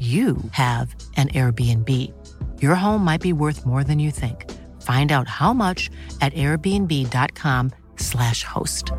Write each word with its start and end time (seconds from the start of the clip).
you 0.00 0.38
have 0.52 0.94
an 1.16 1.28
Airbnb. 1.28 1.88
Your 2.62 2.74
home 2.74 3.04
might 3.04 3.20
be 3.20 3.34
worth 3.34 3.66
more 3.66 3.84
than 3.84 3.98
you 3.98 4.10
think. 4.10 4.50
Find 4.80 5.12
out 5.12 5.28
how 5.28 5.52
much 5.52 5.90
at 6.22 6.32
airbnb.com/slash 6.32 8.44
host. 8.44 8.92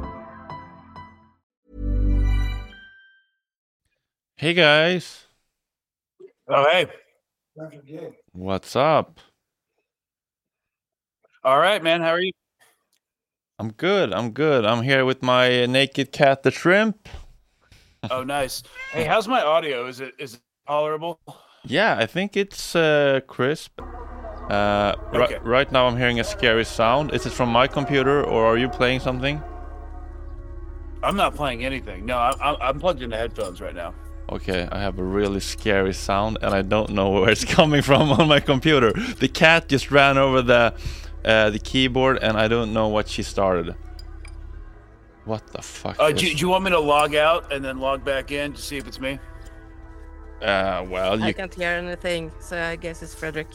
Hey 4.35 4.53
guys. 4.53 5.23
Oh, 6.47 6.67
hey. 6.69 6.85
What's 8.31 8.75
up? 8.75 9.19
All 11.43 11.57
right, 11.57 11.81
man. 11.81 12.01
How 12.01 12.09
are 12.09 12.21
you? 12.21 12.31
I'm 13.59 13.71
good. 13.71 14.13
I'm 14.13 14.31
good. 14.31 14.65
I'm 14.65 14.83
here 14.83 15.05
with 15.05 15.23
my 15.23 15.65
naked 15.65 16.11
cat, 16.11 16.43
the 16.43 16.51
shrimp. 16.51 17.09
Oh, 18.09 18.23
nice. 18.23 18.63
Hey, 18.91 19.05
how's 19.05 19.27
my 19.27 19.41
audio? 19.41 19.87
Is 19.87 19.99
it 19.99 20.13
is 20.17 20.35
it 20.35 20.41
tolerable? 20.75 21.19
Yeah, 21.65 21.97
I 22.03 22.05
think 22.07 22.35
it's 22.37 22.75
uh, 22.75 23.19
crisp. 23.27 23.71
Uh, 24.49 24.93
Okay. 25.13 25.37
right 25.43 25.69
now, 25.71 25.83
I'm 25.87 25.97
hearing 25.97 26.19
a 26.19 26.23
scary 26.23 26.65
sound. 26.65 27.13
Is 27.13 27.25
it 27.25 27.33
from 27.33 27.49
my 27.49 27.67
computer, 27.67 28.23
or 28.23 28.45
are 28.49 28.57
you 28.57 28.69
playing 28.69 29.01
something? 29.01 29.41
I'm 31.03 31.15
not 31.17 31.35
playing 31.35 31.65
anything. 31.65 32.05
No, 32.05 32.17
I'm 32.17 32.35
I'm- 32.47 32.57
I'm 32.67 32.79
plugged 32.79 33.01
into 33.01 33.17
headphones 33.17 33.59
right 33.61 33.75
now. 33.83 33.91
Okay, 34.29 34.61
I 34.71 34.79
have 34.87 34.99
a 34.99 35.03
really 35.03 35.39
scary 35.41 35.93
sound 35.93 36.37
and 36.43 36.51
I 36.59 36.61
don't 36.61 36.89
know 36.97 37.09
where 37.15 37.29
it's 37.31 37.45
coming 37.57 37.81
from 37.83 38.11
on 38.19 38.27
my 38.27 38.39
computer. 38.39 38.91
The 39.23 39.27
cat 39.27 39.67
just 39.73 39.91
ran 39.91 40.17
over 40.17 40.41
the 40.53 40.63
uh, 41.25 41.49
the 41.55 41.59
keyboard 41.59 42.15
and 42.25 42.33
I 42.45 42.47
don't 42.47 42.71
know 42.77 42.87
what 42.95 43.05
she 43.09 43.23
started. 43.23 43.75
What 45.25 45.43
the 45.55 45.61
fuck? 45.61 45.95
Uh, 45.99 46.11
do, 46.11 46.25
do 46.35 46.39
you 46.43 46.49
want 46.53 46.63
me 46.63 46.71
to 46.71 46.79
log 46.95 47.11
out 47.15 47.51
and 47.53 47.63
then 47.65 47.79
log 47.79 48.03
back 48.03 48.31
in 48.31 48.53
to 48.53 48.61
see 48.61 48.77
if 48.77 48.87
it's 48.87 48.99
me? 48.99 49.19
Uh, 50.41 50.85
well, 50.89 51.19
you... 51.19 51.25
I 51.25 51.33
can't 51.33 51.53
hear 51.53 51.69
anything, 51.69 52.31
so 52.39 52.61
I 52.61 52.75
guess 52.75 53.01
it's 53.01 53.15
Fredrik. 53.15 53.47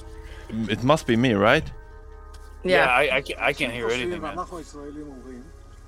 It 0.69 0.83
must 0.83 1.07
be 1.07 1.17
me, 1.17 1.33
right? 1.33 1.65
Yeah, 2.63 2.85
yeah 2.85 2.87
I, 2.87 3.17
I, 3.17 3.21
can, 3.23 3.37
I 3.39 3.53
can't 3.53 3.73
hear 3.73 3.89
anything. 3.89 4.21
Man. 4.21 4.39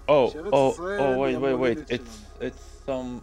Oh, 0.09 0.33
oh, 0.53 0.77
oh, 0.79 1.19
wait, 1.19 1.37
wait, 1.37 1.55
wait. 1.55 1.79
It's, 1.89 2.21
it's 2.41 2.62
some. 2.87 3.23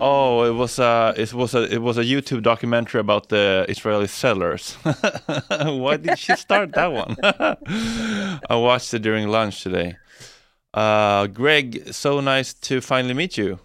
Oh, 0.00 0.44
it 0.44 0.52
was 0.52 0.78
a, 0.78 1.14
it 1.16 1.32
was 1.32 1.54
a, 1.54 1.72
it 1.72 1.82
was 1.82 1.98
a 1.98 2.04
YouTube 2.04 2.42
documentary 2.42 3.00
about 3.00 3.28
the 3.28 3.66
Israeli 3.68 4.06
settlers. 4.08 4.74
Why 5.50 5.96
did 5.96 6.18
she 6.18 6.34
start 6.36 6.72
that 6.72 6.92
one? 6.92 7.16
I 7.22 8.56
watched 8.56 8.92
it 8.94 9.02
during 9.02 9.28
lunch 9.28 9.62
today. 9.62 9.98
Uh, 10.74 11.26
Greg, 11.26 11.94
so 11.94 12.20
nice 12.20 12.54
to 12.54 12.80
finally 12.80 13.14
meet 13.14 13.38
you. 13.38 13.58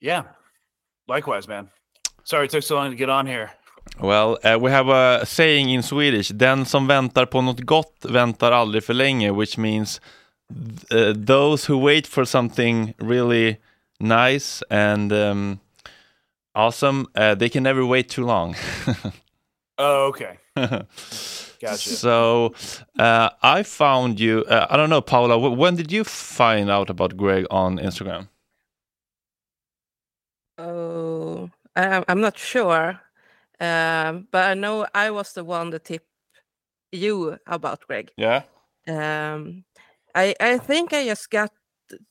Yeah. 0.00 0.22
Likewise, 1.08 1.48
man. 1.48 1.68
Sorry 2.24 2.44
it 2.44 2.50
took 2.50 2.62
so 2.62 2.76
long 2.76 2.90
to 2.90 2.96
get 2.96 3.08
on 3.08 3.26
here. 3.26 3.50
Well, 3.98 4.38
uh, 4.44 4.58
we 4.60 4.70
have 4.70 4.88
a 4.88 5.26
saying 5.26 5.70
in 5.70 5.82
Swedish. 5.82 6.28
Den 6.28 6.64
som 6.64 6.86
väntar 6.86 7.26
på 7.26 7.40
något 7.40 7.60
gott 7.60 8.04
väntar 8.08 8.52
aldrig 8.52 8.84
för 8.84 8.94
länge, 8.94 9.30
which 9.30 9.58
means 9.58 10.00
uh, 10.94 11.12
those 11.26 11.72
who 11.72 11.86
wait 11.86 12.06
for 12.06 12.24
something 12.24 12.94
really 12.98 13.56
nice 13.98 14.62
and 14.70 15.12
um, 15.12 15.58
awesome, 16.54 17.06
uh, 17.14 17.34
they 17.34 17.48
can 17.48 17.62
never 17.62 17.82
wait 17.82 18.08
too 18.08 18.26
long. 18.26 18.54
Oh, 19.82 20.08
okay. 20.08 20.36
Gotcha. 21.60 21.90
So 21.90 22.54
uh, 22.98 23.30
I 23.42 23.62
found 23.62 24.18
you. 24.18 24.44
Uh, 24.48 24.66
I 24.70 24.76
don't 24.76 24.88
know, 24.90 25.02
Paula. 25.02 25.38
When 25.38 25.76
did 25.76 25.92
you 25.92 26.04
find 26.04 26.70
out 26.70 26.88
about 26.90 27.16
Greg 27.16 27.46
on 27.50 27.78
Instagram? 27.78 28.28
Oh, 30.58 31.50
I, 31.76 32.04
I'm 32.08 32.20
not 32.20 32.38
sure. 32.38 33.00
Um, 33.60 34.28
but 34.30 34.50
I 34.50 34.54
know 34.54 34.86
I 34.94 35.10
was 35.10 35.32
the 35.32 35.44
one 35.44 35.70
that 35.70 35.84
tipped 35.84 36.06
you 36.92 37.38
about 37.46 37.86
Greg. 37.86 38.10
Yeah. 38.16 38.42
Um, 38.88 39.64
I 40.14 40.34
I 40.40 40.58
think 40.58 40.92
I 40.92 41.04
just 41.04 41.30
got 41.30 41.52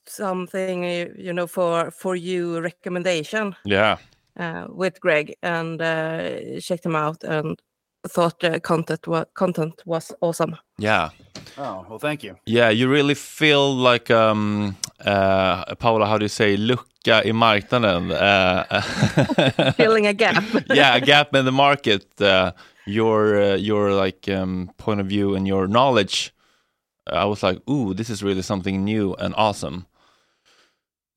something, 0.06 0.84
uh, 0.84 1.06
you 1.16 1.32
know, 1.32 1.46
for 1.46 1.90
for 1.90 2.14
you 2.16 2.60
recommendation 2.60 3.56
Yeah. 3.64 3.98
uh, 4.38 4.66
with 4.68 5.00
Greg 5.00 5.34
and 5.42 5.80
uh, 5.82 6.60
checked 6.60 6.86
him 6.86 6.96
out 6.96 7.24
and 7.24 7.60
thought 8.08 8.40
the 8.40 8.60
content 8.60 9.06
was 9.06 9.26
content 9.34 9.82
was 9.86 10.12
awesome. 10.20 10.56
Yeah. 10.78 11.10
Oh, 11.58 11.84
well, 11.88 11.98
thank 11.98 12.22
you. 12.22 12.36
Yeah. 12.46 12.70
You 12.70 12.88
really 12.88 13.14
feel 13.14 13.74
like 13.74 14.10
um, 14.10 14.76
uh, 15.04 15.74
Paula. 15.76 16.06
How 16.06 16.18
do 16.18 16.24
you 16.24 16.28
say 16.28 16.56
lucka 16.56 17.24
i 17.26 17.32
marknaden? 17.32 18.10
Uh, 18.10 19.72
Filling 19.76 20.06
a 20.06 20.14
gap. 20.14 20.44
yeah, 20.70 20.96
a 20.96 21.00
gap 21.00 21.34
in 21.34 21.44
the 21.44 21.52
market. 21.52 22.20
Uh, 22.20 22.52
your 22.86 23.40
uh, 23.40 23.56
your 23.56 23.92
like 23.92 24.28
um, 24.28 24.70
point 24.76 25.00
of 25.00 25.06
view 25.06 25.34
and 25.34 25.46
your 25.46 25.66
knowledge. 25.66 26.32
I 27.06 27.24
was 27.24 27.42
like, 27.42 27.58
ooh, 27.68 27.94
this 27.94 28.10
is 28.10 28.22
really 28.22 28.42
something 28.42 28.84
new 28.84 29.14
and 29.14 29.34
awesome. 29.36 29.86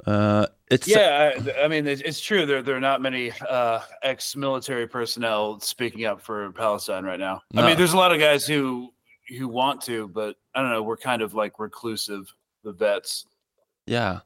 Uh, 0.06 0.48
it's 0.74 0.88
Yeah, 0.88 1.34
I, 1.36 1.64
I 1.64 1.68
mean, 1.68 1.88
it's, 1.88 2.02
it's 2.02 2.20
true. 2.20 2.46
There, 2.46 2.62
there 2.62 2.76
are 2.76 2.80
not 2.80 3.02
many 3.02 3.32
uh, 3.50 3.80
ex-military 4.02 4.88
personnel 4.88 5.60
speaking 5.60 6.06
up 6.06 6.22
for 6.22 6.52
Palestine 6.52 7.04
right 7.04 7.20
now. 7.20 7.42
I 7.56 7.66
mean, 7.66 7.78
there's 7.78 7.94
a 7.94 7.98
lot 7.98 8.12
of 8.12 8.20
guys 8.20 8.46
who 8.46 8.90
who 9.38 9.48
want 9.48 9.82
to, 9.84 10.08
but 10.10 10.36
I 10.54 10.62
don't 10.62 10.72
know. 10.72 10.84
We're 10.84 10.98
kind 10.98 11.22
of 11.22 11.34
like 11.34 11.60
reclusive, 11.60 12.34
the 12.64 12.74
vets. 12.74 13.26
Yeah. 13.86 14.20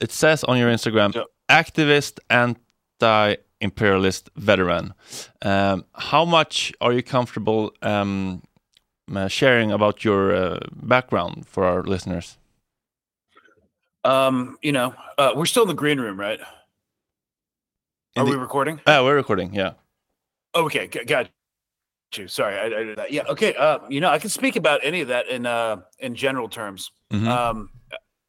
It 0.00 0.12
says 0.12 0.44
on 0.44 0.58
your 0.58 0.70
Instagram, 0.70 1.12
So- 1.12 1.26
activist, 1.48 2.18
anti 2.30 3.36
imperialist 3.60 4.30
veteran. 4.36 4.94
Um, 5.42 5.84
how 5.94 6.24
much 6.24 6.72
are 6.80 6.92
you 6.92 7.02
comfortable 7.02 7.72
um, 7.82 8.42
uh, 9.14 9.28
sharing 9.28 9.72
about 9.72 10.04
your 10.04 10.34
uh, 10.34 10.58
background 10.74 11.46
for 11.46 11.64
our 11.64 11.82
listeners? 11.82 12.38
Um, 14.06 14.56
you 14.62 14.72
know, 14.72 14.94
uh, 15.18 15.32
we're 15.34 15.46
still 15.46 15.62
in 15.64 15.68
the 15.68 15.74
green 15.74 15.98
room, 16.00 16.18
right? 16.18 16.38
In 18.14 18.22
Are 18.22 18.24
the- 18.24 18.30
we 18.30 18.36
recording? 18.36 18.80
Ah, 18.86 19.02
we're 19.02 19.16
recording, 19.16 19.52
yeah. 19.52 19.72
Okay, 20.54 20.86
g- 20.88 21.04
got 21.04 21.28
you. 22.16 22.28
Sorry, 22.28 22.56
I, 22.56 22.64
I 22.66 22.84
did 22.84 22.98
that. 22.98 23.10
Yeah, 23.12 23.24
okay. 23.28 23.54
Uh, 23.54 23.80
you 23.90 24.00
know, 24.00 24.08
I 24.08 24.18
can 24.18 24.30
speak 24.30 24.56
about 24.56 24.80
any 24.82 25.00
of 25.02 25.08
that 25.08 25.28
in 25.28 25.44
uh 25.44 25.82
in 25.98 26.14
general 26.14 26.48
terms. 26.48 26.90
Mhm. 27.12 27.26
Um, 27.26 27.68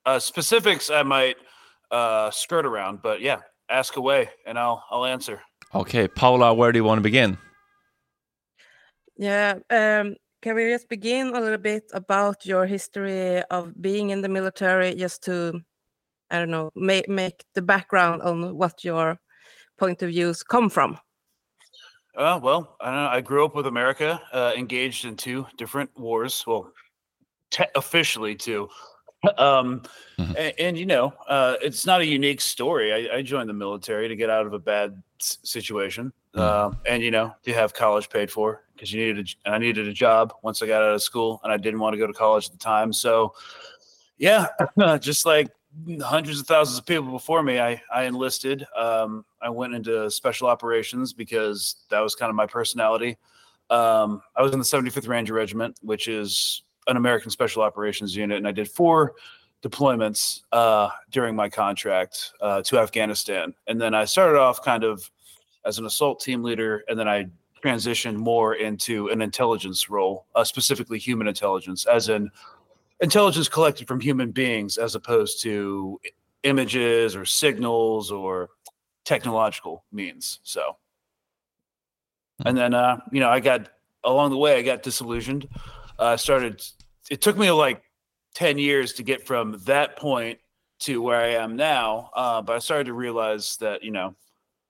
uh, 0.06 0.20
specifics 0.20 0.90
I 0.90 1.04
might 1.04 1.38
uh 1.92 2.32
skirt 2.32 2.66
around, 2.66 3.02
but 3.02 3.22
yeah, 3.22 3.38
ask 3.70 3.96
away 3.96 4.30
and 4.46 4.58
I'll 4.60 4.84
I'll 4.92 5.06
answer. 5.06 5.42
Okay, 5.76 6.08
Paula, 6.08 6.54
where 6.54 6.72
do 6.72 6.80
you 6.80 6.84
want 6.84 6.98
to 6.98 7.04
begin? 7.04 7.38
Yeah. 9.16 9.60
Um, 9.70 10.16
can 10.48 10.56
we 10.56 10.70
just 10.72 10.88
begin 10.88 11.36
a 11.36 11.42
little 11.42 11.58
bit 11.58 11.92
about 11.94 12.46
your 12.46 12.66
history 12.66 13.44
of 13.52 13.74
being 13.82 14.12
in 14.12 14.22
the 14.22 14.30
military, 14.30 14.96
just 14.96 15.22
to, 15.24 15.60
I 16.32 16.40
don't 16.40 16.50
know, 16.50 16.72
make 16.74 17.10
make 17.10 17.44
the 17.54 17.62
background 17.62 18.22
on 18.22 18.56
what 18.58 18.86
your 18.86 19.20
point 19.78 20.02
of 20.04 20.10
views 20.10 20.44
come 20.44 20.70
from? 20.70 20.98
Uh, 22.16 22.40
well, 22.42 22.78
I 22.80 22.86
don't 22.86 22.96
know. 22.96 23.10
I 23.10 23.20
grew 23.20 23.44
up 23.44 23.56
with 23.56 23.68
America, 23.68 24.22
uh, 24.32 24.54
engaged 24.56 25.04
in 25.04 25.18
two 25.18 25.46
different 25.58 25.90
wars. 26.00 26.46
Well, 26.48 26.72
te- 27.52 27.74
officially 27.76 28.36
two. 28.36 28.70
Um, 29.38 29.82
Mhm. 30.20 30.36
and, 30.38 30.54
and 30.60 30.78
you 30.78 30.86
know, 30.86 31.12
uh, 31.28 31.56
it's 31.62 31.86
not 31.86 32.00
a 32.02 32.06
unique 32.06 32.40
story. 32.40 32.94
I, 32.94 33.18
I 33.18 33.22
joined 33.22 33.50
the 33.50 33.54
military 33.54 34.08
to 34.08 34.16
get 34.16 34.30
out 34.30 34.46
of 34.46 34.54
a 34.54 34.60
bad 34.60 35.02
s- 35.20 35.40
situation, 35.44 36.14
uh, 36.36 36.72
and 36.86 37.04
you 37.04 37.12
know, 37.12 37.34
to 37.44 37.54
have 37.54 37.74
college 37.74 38.10
paid 38.10 38.32
for 38.32 38.64
because 38.78 38.94
you 38.94 39.06
needed. 39.06 39.30
A, 39.46 39.50
I 39.52 39.58
needed 39.58 39.88
a 39.88 39.94
job 39.94 40.34
once 40.44 40.62
I 40.62 40.68
got 40.68 40.84
out 40.84 40.94
of 40.94 41.02
school, 41.02 41.42
and 41.44 41.52
I 41.52 41.58
didn't 41.58 41.80
want 41.80 41.94
to 41.94 41.98
go 41.98 42.08
to 42.08 42.14
college 42.14 42.46
at 42.46 42.52
the 42.52 42.58
time. 42.58 42.94
So, 42.94 43.34
yeah, 44.18 44.48
just 45.00 45.26
like 45.26 45.50
hundreds 46.02 46.40
of 46.40 46.48
thousands 46.48 46.80
of 46.80 46.86
people 46.86 47.12
before 47.12 47.44
me, 47.44 47.60
I, 47.60 47.82
I 47.94 48.04
enlisted. 48.04 48.66
Um, 48.76 49.26
I 49.42 49.50
went 49.50 49.74
into 49.74 50.10
special 50.10 50.48
operations 50.48 51.14
because 51.14 51.84
that 51.90 52.00
was 52.00 52.16
kind 52.16 52.30
of 52.30 52.36
my 52.36 52.48
personality. 52.48 53.18
Um, 53.70 54.22
I 54.36 54.42
was 54.42 54.54
in 54.54 54.60
the 54.60 54.66
75th 54.66 55.08
Ranger 55.08 55.34
Regiment, 55.34 55.78
which 55.82 56.08
is 56.08 56.64
an 56.88 56.98
American 56.98 57.32
Special 57.32 57.62
Operations 57.62 58.16
unit, 58.16 58.38
and 58.38 58.48
I 58.48 58.52
did 58.52 58.70
four 58.70 59.16
deployments 59.62 60.42
uh, 60.52 60.90
during 61.12 61.36
my 61.36 61.50
contract 61.50 62.34
uh, 62.42 62.62
to 62.64 62.80
Afghanistan. 62.80 63.54
And 63.68 63.80
then 63.80 63.94
I 63.94 64.06
started 64.06 64.40
off 64.40 64.64
kind 64.64 64.84
of 64.84 65.10
as 65.66 65.80
an 65.80 65.86
assault 65.86 66.22
team 66.22 66.44
leader, 66.44 66.84
and 66.88 66.98
then 66.98 67.08
I 67.08 67.28
transitioned 67.64 68.16
more 68.16 68.56
into 68.56 69.10
an 69.10 69.22
intelligence 69.22 69.90
role, 69.90 70.26
uh, 70.36 70.44
specifically 70.44 71.00
human 71.00 71.28
intelligence, 71.28 71.86
as 71.86 72.10
in 72.10 72.30
intelligence 73.00 73.48
collected 73.48 73.88
from 73.88 74.00
human 74.00 74.32
beings 74.32 74.78
as 74.78 74.96
opposed 74.96 75.42
to 75.44 76.00
images 76.44 77.16
or 77.16 77.26
signals 77.26 78.12
or 78.12 78.50
technological 79.06 79.84
means. 79.92 80.40
So, 80.44 80.78
and 82.46 82.58
then, 82.58 82.74
uh, 82.74 83.00
you 83.12 83.20
know, 83.20 83.30
I 83.30 83.40
got 83.40 83.70
along 84.04 84.32
the 84.32 84.38
way, 84.38 84.58
I 84.58 84.62
got 84.62 84.84
disillusioned. 84.84 85.48
Uh, 86.00 86.06
I 86.06 86.16
started, 86.16 86.62
it 87.10 87.22
took 87.22 87.38
me 87.38 87.52
like 87.52 87.82
10 88.36 88.58
years 88.58 88.94
to 88.94 89.04
get 89.04 89.26
from 89.26 89.60
that 89.66 89.98
point 89.98 90.40
to 90.80 91.02
where 91.02 91.20
I 91.20 91.30
am 91.30 91.56
now. 91.56 92.12
Uh, 92.16 92.42
but 92.42 92.56
I 92.56 92.60
started 92.60 92.86
to 92.86 92.94
realize 92.94 93.58
that, 93.58 93.84
you 93.84 93.92
know, 93.92 94.16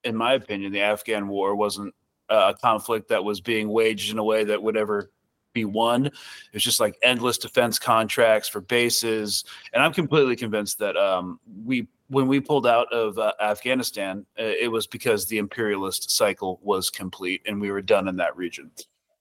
in 0.03 0.15
my 0.15 0.33
opinion, 0.33 0.71
the 0.71 0.81
Afghan 0.81 1.27
war 1.27 1.55
wasn't 1.55 1.93
uh, 2.29 2.53
a 2.55 2.57
conflict 2.59 3.09
that 3.09 3.23
was 3.23 3.41
being 3.41 3.69
waged 3.69 4.11
in 4.11 4.17
a 4.17 4.23
way 4.23 4.43
that 4.43 4.61
would 4.61 4.77
ever 4.77 5.11
be 5.53 5.65
won. 5.65 6.05
It 6.05 6.13
was 6.53 6.63
just 6.63 6.79
like 6.79 6.97
endless 7.01 7.37
defense 7.37 7.79
contracts 7.79 8.47
for 8.47 8.61
bases, 8.61 9.43
and 9.73 9.81
I'm 9.81 9.93
completely 9.93 10.35
convinced 10.35 10.79
that 10.79 10.95
um, 10.95 11.39
we, 11.65 11.87
when 12.09 12.27
we 12.27 12.39
pulled 12.39 12.67
out 12.67 12.91
of 12.93 13.17
uh, 13.17 13.33
Afghanistan, 13.41 14.25
uh, 14.39 14.43
it 14.43 14.71
was 14.71 14.87
because 14.87 15.25
the 15.25 15.37
imperialist 15.37 16.11
cycle 16.11 16.59
was 16.61 16.89
complete 16.89 17.41
and 17.45 17.59
we 17.59 17.71
were 17.71 17.81
done 17.81 18.07
in 18.07 18.15
that 18.17 18.37
region. 18.37 18.71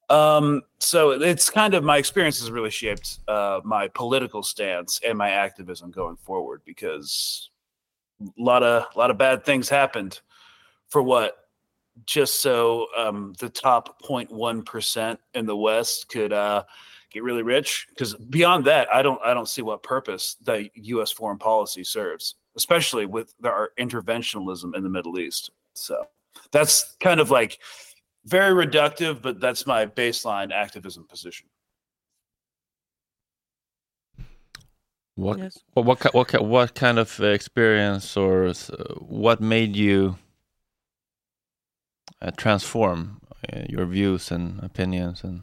Um, 0.08 0.62
so 0.78 1.10
it's 1.10 1.50
kind 1.50 1.74
of 1.74 1.82
my 1.82 1.96
experience 1.96 2.38
has 2.38 2.50
really 2.50 2.70
shaped 2.70 3.18
uh, 3.26 3.60
my 3.64 3.88
political 3.88 4.42
stance 4.42 5.00
and 5.04 5.18
my 5.18 5.30
activism 5.30 5.90
going 5.90 6.16
forward 6.16 6.62
because 6.64 7.50
a 8.20 8.42
lot 8.42 8.62
of 8.62 8.86
a 8.94 8.98
lot 8.98 9.10
of 9.10 9.18
bad 9.18 9.44
things 9.44 9.68
happened 9.68 10.20
for 10.88 11.02
what 11.02 11.45
just 12.04 12.40
so 12.40 12.86
um, 12.96 13.32
the 13.38 13.48
top 13.48 14.02
0.1% 14.02 15.18
in 15.34 15.46
the 15.46 15.56
West 15.56 16.08
could 16.08 16.32
uh, 16.32 16.64
get 17.10 17.22
really 17.22 17.42
rich. 17.42 17.86
Because 17.88 18.14
beyond 18.14 18.64
that, 18.66 18.88
I 18.92 19.02
don't 19.02 19.20
I 19.24 19.32
don't 19.34 19.48
see 19.48 19.62
what 19.62 19.82
purpose 19.82 20.36
the 20.42 20.68
U.S. 20.74 21.10
foreign 21.10 21.38
policy 21.38 21.84
serves, 21.84 22.34
especially 22.56 23.06
with 23.06 23.34
our 23.44 23.70
interventionism 23.78 24.76
in 24.76 24.82
the 24.82 24.90
Middle 24.90 25.18
East. 25.18 25.50
So 25.74 26.04
that's 26.52 26.96
kind 27.00 27.20
of 27.20 27.30
like 27.30 27.58
very 28.26 28.66
reductive, 28.66 29.22
but 29.22 29.40
that's 29.40 29.66
my 29.66 29.86
baseline 29.86 30.52
activism 30.52 31.06
position. 31.08 31.48
What 35.14 35.38
Yes. 35.38 35.58
what 35.72 35.86
what 35.86 36.14
what, 36.14 36.28
ki- 36.28 36.38
what 36.44 36.74
kind 36.74 36.98
of 36.98 37.18
experience 37.20 38.16
or 38.18 38.48
s- 38.48 38.70
what 38.98 39.40
made 39.40 39.74
you 39.74 40.16
uh, 42.22 42.30
transform 42.36 43.20
uh, 43.52 43.62
your 43.68 43.86
views 43.86 44.30
and 44.30 44.62
opinions 44.62 45.22
and 45.22 45.42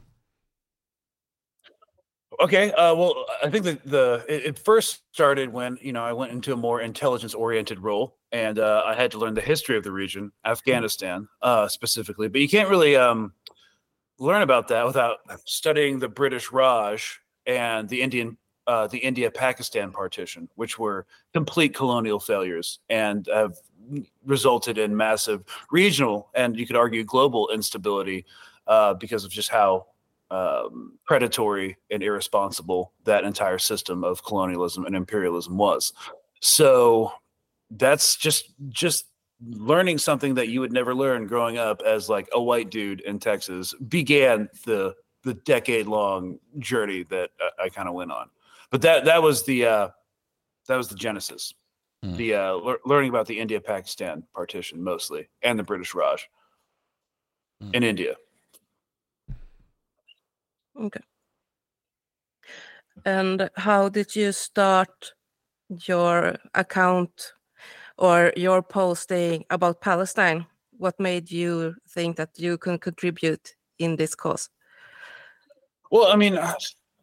Okay. 2.42 2.72
Uh, 2.72 2.96
well, 2.96 3.26
I 3.44 3.50
think 3.50 3.64
that 3.66 3.86
the 3.86 4.26
it, 4.28 4.46
it 4.46 4.60
first 4.60 5.02
started 5.12 5.54
when 5.54 5.78
you 5.82 5.94
know 5.94 6.04
I 6.04 6.14
went 6.14 6.32
into 6.32 6.54
a 6.54 6.58
more 6.58 6.82
intelligence 6.82 7.34
oriented 7.34 7.80
role, 7.80 8.18
and 8.32 8.60
uh, 8.60 8.84
I 8.86 8.96
had 8.96 9.12
to 9.12 9.20
learn 9.20 9.34
the 9.34 9.42
history 9.42 9.78
of 9.78 9.84
the 9.84 9.92
region, 9.92 10.32
Afghanistan 10.46 11.28
uh, 11.42 11.68
specifically. 11.68 12.28
But 12.28 12.42
you 12.42 12.50
can't 12.50 12.70
really 12.70 12.96
um, 12.96 13.34
learn 14.20 14.42
about 14.42 14.68
that 14.70 14.86
without 14.86 15.20
studying 15.46 16.00
the 16.00 16.10
British 16.10 16.52
Raj 16.52 17.20
and 17.46 17.88
the 17.88 18.02
Indian 18.02 18.38
uh, 18.68 18.88
the 18.88 18.98
India 18.98 19.30
Pakistan 19.30 19.92
partition, 19.92 20.48
which 20.56 20.80
were 20.80 21.06
complete 21.34 21.76
colonial 21.76 22.20
failures 22.20 22.80
and 22.90 23.28
have 23.34 23.58
resulted 24.26 24.78
in 24.78 24.96
massive 24.96 25.44
regional 25.72 26.30
and 26.36 26.58
you 26.58 26.66
could 26.66 26.78
argue 26.78 27.04
global 27.04 27.50
instability 27.50 28.26
uh, 28.68 28.94
because 28.94 29.26
of 29.26 29.32
just 29.32 29.50
how 29.50 29.86
um, 30.32 30.98
predatory 31.06 31.78
and 31.92 32.02
irresponsible 32.02 32.94
that 33.04 33.24
entire 33.24 33.60
system 33.60 34.04
of 34.04 34.24
colonialism 34.24 34.86
and 34.86 34.96
imperialism 34.96 35.58
was. 35.58 35.94
So 36.40 37.12
that's 37.72 38.16
just 38.16 38.54
just 38.70 39.06
learning 39.46 39.98
something 39.98 40.36
that 40.36 40.48
you 40.48 40.62
would 40.62 40.72
never 40.72 40.96
learn 40.96 41.28
growing 41.28 41.58
up 41.58 41.82
as 41.86 42.08
like 42.08 42.30
a 42.34 42.42
white 42.42 42.72
dude 42.72 43.02
in 43.02 43.20
Texas 43.20 43.74
began 43.90 44.50
the 44.66 44.96
the 45.24 45.34
decade 45.34 45.88
long 45.88 46.40
journey 46.60 47.04
that 47.04 47.30
I, 47.40 47.66
I 47.66 47.70
kind 47.70 47.88
of 47.88 47.94
went 47.94 48.12
on. 48.12 48.30
But 48.74 48.82
that 48.82 49.06
that 49.06 49.22
was 49.22 49.44
the 49.44 49.66
uh, 49.68 49.90
that 50.68 50.78
was 50.78 50.88
the 50.88 50.96
genesis. 50.96 51.54
Hmm. 52.02 52.16
The 52.16 52.34
uh, 52.34 52.54
lear- 52.56 52.80
learning 52.88 53.10
about 53.12 53.28
the 53.28 53.40
India 53.40 53.62
Pakistan 53.62 54.24
partition 54.34 54.84
mostly 54.84 55.30
and 55.44 55.60
the 55.60 55.64
British 55.64 55.94
Raj 55.94 56.28
Hmm. 57.62 57.70
in 57.76 57.84
India. 57.84 58.16
Okay. 60.76 61.02
And 63.06 63.48
how 63.58 63.90
did 63.90 64.16
you 64.16 64.32
start 64.32 65.14
your 65.88 66.36
account 66.56 67.34
or 67.98 68.34
your 68.36 68.64
posting 68.64 69.46
about 69.52 69.82
Palestine? 69.82 70.48
What 70.78 71.00
made 71.00 71.30
you 71.30 71.76
think 71.88 72.18
that 72.18 72.32
you 72.40 72.58
can 72.58 72.80
contribute 72.80 73.56
in 73.78 73.98
this 73.98 74.16
cause? 74.16 74.50
Well, 75.92 76.12
I 76.12 76.16
mean, 76.16 76.40
I, 76.40 76.56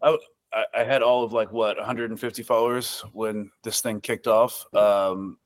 I 0.03 0.19
I 0.53 0.83
had 0.83 1.03
all 1.03 1.23
of 1.23 1.33
like 1.33 1.53
what 1.53 1.77
150 1.77 2.43
followers 2.43 3.05
when 3.13 3.51
this 3.63 3.81
thing 3.81 4.01
kicked 4.01 4.27
off, 4.27 4.67
um, 4.75 5.39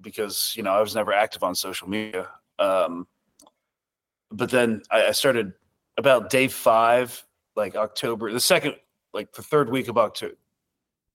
because 0.00 0.54
you 0.56 0.62
know 0.62 0.70
I 0.70 0.80
was 0.80 0.94
never 0.94 1.12
active 1.12 1.42
on 1.42 1.54
social 1.54 1.88
media. 1.88 2.28
Um, 2.58 3.06
but 4.30 4.50
then 4.50 4.82
I, 4.90 5.06
I 5.06 5.12
started 5.12 5.52
about 5.98 6.30
day 6.30 6.48
five, 6.48 7.24
like 7.56 7.74
October, 7.74 8.32
the 8.32 8.40
second, 8.40 8.76
like 9.12 9.32
the 9.32 9.42
third 9.42 9.68
week 9.68 9.88
of 9.88 9.98
October. 9.98 10.36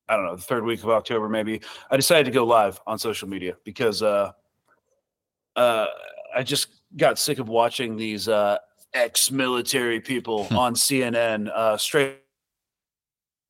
I 0.10 0.16
don't 0.16 0.26
know, 0.26 0.36
the 0.36 0.42
third 0.42 0.64
week 0.64 0.84
of 0.84 0.90
October, 0.90 1.28
maybe. 1.28 1.62
I 1.92 1.98
decided 1.98 2.26
to 2.26 2.32
go 2.32 2.46
live 2.46 2.80
on 2.88 2.98
social 2.98 3.28
media 3.28 3.56
because 3.66 4.02
uh, 4.02 4.32
uh, 5.56 5.88
I 6.34 6.44
just 6.44 6.68
got 6.96 7.20
sick 7.20 7.40
of 7.40 7.50
watching 7.50 7.98
these 7.98 8.30
uh, 8.30 8.58
ex-military 8.94 10.00
people 10.00 10.48
on 10.52 10.76
CNN 10.76 11.50
uh, 11.54 11.78
straight 11.78 12.20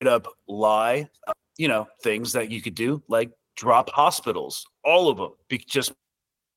up 0.05 0.27
lie. 0.47 1.09
You 1.57 1.67
know, 1.67 1.87
things 2.03 2.33
that 2.33 2.51
you 2.51 2.61
could 2.61 2.75
do, 2.75 3.01
like 3.07 3.31
drop 3.55 3.89
hospitals, 3.89 4.67
all 4.83 5.09
of 5.09 5.17
them, 5.17 5.31
be- 5.47 5.57
just 5.57 5.93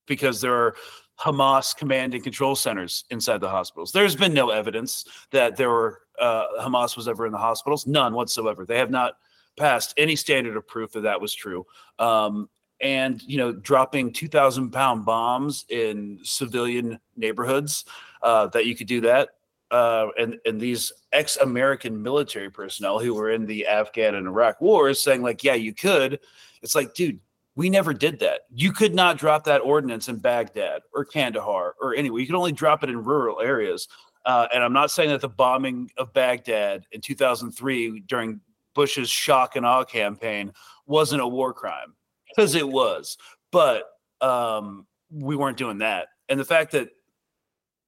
because 0.07 0.43
there 0.43 0.55
are 0.55 0.75
Hamas 1.19 1.75
command 1.75 2.15
and 2.15 2.23
control 2.23 2.55
centers 2.57 3.05
inside 3.11 3.41
the 3.41 3.49
hospitals. 3.49 3.93
There's 3.93 4.17
been 4.17 4.35
no 4.35 4.51
evidence 4.51 5.05
that 5.31 5.57
there 5.57 5.71
were 5.71 6.01
uh, 6.21 6.47
Hamas 6.61 6.97
was 6.97 7.09
ever 7.09 7.25
in 7.25 7.33
the 7.33 7.39
hospitals, 7.39 7.87
none 7.87 8.13
whatsoever. 8.13 8.67
They 8.67 8.79
have 8.79 8.91
not 8.91 9.15
passed 9.57 9.95
any 9.97 10.17
standard 10.17 10.57
of 10.57 10.67
proof 10.67 10.93
that 10.93 11.01
that 11.03 11.21
was 11.21 11.35
true. 11.35 11.65
Um, 11.99 12.51
and 12.81 13.23
you 13.23 13.37
know, 13.37 13.53
dropping 13.53 14.13
two 14.13 14.29
thousand 14.29 14.71
pound 14.71 15.05
bombs 15.05 15.65
in 15.69 16.19
civilian 16.23 16.99
neighborhoods, 17.17 17.85
uh, 18.23 18.47
that 18.49 18.67
you 18.67 18.75
could 18.75 18.87
do 18.87 19.03
that. 19.03 19.31
Uh, 19.71 20.09
and 20.19 20.39
and 20.45 20.61
these 20.61 20.93
ex-American 21.13 22.03
military 22.03 22.51
personnel 22.51 22.99
who 22.99 23.15
were 23.15 23.31
in 23.31 23.47
the 23.47 23.67
Afghan 23.67 24.17
and 24.17 24.27
Iraq 24.27 24.61
wars 24.61 25.01
saying 25.01 25.23
like, 25.23 25.45
yeah, 25.45 25.55
you 25.55 25.73
could. 25.73 26.19
It's 26.63 26.75
like, 26.75 26.95
dude, 26.95 27.21
we 27.57 27.71
never 27.71 27.93
did 27.93 28.19
that. 28.21 28.43
You 28.53 28.73
could 28.73 28.95
not 28.95 29.19
drop 29.19 29.45
that 29.45 29.61
ordnance 29.61 30.09
in 30.09 30.17
Baghdad 30.17 30.83
or 30.95 31.05
Kandahar 31.05 31.75
or 31.81 31.95
anywhere. 31.95 32.21
You 32.21 32.27
could 32.27 32.37
only 32.37 32.53
drop 32.53 32.83
it 32.83 32.91
in 32.91 33.05
rural 33.05 33.41
areas. 33.41 33.89
Uh, 34.25 34.47
and 34.55 34.63
I'm 34.63 34.73
not 34.73 34.91
saying 34.91 35.11
that 35.11 35.21
the 35.21 35.29
bombing 35.29 35.91
of 35.97 36.13
Baghdad 36.13 36.85
in 36.93 37.01
2003 37.01 38.01
during 38.01 38.41
Bush's 38.75 39.11
shock 39.11 39.57
and 39.57 39.67
awe 39.67 39.85
campaign 39.85 40.53
wasn't 40.87 41.23
a 41.23 41.27
war 41.27 41.53
crime 41.53 41.95
because 42.29 42.55
it 42.55 42.69
was, 42.69 43.17
but 43.51 43.85
um, 44.21 44.87
we 45.11 45.37
weren't 45.37 45.57
doing 45.57 45.79
that. 45.79 46.09
And 46.29 46.39
the 46.39 46.45
fact 46.45 46.73
that 46.73 46.91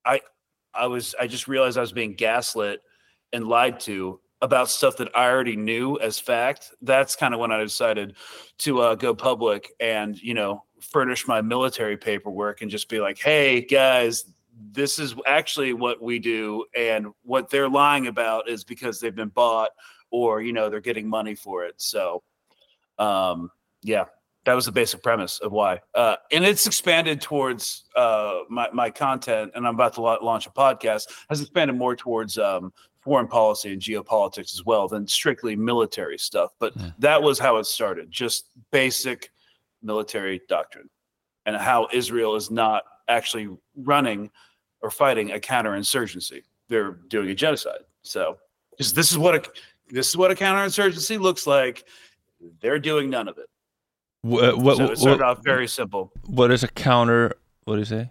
I, 0.05 0.21
I 0.75 0.87
was, 0.87 1.15
I 1.21 1.27
just 1.27 1.49
realized 1.49 1.79
I 1.79 1.83
was 1.83 1.93
being 1.93 2.15
gaslit 2.15 2.83
and 3.33 3.47
lied 3.47 3.81
to 3.81 4.21
about 4.43 4.69
stuff 4.69 4.97
that 4.97 5.09
I 5.17 5.31
already 5.31 5.57
knew 5.57 5.99
as 6.01 6.19
fact. 6.19 6.73
That's 6.83 7.17
kind 7.17 7.33
of 7.33 7.41
when 7.41 7.53
I 7.53 7.61
decided 7.63 8.17
to 8.59 8.81
uh, 8.81 8.95
go 8.97 9.15
public 9.15 9.73
and 9.81 10.21
you 10.21 10.35
know 10.35 10.65
furnish 10.81 11.27
my 11.29 11.41
military 11.41 11.97
paperwork 11.97 12.61
and 12.61 12.71
just 12.71 12.89
be 12.89 13.01
like, 13.01 13.19
hey 13.19 13.63
guys, 13.63 14.25
this 14.73 14.99
is 14.99 15.15
actually 15.27 15.73
what 15.73 16.03
we 16.03 16.19
do, 16.19 16.67
and 16.77 17.07
what 17.23 17.49
they're 17.49 17.69
lying 17.69 18.09
about 18.09 18.49
is 18.49 18.65
because 18.65 19.01
they've 19.01 19.15
been 19.15 19.29
bought 19.29 19.71
or 20.11 20.43
you 20.43 20.53
know 20.53 20.69
they're 20.69 20.81
getting 20.81 21.09
money 21.09 21.35
for 21.35 21.65
it. 21.65 21.75
So, 21.81 22.23
um, 22.99 23.51
yeah, 23.83 24.07
that 24.45 24.55
was 24.55 24.65
the 24.67 24.73
basic 24.73 25.03
premise 25.03 25.39
of 25.39 25.53
why, 25.53 25.81
uh, 25.95 26.17
and 26.33 26.45
it's 26.45 26.67
expanded 26.67 27.21
towards 27.21 27.85
uh, 27.97 28.41
my 28.49 28.69
my 28.73 28.91
content, 28.91 29.53
and 29.55 29.67
I'm 29.67 29.75
about 29.75 29.95
to 29.95 30.01
la- 30.01 30.19
launch 30.23 30.47
a 30.47 30.51
podcast. 30.51 31.05
Has 31.29 31.41
expanded 31.41 31.77
more 31.77 31.95
towards 31.95 32.39
um, 32.39 32.73
foreign 33.01 33.27
policy 33.29 33.73
and 33.73 33.81
geopolitics 33.83 34.53
as 34.55 34.65
well 34.65 34.89
than 34.89 35.07
strictly 35.07 35.57
military 35.57 36.19
stuff. 36.19 36.53
But 36.59 36.73
Yeah. 36.77 36.91
that 37.01 37.23
was 37.23 37.39
how 37.39 37.57
it 37.59 37.65
started, 37.67 38.11
just 38.11 38.47
basic 38.71 39.31
military 39.83 40.41
doctrine, 40.49 40.89
and 41.47 41.57
how 41.57 41.89
Israel 41.93 42.37
is 42.37 42.51
not 42.51 42.85
actually 43.09 43.49
running 43.77 44.31
or 44.81 44.91
fighting 44.91 45.33
a 45.33 45.39
counterinsurgency; 45.39 46.43
they're 46.69 46.93
doing 47.09 47.31
a 47.31 47.35
genocide. 47.35 47.81
So, 48.03 48.39
this 48.79 49.11
is 49.13 49.19
what 49.19 49.35
a 49.37 49.43
this 49.91 50.09
is 50.09 50.17
what 50.17 50.31
a 50.33 50.35
counterinsurgency 50.35 51.21
looks 51.21 51.47
like. 51.47 51.85
They're 52.61 52.81
doing 52.81 53.09
none 53.09 53.29
of 53.29 53.39
it. 53.39 53.47
Wh- 54.23 54.57
what, 54.57 54.77
so 54.77 54.91
it 54.91 54.99
started 54.99 55.21
what, 55.21 55.39
off 55.39 55.45
very 55.45 55.67
simple. 55.69 56.13
what 56.27 56.51
is 56.51 56.63
a 56.63 56.69
counter? 56.69 57.35
What 57.65 57.75
do 57.75 57.81
you 57.81 57.85
say? 57.85 58.11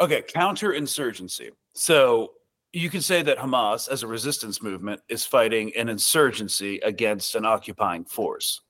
Okay, 0.00 0.22
counterinsurgency. 0.22 1.50
So 1.74 2.32
you 2.72 2.90
could 2.90 3.02
say 3.02 3.22
that 3.22 3.38
Hamas, 3.38 3.88
as 3.88 4.02
a 4.02 4.06
resistance 4.06 4.62
movement, 4.62 5.00
is 5.08 5.24
fighting 5.24 5.74
an 5.76 5.88
insurgency 5.88 6.78
against 6.80 7.34
an 7.34 7.44
occupying 7.44 8.04
force. 8.04 8.60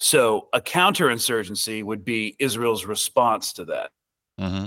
So 0.00 0.48
a 0.52 0.60
counterinsurgency 0.60 1.82
would 1.82 2.04
be 2.04 2.36
Israel's 2.38 2.84
response 2.84 3.52
to 3.54 3.64
that. 3.66 3.90
hmm 4.38 4.66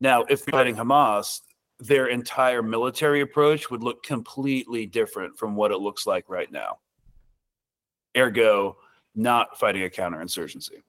Now, 0.00 0.24
if 0.24 0.42
fighting 0.42 0.76
Hamas, 0.76 1.40
their 1.78 2.06
entire 2.06 2.62
military 2.62 3.20
approach 3.20 3.70
would 3.70 3.82
look 3.82 4.02
completely 4.02 4.86
different 4.86 5.36
from 5.38 5.56
what 5.56 5.72
it 5.72 5.78
looks 5.78 6.06
like 6.06 6.28
right 6.28 6.50
now. 6.50 6.78
Ergo, 8.16 8.76
not 9.14 9.58
fighting 9.58 9.84
a 9.84 9.88
counterinsurgency. 9.88 10.82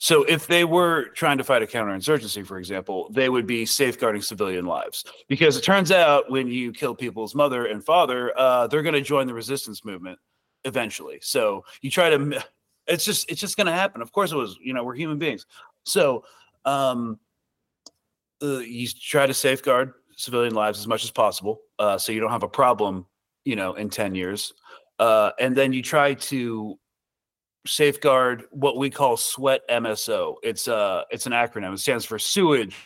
So, 0.00 0.22
if 0.24 0.46
they 0.46 0.64
were 0.64 1.06
trying 1.08 1.38
to 1.38 1.44
fight 1.44 1.62
a 1.62 1.66
counterinsurgency, 1.66 2.46
for 2.46 2.58
example, 2.58 3.08
they 3.10 3.28
would 3.28 3.48
be 3.48 3.66
safeguarding 3.66 4.22
civilian 4.22 4.64
lives. 4.64 5.04
Because 5.28 5.56
it 5.56 5.62
turns 5.62 5.90
out 5.90 6.30
when 6.30 6.46
you 6.46 6.72
kill 6.72 6.94
people's 6.94 7.34
mother 7.34 7.66
and 7.66 7.84
father, 7.84 8.32
uh, 8.38 8.68
they're 8.68 8.82
going 8.82 8.94
to 8.94 9.00
join 9.00 9.26
the 9.26 9.34
resistance 9.34 9.84
movement 9.84 10.18
eventually. 10.64 11.18
So, 11.20 11.64
you 11.80 11.90
try 11.90 12.10
to, 12.10 12.44
it's 12.86 13.04
just, 13.04 13.28
it's 13.28 13.40
just 13.40 13.56
going 13.56 13.66
to 13.66 13.72
happen. 13.72 14.00
Of 14.00 14.12
course, 14.12 14.30
it 14.30 14.36
was, 14.36 14.56
you 14.62 14.72
know, 14.72 14.84
we're 14.84 14.94
human 14.94 15.18
beings. 15.18 15.46
So, 15.82 16.24
um, 16.64 17.18
uh, 18.40 18.58
you 18.58 18.86
try 18.86 19.26
to 19.26 19.34
safeguard 19.34 19.94
civilian 20.16 20.54
lives 20.54 20.78
as 20.78 20.86
much 20.86 21.02
as 21.02 21.10
possible, 21.10 21.60
uh, 21.80 21.98
so 21.98 22.12
you 22.12 22.20
don't 22.20 22.30
have 22.30 22.44
a 22.44 22.48
problem, 22.48 23.04
you 23.48 23.56
know, 23.56 23.72
in 23.74 23.88
ten 23.88 24.14
years. 24.14 24.52
Uh, 24.98 25.30
and 25.40 25.56
then 25.56 25.72
you 25.72 25.82
try 25.82 26.12
to 26.12 26.78
safeguard 27.66 28.44
what 28.50 28.76
we 28.76 28.90
call 28.90 29.16
SWEAT-MSO. 29.16 30.36
It's 30.42 30.68
uh 30.68 31.02
it's 31.10 31.26
an 31.26 31.32
acronym. 31.32 31.72
It 31.72 31.78
stands 31.78 32.04
for 32.04 32.18
sewage, 32.18 32.76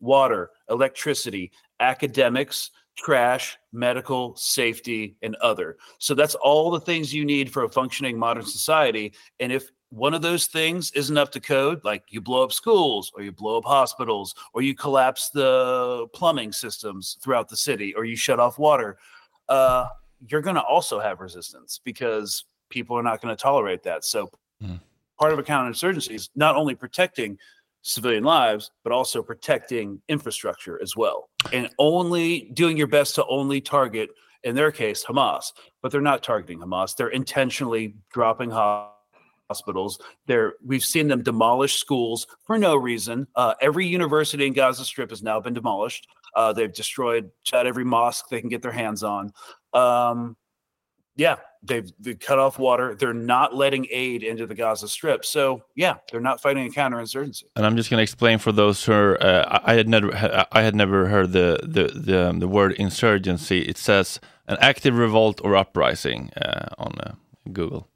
water, 0.00 0.50
electricity, 0.68 1.50
academics, 1.80 2.70
trash, 2.96 3.58
medical, 3.72 4.36
safety, 4.36 5.16
and 5.22 5.34
other. 5.36 5.76
So 5.98 6.14
that's 6.14 6.36
all 6.36 6.70
the 6.70 6.80
things 6.80 7.12
you 7.12 7.24
need 7.24 7.52
for 7.52 7.64
a 7.64 7.68
functioning 7.68 8.18
modern 8.18 8.44
society. 8.44 9.12
And 9.40 9.50
if 9.52 9.70
one 9.90 10.14
of 10.14 10.22
those 10.22 10.46
things 10.46 10.92
isn't 10.92 11.18
up 11.18 11.32
to 11.32 11.40
code, 11.40 11.80
like 11.84 12.04
you 12.08 12.20
blow 12.20 12.44
up 12.44 12.52
schools 12.52 13.10
or 13.14 13.22
you 13.22 13.32
blow 13.32 13.58
up 13.58 13.64
hospitals 13.64 14.34
or 14.54 14.62
you 14.62 14.74
collapse 14.74 15.30
the 15.30 16.06
plumbing 16.14 16.52
systems 16.52 17.18
throughout 17.20 17.48
the 17.48 17.56
city 17.56 17.92
or 17.94 18.04
you 18.04 18.16
shut 18.16 18.38
off 18.38 18.58
water, 18.58 18.98
uh, 19.50 19.88
you're 20.28 20.40
going 20.40 20.56
to 20.56 20.62
also 20.62 20.98
have 21.00 21.20
resistance 21.20 21.80
because 21.84 22.44
people 22.70 22.96
are 22.96 23.02
not 23.02 23.20
going 23.20 23.34
to 23.34 23.40
tolerate 23.40 23.82
that. 23.82 24.04
So 24.04 24.30
Mm. 24.62 24.78
part 25.18 25.32
of 25.32 25.38
a 25.38 25.42
counterinsurgency 25.42 26.10
is 26.14 26.28
not 26.36 26.54
only 26.54 26.74
protecting 26.74 27.38
civilian 27.82 28.24
lives, 28.24 28.70
but 28.84 28.92
also 28.92 29.22
protecting 29.22 30.02
infrastructure 30.08 30.78
as 30.82 30.94
well. 30.96 31.30
And 31.52 31.70
only 31.78 32.50
doing 32.52 32.76
your 32.76 32.86
best 32.86 33.14
to 33.14 33.24
only 33.26 33.62
target, 33.62 34.10
in 34.44 34.54
their 34.54 34.70
case, 34.70 35.02
Hamas. 35.02 35.52
But 35.80 35.90
they're 35.92 36.02
not 36.02 36.22
targeting 36.22 36.58
Hamas. 36.58 36.94
They're 36.94 37.08
intentionally 37.08 37.94
dropping 38.12 38.50
ho- 38.50 38.90
hospitals. 39.48 39.98
They're 40.26 40.54
we've 40.64 40.84
seen 40.84 41.08
them 41.08 41.22
demolish 41.22 41.76
schools 41.76 42.26
for 42.44 42.58
no 42.58 42.76
reason. 42.76 43.26
Uh, 43.34 43.54
every 43.62 43.86
university 43.86 44.46
in 44.46 44.52
Gaza 44.52 44.84
Strip 44.84 45.08
has 45.08 45.22
now 45.22 45.40
been 45.40 45.54
demolished. 45.54 46.06
Uh, 46.34 46.52
they've 46.52 46.72
destroyed 46.72 47.30
shot 47.42 47.66
every 47.66 47.84
mosque 47.84 48.28
they 48.28 48.40
can 48.40 48.48
get 48.48 48.62
their 48.62 48.72
hands 48.72 49.02
on. 49.02 49.32
Um, 49.72 50.36
yeah, 51.16 51.36
they've, 51.62 51.90
they've 51.98 52.18
cut 52.18 52.38
off 52.38 52.58
water. 52.58 52.94
They're 52.94 53.12
not 53.12 53.54
letting 53.54 53.86
aid 53.90 54.22
into 54.22 54.46
the 54.46 54.54
Gaza 54.54 54.88
Strip. 54.88 55.24
So 55.24 55.62
yeah, 55.74 55.96
they're 56.10 56.20
not 56.20 56.40
fighting 56.40 56.66
a 56.66 56.70
counterinsurgency. 56.70 57.44
And 57.56 57.66
I'm 57.66 57.76
just 57.76 57.90
going 57.90 57.98
to 57.98 58.02
explain 58.02 58.38
for 58.38 58.52
those 58.52 58.82
who 58.84 58.92
are, 58.92 59.22
uh, 59.22 59.60
I 59.64 59.74
had 59.74 59.88
never 59.88 60.14
I 60.52 60.62
had 60.62 60.74
never 60.74 61.08
heard 61.08 61.32
the 61.32 61.60
the 61.62 61.88
the, 61.94 62.28
um, 62.28 62.38
the 62.38 62.48
word 62.48 62.72
insurgency. 62.72 63.62
It 63.62 63.76
says 63.76 64.20
an 64.46 64.56
active 64.60 64.96
revolt 64.96 65.40
or 65.44 65.56
uprising 65.56 66.30
uh, 66.40 66.68
on 66.78 66.98
uh, 67.00 67.12
Google. 67.52 67.88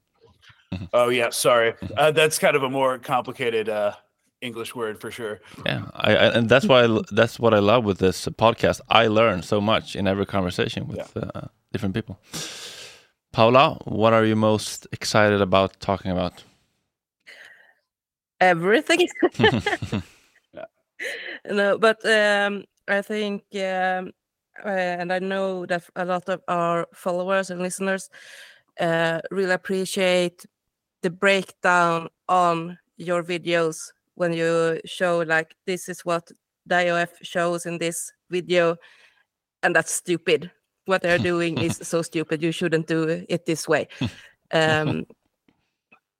Oh 0.93 1.09
yeah, 1.09 1.29
sorry. 1.29 1.73
Uh, 1.97 2.11
that's 2.11 2.37
kind 2.37 2.55
of 2.55 2.63
a 2.63 2.69
more 2.69 2.97
complicated 2.99 3.69
uh, 3.69 3.93
English 4.41 4.75
word 4.75 4.99
for 4.99 5.11
sure. 5.11 5.39
Yeah, 5.65 5.85
I, 5.93 6.15
I, 6.15 6.37
and 6.37 6.49
that's 6.49 6.65
why 6.65 6.81
I, 6.81 6.83
l- 6.85 7.05
that's 7.11 7.39
what 7.39 7.53
I 7.53 7.59
love 7.59 7.83
with 7.85 7.99
this 7.99 8.25
podcast. 8.27 8.81
I 8.89 9.07
learn 9.07 9.41
so 9.43 9.59
much 9.61 9.95
in 9.95 10.07
every 10.07 10.25
conversation 10.25 10.87
with 10.87 11.15
uh, 11.15 11.47
different 11.71 11.95
people. 11.95 12.19
Paula, 13.31 13.77
what 13.85 14.13
are 14.13 14.25
you 14.25 14.35
most 14.35 14.87
excited 14.91 15.41
about 15.41 15.79
talking 15.79 16.11
about? 16.11 16.43
everything. 18.41 19.07
yeah. 19.39 20.65
no, 21.49 21.77
but 21.77 22.05
um, 22.05 22.63
I 22.87 23.01
think, 23.01 23.43
um, 23.55 24.11
uh, 24.63 24.69
and 24.69 25.11
I 25.11 25.19
know 25.19 25.65
that 25.65 25.83
a 25.95 26.05
lot 26.05 26.29
of 26.29 26.41
our 26.47 26.87
followers 26.93 27.49
and 27.49 27.61
listeners 27.61 28.09
uh, 28.79 29.21
really 29.31 29.53
appreciate 29.53 30.45
the 31.01 31.09
breakdown 31.09 32.07
on 32.29 32.77
your 32.97 33.23
videos 33.23 33.91
when 34.15 34.33
you 34.33 34.81
show 34.85 35.19
like 35.19 35.55
this 35.65 35.87
is 35.87 36.01
what 36.01 36.29
the 36.65 36.75
IDF 36.75 37.09
shows 37.21 37.65
in 37.65 37.77
this 37.77 38.11
video, 38.29 38.75
and 39.63 39.75
that's 39.75 39.93
stupid. 39.93 40.51
What 40.85 41.01
they're 41.01 41.19
doing 41.19 41.57
is 41.59 41.79
so 41.83 42.01
stupid. 42.09 42.41
You 42.41 42.51
shouldn't 42.51 42.87
do 42.87 43.25
it 43.29 43.45
this 43.45 43.67
way. 43.67 43.87
Um, 44.51 45.07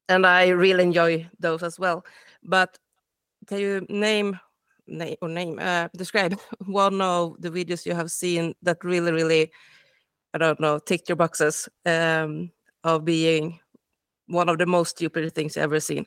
and 0.09 0.25
I 0.25 0.49
really 0.49 0.83
enjoy 0.83 1.29
those 1.39 1.63
as 1.63 1.79
well. 1.79 2.03
But 2.43 2.77
can 3.47 3.59
you 3.59 3.85
name, 3.87 4.39
name 4.87 5.15
or 5.21 5.29
name, 5.29 5.59
uh, 5.59 5.89
describe 5.95 6.39
one 6.65 7.01
of 7.01 7.39
the 7.39 7.51
videos 7.51 7.85
you 7.85 7.93
have 7.93 8.11
seen 8.11 8.55
that 8.63 8.83
really, 8.83 9.11
really, 9.11 9.51
I 10.33 10.37
don't 10.37 10.59
know, 10.59 10.79
ticked 10.79 11.07
your 11.07 11.15
boxes 11.15 11.69
um, 11.85 12.51
of 12.83 13.05
being 13.05 13.59
one 14.27 14.49
of 14.49 14.57
the 14.57 14.65
most 14.65 14.97
stupid 14.97 15.33
things 15.33 15.57
ever 15.57 15.79
seen? 15.79 16.05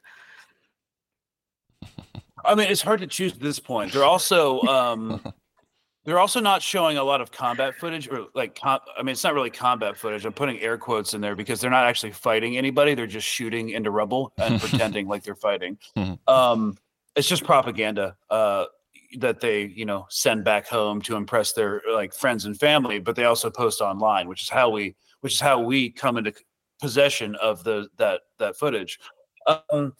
I 2.44 2.54
mean, 2.54 2.70
it's 2.70 2.82
hard 2.82 3.00
to 3.00 3.06
choose 3.06 3.32
at 3.32 3.40
this 3.40 3.58
point. 3.58 3.92
They're 3.92 4.04
also 4.04 4.60
um, 4.62 5.20
they're 6.04 6.18
also 6.18 6.40
not 6.40 6.62
showing 6.62 6.96
a 6.96 7.02
lot 7.02 7.20
of 7.20 7.30
combat 7.30 7.74
footage 7.74 8.08
or 8.08 8.28
like 8.34 8.58
com- 8.58 8.80
I 8.96 9.02
mean, 9.02 9.12
it's 9.12 9.24
not 9.24 9.34
really 9.34 9.50
combat 9.50 9.96
footage. 9.96 10.24
I'm 10.24 10.32
putting 10.32 10.58
air 10.60 10.78
quotes 10.78 11.14
in 11.14 11.20
there 11.20 11.36
because 11.36 11.60
they're 11.60 11.70
not 11.70 11.84
actually 11.84 12.12
fighting 12.12 12.56
anybody. 12.56 12.94
They're 12.94 13.06
just 13.06 13.26
shooting 13.26 13.70
into 13.70 13.90
rubble 13.90 14.32
and 14.38 14.60
pretending 14.60 15.06
like 15.06 15.22
they're 15.22 15.34
fighting. 15.34 15.78
Mhm. 15.96 16.18
Um, 16.26 16.78
it's 17.16 17.28
just 17.28 17.44
propaganda 17.44 18.16
uh, 18.30 18.66
that 19.18 19.40
they 19.40 19.64
you 19.64 19.84
know 19.84 20.06
send 20.08 20.44
back 20.44 20.66
home 20.66 21.02
to 21.02 21.16
impress 21.16 21.52
their 21.52 21.82
like 21.92 22.14
friends 22.14 22.44
and 22.44 22.58
family, 22.58 22.98
but 22.98 23.16
they 23.16 23.24
also 23.24 23.50
post 23.50 23.80
online, 23.80 24.28
which 24.28 24.42
is 24.42 24.48
how 24.48 24.70
we 24.70 24.94
which 25.20 25.34
is 25.34 25.40
how 25.40 25.60
we 25.60 25.90
come 25.90 26.16
into 26.16 26.32
possession 26.80 27.34
of 27.36 27.64
the 27.64 27.88
that 27.98 28.22
that 28.38 28.56
footage. 28.56 28.98
Um, 29.46 29.94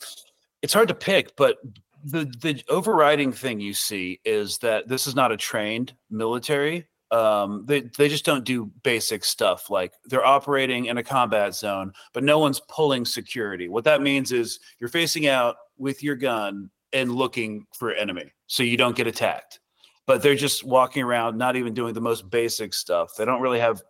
it's 0.62 0.74
hard 0.74 0.88
to 0.88 0.94
pick, 0.94 1.36
but 1.36 1.58
the 2.04 2.24
the 2.40 2.62
overriding 2.68 3.32
thing 3.32 3.60
you 3.60 3.74
see 3.74 4.20
is 4.24 4.58
that 4.58 4.88
this 4.88 5.06
is 5.06 5.14
not 5.14 5.32
a 5.32 5.36
trained 5.36 5.94
military. 6.10 6.86
Um, 7.10 7.64
they 7.66 7.82
they 7.96 8.08
just 8.08 8.24
don't 8.24 8.44
do 8.44 8.70
basic 8.82 9.24
stuff 9.24 9.70
like 9.70 9.92
they're 10.04 10.26
operating 10.26 10.86
in 10.86 10.98
a 10.98 11.02
combat 11.02 11.54
zone, 11.54 11.92
but 12.12 12.24
no 12.24 12.38
one's 12.38 12.60
pulling 12.68 13.04
security. 13.04 13.68
What 13.68 13.84
that 13.84 14.02
means 14.02 14.32
is 14.32 14.60
you're 14.78 14.90
facing 14.90 15.26
out 15.26 15.56
with 15.76 16.02
your 16.02 16.16
gun 16.16 16.70
and 16.92 17.14
looking 17.14 17.66
for 17.74 17.92
enemy, 17.92 18.32
so 18.46 18.62
you 18.62 18.76
don't 18.76 18.96
get 18.96 19.06
attacked. 19.06 19.60
But 20.06 20.22
they're 20.22 20.34
just 20.34 20.64
walking 20.64 21.02
around, 21.02 21.36
not 21.36 21.56
even 21.56 21.74
doing 21.74 21.94
the 21.94 22.00
most 22.00 22.30
basic 22.30 22.72
stuff. 22.72 23.14
They 23.16 23.24
don't 23.24 23.42
really 23.42 23.60
have 23.60 23.82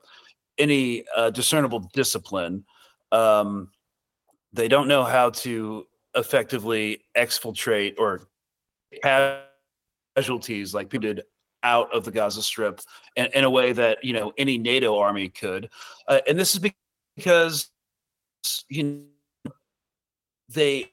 any 0.59 1.05
uh, 1.17 1.31
discernible 1.31 1.91
discipline. 1.95 2.65
Um, 3.13 3.71
they 4.53 4.67
don't 4.69 4.89
know 4.89 5.05
how 5.05 5.31
to 5.31 5.87
effectively 6.19 7.01
exfiltrate 7.17 7.95
or 7.99 8.29
casualties 10.17 10.75
like 10.75 10.91
people 10.91 11.09
did 11.09 11.23
out 11.63 11.93
of 11.95 12.05
the 12.05 12.11
Gaza 12.11 12.43
Strip 12.43 12.81
in, 13.17 13.27
in 13.35 13.45
a 13.45 13.51
way 13.51 13.73
that 13.73 14.05
you 14.05 14.13
know 14.13 14.33
any 14.37 14.59
NATO 14.59 14.99
army 14.99 15.29
could, 15.29 15.71
uh, 16.09 16.21
and 16.29 16.39
this 16.39 16.55
is 16.55 16.71
because 17.17 17.71
you 18.69 19.05
know, 19.45 19.53
they 20.49 20.93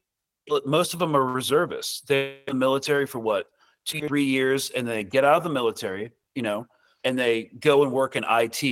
most 0.65 0.93
of 0.93 0.99
them 0.99 1.15
are 1.15 1.25
reservists. 1.25 2.01
They're 2.01 2.37
in 2.47 2.53
the 2.53 2.53
military 2.53 3.05
for 3.05 3.19
what 3.19 3.47
two 3.85 4.07
three 4.07 4.25
years, 4.25 4.69
and 4.71 4.87
they 4.87 5.03
get 5.03 5.23
out 5.23 5.37
of 5.37 5.43
the 5.43 5.49
military, 5.49 6.11
you 6.35 6.41
know, 6.41 6.67
and 7.03 7.17
they 7.17 7.51
go 7.59 7.83
and 7.83 7.91
work 7.91 8.15
in 8.15 8.25
IT 8.29 8.63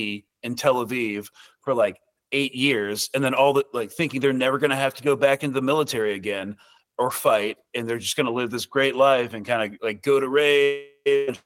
in 0.43 0.55
Tel 0.55 0.85
Aviv 0.85 1.29
for 1.61 1.73
like 1.73 1.99
eight 2.33 2.53
years, 2.53 3.09
and 3.13 3.23
then 3.23 3.33
all 3.33 3.53
the 3.53 3.65
like 3.73 3.91
thinking 3.91 4.19
they're 4.19 4.33
never 4.33 4.57
going 4.57 4.71
to 4.71 4.75
have 4.75 4.93
to 4.95 5.03
go 5.03 5.15
back 5.15 5.43
into 5.43 5.53
the 5.53 5.61
military 5.61 6.15
again 6.15 6.57
or 6.97 7.09
fight, 7.09 7.57
and 7.73 7.87
they're 7.87 7.97
just 7.97 8.17
going 8.17 8.25
to 8.25 8.31
live 8.31 8.51
this 8.51 8.65
great 8.65 8.95
life 8.95 9.33
and 9.33 9.45
kind 9.45 9.73
of 9.73 9.79
like 9.81 10.01
go 10.01 10.19
to 10.19 10.27
raid. 10.27 11.39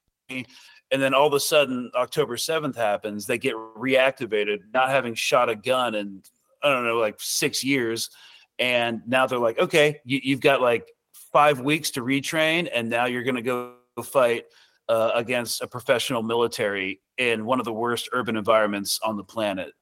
And 0.90 1.02
then 1.02 1.14
all 1.14 1.28
of 1.28 1.34
a 1.34 1.40
sudden, 1.40 1.92
October 1.96 2.38
7th 2.38 2.76
happens. 2.76 3.26
They 3.26 3.38
get 3.38 3.56
reactivated, 3.56 4.60
not 4.74 4.90
having 4.90 5.16
shot 5.16 5.50
a 5.50 5.56
gun 5.56 5.96
in, 5.96 6.22
I 6.64 6.72
don't 6.72 6.86
know, 6.86 6.98
like 6.98 7.18
six 7.20 7.64
years. 7.64 8.10
And 8.58 9.02
now 9.06 9.28
they're 9.28 9.38
like, 9.38 9.60
okay, 9.60 10.00
you, 10.06 10.22
you've 10.24 10.40
got 10.40 10.62
like 10.62 10.88
five 11.34 11.60
weeks 11.60 11.92
to 11.92 12.02
retrain, 12.02 12.70
and 12.74 12.90
now 12.90 13.06
you're 13.06 13.24
going 13.24 13.36
to 13.36 13.42
go 13.42 13.74
fight 14.04 14.46
uh, 14.90 15.12
against 15.14 15.62
a 15.62 15.68
professional 15.68 16.24
military 16.24 17.02
in 17.18 17.46
one 17.46 17.60
of 17.60 17.66
the 17.66 17.74
worst 17.74 18.10
urban 18.14 18.38
environments 18.38 19.00
on 19.04 19.18
the 19.18 19.24
planet. 19.24 19.74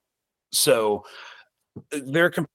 So 0.55 1.03
they're 1.91 2.29
com- 2.29 2.47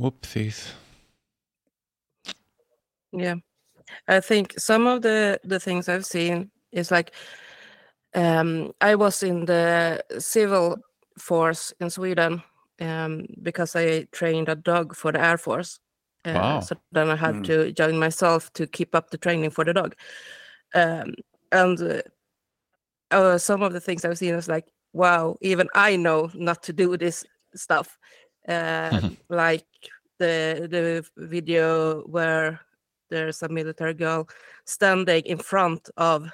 Whoopsies. 0.00 0.72
Yeah, 3.12 3.36
I 4.08 4.20
think 4.20 4.58
some 4.58 4.86
of 4.86 5.02
the 5.02 5.40
the 5.44 5.60
things 5.60 5.88
I've 5.88 6.06
seen 6.06 6.50
is 6.72 6.90
like 6.90 7.12
um, 8.14 8.72
I 8.80 8.94
was 8.94 9.22
in 9.22 9.44
the 9.44 10.02
civil 10.18 10.78
force 11.18 11.72
in 11.80 11.90
Sweden 11.90 12.42
um, 12.80 13.26
because 13.42 13.76
I 13.76 14.04
trained 14.12 14.48
a 14.48 14.56
dog 14.56 14.96
for 14.96 15.12
the 15.12 15.20
Air 15.20 15.38
Force. 15.38 15.78
Wow. 16.26 16.60
So 16.60 16.76
then 16.92 17.10
I 17.10 17.16
had 17.16 17.34
Mm. 17.36 17.44
to 17.44 17.72
join 17.72 17.98
myself 17.98 18.52
to 18.54 18.66
keep 18.66 18.94
up 18.94 19.10
the 19.10 19.18
training 19.18 19.50
for 19.50 19.64
the 19.64 19.72
dog. 19.74 19.94
Um, 20.74 21.14
and 21.52 21.80
uh, 21.80 22.02
uh, 23.10 23.38
some 23.38 23.62
of 23.62 23.72
the 23.72 23.80
things 23.80 24.04
I've 24.04 24.18
seen 24.18 24.34
is 24.34 24.48
like, 24.48 24.66
wow, 24.92 25.36
even 25.40 25.68
I 25.74 25.96
know 25.96 26.30
not 26.34 26.62
to 26.64 26.72
do 26.72 26.96
this 26.96 27.24
stuff. 27.54 27.98
uh, 28.48 29.00
like 29.28 29.66
the 30.18 30.68
the 30.70 31.04
video 31.16 32.02
where 32.02 32.60
there's 33.10 33.42
a 33.42 33.48
military 33.48 33.94
girl 33.94 34.28
standing 34.66 35.22
in 35.24 35.38
front 35.38 35.88
of 35.96 36.30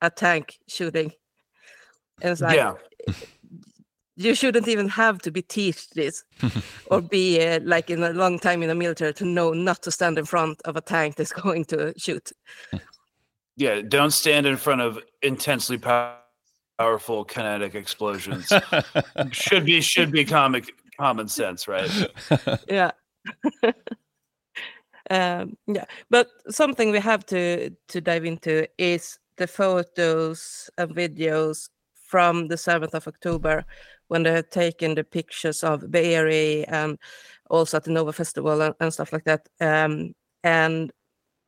a 0.00 0.10
tank 0.10 0.58
shooting. 0.68 1.12
And 2.22 2.32
it's 2.32 2.40
like, 2.40 2.56
yeah. 2.56 2.74
You 4.20 4.34
shouldn't 4.34 4.68
even 4.68 4.88
have 4.88 5.18
to 5.22 5.30
be 5.30 5.42
teach 5.42 5.88
this 5.90 6.24
or 6.90 7.00
be 7.00 7.42
uh, 7.42 7.60
like 7.62 7.88
in 7.88 8.02
a 8.02 8.10
long 8.10 8.38
time 8.38 8.62
in 8.62 8.68
the 8.68 8.74
military 8.74 9.14
to 9.14 9.24
know 9.24 9.52
not 9.52 9.82
to 9.82 9.90
stand 9.90 10.18
in 10.18 10.26
front 10.26 10.60
of 10.64 10.76
a 10.76 10.80
tank 10.80 11.16
that's 11.16 11.32
going 11.42 11.64
to 11.66 11.94
shoot. 11.96 12.30
Yeah. 13.56 13.80
Don't 13.80 14.12
stand 14.12 14.46
in 14.46 14.56
front 14.56 14.82
of 14.82 14.98
intensely 15.22 15.78
pow- 15.78 16.16
powerful 16.78 17.24
kinetic 17.24 17.74
explosions. 17.74 18.52
should 19.32 19.64
be 19.64 19.80
should 19.80 20.12
be 20.12 20.24
comic 20.24 20.74
common 20.98 21.28
sense, 21.28 21.66
right? 21.66 21.90
yeah. 22.68 22.90
um, 25.10 25.56
yeah, 25.66 25.84
but 26.10 26.28
something 26.48 26.90
we 26.90 27.00
have 27.00 27.24
to 27.26 27.70
to 27.88 28.00
dive 28.00 28.24
into 28.24 28.68
is 28.78 29.18
the 29.36 29.46
photos 29.46 30.70
and 30.76 30.94
videos 30.94 31.70
from 32.10 32.48
the 32.48 32.56
7th 32.56 32.92
of 32.92 33.06
October 33.06 33.64
when 34.10 34.24
they 34.24 34.32
had 34.32 34.50
taken 34.50 34.96
the 34.96 35.04
pictures 35.04 35.62
of 35.62 35.88
Be'eri 35.88 36.64
and 36.66 36.98
also 37.48 37.76
at 37.76 37.84
the 37.84 37.92
Nova 37.92 38.12
Festival 38.12 38.60
and, 38.60 38.74
and 38.80 38.92
stuff 38.92 39.12
like 39.12 39.22
that. 39.22 39.48
Um, 39.60 40.14
and 40.42 40.90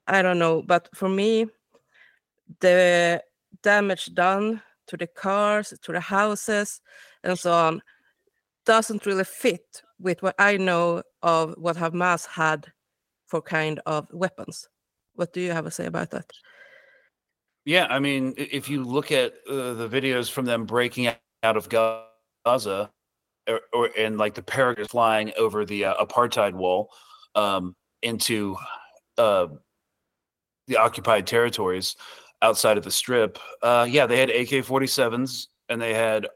I 0.07 0.22
don't 0.22 0.38
know, 0.38 0.62
but 0.62 0.88
for 0.94 1.09
me, 1.09 1.46
the 2.61 3.20
damage 3.64 4.14
done 4.14 4.62
to 4.87 4.96
the 4.96 5.09
cars, 5.09 5.75
to 5.83 5.92
the 5.92 5.98
houses, 5.98 6.81
and 7.25 7.37
so 7.37 7.53
on 7.53 7.83
doesn't 8.64 9.07
really 9.07 9.25
fit 9.25 9.83
with 9.98 10.22
what 10.22 10.37
I 10.38 10.57
know 10.57 11.03
of 11.20 11.57
what 11.59 11.77
Hamas 11.77 12.27
had 12.27 12.72
for 13.27 13.42
kind 13.42 13.81
of 13.87 14.07
weapons. 14.12 14.68
What 15.14 15.33
do 15.33 15.40
you 15.40 15.51
have 15.51 15.64
to 15.64 15.72
say 15.72 15.87
about 15.87 16.12
that? 16.12 16.31
Yeah, 17.64 17.88
I 17.90 17.98
mean, 17.98 18.35
if 18.37 18.68
you 18.68 18.85
look 18.85 19.11
at 19.11 19.33
uh, 19.51 19.75
the 19.75 19.88
videos 19.88 20.31
from 20.31 20.44
them 20.44 20.64
breaking 20.64 21.09
out 21.42 21.57
of 21.57 21.68
Gaza, 21.68 22.12
or, 22.44 23.61
or 23.72 23.90
and 23.98 24.18
like 24.18 24.35
the 24.35 24.42
paragliders 24.42 24.90
flying 24.90 25.33
over 25.38 25.64
the 25.64 25.85
uh, 25.85 26.05
apartheid 26.05 26.52
wall 26.52 26.90
um, 27.35 27.74
into 28.02 28.57
uh, 29.18 29.46
the 30.66 30.76
occupied 30.76 31.26
territories 31.26 31.96
outside 32.42 32.76
of 32.76 32.85
the 32.85 32.90
strip, 32.90 33.38
uh, 33.62 33.87
yeah, 33.88 34.07
they 34.07 34.18
had 34.18 34.28
AK-47s 34.28 35.46
and 35.68 35.81
they 35.81 35.94
had 35.94 36.26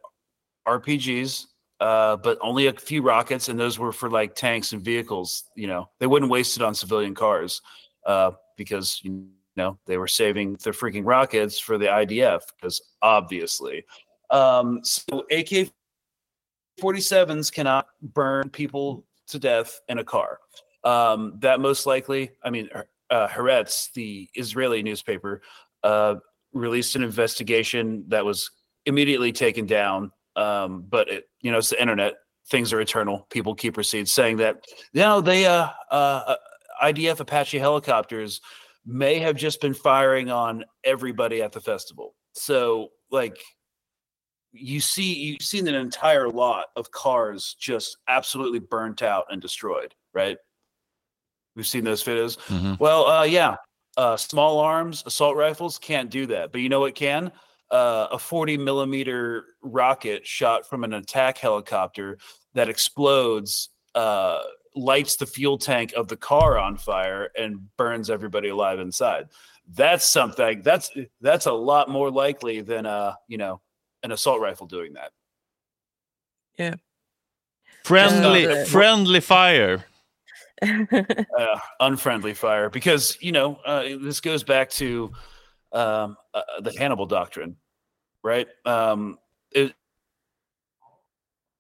RPGs, 0.67 1.47
uh, 1.81 2.17
but 2.17 2.39
only 2.41 2.69
a 2.69 2.73
few 2.73 3.03
rockets, 3.03 3.49
and 3.49 3.59
those 3.59 3.79
were 3.79 3.93
for 3.93 4.09
like 4.09 4.35
tanks 4.35 4.73
and 4.73 4.83
vehicles. 4.83 5.45
You 5.55 5.67
know, 5.67 5.91
they 5.99 6.07
wouldn't 6.07 6.31
waste 6.31 6.57
it 6.57 6.63
on 6.63 6.75
civilian 6.75 7.15
cars 7.15 7.61
uh, 8.07 8.33
because 8.57 9.01
you 9.03 9.27
know 9.57 9.79
they 9.87 9.99
were 9.99 10.09
saving 10.09 10.53
the 10.55 10.71
freaking 10.71 11.05
rockets 11.05 11.59
for 11.59 11.77
the 11.77 11.87
IDF 11.87 12.43
because 12.57 12.81
obviously. 13.03 13.85
Um, 14.31 14.81
so 14.83 15.25
AK 15.31 15.71
47s 16.81 17.53
cannot 17.53 17.87
burn 18.03 18.51
people 18.51 19.05
to 19.29 19.39
death 19.39 19.81
in 19.89 19.99
a 19.99 20.05
car. 20.05 20.39
Um, 20.85 21.35
that 21.41 21.61
most 21.61 21.87
likely, 21.87 22.31
I 22.45 22.51
mean, 22.51 22.69
uh, 23.11 23.29
Haaretz, 23.29 23.93
the 23.95 24.29
Israeli 24.35 24.83
newspaper, 24.83 25.43
uh, 25.83 26.17
released 26.53 26.97
an 26.97 27.03
investigation 27.03 28.05
that 28.09 28.25
was 28.25 28.51
immediately 28.85 29.33
taken 29.33 29.67
down. 29.67 30.13
Um, 30.37 30.85
but 30.89 31.09
it, 31.09 31.25
you 31.41 31.51
know, 31.51 31.59
it's 31.59 31.71
the 31.71 31.81
internet; 31.81 32.15
things 32.51 32.73
are 32.73 32.81
eternal. 32.81 33.27
People 33.31 33.55
keep 33.55 33.77
receipts 33.77 34.13
saying 34.13 34.37
that 34.39 34.65
you 34.93 35.01
know 35.01 35.21
they 35.21 35.47
uh, 35.47 35.69
uh, 35.91 36.37
IDF 36.83 37.21
Apache 37.21 37.59
helicopters 37.59 38.41
may 38.85 39.19
have 39.19 39.37
just 39.37 39.61
been 39.61 39.75
firing 39.75 40.31
on 40.31 40.65
everybody 40.85 41.43
at 41.43 41.53
the 41.53 41.61
festival. 41.61 42.15
So, 42.35 42.91
like, 43.11 43.39
you 44.59 44.81
see, 44.81 45.15
you've 45.15 45.43
seen 45.43 45.69
an 45.69 45.75
entire 45.75 46.29
lot 46.29 46.67
of 46.77 46.91
cars 46.91 47.57
just 47.59 47.97
absolutely 48.09 48.59
burnt 48.59 49.03
out 49.03 49.27
and 49.31 49.41
destroyed, 49.41 49.95
right? 50.15 50.39
We've 51.55 51.67
seen 51.67 51.85
those 51.85 52.05
videos. 52.05 52.39
Mhm. 52.49 52.79
Well, 52.79 53.07
uh, 53.07 53.25
yeah, 53.25 53.57
uh, 53.97 54.17
small 54.17 54.59
arms, 54.59 55.03
assault 55.07 55.37
rifles 55.37 55.79
can't 55.79 56.11
do 56.11 56.27
that. 56.27 56.53
But 56.53 56.61
you 56.61 56.69
know 56.69 56.81
what 56.81 56.95
can? 56.95 57.33
Uh, 57.71 58.09
a 58.13 58.19
40 58.19 58.57
millimeter 58.59 59.45
rocket 59.63 60.27
shot 60.27 60.69
from 60.69 60.85
an 60.85 60.93
attack 60.93 61.39
helicopter 61.39 62.19
that 62.55 62.69
explodes, 62.69 63.71
uh, 63.95 64.41
lights 64.75 65.17
the 65.17 65.27
fuel 65.27 65.57
tank 65.57 65.95
of 65.95 66.07
the 66.09 66.17
car 66.17 66.59
on 66.59 66.77
fire, 66.77 67.31
and 67.37 67.75
burns 67.79 68.11
everybody 68.11 68.51
alive 68.51 68.79
inside. 68.79 69.27
That's 69.75 70.05
something. 70.05 70.63
That's 70.63 70.91
that's 71.21 71.47
a 71.47 71.53
lot 71.53 71.89
more 71.89 72.11
likely 72.11 72.61
than 72.61 72.87
uh, 72.87 73.15
you 73.27 73.39
know, 73.39 73.61
an 74.07 74.13
assault 74.13 74.41
rifle 74.41 74.67
doing 74.67 74.95
that. 74.95 75.13
Yeah. 76.59 76.77
Friendly, 77.85 78.47
Uh, 78.47 78.65
friendly 78.65 79.21
fire. 79.21 79.85
uh, 80.63 81.59
unfriendly 81.81 82.33
fire 82.33 82.71
because 82.71 83.19
you 83.21 83.31
know 83.31 83.57
uh, 83.67 83.83
this 84.01 84.21
goes 84.21 84.43
back 84.43 84.71
to 84.71 85.13
um, 85.73 86.17
uh, 86.33 86.41
the 86.63 86.73
Hannibal 86.79 87.05
doctrine, 87.05 87.57
right? 88.25 88.49
Um, 88.65 89.19
it, 89.51 89.75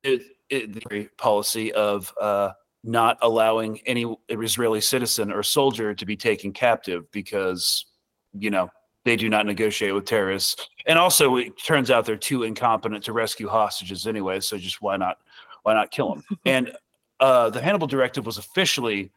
it, 0.02 0.22
it 0.48 0.72
the 0.72 1.08
policy 1.18 1.72
of 1.72 2.10
uh, 2.18 2.52
not 2.84 3.18
allowing 3.20 3.80
any 3.84 4.16
Israeli 4.30 4.80
citizen 4.80 5.30
or 5.30 5.42
soldier 5.42 5.94
to 5.94 6.06
be 6.06 6.16
taken 6.16 6.52
captive 6.52 7.10
because 7.10 7.84
you 8.32 8.50
know 8.50 8.70
they 9.06 9.16
do 9.16 9.28
not 9.28 9.46
negotiate 9.46 9.94
with 9.94 10.04
terrorists, 10.04 10.68
and 10.84 10.98
also 10.98 11.36
it 11.36 11.56
turns 11.62 11.90
out 11.92 12.04
they're 12.04 12.16
too 12.16 12.42
incompetent 12.42 13.04
to 13.04 13.12
rescue 13.12 13.46
hostages 13.48 14.06
anyway. 14.06 14.40
So 14.40 14.58
just 14.58 14.82
why 14.82 14.96
not 14.96 15.18
why 15.62 15.74
not 15.74 15.92
kill 15.92 16.12
them? 16.12 16.24
and 16.44 16.72
uh, 17.20 17.48
the 17.50 17.62
Hannibal 17.62 17.86
Directive 17.86 18.26
was 18.26 18.36
officially 18.36 19.12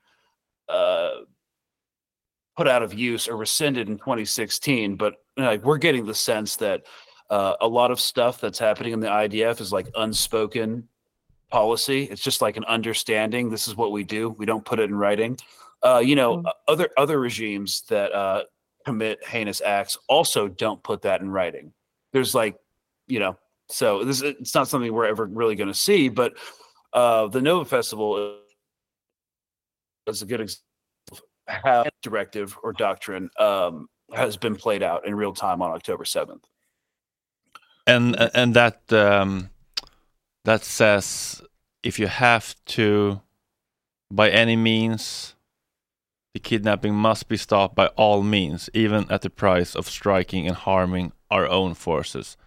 uh, 0.69 1.09
put 2.55 2.67
out 2.67 2.83
of 2.83 2.93
use 2.93 3.27
or 3.27 3.35
rescinded 3.35 3.89
in 3.89 3.97
2016. 3.97 4.95
But 4.95 5.15
you 5.35 5.43
know, 5.43 5.49
like 5.49 5.63
we're 5.65 5.79
getting 5.79 6.05
the 6.05 6.13
sense 6.13 6.55
that 6.57 6.83
uh, 7.31 7.55
a 7.59 7.67
lot 7.67 7.89
of 7.89 7.99
stuff 7.99 8.39
that's 8.39 8.59
happening 8.59 8.93
in 8.93 8.99
the 8.99 9.07
IDF 9.07 9.59
is 9.59 9.73
like 9.73 9.87
unspoken 9.97 10.87
policy. 11.49 12.03
It's 12.03 12.21
just 12.21 12.43
like 12.43 12.57
an 12.57 12.65
understanding. 12.65 13.49
This 13.49 13.67
is 13.67 13.75
what 13.75 13.91
we 13.91 14.03
do. 14.03 14.29
We 14.37 14.45
don't 14.45 14.63
put 14.63 14.79
it 14.79 14.83
in 14.83 14.95
writing. 14.95 15.37
Uh, 15.81 15.97
you 15.97 16.15
know, 16.15 16.37
Mm. 16.37 16.45
uh, 16.45 16.51
other 16.67 16.89
other 16.95 17.19
regimes 17.19 17.81
that 17.89 18.13
uh, 18.13 18.43
commit 18.89 19.23
heinous 19.23 19.61
acts 19.61 19.99
also 20.07 20.47
don't 20.47 20.81
put 20.81 21.03
that 21.03 21.21
in 21.21 21.29
writing. 21.29 21.71
There's 22.11 22.33
like, 22.33 22.55
you 23.05 23.19
know, 23.19 23.37
so 23.67 24.03
this 24.03 24.23
it's 24.23 24.55
not 24.55 24.67
something 24.67 24.91
we're 24.91 25.05
ever 25.05 25.27
really 25.27 25.53
going 25.53 25.67
to 25.67 25.75
see, 25.75 26.09
but 26.09 26.33
uh, 26.91 27.27
the 27.27 27.39
Nova 27.39 27.65
Festival 27.65 28.39
is 30.07 30.23
a 30.23 30.25
good 30.25 30.41
example 30.41 30.63
of 31.11 31.21
how 31.45 31.85
directive 32.01 32.57
or 32.63 32.73
doctrine 32.73 33.29
um, 33.37 33.87
has 34.11 34.37
been 34.37 34.55
played 34.55 34.81
out 34.81 35.05
in 35.05 35.13
real 35.13 35.33
time 35.33 35.61
on 35.61 35.69
October 35.69 36.03
7th. 36.03 36.45
and 37.85 38.15
and 38.33 38.55
that 38.55 38.91
um, 38.91 39.51
that 40.45 40.63
says 40.63 41.43
if 41.83 41.99
you 41.99 42.07
have 42.07 42.55
to 42.65 43.21
by 44.09 44.31
any 44.31 44.55
means 44.55 45.35
kidnapping 46.39 46.93
must 46.93 47.27
be 47.27 47.37
stopped 47.37 47.75
by 47.75 47.87
all 47.97 48.23
means 48.23 48.69
even 48.73 49.05
at 49.11 49.21
the 49.21 49.29
price 49.29 49.75
of 49.75 49.87
striking 49.89 50.47
and 50.47 50.55
harming 50.55 51.11
our 51.29 51.47
own 51.47 51.73
forces 51.73 52.37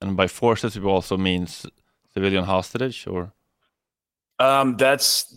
and 0.00 0.16
by 0.16 0.26
forces 0.28 0.76
it 0.76 0.84
also 0.84 1.16
means 1.16 1.66
civilian 2.12 2.44
hostage 2.44 3.06
or 3.06 3.32
Um, 4.38 4.76
that's 4.76 5.34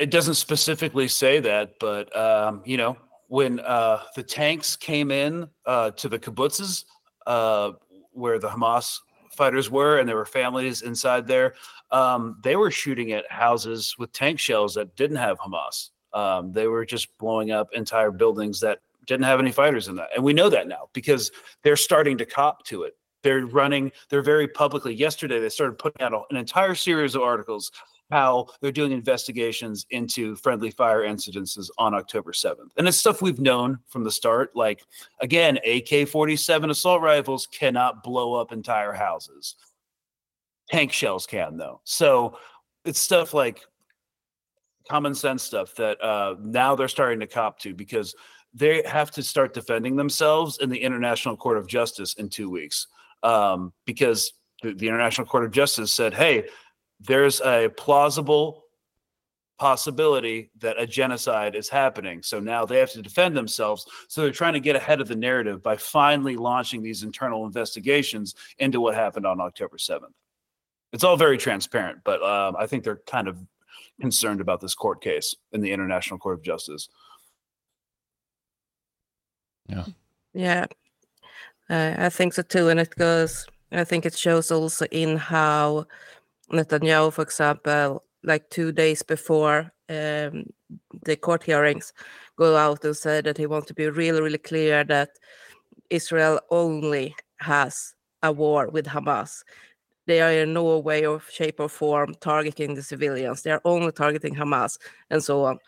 it 0.00 0.10
doesn't 0.10 0.34
specifically 0.34 1.08
say 1.08 1.40
that, 1.40 1.74
but 1.78 2.14
um, 2.16 2.62
you 2.64 2.78
know, 2.78 2.96
when 3.28 3.60
uh, 3.60 4.02
the 4.16 4.22
tanks 4.22 4.74
came 4.74 5.10
in 5.10 5.48
uh, 5.66 5.90
to 5.92 6.08
the 6.08 6.18
kibbutzes 6.18 6.84
uh, 7.26 7.72
where 8.12 8.38
the 8.38 8.48
Hamas 8.48 8.98
fighters 9.32 9.70
were, 9.70 9.98
and 9.98 10.08
there 10.08 10.16
were 10.16 10.26
families 10.26 10.82
inside 10.82 11.26
there, 11.26 11.54
um, 11.92 12.38
they 12.42 12.56
were 12.56 12.70
shooting 12.70 13.12
at 13.12 13.30
houses 13.30 13.94
with 13.98 14.10
tank 14.12 14.40
shells 14.40 14.74
that 14.74 14.96
didn't 14.96 15.18
have 15.18 15.38
Hamas. 15.38 15.90
Um, 16.12 16.52
they 16.52 16.66
were 16.66 16.84
just 16.84 17.16
blowing 17.18 17.50
up 17.50 17.68
entire 17.72 18.10
buildings 18.10 18.60
that 18.60 18.80
didn't 19.06 19.24
have 19.24 19.40
any 19.40 19.52
fighters 19.52 19.88
in 19.88 19.96
that, 19.96 20.10
and 20.14 20.22
we 20.24 20.32
know 20.32 20.48
that 20.48 20.68
now 20.68 20.88
because 20.92 21.30
they're 21.62 21.76
starting 21.76 22.18
to 22.18 22.26
cop 22.26 22.64
to 22.66 22.84
it. 22.84 22.96
They're 23.22 23.46
running. 23.46 23.92
They're 24.08 24.22
very 24.22 24.48
publicly. 24.48 24.94
Yesterday, 24.94 25.40
they 25.40 25.50
started 25.50 25.78
putting 25.78 26.00
out 26.02 26.26
an 26.30 26.36
entire 26.36 26.74
series 26.74 27.14
of 27.14 27.22
articles 27.22 27.70
how 28.10 28.48
they're 28.60 28.72
doing 28.72 28.92
investigations 28.92 29.86
into 29.90 30.34
friendly 30.36 30.70
fire 30.70 31.02
incidences 31.02 31.70
on 31.78 31.94
October 31.94 32.32
7th. 32.32 32.70
And 32.76 32.88
it's 32.88 32.96
stuff 32.96 33.22
we've 33.22 33.40
known 33.40 33.78
from 33.88 34.04
the 34.04 34.10
start. 34.10 34.50
Like, 34.54 34.84
again, 35.20 35.58
AK 35.64 36.08
47 36.08 36.70
assault 36.70 37.02
rifles 37.02 37.46
cannot 37.46 38.02
blow 38.02 38.34
up 38.34 38.52
entire 38.52 38.92
houses. 38.92 39.56
Tank 40.68 40.92
shells 40.92 41.26
can, 41.26 41.56
though. 41.56 41.80
So 41.84 42.36
it's 42.84 43.00
stuff 43.00 43.34
like 43.34 43.62
common 44.90 45.14
sense 45.14 45.44
stuff 45.44 45.74
that 45.76 46.02
uh, 46.02 46.34
now 46.42 46.74
they're 46.74 46.88
starting 46.88 47.20
to 47.20 47.26
cop 47.26 47.60
to 47.60 47.72
because 47.72 48.12
they 48.52 48.82
have 48.84 49.12
to 49.12 49.22
start 49.22 49.54
defending 49.54 49.94
themselves 49.94 50.58
in 50.58 50.68
the 50.68 50.78
International 50.78 51.36
Court 51.36 51.56
of 51.56 51.68
Justice 51.68 52.14
in 52.14 52.28
two 52.28 52.50
weeks 52.50 52.88
um, 53.22 53.72
because 53.86 54.32
the, 54.62 54.74
the 54.74 54.88
International 54.88 55.24
Court 55.26 55.44
of 55.44 55.52
Justice 55.52 55.92
said, 55.92 56.12
"Hey, 56.12 56.48
there's 56.98 57.40
a 57.40 57.70
plausible 57.76 58.64
possibility 59.60 60.50
that 60.58 60.80
a 60.80 60.86
genocide 60.86 61.54
is 61.54 61.68
happening. 61.68 62.22
So 62.22 62.40
now 62.40 62.64
they 62.64 62.78
have 62.78 62.92
to 62.92 63.02
defend 63.02 63.36
themselves. 63.36 63.86
So 64.08 64.22
they're 64.22 64.32
trying 64.32 64.54
to 64.54 64.60
get 64.60 64.74
ahead 64.74 65.02
of 65.02 65.06
the 65.06 65.14
narrative 65.14 65.62
by 65.62 65.76
finally 65.76 66.34
launching 66.34 66.82
these 66.82 67.02
internal 67.02 67.44
investigations 67.44 68.34
into 68.58 68.80
what 68.80 68.94
happened 68.94 69.26
on 69.26 69.38
October 69.38 69.76
7th. 69.76 70.14
It's 70.94 71.04
all 71.04 71.18
very 71.18 71.36
transparent, 71.36 71.98
but 72.04 72.22
um, 72.22 72.56
I 72.58 72.66
think 72.66 72.84
they're 72.84 73.02
kind 73.06 73.28
of 73.28 73.36
concerned 74.00 74.40
about 74.40 74.60
this 74.60 74.74
court 74.74 75.00
case 75.02 75.34
in 75.52 75.60
the 75.60 75.72
International 75.72 76.18
Court 76.18 76.38
of 76.38 76.42
Justice. 76.42 76.88
Yeah. 79.68 79.84
Yeah, 80.32 80.66
uh, 81.68 81.94
I 81.98 82.08
think 82.08 82.34
so 82.34 82.42
too. 82.42 82.68
And 82.68 82.78
it 82.78 82.94
goes, 82.96 83.46
I 83.72 83.84
think 83.84 84.06
it 84.06 84.16
shows 84.16 84.50
also 84.50 84.86
in 84.90 85.16
how 85.16 85.86
Netanyahu, 86.52 87.12
for 87.12 87.22
example, 87.22 88.04
like 88.22 88.48
two 88.50 88.72
days 88.72 89.02
before 89.02 89.72
um, 89.88 90.46
the 91.04 91.16
court 91.16 91.42
hearings, 91.42 91.92
go 92.36 92.56
out 92.56 92.84
and 92.84 92.96
say 92.96 93.20
that 93.20 93.38
he 93.38 93.46
wants 93.46 93.66
to 93.68 93.74
be 93.74 93.88
really, 93.88 94.20
really 94.20 94.38
clear 94.38 94.84
that 94.84 95.10
Israel 95.90 96.40
only 96.50 97.14
has 97.38 97.94
a 98.22 98.30
war 98.32 98.68
with 98.68 98.86
Hamas. 98.86 99.42
They 100.10 100.20
are 100.22 100.32
in 100.32 100.52
no 100.52 100.76
way 100.80 101.06
or 101.06 101.22
shape 101.30 101.60
or 101.60 101.68
form 101.68 102.16
targeting 102.20 102.74
the 102.74 102.82
civilians. 102.82 103.42
They 103.42 103.52
are 103.52 103.60
only 103.64 103.92
targeting 103.92 104.34
Hamas 104.34 104.76
and 105.08 105.22
so 105.22 105.44
on. 105.44 105.60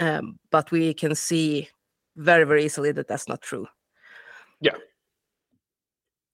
Um, 0.00 0.38
but 0.50 0.70
we 0.70 0.94
can 0.94 1.14
see 1.14 1.68
very, 2.16 2.44
very 2.44 2.64
easily 2.64 2.92
that 2.92 3.08
that's 3.08 3.28
not 3.28 3.42
true. 3.42 3.66
Yeah. 4.62 4.76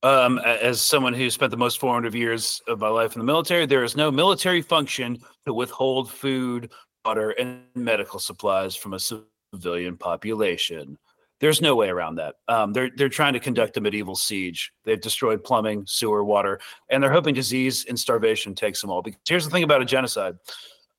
Um, 0.05 0.39
as 0.39 0.81
someone 0.81 1.13
who 1.13 1.29
spent 1.29 1.51
the 1.51 1.57
most 1.57 1.81
formative 1.81 2.15
years 2.15 2.63
of 2.69 2.79
my 2.79 2.89
life 2.89 3.17
in 3.17 3.19
the 3.19 3.27
military, 3.27 3.67
there 3.67 3.83
is 3.83 3.97
no 3.97 4.13
military 4.13 4.63
function 4.63 5.19
to 5.45 5.53
withhold 5.53 6.09
food, 6.09 6.71
water, 7.05 7.31
and 7.31 7.63
medical 7.75 8.21
supplies 8.21 8.77
from 8.77 8.95
a 8.95 9.01
civilian 9.01 9.97
population. 9.97 10.97
There's 11.43 11.61
no 11.61 11.75
way 11.75 11.89
around 11.89 12.15
that. 12.15 12.37
Um, 12.47 12.73
they're 12.73 12.91
they're 12.97 13.09
trying 13.09 13.33
to 13.33 13.41
conduct 13.41 13.77
a 13.77 13.81
medieval 13.81 14.15
siege. 14.15 14.73
They've 14.85 15.01
destroyed 15.01 15.43
plumbing, 15.43 15.85
sewer, 15.89 16.23
water, 16.23 16.61
and 16.89 17.03
they're 17.03 17.11
hoping 17.11 17.35
disease 17.35 17.85
and 17.89 17.99
starvation 17.99 18.55
takes 18.55 18.81
them 18.81 18.91
all. 18.91 19.03
Because 19.03 19.21
here's 19.29 19.45
the 19.45 19.51
thing 19.51 19.65
about 19.65 19.83
a 19.83 19.85
genocide: 19.85 20.37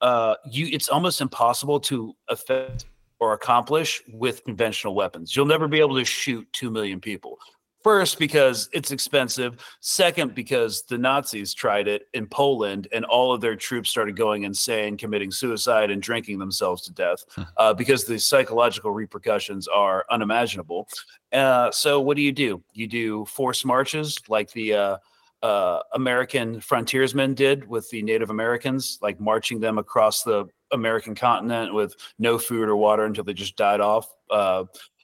uh, 0.01 0.35
you 0.51 0.67
it's 0.69 0.89
almost 0.89 1.21
impossible 1.21 1.79
to 1.79 2.13
affect 2.27 2.87
or 3.21 3.31
accomplish 3.31 4.03
with 4.11 4.43
conventional 4.43 4.93
weapons. 4.95 5.33
You'll 5.33 5.45
never 5.45 5.69
be 5.69 5.79
able 5.79 5.95
to 5.95 6.03
shoot 6.03 6.45
two 6.51 6.69
million 6.69 6.99
people. 6.99 7.39
First, 7.83 8.17
because 8.17 8.69
it's 8.71 8.91
expensive. 8.91 9.57
Second, 9.81 10.33
because 10.33 10.83
the 10.83 10.97
Nazis 10.97 11.53
tried 11.53 11.89
it 11.89 12.07
in 12.13 12.27
Poland 12.27 12.87
and 12.93 13.03
all 13.03 13.33
of 13.33 13.41
their 13.41 13.57
troops 13.57 13.89
started 13.89 14.15
going 14.15 14.43
insane, 14.43 14.95
committing 14.95 15.31
suicide 15.31 15.91
and 15.91 16.01
drinking 16.01 16.39
themselves 16.39 16.81
to 16.83 16.93
death 16.93 17.25
uh, 17.57 17.73
because 17.73 18.05
the 18.05 18.17
psychological 18.17 18.91
repercussions 18.91 19.67
are 19.67 20.05
unimaginable. 20.09 20.87
Uh, 21.33 21.71
so, 21.71 21.99
what 21.99 22.15
do 22.15 22.23
you 22.23 22.31
do? 22.31 22.63
You 22.73 22.87
do 22.87 23.25
forced 23.25 23.65
marches 23.65 24.17
like 24.29 24.51
the 24.53 24.73
uh, 24.73 24.97
uh, 25.41 25.81
American 25.93 26.61
frontiersmen 26.61 27.33
did 27.33 27.67
with 27.67 27.89
the 27.89 28.01
Native 28.01 28.29
Americans, 28.29 28.97
like 29.01 29.19
marching 29.19 29.59
them 29.59 29.77
across 29.77 30.23
the 30.23 30.45
American 30.71 31.15
continent 31.15 31.73
with 31.73 31.95
no 32.17 32.37
food 32.37 32.69
or 32.69 32.77
water 32.77 33.03
until 33.03 33.25
they 33.25 33.33
just 33.33 33.57
died 33.57 33.81
off. 33.81 34.07
Uh, 34.29 34.63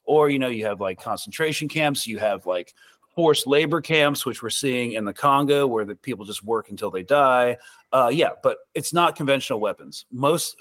or 0.09 0.27
you 0.27 0.39
know 0.39 0.47
you 0.47 0.65
have 0.65 0.81
like 0.81 0.99
concentration 0.99 1.67
camps 1.67 2.07
you 2.07 2.17
have 2.17 2.47
like 2.47 2.73
forced 3.15 3.45
labor 3.45 3.79
camps 3.79 4.25
which 4.25 4.41
we're 4.41 4.49
seeing 4.49 4.93
in 4.93 5.05
the 5.05 5.13
congo 5.13 5.67
where 5.67 5.85
the 5.85 5.95
people 5.95 6.25
just 6.25 6.43
work 6.43 6.69
until 6.69 6.89
they 6.89 7.03
die. 7.03 7.55
Uh, 7.93 8.09
yeah 8.11 8.29
but 8.43 8.57
it's 8.73 8.91
not 8.91 9.15
conventional 9.15 9.59
weapons. 9.59 10.05
Most 10.11 10.57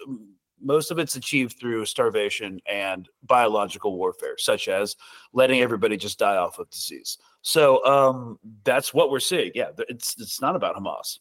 most 0.60 0.90
of 0.90 0.98
it's 0.98 1.16
achieved 1.16 1.58
through 1.58 1.86
starvation 1.86 2.60
and 2.66 3.08
biological 3.22 3.96
warfare 3.96 4.36
such 4.36 4.68
as 4.68 4.96
letting 5.32 5.60
everybody 5.60 5.96
just 5.96 6.18
die 6.18 6.36
off 6.36 6.58
of 6.58 6.68
disease. 6.68 7.16
So 7.42 7.84
um, 7.86 8.38
that's 8.64 8.92
what 8.92 9.10
we're 9.10 9.20
seeing. 9.20 9.52
Yeah 9.54 9.70
it's 9.88 10.14
it's 10.18 10.42
not 10.42 10.56
about 10.56 10.76
hamas 10.76 11.20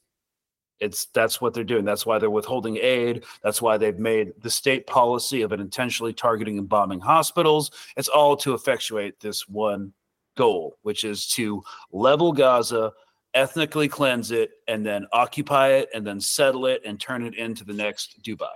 it's 0.80 1.06
that's 1.08 1.42
what 1.42 1.54
they're 1.54 1.64
doing. 1.64 1.86
That's 1.86 2.06
why 2.06 2.20
they're 2.20 2.30
withholding 2.30 2.78
aid. 2.78 3.24
That's 3.44 3.62
why 3.62 3.78
they've 3.78 3.98
made 3.98 4.34
the 4.42 4.50
state 4.50 4.86
policy 4.88 5.42
of 5.42 5.52
an 5.52 5.60
intentionally 5.60 6.14
targeting 6.14 6.58
and 6.58 6.70
bombing 6.70 7.00
hospitals. 7.00 7.72
It's 7.96 8.10
all 8.10 8.38
to 8.38 8.54
effectuate 8.54 9.20
this 9.20 9.48
one 9.48 9.94
goal 10.38 10.78
which 10.84 11.04
is 11.04 11.28
to 11.28 11.64
level 11.92 12.32
gaza 12.32 12.94
ethnically 13.34 13.88
cleanse 13.88 14.32
it 14.32 14.52
and 14.68 14.86
then 14.86 15.06
occupy 15.12 15.70
it 15.70 15.90
and 15.94 16.08
then 16.08 16.22
settle 16.22 16.66
it 16.66 16.82
and 16.86 17.00
turn 17.00 17.26
it 17.26 17.36
into 17.36 17.66
the 17.66 17.74
next 17.74 18.22
dubai. 18.24 18.48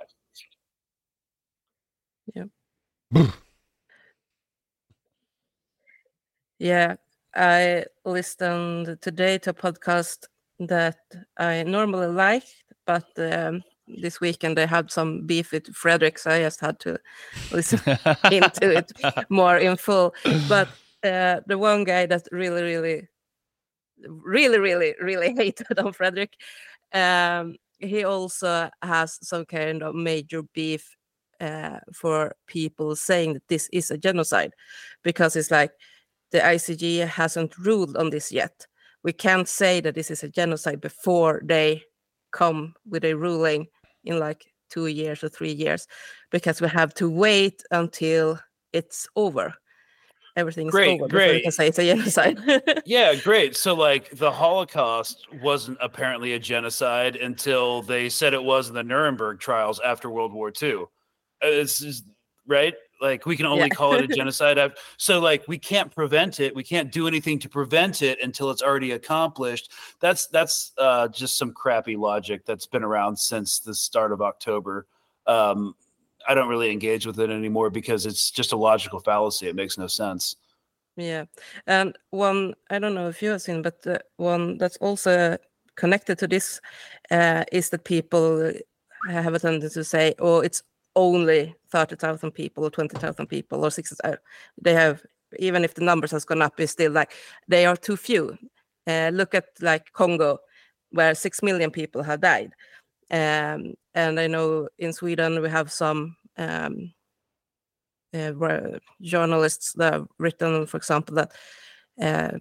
Yeah, 2.34 2.46
Yeah. 6.60 6.96
I 7.34 7.86
listened 8.06 8.98
today 9.02 9.38
to 9.40 9.52
a 9.52 9.54
podcast 9.54 10.26
that 10.68 10.98
I 11.38 11.64
normally 11.64 12.08
like, 12.08 12.44
but 12.86 13.08
um, 13.18 13.64
this 13.88 14.22
weekend 14.22 14.60
I 14.60 14.66
had 14.66 14.92
some 14.92 15.26
beef 15.26 15.52
with 15.52 15.74
Fredrik, 15.74 16.18
so 16.18 16.32
I 16.32 16.42
just 16.42 16.60
had 16.60 16.80
to 16.82 17.00
listen 17.52 17.80
into 18.32 18.78
it 18.78 18.92
more 19.30 19.58
in 19.58 19.78
full. 19.78 20.14
But 20.48 20.68
uh, 21.04 21.42
the 21.48 21.58
one 21.58 21.84
guy 21.84 22.06
that 22.06 22.28
really, 22.32 22.62
really, 22.64 23.08
really, 24.08 24.60
really, 24.60 24.96
really 25.02 25.34
hated 25.38 25.80
on 25.80 25.94
Fredrik, 25.94 26.34
um, 26.94 27.56
he 27.80 28.04
also 28.04 28.70
has 28.82 29.18
some 29.22 29.46
kind 29.46 29.82
of 29.82 29.96
major 29.96 30.44
beef 30.54 30.96
uh, 31.40 31.80
for 31.94 32.36
people 32.46 32.96
saying 32.96 33.34
that 33.34 33.48
this 33.48 33.68
is 33.74 33.90
a 33.90 33.98
genocide, 33.98 34.54
because 35.04 35.36
it's 35.36 35.52
like 35.52 35.72
the 36.32 36.40
ICJ 36.40 37.08
hasn't 37.08 37.58
ruled 37.58 37.98
on 37.98 38.10
this 38.10 38.32
yet. 38.32 38.68
We 39.04 39.14
can't 39.14 39.48
say 39.48 39.82
that 39.82 39.96
this 39.96 40.12
is 40.12 40.24
a 40.24 40.30
genocide 40.30 40.82
before 40.82 41.42
they 41.44 41.84
come 42.32 42.74
with 42.90 43.04
a 43.04 43.14
ruling 43.16 43.68
in 44.04 44.20
like 44.20 44.46
two 44.70 44.88
years 44.88 45.24
or 45.24 45.30
three 45.30 45.52
years, 45.52 45.88
because 46.32 46.62
we 46.62 46.70
have 46.70 46.94
to 46.96 47.10
wait 47.10 47.62
until 47.72 48.40
it's 48.74 49.08
over. 49.16 49.54
Everything's 50.38 50.72
Great, 50.72 50.94
over 51.02 51.08
before 51.10 51.20
we 51.20 51.26
great. 51.34 51.44
can 51.44 51.52
say 51.52 51.68
it's 51.68 51.78
a 51.80 51.84
genocide. 51.94 52.40
yeah 52.86 53.14
great 53.16 53.58
so 53.58 53.74
like 53.76 54.10
the 54.12 54.32
holocaust 54.32 55.28
wasn't 55.42 55.78
apparently 55.82 56.32
a 56.34 56.40
genocide 56.40 57.18
until 57.18 57.82
they 57.82 58.08
said 58.08 58.34
it 58.34 58.42
was 58.42 58.70
in 58.70 58.74
the 58.76 58.82
nuremberg 58.84 59.40
trials 59.42 59.82
after 59.82 60.10
world 60.10 60.32
war 60.32 60.54
ii 60.64 60.74
Uh, 60.74 60.86
it's 61.42 61.80
just, 61.80 62.06
right 62.48 62.76
like 63.02 63.26
we 63.26 63.36
can 63.36 63.46
only 63.48 63.70
Yeah. 63.70 63.76
call 63.76 63.96
it 63.96 64.04
a 64.04 64.08
genocide 64.16 64.74
so 64.98 65.20
like 65.20 65.48
we 65.48 65.58
can't 65.58 65.94
prevent 65.94 66.40
it. 66.40 66.56
We 66.56 66.64
can't 66.64 66.92
do 66.92 67.08
anything 67.08 67.40
to 67.40 67.50
prevent 67.50 68.02
it 68.02 68.20
until 68.22 68.52
it's 68.52 68.62
already 68.62 68.92
accomplished. 68.92 69.72
That's 70.00 70.28
that's 70.28 70.72
uh, 70.78 71.08
just 71.08 71.38
some 71.38 71.52
crappy 71.52 71.96
logic 71.96 72.46
that's 72.46 72.68
been 72.68 72.84
around 72.84 73.18
since 73.18 73.60
the 73.60 73.74
start 73.74 74.12
of 74.12 74.22
october. 74.22 74.86
Um, 75.28 75.76
i 76.28 76.36
don't 76.36 76.50
really 76.50 76.72
engage 76.72 77.08
with 77.08 77.20
it 77.20 77.32
anymore 77.32 77.72
because 77.72 78.06
it's 78.06 78.30
just 78.30 78.54
a 78.54 78.56
logical 78.56 79.00
fallacy. 79.00 79.48
It 79.48 79.56
makes 79.56 79.78
no 79.78 79.88
sense. 79.88 80.36
Yeah, 80.98 81.26
and 81.68 81.98
one 82.12 82.54
I 82.70 82.78
don't 82.80 82.94
know 82.94 83.08
if 83.08 83.22
you 83.22 83.32
have 83.32 83.42
seen, 83.42 83.62
but 83.62 83.86
uh, 83.88 83.98
one 84.18 84.58
that's 84.58 84.78
also 84.78 85.38
connected 85.76 86.20
to 86.20 86.28
this 86.28 86.62
uh, 87.10 87.46
is 87.52 87.70
that 87.70 87.86
people 87.86 88.52
have 89.10 89.34
a 89.34 89.40
tendency 89.40 89.80
to 89.80 89.84
say, 89.84 90.14
"Oh, 90.20 90.42
it's 90.42 90.62
only 90.96 91.56
thirty 91.72 91.96
thousand 91.96 92.32
people, 92.32 92.66
or 92.66 92.70
twenty 92.70 92.98
thousand 92.98 93.28
people, 93.28 93.64
or 93.66 93.72
sixty. 93.72 93.96
Uh, 94.04 94.16
they 94.62 94.74
have 94.74 95.02
even 95.40 95.64
if 95.64 95.74
the 95.74 95.84
numbers 95.84 96.12
has 96.12 96.26
gone 96.26 96.42
up, 96.42 96.60
it's 96.60 96.74
still 96.74 96.92
like 96.92 97.14
they 97.48 97.66
are 97.66 97.78
too 97.78 97.98
few. 97.98 98.38
Uh, 98.88 99.12
look 99.14 99.34
at 99.34 99.46
like 99.62 99.92
Congo, 99.94 100.40
where 100.92 101.16
six 101.16 101.42
million 101.42 101.72
people 101.72 102.04
have 102.04 102.22
died, 102.22 102.52
um, 103.12 103.74
and 103.94 104.20
I 104.20 104.28
know 104.28 104.68
in 104.80 104.94
Sweden 104.94 105.42
we 105.42 105.50
have 105.50 105.72
some. 105.72 106.16
Um, 106.38 106.94
uh, 108.14 108.78
journalists 109.02 109.72
that 109.74 109.94
have 109.94 110.08
written, 110.18 110.66
for 110.66 110.76
example, 110.76 111.16
that 111.16 111.32
uh, 112.02 112.38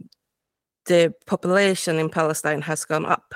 the 0.86 1.14
population 1.26 1.96
in 1.98 2.08
Palestine 2.08 2.60
has 2.60 2.84
gone 2.84 3.06
up 3.06 3.34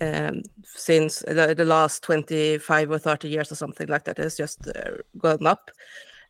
um, 0.00 0.42
since 0.62 1.20
the, 1.20 1.54
the 1.56 1.64
last 1.64 2.02
25 2.02 2.90
or 2.90 2.98
30 2.98 3.28
years 3.28 3.50
or 3.50 3.54
something 3.54 3.88
like 3.88 4.04
that. 4.04 4.18
has 4.18 4.36
just 4.36 4.66
uh, 4.68 4.90
gone 5.18 5.46
up. 5.46 5.70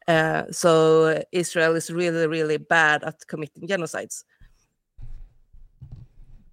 Uh, 0.08 0.44
so 0.50 1.22
Israel 1.32 1.74
is 1.74 1.90
really, 1.90 2.26
really 2.26 2.58
bad 2.58 3.02
at 3.04 3.26
committing 3.26 3.66
genocides. 3.66 4.24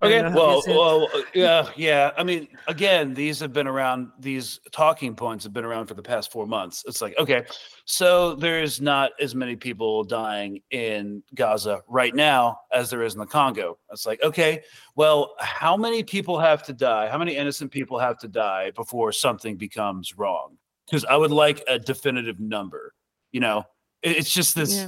Okay. 0.04 0.22
Well, 0.34 0.56
you 0.58 0.62
see 0.64 0.72
it. 0.72 0.76
well, 0.78 1.08
yeah, 1.34 1.70
yeah. 1.76 2.12
I 2.18 2.24
mean, 2.24 2.48
again, 2.68 3.14
these 3.14 3.40
have 3.40 3.54
been 3.54 3.68
around. 3.68 4.12
These 4.20 4.60
talking 4.72 5.16
points 5.16 5.44
have 5.46 5.54
been 5.54 5.66
around 5.66 5.88
for 5.88 5.94
the 5.94 6.02
past 6.04 6.32
four 6.32 6.46
months. 6.46 6.84
It's 6.88 7.02
like, 7.02 7.18
okay, 7.18 7.46
so 7.86 8.36
there's 8.36 8.82
not 8.82 9.12
as 9.20 9.34
many 9.36 9.56
people 9.56 10.04
dying 10.04 10.62
in 10.72 11.24
Gaza 11.36 11.82
right 11.88 12.14
now 12.14 12.60
as 12.72 12.90
there 12.90 13.04
is 13.04 13.14
in 13.14 13.20
the 13.20 13.26
Congo. 13.26 13.78
It's 13.92 14.06
like, 14.06 14.22
okay, 14.24 14.62
well, 14.96 15.36
how 15.40 15.78
many 15.78 16.04
people 16.04 16.40
have 16.40 16.64
to 16.64 16.74
die? 16.74 17.08
How 17.10 17.18
many 17.18 17.36
innocent 17.36 17.72
people 17.72 17.98
have 18.00 18.18
to 18.20 18.28
die 18.28 18.72
before 18.72 19.12
something 19.12 19.56
becomes 19.58 20.18
wrong? 20.18 20.58
Because 20.86 21.06
I 21.06 21.16
would 21.16 21.32
like 21.32 21.64
a 21.68 21.80
definitive 21.80 22.40
number. 22.40 22.94
You 23.32 23.40
know, 23.40 23.64
It- 24.02 24.18
it's 24.18 24.34
just 24.34 24.54
this. 24.56 24.76
Yeah. 24.76 24.88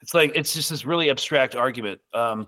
It's 0.00 0.14
like 0.14 0.30
it's 0.36 0.54
just 0.54 0.70
this 0.70 0.84
really 0.84 1.10
abstract 1.10 1.56
argument. 1.56 2.00
Um, 2.14 2.46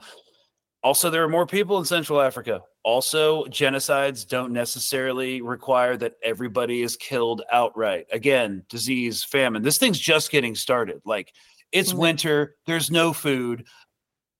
also, 0.82 1.10
there 1.10 1.22
are 1.24 1.28
more 1.28 1.46
people 1.46 1.78
in 1.78 1.84
Central 1.84 2.20
Africa. 2.20 2.62
Also, 2.84 3.44
genocides 3.44 4.26
don't 4.26 4.52
necessarily 4.52 5.42
require 5.42 5.96
that 5.98 6.14
everybody 6.22 6.82
is 6.82 6.96
killed 6.96 7.42
outright. 7.52 8.06
Again, 8.12 8.64
disease, 8.70 9.22
famine. 9.22 9.62
This 9.62 9.78
thing's 9.78 9.98
just 9.98 10.30
getting 10.30 10.54
started. 10.54 11.02
Like, 11.04 11.32
it's 11.72 11.92
Mhm. 11.92 11.98
winter, 11.98 12.56
there's 12.66 12.90
no 12.90 13.12
food. 13.12 13.66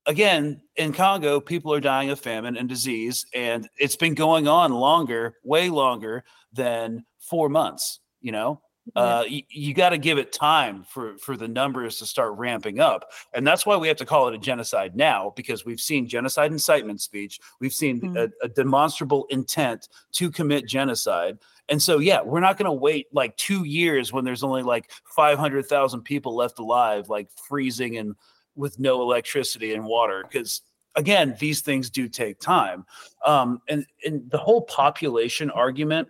Again, 0.07 0.63
in 0.77 0.93
Congo, 0.95 1.41
people 1.41 1.75
are 1.75 1.81
dying 1.81 2.09
of 2.11 2.19
famine 2.19 2.57
and 2.57 2.69
disease, 2.69 3.27
and 3.35 3.69
it's 3.79 3.97
been 3.97 4.15
going 4.15 4.49
on 4.49 4.73
longer, 4.73 5.37
way 5.45 5.69
longer 5.69 6.25
than 6.53 7.05
four 7.19 7.51
months, 7.51 8.01
you 8.21 8.33
know? 8.33 8.63
Uh, 8.97 9.25
you, 9.29 9.43
you 9.51 9.75
got 9.75 9.91
to 9.91 9.99
give 9.99 10.19
it 10.19 10.33
time 10.33 10.83
for 10.83 11.17
for 11.19 11.37
the 11.37 11.47
numbers 11.47 11.99
to 11.99 12.07
start 12.07 12.37
ramping 12.39 12.81
up 12.81 13.11
and 13.35 13.47
that's 13.47 13.65
why 13.65 13.77
we 13.77 13.87
have 13.87 13.97
to 13.97 14.07
call 14.07 14.27
it 14.27 14.35
a 14.35 14.39
genocide 14.39 14.97
now 14.97 15.33
because 15.37 15.65
we've 15.65 15.81
seen 15.81 16.09
genocide 16.09 16.51
incitement 16.51 17.01
speech 17.01 17.39
we've 17.61 17.73
seen 17.75 18.01
Mhm. 18.01 18.17
a, 18.43 18.45
a 18.45 18.49
demonstrable 18.49 19.27
intent 19.31 19.89
to 20.13 20.31
commit 20.31 20.67
genocide 20.67 21.39
and 21.69 21.81
so 21.81 21.99
yeah 21.99 22.21
we're 22.23 22.41
not 22.41 22.57
going 22.57 22.67
to 22.67 22.73
wait 22.73 23.07
like 23.13 23.37
two 23.37 23.65
years 23.65 24.13
when 24.13 24.25
there's 24.25 24.43
only 24.43 24.63
like 24.63 24.91
500000 25.15 26.03
people 26.03 26.35
left 26.35 26.59
alive 26.59 27.09
like 27.09 27.29
freezing 27.49 27.99
and 27.99 28.15
with 28.57 28.79
no 28.81 29.03
electricity 29.03 29.75
and 29.75 29.85
water 29.85 30.25
because 30.27 30.63
again 30.97 31.37
these 31.39 31.61
things 31.61 31.91
do 31.91 32.09
take 32.09 32.41
time 32.41 32.85
um, 33.25 33.61
and 33.69 33.87
and 34.05 34.29
the 34.31 34.39
whole 34.39 34.63
population 34.63 35.49
argument 35.51 36.09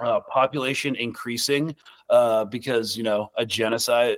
uh, 0.00 0.20
population 0.20 0.94
increasing 0.96 1.74
uh, 2.08 2.44
because 2.44 2.96
you 2.96 3.02
know 3.02 3.30
a 3.36 3.44
genocide 3.44 4.16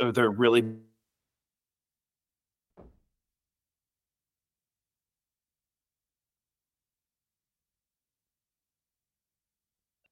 uh, 0.00 0.10
they're 0.12 0.30
really 0.30 0.62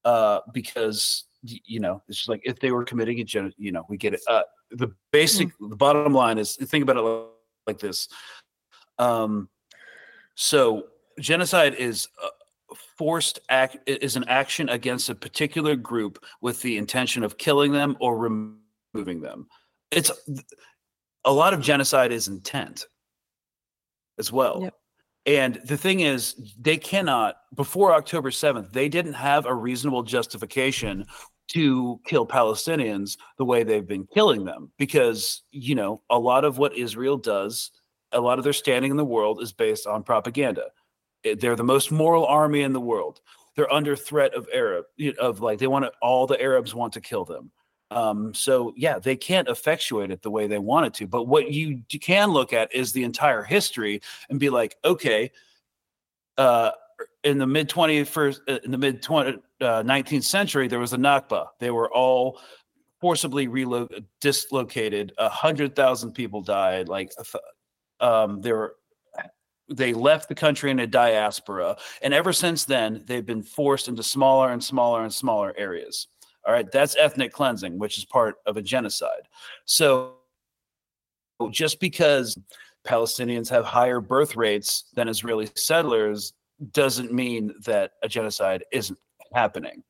uh, 0.04 0.40
because 0.52 1.24
you 1.42 1.80
know 1.80 2.02
it's 2.08 2.18
just 2.18 2.28
like 2.28 2.42
if 2.44 2.58
they 2.60 2.70
were 2.70 2.84
committing 2.84 3.20
a 3.20 3.24
gen 3.24 3.52
you 3.56 3.72
know 3.72 3.84
we 3.88 3.96
get 3.96 4.14
it. 4.14 4.20
Uh, 4.28 4.42
the 4.72 4.92
basic 5.10 5.48
the 5.68 5.76
bottom 5.76 6.12
line 6.12 6.38
is 6.38 6.56
think 6.56 6.82
about 6.82 6.96
it 6.96 7.28
like 7.66 7.78
this. 7.78 8.08
Um 8.98 9.48
so 10.34 10.84
genocide 11.18 11.74
is 11.74 12.08
uh, 12.22 12.28
forced 13.00 13.38
act 13.48 13.78
is 13.86 14.16
an 14.16 14.24
action 14.28 14.68
against 14.68 15.08
a 15.08 15.14
particular 15.14 15.74
group 15.74 16.22
with 16.42 16.60
the 16.60 16.76
intention 16.76 17.24
of 17.24 17.38
killing 17.38 17.72
them 17.72 17.96
or 17.98 18.18
removing 18.18 19.22
them. 19.22 19.46
It's 19.90 20.10
a 21.24 21.32
lot 21.32 21.54
of 21.54 21.62
genocide 21.62 22.12
is 22.12 22.28
intent 22.28 22.84
as 24.18 24.30
well. 24.30 24.60
Yep. 24.64 24.74
and 25.24 25.54
the 25.64 25.78
thing 25.78 26.00
is 26.00 26.34
they 26.60 26.76
cannot 26.76 27.36
before 27.54 27.94
october 27.94 28.30
7th 28.30 28.70
they 28.72 28.88
didn't 28.90 29.14
have 29.14 29.46
a 29.46 29.54
reasonable 29.54 30.02
justification 30.02 31.06
to 31.48 32.00
kill 32.06 32.26
palestinians 32.26 33.16
the 33.38 33.44
way 33.46 33.62
they've 33.62 33.88
been 33.88 34.06
killing 34.14 34.44
them 34.44 34.70
because 34.78 35.42
you 35.52 35.74
know 35.74 36.02
a 36.10 36.18
lot 36.18 36.44
of 36.44 36.58
what 36.58 36.76
israel 36.76 37.16
does 37.16 37.70
a 38.12 38.20
lot 38.20 38.38
of 38.38 38.44
their 38.44 38.52
standing 38.54 38.90
in 38.90 38.96
the 38.96 39.12
world 39.16 39.42
is 39.42 39.52
based 39.52 39.86
on 39.86 40.02
propaganda 40.02 40.64
they're 41.22 41.56
the 41.56 41.64
most 41.64 41.90
moral 41.90 42.26
army 42.26 42.62
in 42.62 42.72
the 42.72 42.80
world. 42.80 43.20
They're 43.56 43.72
under 43.72 43.96
threat 43.96 44.34
of 44.34 44.48
Arab 44.52 44.86
of 45.18 45.40
like 45.40 45.58
they 45.58 45.66
want 45.66 45.84
to, 45.84 45.92
all 46.00 46.26
the 46.26 46.40
Arabs 46.40 46.74
want 46.74 46.92
to 46.94 47.00
kill 47.00 47.24
them. 47.24 47.50
Um, 47.90 48.32
so 48.32 48.72
yeah, 48.76 48.98
they 48.98 49.16
can't 49.16 49.48
effectuate 49.48 50.10
it 50.10 50.22
the 50.22 50.30
way 50.30 50.46
they 50.46 50.58
want 50.58 50.86
it 50.86 50.94
to. 50.94 51.06
But 51.06 51.24
what 51.24 51.50
you 51.50 51.82
can 52.00 52.30
look 52.30 52.52
at 52.52 52.74
is 52.74 52.92
the 52.92 53.02
entire 53.02 53.42
history 53.42 54.00
and 54.28 54.38
be 54.38 54.48
like, 54.48 54.76
okay, 54.84 55.32
uh, 56.38 56.70
in 57.24 57.38
the 57.38 57.46
mid 57.46 57.68
21st, 57.68 58.40
uh, 58.48 58.58
in 58.64 58.70
the 58.70 58.78
mid 58.78 59.02
20, 59.02 59.38
uh, 59.60 59.82
19th 59.82 60.24
century, 60.24 60.68
there 60.68 60.78
was 60.78 60.92
a 60.92 60.96
Nakba. 60.96 61.48
They 61.58 61.70
were 61.70 61.92
all 61.92 62.40
forcibly 63.00 63.48
relo- 63.48 64.04
dislocated. 64.20 65.12
A 65.18 65.28
hundred 65.28 65.74
thousand 65.74 66.12
people 66.12 66.42
died. 66.42 66.88
Like, 66.88 67.10
um, 68.00 68.40
there 68.40 68.56
were 68.56 68.76
they 69.70 69.92
left 69.92 70.28
the 70.28 70.34
country 70.34 70.70
in 70.70 70.80
a 70.80 70.86
diaspora 70.86 71.76
and 72.02 72.12
ever 72.12 72.32
since 72.32 72.64
then 72.64 73.02
they've 73.06 73.26
been 73.26 73.42
forced 73.42 73.88
into 73.88 74.02
smaller 74.02 74.50
and 74.50 74.62
smaller 74.62 75.02
and 75.02 75.12
smaller 75.12 75.54
areas. 75.56 76.08
All 76.46 76.52
right 76.52 76.70
that's 76.70 76.96
ethnic 76.96 77.32
cleansing 77.32 77.78
which 77.78 77.98
is 77.98 78.04
part 78.04 78.36
of 78.46 78.56
a 78.56 78.62
genocide. 78.62 79.28
So 79.64 80.14
just 81.50 81.80
because 81.80 82.38
palestinians 82.86 83.48
have 83.48 83.64
higher 83.64 84.00
birth 84.00 84.36
rates 84.36 84.84
than 84.94 85.08
israeli 85.08 85.48
settlers 85.54 86.32
doesn't 86.72 87.12
mean 87.12 87.54
that 87.64 87.92
a 88.02 88.08
genocide 88.08 88.64
isn't 88.72 88.98
happening. 89.34 89.82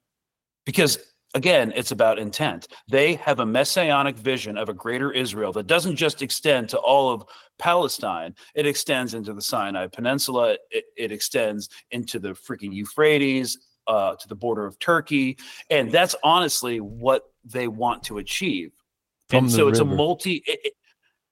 Because 0.64 0.98
again 1.34 1.72
it's 1.76 1.90
about 1.92 2.18
intent. 2.18 2.68
They 2.88 3.14
have 3.14 3.40
a 3.40 3.46
messianic 3.46 4.16
vision 4.16 4.58
of 4.58 4.68
a 4.68 4.74
greater 4.74 5.10
israel 5.12 5.52
that 5.52 5.66
doesn't 5.66 5.96
just 5.96 6.22
extend 6.22 6.68
to 6.70 6.78
all 6.78 7.12
of 7.12 7.24
palestine. 7.58 8.34
It 8.54 8.66
extends 8.66 9.14
into 9.14 9.32
the 9.32 9.42
sinai 9.42 9.86
peninsula. 9.86 10.56
It, 10.70 10.84
it 10.96 11.12
extends 11.12 11.68
into 11.90 12.18
the 12.18 12.30
freaking 12.30 12.72
euphrates 12.72 13.58
uh, 13.86 14.14
to 14.16 14.28
the 14.28 14.34
border 14.36 14.66
of 14.66 14.78
turkey. 14.78 15.36
And 15.68 15.90
that's 15.90 16.14
honestly 16.22 16.80
what 16.80 17.24
they 17.44 17.66
want 17.68 18.04
to 18.04 18.18
achieve. 18.18 18.72
From 19.28 19.44
and 19.44 19.52
so 19.52 19.68
it's 19.68 19.78
a 19.80 19.84
multi 19.84 20.42
it- 20.46 20.60
it- 20.64 20.72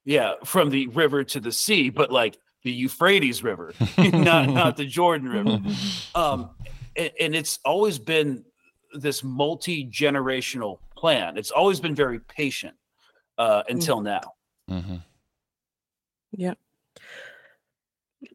yeah 0.05 0.35
from 0.45 0.71
the 0.71 0.87
river 0.89 1.23
to 1.25 1.41
the 1.41 1.53
sea 1.53 1.91
but 1.91 2.11
like 2.11 2.39
the 2.63 2.71
euphrates 2.73 3.43
river 3.43 3.75
not 3.99 4.49
not 4.49 4.77
the 4.77 4.87
jordan 4.87 5.29
river. 5.29 5.59
Um 6.15 6.51
and, 6.97 7.11
and 7.21 7.35
it's 7.35 7.59
always 7.65 7.99
been 7.99 8.45
this 8.93 9.23
multi-generational 9.23 10.79
plan. 10.97 11.37
It's 11.37 11.51
always 11.51 11.81
been 11.81 11.95
very 11.95 12.21
patient 12.21 12.75
uh 13.39 13.63
until 13.69 14.01
now. 14.01 14.35
Mhm. 14.71 15.03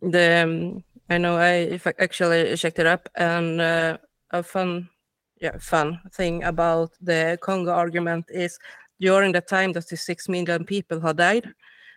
The 0.01 0.43
um, 0.43 0.83
I 1.09 1.17
know 1.17 1.37
I 1.37 1.53
if 1.75 1.87
I 1.87 1.93
actually 1.99 2.55
checked 2.55 2.79
it 2.79 2.85
up 2.85 3.09
and 3.15 3.59
uh, 3.61 3.97
a 4.31 4.43
fun 4.43 4.89
yeah 5.41 5.57
fun 5.59 5.99
thing 6.13 6.43
about 6.43 6.91
the 7.01 7.37
Congo 7.41 7.71
argument 7.71 8.25
is 8.29 8.57
during 8.99 9.33
the 9.33 9.41
time 9.41 9.73
that 9.73 9.87
the 9.89 9.97
six 9.97 10.29
million 10.29 10.65
people 10.65 10.99
have 11.01 11.17
died 11.17 11.45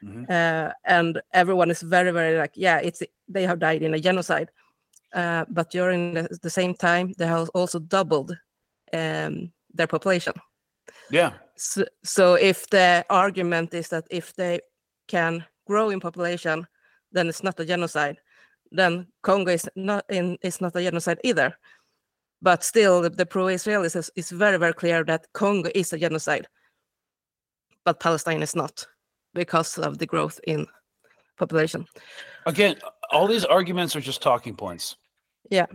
Mhm. 0.02 0.28
uh, 0.28 0.72
and 0.84 1.22
everyone 1.32 1.70
is 1.70 1.82
very 1.82 2.10
very 2.12 2.36
like 2.38 2.52
yeah 2.54 2.78
it's 2.78 3.02
they 3.28 3.46
have 3.46 3.58
died 3.58 3.82
in 3.82 3.94
a 3.94 4.00
genocide. 4.00 4.50
Uh, 5.14 5.44
but 5.48 5.70
during 5.70 6.14
the, 6.14 6.38
the 6.42 6.50
same 6.50 6.74
time 6.74 7.14
they 7.18 7.26
have 7.26 7.48
also 7.54 7.78
doubled 7.78 8.36
um, 8.92 9.52
their 9.74 9.86
population 9.86 10.32
yeah 11.10 11.32
so, 11.56 11.84
so 12.04 12.34
if 12.34 12.68
the 12.68 13.04
argument 13.10 13.74
is 13.74 13.88
that 13.88 14.06
if 14.10 14.34
they 14.36 14.60
can 15.08 15.44
grow 15.66 15.90
in 15.90 16.00
population, 16.00 16.66
then 17.12 17.28
it's 17.28 17.42
not 17.42 17.58
a 17.60 17.64
genocide. 17.64 18.18
Then 18.70 19.06
Congo 19.22 19.52
is 19.52 19.68
not 19.74 20.04
in 20.10 20.38
is 20.42 20.60
not 20.60 20.76
a 20.76 20.82
genocide 20.82 21.18
either. 21.24 21.56
But 22.42 22.62
still, 22.62 23.00
the, 23.00 23.10
the 23.10 23.24
pro-Israelis 23.24 23.96
is, 23.96 24.10
is 24.14 24.30
very 24.30 24.58
very 24.58 24.74
clear 24.74 25.04
that 25.04 25.26
Congo 25.32 25.70
is 25.74 25.92
a 25.92 25.98
genocide, 25.98 26.46
but 27.84 28.00
Palestine 28.00 28.42
is 28.42 28.54
not 28.54 28.86
because 29.34 29.78
of 29.78 29.98
the 29.98 30.06
growth 30.06 30.40
in 30.46 30.66
population. 31.38 31.86
again 32.46 32.76
all 33.10 33.26
these 33.28 33.44
arguments 33.44 33.94
are 33.96 34.00
just 34.00 34.22
talking 34.22 34.56
points 34.56 34.96
Yeah. 35.50 35.66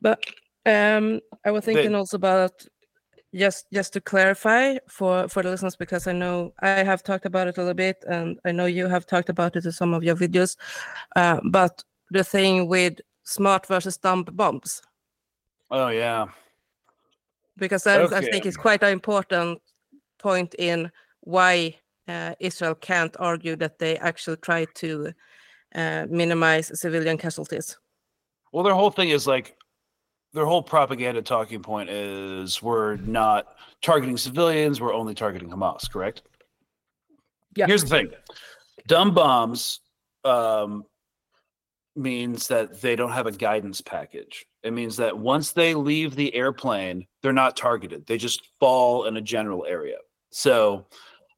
But 0.00 0.18
um, 0.66 1.20
I 1.44 1.50
was 1.50 1.64
thinking 1.64 1.94
also 1.94 2.16
about 2.16 2.64
just 3.34 3.66
just 3.72 3.92
to 3.94 4.00
clarify 4.00 4.76
for 4.88 5.28
for 5.28 5.42
the 5.42 5.50
listeners 5.50 5.76
because 5.76 6.06
I 6.06 6.12
know 6.12 6.52
I 6.60 6.82
have 6.82 7.02
talked 7.02 7.24
about 7.24 7.48
it 7.48 7.56
a 7.56 7.60
little 7.60 7.74
bit 7.74 8.04
and 8.08 8.38
I 8.44 8.52
know 8.52 8.66
you 8.66 8.88
have 8.88 9.06
talked 9.06 9.30
about 9.30 9.56
it 9.56 9.64
in 9.64 9.72
some 9.72 9.94
of 9.94 10.04
your 10.04 10.16
videos. 10.16 10.56
Uh, 11.16 11.40
but 11.50 11.82
the 12.10 12.24
thing 12.24 12.68
with 12.68 13.00
smart 13.24 13.66
versus 13.66 13.96
dumb 13.96 14.24
bombs 14.24 14.82
oh 15.70 15.88
yeah 15.88 16.26
because 17.56 17.84
that 17.84 18.00
is, 18.00 18.12
I 18.12 18.20
think 18.20 18.46
is 18.46 18.56
quite 18.56 18.82
an 18.82 18.92
important 18.92 19.60
point 20.18 20.54
in 20.58 20.90
why 21.20 21.76
uh, 22.08 22.34
Israel 22.40 22.74
can't 22.74 23.14
argue 23.18 23.56
that 23.56 23.78
they 23.78 23.96
actually 23.98 24.36
try 24.38 24.66
to 24.74 25.12
uh, 25.74 26.06
minimize 26.10 26.78
civilian 26.80 27.16
casualties. 27.16 27.78
Well, 28.52 28.64
their 28.64 28.74
whole 28.74 28.90
thing 28.90 29.10
is 29.10 29.26
like 29.26 29.56
their 30.32 30.46
whole 30.46 30.62
propaganda 30.62 31.22
talking 31.22 31.62
point 31.62 31.90
is 31.90 32.62
we're 32.62 32.96
not 32.96 33.54
targeting 33.82 34.16
civilians, 34.16 34.80
we're 34.80 34.94
only 34.94 35.14
targeting 35.14 35.50
Hamas, 35.50 35.90
correct? 35.90 36.22
Yeah. 37.54 37.66
Here's 37.66 37.82
the 37.82 37.90
thing 37.90 38.10
dumb 38.86 39.14
bombs 39.14 39.80
um, 40.24 40.84
means 41.94 42.48
that 42.48 42.80
they 42.80 42.96
don't 42.96 43.12
have 43.12 43.26
a 43.26 43.32
guidance 43.32 43.80
package. 43.80 44.46
It 44.62 44.72
means 44.72 44.96
that 44.96 45.16
once 45.18 45.52
they 45.52 45.74
leave 45.74 46.14
the 46.16 46.34
airplane, 46.34 47.06
they're 47.22 47.32
not 47.32 47.56
targeted, 47.56 48.06
they 48.06 48.16
just 48.16 48.48
fall 48.60 49.04
in 49.04 49.16
a 49.16 49.20
general 49.20 49.66
area. 49.66 49.96
So, 50.30 50.86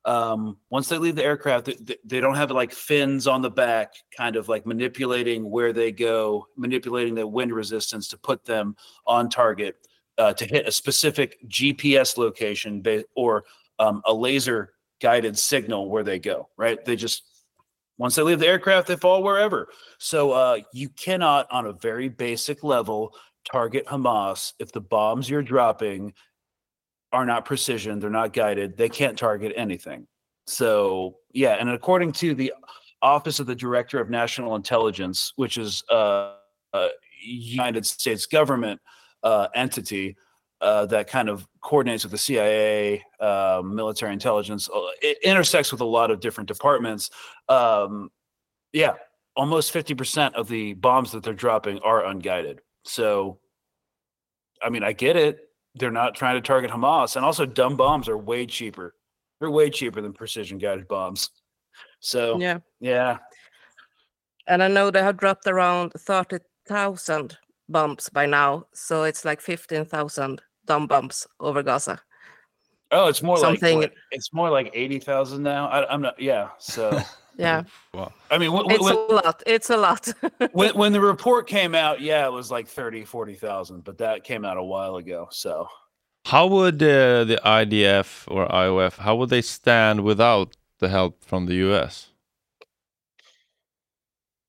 um, 0.04 0.58
once 0.70 0.88
they 0.88 0.98
leave 0.98 1.16
the 1.16 1.24
aircraft, 1.24 1.66
they, 1.66 1.96
they 2.04 2.20
don't 2.20 2.34
have 2.34 2.50
like 2.50 2.72
fins 2.72 3.26
on 3.26 3.42
the 3.42 3.50
back, 3.50 3.94
kind 4.16 4.36
of 4.36 4.48
like 4.48 4.66
manipulating 4.66 5.50
where 5.50 5.72
they 5.72 5.92
go, 5.92 6.46
manipulating 6.56 7.14
the 7.14 7.26
wind 7.26 7.52
resistance 7.52 8.08
to 8.08 8.18
put 8.18 8.44
them 8.44 8.76
on 9.06 9.30
target 9.30 9.76
uh, 10.18 10.32
to 10.34 10.44
hit 10.44 10.68
a 10.68 10.72
specific 10.72 11.38
GPS 11.48 12.16
location 12.16 12.82
ba- 12.82 13.04
or 13.16 13.44
um, 13.78 14.02
a 14.04 14.12
laser 14.12 14.74
guided 15.00 15.38
signal 15.38 15.88
where 15.88 16.04
they 16.04 16.18
go. 16.18 16.48
Right? 16.56 16.84
They 16.84 16.96
just 16.96 17.24
once 17.96 18.16
they 18.16 18.22
leave 18.22 18.40
the 18.40 18.46
aircraft, 18.46 18.88
they 18.88 18.96
fall 18.96 19.22
wherever. 19.22 19.68
So 19.98 20.32
uh, 20.32 20.58
you 20.72 20.88
cannot, 20.88 21.46
on 21.50 21.66
a 21.66 21.72
very 21.72 22.08
basic 22.08 22.64
level, 22.64 23.14
target 23.44 23.86
Hamas 23.86 24.52
if 24.58 24.72
the 24.72 24.80
bombs 24.80 25.28
you're 25.30 25.42
dropping 25.42 26.12
are 27.14 27.24
not 27.24 27.44
precision, 27.44 28.00
they're 28.00 28.10
not 28.10 28.32
guided, 28.32 28.76
they 28.76 28.88
can't 28.88 29.16
target 29.16 29.52
anything. 29.56 30.06
So, 30.46 31.18
yeah, 31.32 31.56
and 31.60 31.70
according 31.70 32.12
to 32.12 32.34
the 32.34 32.52
Office 33.00 33.38
of 33.38 33.46
the 33.46 33.54
Director 33.54 34.00
of 34.00 34.10
National 34.10 34.56
Intelligence, 34.56 35.32
which 35.36 35.56
is 35.56 35.84
uh, 35.92 36.32
a 36.72 36.88
United 37.22 37.86
States 37.86 38.26
government 38.26 38.80
uh, 39.22 39.46
entity 39.54 40.16
uh, 40.60 40.86
that 40.86 41.06
kind 41.06 41.28
of 41.28 41.46
coordinates 41.60 42.02
with 42.02 42.10
the 42.10 42.18
CIA, 42.18 43.02
uh, 43.20 43.62
military 43.64 44.12
intelligence, 44.12 44.68
uh, 44.74 44.80
it 45.00 45.18
intersects 45.22 45.70
with 45.70 45.82
a 45.82 45.86
lot 45.86 46.10
of 46.10 46.18
different 46.18 46.48
departments. 46.48 47.10
Um, 47.48 48.10
yeah, 48.72 48.94
almost 49.36 49.72
50% 49.72 50.34
of 50.34 50.48
the 50.48 50.74
bombs 50.74 51.12
that 51.12 51.22
they're 51.22 51.32
dropping 51.32 51.78
are 51.80 52.04
unguided. 52.04 52.60
So, 52.84 53.38
I 54.60 54.70
mean, 54.70 54.82
I 54.82 54.92
get 54.92 55.16
it 55.16 55.38
they're 55.74 55.90
not 55.90 56.14
trying 56.14 56.34
to 56.36 56.40
target 56.40 56.70
Hamas. 56.70 57.16
And 57.16 57.24
also, 57.24 57.44
dumb 57.46 57.76
bombs 57.76 58.08
are 58.08 58.16
way 58.18 58.46
cheaper. 58.46 58.94
They're 59.40 59.50
way 59.50 59.70
cheaper 59.70 60.00
than 60.00 60.12
precision 60.12 60.58
guided 60.58 60.88
bombs. 60.88 61.30
So, 62.00 62.38
Yeah. 62.38 62.58
yeah. 62.80 63.18
And 64.46 64.62
I 64.62 64.68
know 64.68 64.90
they 64.90 65.02
have 65.02 65.16
dropped 65.16 65.46
around 65.46 65.92
30,000 65.98 67.36
bombs 67.68 68.08
by 68.10 68.26
now. 68.26 68.66
So 68.74 69.04
it's 69.04 69.24
like 69.24 69.40
15,000 69.40 70.40
dumb 70.66 70.86
bombs 70.86 71.26
over 71.40 71.62
Gaza. 71.62 72.00
Oh, 72.90 73.08
it's 73.08 73.22
more 73.22 73.38
Something- 73.38 73.80
like 73.80 73.94
it's 74.12 74.32
more 74.32 74.50
like 74.50 74.70
eighty 74.74 75.00
thousand 75.00 75.42
now. 75.42 75.66
I, 75.68 75.90
I'm 75.92 76.00
not. 76.02 76.20
Yeah. 76.20 76.50
So 76.58 76.96
Yeah. 77.36 77.64
Wow. 77.92 78.12
I 78.30 78.38
mean, 78.38 78.52
when, 78.52 78.70
It's 78.70 78.82
when, 78.82 78.94
a 78.94 78.98
lot. 78.98 79.42
It's 79.46 79.70
a 79.70 79.76
lot. 79.76 80.08
when, 80.52 80.74
when 80.74 80.92
the 80.92 81.00
report 81.00 81.46
came 81.46 81.74
out, 81.74 82.00
yeah, 82.00 82.26
it 82.26 82.32
was 82.32 82.50
like 82.50 82.68
30, 82.68 83.04
40,000, 83.04 83.84
but 83.84 83.98
that 83.98 84.24
came 84.24 84.44
out 84.44 84.56
a 84.56 84.62
while 84.62 84.96
ago. 84.96 85.28
So 85.30 85.68
How 86.26 86.46
would 86.46 86.82
uh, 86.82 87.24
the 87.24 87.40
IDF 87.44 88.24
or 88.28 88.46
IOF 88.48 88.98
how 88.98 89.16
would 89.16 89.30
they 89.30 89.42
stand 89.42 90.04
without 90.04 90.56
the 90.78 90.88
help 90.88 91.24
from 91.24 91.46
the 91.46 91.54
US? 91.70 92.10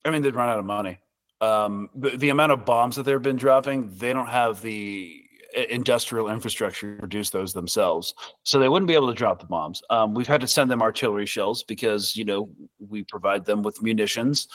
I 0.04 0.12
mean, 0.12 0.22
they'd 0.22 0.36
run 0.36 0.50
out 0.50 0.60
of 0.60 0.66
money. 0.66 1.00
Um, 1.42 1.90
the, 1.96 2.12
the 2.12 2.30
amount 2.30 2.52
of 2.52 2.66
bombs 2.66 2.96
that 2.96 3.04
they've 3.04 3.22
been 3.22 3.36
dropping, 3.36 3.90
they 3.98 4.14
don't 4.14 4.28
have 4.30 4.62
the 4.62 5.22
i- 5.22 5.25
industrial 5.56 6.30
infrastructure 6.30 6.96
produce 6.98 7.30
those 7.30 7.54
themselves, 7.54 8.14
so 8.44 8.60
they 8.60 8.70
wouldn't 8.70 8.88
be 8.88 8.94
able 8.94 9.08
to 9.08 9.14
drop 9.14 9.40
the 9.40 9.46
bombs. 9.46 9.82
Um, 9.90 10.14
we've 10.14 10.28
had 10.28 10.42
to 10.42 10.48
send 10.48 10.70
them 10.70 10.82
artillery 10.82 11.26
shells 11.26 11.64
because 11.64 12.16
you 12.16 12.26
know 12.26 12.50
we 12.80 13.04
provide 13.04 13.46
them 13.46 13.64
with 13.64 13.82
munitions. 13.82 14.48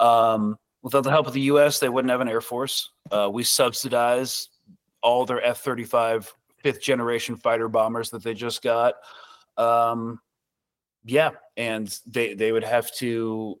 Um, 0.00 0.56
without 0.82 1.02
the 1.02 1.10
help 1.10 1.26
of 1.26 1.32
the 1.32 1.40
U.S., 1.42 1.78
they 1.78 1.88
wouldn't 1.88 2.10
have 2.10 2.20
an 2.20 2.28
air 2.28 2.40
force. 2.40 2.90
Uh, 3.10 3.30
we 3.32 3.42
subsidize 3.42 4.48
all 5.02 5.24
their 5.24 5.42
F-35 5.42 6.28
fifth 6.62 6.80
generation 6.80 7.36
fighter 7.36 7.68
bombers 7.68 8.10
that 8.10 8.22
they 8.22 8.34
just 8.34 8.62
got. 8.62 8.94
Um, 9.56 10.18
yeah, 11.04 11.30
and 11.56 11.96
they 12.06 12.34
they 12.34 12.52
would 12.52 12.64
have 12.64 12.92
to 12.96 13.58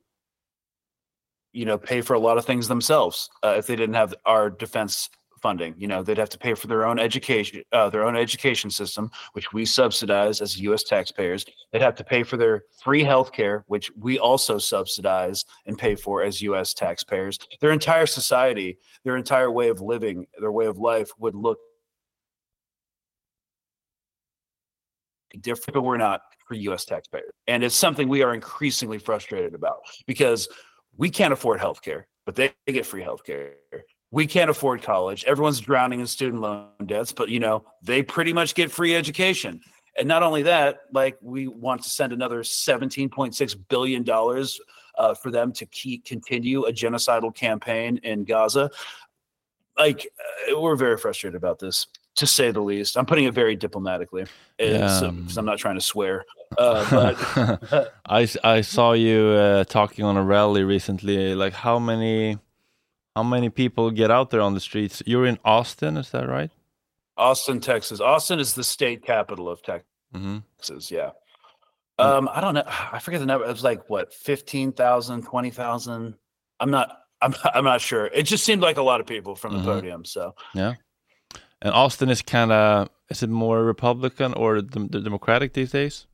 you 1.52 1.64
know 1.64 1.78
pay 1.78 2.00
for 2.00 2.14
a 2.14 2.18
lot 2.18 2.38
of 2.38 2.44
things 2.44 2.66
themselves 2.66 3.30
uh, 3.44 3.54
if 3.58 3.66
they 3.66 3.76
didn't 3.76 3.94
have 3.94 4.14
our 4.24 4.50
defense 4.50 5.08
funding. 5.44 5.74
You 5.76 5.88
know 5.88 6.02
they'd 6.02 6.16
have 6.16 6.30
to 6.30 6.38
pay 6.38 6.54
for 6.54 6.68
their 6.68 6.86
own 6.86 6.98
education 6.98 7.62
uh, 7.72 7.90
their 7.90 8.04
own 8.04 8.16
education 8.16 8.70
system 8.70 9.10
which 9.34 9.52
we 9.52 9.66
subsidize 9.66 10.40
as 10.40 10.56
us 10.56 10.82
taxpayers. 10.82 11.44
They'd 11.70 11.82
have 11.82 11.96
to 11.96 12.04
pay 12.04 12.22
for 12.22 12.38
their 12.38 12.62
free 12.82 13.04
health 13.04 13.30
care 13.30 13.62
which 13.66 13.90
we 14.06 14.18
also 14.18 14.56
subsidize 14.56 15.44
and 15.66 15.76
pay 15.76 15.96
for 15.96 16.22
as 16.22 16.40
us 16.40 16.72
taxpayers. 16.72 17.38
Their 17.60 17.72
entire 17.72 18.06
society 18.06 18.78
their 19.04 19.18
entire 19.18 19.50
way 19.50 19.68
of 19.68 19.82
living 19.82 20.26
their 20.38 20.52
way 20.52 20.64
of 20.64 20.78
life 20.78 21.10
would 21.18 21.34
look 21.34 21.58
different 25.42 25.74
but 25.74 25.82
we're 25.82 25.98
not 25.98 26.22
for 26.48 26.54
us 26.54 26.86
taxpayers. 26.86 27.32
And 27.46 27.62
it's 27.62 27.74
something 27.74 28.08
we 28.08 28.22
are 28.22 28.32
increasingly 28.32 28.98
frustrated 28.98 29.54
about 29.54 29.80
because 30.06 30.48
we 30.96 31.10
can't 31.10 31.32
afford 31.32 31.60
health 31.60 31.82
care, 31.82 32.06
but 32.24 32.34
they, 32.34 32.54
get 32.66 32.86
free 32.86 33.02
health 33.02 33.24
care. 33.24 33.54
We 34.14 34.28
can't 34.28 34.48
afford 34.48 34.80
college. 34.80 35.24
Everyone's 35.24 35.58
drowning 35.58 35.98
in 35.98 36.06
student 36.06 36.40
loan 36.40 36.68
debts, 36.86 37.12
but 37.12 37.30
you 37.30 37.40
know, 37.40 37.64
they 37.82 38.00
pretty 38.04 38.32
much 38.32 38.54
get 38.54 38.70
free 38.70 38.94
education. 38.94 39.60
And 39.98 40.06
not 40.06 40.22
only 40.22 40.44
that, 40.44 40.82
like 40.92 41.18
we 41.20 41.48
want 41.48 41.82
to 41.82 41.90
send 41.90 42.12
another 42.12 42.44
$17.6 42.44 43.56
billion 43.68 44.08
uh, 44.08 45.14
for 45.14 45.32
them 45.32 45.52
to 45.54 45.66
keep 45.66 46.04
continue 46.04 46.62
a 46.66 46.72
genocidal 46.72 47.34
campaign 47.34 47.98
in 48.04 48.22
Gaza. 48.22 48.70
Like 49.76 50.06
uh, 50.48 50.60
we're 50.60 50.76
very 50.76 50.96
frustrated 50.96 51.36
about 51.36 51.58
this, 51.58 51.88
to 52.14 52.26
say 52.28 52.52
the 52.52 52.60
least. 52.60 52.96
I'm 52.96 53.06
putting 53.06 53.24
it 53.24 53.34
very 53.34 53.56
diplomatically, 53.56 54.26
because 54.56 55.02
Yeah. 55.02 55.40
I'm 55.40 55.44
not 55.44 55.58
trying 55.58 55.74
to 55.74 55.80
swear. 55.80 56.24
Uh, 56.56 56.88
but 56.88 57.92
I, 58.06 58.28
I 58.44 58.60
saw 58.60 58.92
you 58.92 59.26
uh, 59.26 59.64
talking 59.64 60.04
on 60.04 60.16
a 60.16 60.22
rally 60.22 60.62
recently. 60.62 61.34
Like 61.34 61.52
how 61.52 61.80
many 61.80 62.38
how 63.14 63.22
many 63.22 63.48
people 63.50 63.90
get 63.90 64.10
out 64.10 64.30
there 64.30 64.40
on 64.40 64.54
the 64.54 64.60
streets? 64.60 65.02
You're 65.06 65.26
in 65.26 65.38
Austin, 65.44 65.96
is 65.96 66.10
that 66.10 66.28
right? 66.28 66.50
Austin, 67.16 67.60
Texas. 67.60 68.00
Austin 68.00 68.40
is 68.40 68.54
the 68.54 68.64
state 68.64 69.04
capital 69.04 69.48
of 69.48 69.62
Texas. 69.62 69.88
hmm 70.12 70.38
Yeah. 70.90 71.10
Um, 71.96 72.28
I 72.32 72.40
don't 72.40 72.54
know. 72.54 72.64
I 72.66 72.98
forget 72.98 73.20
the 73.20 73.26
number. 73.26 73.46
It 73.46 73.52
was 73.52 73.62
like 73.62 73.88
what, 73.88 74.12
15,000, 74.12 75.22
20,000. 75.22 76.14
I'm 76.58 76.70
not, 76.70 76.90
I'm, 77.22 77.34
I'm 77.54 77.64
not 77.64 77.80
sure. 77.80 78.06
It 78.06 78.24
just 78.24 78.44
seemed 78.44 78.62
like 78.62 78.78
a 78.78 78.82
lot 78.82 79.00
of 79.00 79.06
people 79.06 79.36
from 79.36 79.52
the 79.54 79.60
Mhm. 79.60 79.64
podium. 79.64 80.04
So 80.04 80.34
Yeah. 80.54 80.74
And 81.62 81.72
Austin 81.72 82.10
is 82.10 82.20
kind 82.20 82.50
of 82.52 82.90
is 83.10 83.22
it 83.22 83.30
more 83.30 83.62
Republican 83.62 84.34
or 84.34 84.60
the, 84.60 84.88
the 84.90 85.00
Democratic 85.00 85.52
these 85.52 85.70
days? 85.70 86.06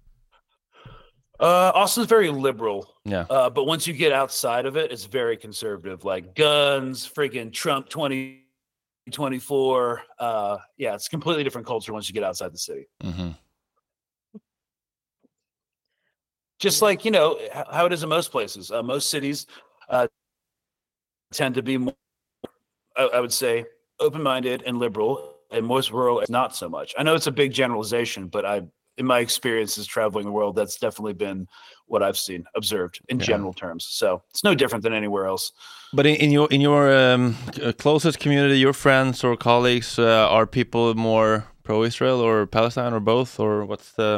Uh, 1.41 1.73
Austin's 1.75 2.07
very 2.07 2.31
liberal. 2.31 2.95
Yeah. 3.05 3.27
Uh, 3.31 3.51
but 3.51 3.65
once 3.65 3.87
you 3.87 3.95
get 3.95 4.13
outside 4.13 4.67
of 4.67 4.77
it, 4.77 4.93
it's 4.93 5.07
very 5.07 5.37
conservative, 5.37 6.05
like 6.05 6.35
guns, 6.35 7.09
freaking 7.09 7.53
Trump 7.53 7.89
2024. 7.89 10.03
Uh, 10.19 10.59
yeah, 10.77 10.95
it's 10.95 11.09
completely 11.09 11.45
different 11.45 11.67
culture 11.67 11.93
once 11.93 12.09
you 12.09 12.15
get 12.15 12.25
outside 12.25 12.53
the 12.53 12.59
city. 12.59 12.87
hmm 13.03 13.31
just 16.61 16.83
like 16.83 17.05
you 17.05 17.11
know 17.11 17.39
how 17.71 17.87
it 17.87 17.93
is 17.93 18.05
in 18.05 18.09
most 18.09 18.31
places 18.31 18.71
uh, 18.71 18.83
most 18.83 19.11
cities 19.11 19.47
uh, 19.89 20.07
tend 21.33 21.57
to 21.57 21.63
be 21.63 21.77
more 21.77 21.95
I, 22.97 23.05
I 23.15 23.21
would 23.21 23.33
say 23.33 23.65
open-minded 23.99 24.63
and 24.67 24.79
liberal 24.79 25.35
and 25.51 25.67
most 25.67 25.91
rural 25.91 26.21
is 26.21 26.31
not 26.31 26.55
so 26.55 26.69
much 26.69 26.95
i 26.97 27.03
know 27.03 27.15
it's 27.15 27.27
a 27.27 27.33
big 27.33 27.53
generalization 27.53 28.29
but 28.29 28.45
i 28.45 28.63
in 29.01 29.07
my 29.15 29.19
experiences 29.27 29.83
traveling 29.97 30.25
the 30.31 30.37
world 30.39 30.53
that's 30.59 30.77
definitely 30.87 31.17
been 31.27 31.39
what 31.93 32.01
i've 32.07 32.21
seen 32.27 32.43
observed 32.61 32.95
in 33.13 33.17
Yeah. 33.19 33.27
general 33.31 33.53
terms 33.65 33.83
so 34.01 34.09
it's 34.33 34.45
no 34.51 34.55
different 34.63 34.83
than 34.85 34.95
anywhere 35.03 35.27
else 35.33 35.45
But 35.99 36.07
in, 36.11 36.17
in 36.25 36.31
your 36.37 36.47
in 36.55 36.61
your 36.69 36.83
um, 37.03 37.23
closest 37.85 38.17
community, 38.25 38.57
your 38.67 38.77
friends 38.85 39.25
or 39.27 39.33
colleagues, 39.51 39.91
uh, 39.99 40.37
are 40.37 40.47
people 40.61 40.85
more 41.11 41.33
pro-Israel 41.67 42.19
or 42.29 42.47
Palestine 42.59 42.93
or 42.97 43.01
both, 43.15 43.31
or 43.45 43.53
what's 43.71 43.91
the? 43.99 44.11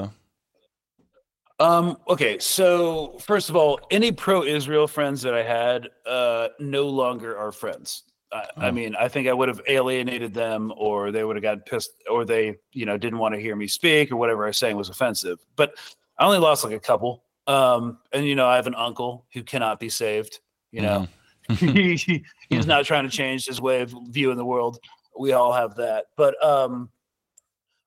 Um, 1.69 1.87
okay, 2.15 2.35
so 2.39 3.17
first 3.31 3.49
of 3.51 3.55
all, 3.57 3.73
any 3.91 4.11
pro-Israel 4.13 4.87
friends 4.97 5.19
that 5.23 5.35
I 5.43 5.45
had 5.61 5.81
uh, 6.07 6.49
no 6.59 6.85
longer 7.03 7.31
are 7.43 7.53
friends. 7.53 7.89
I, 8.33 8.47
I 8.57 8.71
mean, 8.71 8.97
I 8.97 9.09
think 9.09 9.29
I 9.29 9.33
would 9.33 9.49
have 9.49 9.61
alienated 9.69 10.33
them, 10.33 10.73
or 10.77 11.13
they 11.13 11.25
would 11.25 11.37
have 11.37 11.43
gotten 11.43 11.61
pissed, 11.61 11.91
or 12.11 12.25
they, 12.25 12.57
you 12.73 12.87
know, 12.87 12.97
didn't 12.97 13.19
want 13.19 13.35
to 13.35 13.41
hear 13.41 13.55
me 13.55 13.67
speak, 13.67 14.11
or 14.11 14.17
whatever 14.17 14.45
I 14.45 14.49
was 14.49 14.59
saying 14.59 14.77
was 14.77 14.89
offensive. 14.89 15.39
But 15.57 15.75
I 16.19 16.25
only 16.25 16.39
lost 16.39 16.65
like 16.65 16.73
a 16.73 16.81
couple. 16.81 17.25
Um, 17.47 17.99
and 18.13 18.25
you 18.27 18.35
know, 18.35 18.47
I 18.47 18.57
have 18.57 18.67
an 18.67 18.75
uncle 18.75 19.27
who 19.33 19.43
cannot 19.43 19.81
be 19.81 19.89
saved. 19.89 20.41
You 20.71 20.83
know, 20.83 21.09
he, 21.49 22.25
he's 22.49 22.67
not 22.67 22.85
trying 22.85 23.05
to 23.05 23.15
change 23.15 23.47
his 23.47 23.61
way 23.61 23.83
of 23.83 23.95
viewing 24.09 24.37
the 24.37 24.45
world. 24.45 24.79
We 25.19 25.33
all 25.33 25.53
have 25.53 25.77
that, 25.77 26.07
but 26.17 26.43
um, 26.43 26.91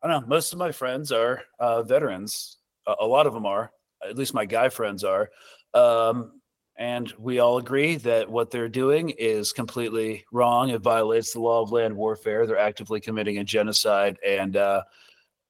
I 0.04 0.08
don't 0.08 0.22
know. 0.22 0.28
Most 0.28 0.54
of 0.54 0.60
my 0.60 0.72
friends 0.72 1.12
are 1.12 1.42
uh, 1.60 1.82
veterans. 1.82 2.58
A, 2.86 2.96
a 3.02 3.06
lot 3.06 3.26
of 3.26 3.34
them 3.34 3.46
are. 3.46 3.72
At 4.08 4.18
least 4.18 4.36
my 4.36 4.46
guy 4.46 4.70
friends 4.70 5.04
are. 5.04 5.30
Um, 5.74 6.42
and 6.78 7.14
we 7.18 7.40
all 7.40 7.58
agree 7.58 7.96
that 7.98 8.30
what 8.30 8.52
they're 8.52 8.70
doing 8.70 9.12
is 9.12 9.54
completely 9.54 10.26
wrong. 10.32 10.70
It 10.70 10.82
violates 10.82 11.32
the 11.32 11.40
law 11.40 11.62
of 11.62 11.72
land 11.72 11.96
warfare. 11.96 12.46
They're 12.46 12.58
actively 12.58 13.00
committing 13.00 13.38
a 13.38 13.44
genocide, 13.44 14.18
and 14.26 14.58
uh, 14.58 14.84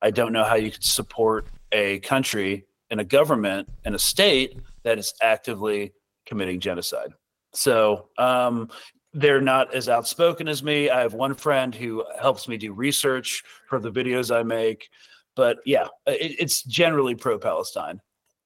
I 0.02 0.12
don't 0.12 0.34
know 0.34 0.44
how 0.44 0.56
you 0.56 0.72
could 0.72 0.84
support 0.84 1.48
a 1.72 2.00
country 2.00 2.66
and 2.92 3.00
a 3.00 3.04
government 3.04 3.68
and 3.86 3.96
a 3.96 4.00
state 4.00 4.60
that 4.84 5.00
is 5.00 5.14
actively 5.22 5.94
committing 6.26 6.60
genocide. 6.60 7.12
So 7.54 8.10
um, 8.18 8.70
they're 9.14 9.42
not 9.42 9.74
as 9.74 9.90
outspoken 9.90 10.48
as 10.48 10.62
me. 10.62 10.90
I 10.90 11.02
have 11.02 11.14
one 11.14 11.34
friend 11.34 11.74
who 11.74 12.04
helps 12.22 12.48
me 12.48 12.58
do 12.58 12.74
research 12.74 13.44
for 13.68 13.80
the 13.80 13.92
videos 13.92 14.36
I 14.36 14.44
make, 14.44 14.90
but 15.36 15.58
yeah, 15.66 15.88
it, 16.06 16.36
it's 16.40 16.62
generally 16.64 17.16
pro-Palestine, 17.16 18.00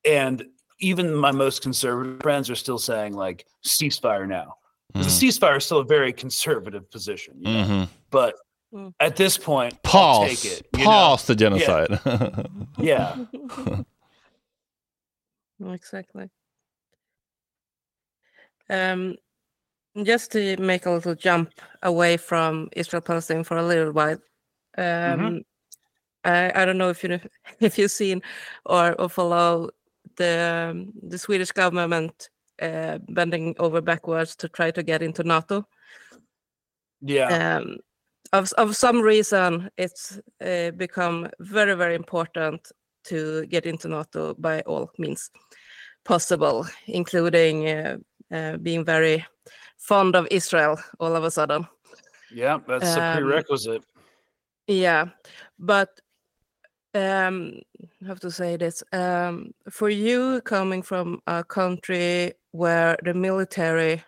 and 0.05 0.45
even 0.79 1.13
my 1.13 1.31
most 1.31 1.61
conservative 1.61 2.21
friends 2.21 2.49
are 2.49 2.55
still 2.55 2.79
saying 2.79 3.13
like 3.13 3.45
ceasefire 3.65 4.27
now. 4.27 4.55
Mm. 4.95 5.03
The 5.03 5.09
ceasefire 5.09 5.57
is 5.57 5.65
still 5.65 5.79
a 5.79 5.85
very 5.85 6.13
conservative 6.13 6.89
position, 6.89 7.35
you 7.39 7.53
know? 7.53 7.63
mm-hmm. 7.63 7.83
but 8.09 8.35
mm. 8.73 8.93
at 8.99 9.15
this 9.15 9.37
point, 9.37 9.81
pause. 9.83 10.21
I'll 10.21 10.27
take 10.27 10.45
it. 10.45 10.71
Pause 10.71 11.29
know? 11.29 11.33
the 11.33 11.39
genocide. 11.39 11.99
Yeah. 12.77 13.15
yeah. 15.59 15.73
exactly. 15.73 16.29
Um, 18.69 19.15
just 20.03 20.31
to 20.31 20.55
make 20.57 20.85
a 20.85 20.91
little 20.91 21.15
jump 21.15 21.51
away 21.83 22.17
from 22.17 22.69
Israel 22.75 23.01
Palestine 23.01 23.43
for 23.43 23.57
a 23.57 23.65
little 23.65 23.91
while. 23.91 24.17
Um, 24.77 24.83
mm-hmm. 24.85 25.37
I, 26.23 26.51
I 26.61 26.65
don't 26.65 26.77
know 26.77 26.89
if 26.89 27.03
you 27.03 27.09
know, 27.09 27.19
if 27.59 27.77
you've 27.77 27.91
seen 27.91 28.21
or, 28.65 28.93
or 28.99 29.09
follow 29.09 29.69
the 30.19 30.69
um, 30.71 30.93
the 31.09 31.17
Swedish 31.17 31.51
government 31.51 32.29
uh, 32.61 32.99
bending 33.09 33.55
over 33.57 33.81
backwards 33.81 34.35
to 34.35 34.49
try 34.49 34.71
to 34.71 34.83
get 34.83 35.01
into 35.01 35.23
NATO. 35.23 35.65
Yeah. 37.01 37.57
Um, 37.57 37.77
of 38.33 38.51
of 38.57 38.75
some 38.75 39.01
reason, 39.01 39.69
it's 39.77 40.19
uh, 40.45 40.71
become 40.71 41.29
very 41.39 41.75
very 41.75 41.95
important 41.95 42.71
to 43.05 43.45
get 43.47 43.65
into 43.65 43.87
NATO 43.87 44.35
by 44.35 44.61
all 44.61 44.91
means 44.97 45.31
possible, 46.05 46.67
including 46.87 47.67
uh, 47.67 47.97
uh 48.31 48.57
being 48.57 48.85
very 48.85 49.25
fond 49.77 50.15
of 50.15 50.27
Israel 50.29 50.77
all 50.99 51.15
of 51.15 51.23
a 51.23 51.31
sudden. 51.31 51.67
Yeah, 52.31 52.59
that's 52.67 52.95
um, 52.97 53.01
a 53.01 53.15
prerequisite. 53.15 53.83
Yeah, 54.67 55.05
but 55.57 55.89
um 56.95 57.59
have 58.05 58.19
to 58.19 58.31
say 58.31 58.57
this? 58.57 58.83
Um 58.91 59.51
for 59.69 59.89
you 59.89 60.41
coming 60.41 60.81
from 60.81 61.21
a 61.27 61.43
country 61.43 62.33
where 62.51 62.97
the 63.03 63.13
military 63.13 64.03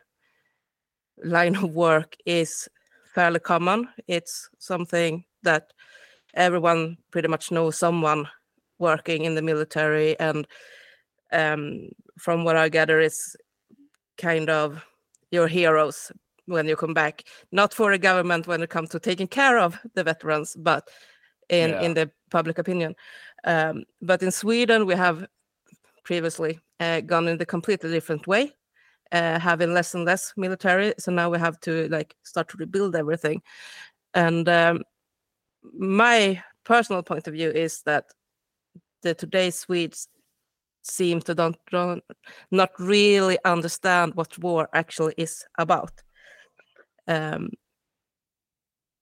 line 1.23 1.55
of 1.55 1.71
work 1.71 2.15
is 2.25 2.67
fairly 3.13 3.39
common 3.39 3.88
it's 4.07 4.49
something 4.57 5.23
that 5.43 5.71
everyone 6.34 6.97
pretty 7.11 7.27
much 7.27 7.51
knows 7.51 7.77
someone 7.77 8.27
working 8.79 9.25
in 9.25 9.36
the 9.36 9.41
military 9.41 10.17
and 10.19 10.47
um 11.32 11.89
from 12.17 12.43
what 12.43 12.55
i 12.55 12.69
gather 12.69 12.99
it's 12.99 13.36
kind 14.17 14.49
of 14.49 14.84
your 15.32 15.47
heroes 15.47 16.11
when 16.45 16.67
you 16.67 16.75
come 16.75 16.93
back. 16.93 17.23
Not 17.51 17.73
for 17.73 17.91
the 17.91 17.97
government 17.97 18.47
when 18.47 18.61
it 18.61 18.69
comes 18.69 18.89
to 18.89 18.99
taking 18.99 19.27
care 19.27 19.57
of 19.57 19.79
the 19.95 20.03
veterans 20.03 20.55
but 20.57 20.88
in 21.52 21.70
yeah. 21.70 21.82
in 21.82 21.93
the 21.93 22.10
public 22.32 22.58
opinion. 22.58 22.95
Um, 23.43 23.84
but 24.02 24.24
in 24.24 24.32
Sweden, 24.32 24.86
we 24.86 24.95
have 24.95 25.28
previously 26.04 26.60
uh, 26.80 27.02
gone 27.02 27.28
in 27.28 27.38
the 27.38 27.45
completely 27.45 27.91
different 27.91 28.26
way, 28.26 28.54
uh, 29.12 29.39
having 29.39 29.74
less 29.74 29.93
and 29.93 30.06
less 30.06 30.34
military. 30.36 30.93
So 30.97 31.12
now 31.12 31.30
we 31.30 31.38
have 31.38 31.60
to 31.62 31.88
like 31.89 32.16
start 32.24 32.49
to 32.49 32.58
rebuild 32.58 32.95
everything. 32.95 33.41
And 34.14 34.49
um, 34.49 34.82
my 35.78 36.43
personal 36.64 37.04
point 37.04 37.28
of 37.28 37.34
view 37.34 37.52
is 37.52 37.82
that 37.84 38.06
the 39.04 39.14
today's 39.14 39.60
Swedes 39.60 40.08
seem 40.84 41.22
to 41.22 41.36
don't, 41.36 41.58
don't 41.70 42.04
not 42.49 42.72
really 42.80 43.38
understand 43.45 44.16
what 44.16 44.38
war 44.39 44.68
actually 44.74 45.14
is 45.18 45.45
about. 45.58 45.91
Um, 47.08 47.49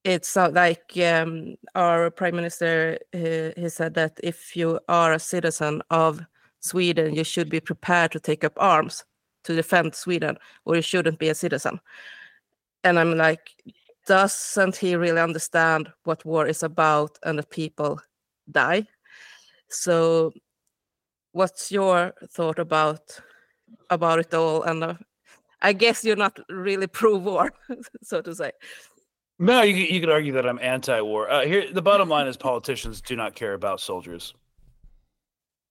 it's 0.04 0.36
like 0.36 0.94
um, 0.98 1.56
our 1.76 2.10
prime 2.10 2.36
minister 2.36 2.98
he 3.12 3.70
said 3.70 3.94
that 3.96 4.20
if 4.24 4.56
you 4.56 4.80
are 4.88 5.14
a 5.14 5.20
citizen 5.20 5.82
of 5.90 6.22
sweden 6.60 7.14
you 7.14 7.24
should 7.24 7.50
be 7.50 7.60
prepared 7.60 8.12
to 8.12 8.20
take 8.20 8.44
up 8.44 8.54
arms 8.58 9.04
to 9.44 9.56
defend 9.56 9.96
sweden 9.96 10.38
or 10.66 10.76
you 10.76 10.82
shouldn't 10.82 11.20
be 11.20 11.30
a 11.30 11.36
citizen. 11.36 11.80
And 12.84 13.00
i'm 13.00 13.18
like 13.18 13.52
doesn't 14.08 14.76
he 14.76 14.96
really 14.96 15.22
understand 15.22 15.90
what 16.04 16.26
war 16.26 16.48
is 16.48 16.64
about 16.64 17.20
and 17.24 17.38
that 17.38 17.52
people 17.52 18.02
die? 18.50 18.88
So 19.70 20.32
what's 21.34 21.72
your 21.72 22.14
thought 22.32 22.58
about 22.58 23.22
about 23.92 24.20
it 24.20 24.34
all? 24.34 24.64
And 24.64 24.84
uh, 24.84 24.94
i 25.62 25.74
guess 25.74 26.04
you're 26.04 26.16
not 26.16 26.40
really 26.50 26.88
pro 26.88 27.18
war 27.18 27.52
so 28.04 28.22
to 28.22 28.34
say 28.34 28.52
no, 29.40 29.62
you 29.62 29.76
you 29.76 30.02
could 30.02 30.10
argue 30.10 30.34
that 30.34 30.46
I'm 30.46 30.60
anti-war. 30.62 31.32
Uh, 31.32 31.46
here, 31.46 31.72
the 31.72 31.82
bottom 31.82 32.10
line 32.10 32.28
is 32.28 32.36
politicians 32.36 33.00
do 33.00 33.16
not 33.16 33.36
care 33.36 33.54
about 33.54 33.80
soldiers. 33.80 34.34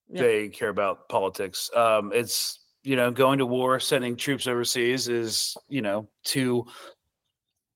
Yeah. 0.09 0.23
They 0.23 0.49
care 0.49 0.71
about 0.71 1.09
politics. 1.11 1.71
Um, 1.77 2.11
it's 2.15 2.61
you 2.83 2.97
know 2.97 3.11
going 3.11 3.39
to 3.39 3.47
war, 3.47 3.79
sending 3.79 4.17
troops 4.17 4.47
overseas 4.47 5.09
is 5.09 5.55
you 5.69 5.83
know 5.83 6.09
to 6.25 6.65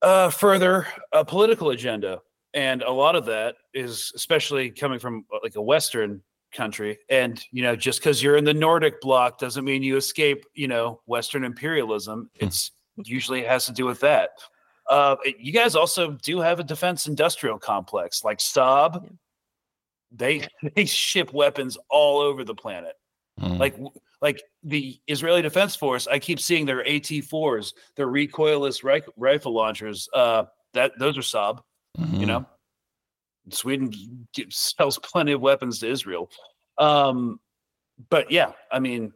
uh, 0.00 0.30
further 0.30 0.86
a 1.12 1.26
political 1.26 1.70
agenda, 1.70 2.22
and 2.54 2.80
a 2.80 2.90
lot 2.90 3.14
of 3.14 3.26
that 3.26 3.56
is 3.74 4.12
especially 4.14 4.70
coming 4.70 4.98
from 4.98 5.26
uh, 5.32 5.38
like 5.42 5.56
a 5.56 5.62
Western 5.62 6.22
country. 6.52 6.98
And 7.10 7.42
you 7.50 7.62
know, 7.62 7.76
just 7.76 8.00
because 8.00 8.22
you're 8.22 8.36
in 8.36 8.44
the 8.44 8.54
Nordic 8.54 8.98
bloc 9.02 9.38
doesn't 9.38 9.64
mean 9.64 9.82
you 9.82 9.98
escape 9.98 10.46
you 10.54 10.68
know 10.68 11.02
Western 11.04 11.44
imperialism. 11.44 12.30
Hmm. 12.40 12.46
It's 12.46 12.70
usually 12.96 13.44
has 13.44 13.66
to 13.66 13.72
do 13.72 13.84
with 13.84 14.00
that. 14.00 14.30
Uh, 14.92 15.16
you 15.38 15.52
guys 15.52 15.74
also 15.74 16.10
do 16.22 16.38
have 16.38 16.60
a 16.60 16.62
defense 16.62 17.06
industrial 17.06 17.58
complex 17.58 18.24
like 18.24 18.38
Saab. 18.38 19.08
They 20.14 20.46
they 20.76 20.84
ship 20.84 21.32
weapons 21.32 21.78
all 21.88 22.20
over 22.20 22.44
the 22.44 22.54
planet. 22.54 22.92
Mm. 23.40 23.58
Like 23.58 23.78
like 24.20 24.42
the 24.62 25.00
Israeli 25.06 25.40
Defense 25.40 25.74
Force, 25.74 26.06
I 26.06 26.18
keep 26.18 26.38
seeing 26.38 26.66
their 26.66 26.84
AT4s, 26.84 27.72
their 27.96 28.06
recoilless 28.06 28.84
ri- 28.84 29.10
rifle 29.16 29.54
launchers. 29.54 30.10
Uh, 30.12 30.44
that 30.74 30.92
those 30.98 31.16
are 31.16 31.22
Saab. 31.22 31.60
Mm-hmm. 31.98 32.20
You 32.20 32.26
know, 32.26 32.46
Sweden 33.48 34.26
sells 34.50 34.98
plenty 34.98 35.32
of 35.32 35.40
weapons 35.40 35.78
to 35.78 35.90
Israel. 35.90 36.30
Um, 36.76 37.40
but 38.10 38.30
yeah, 38.30 38.52
I 38.70 38.78
mean, 38.78 39.14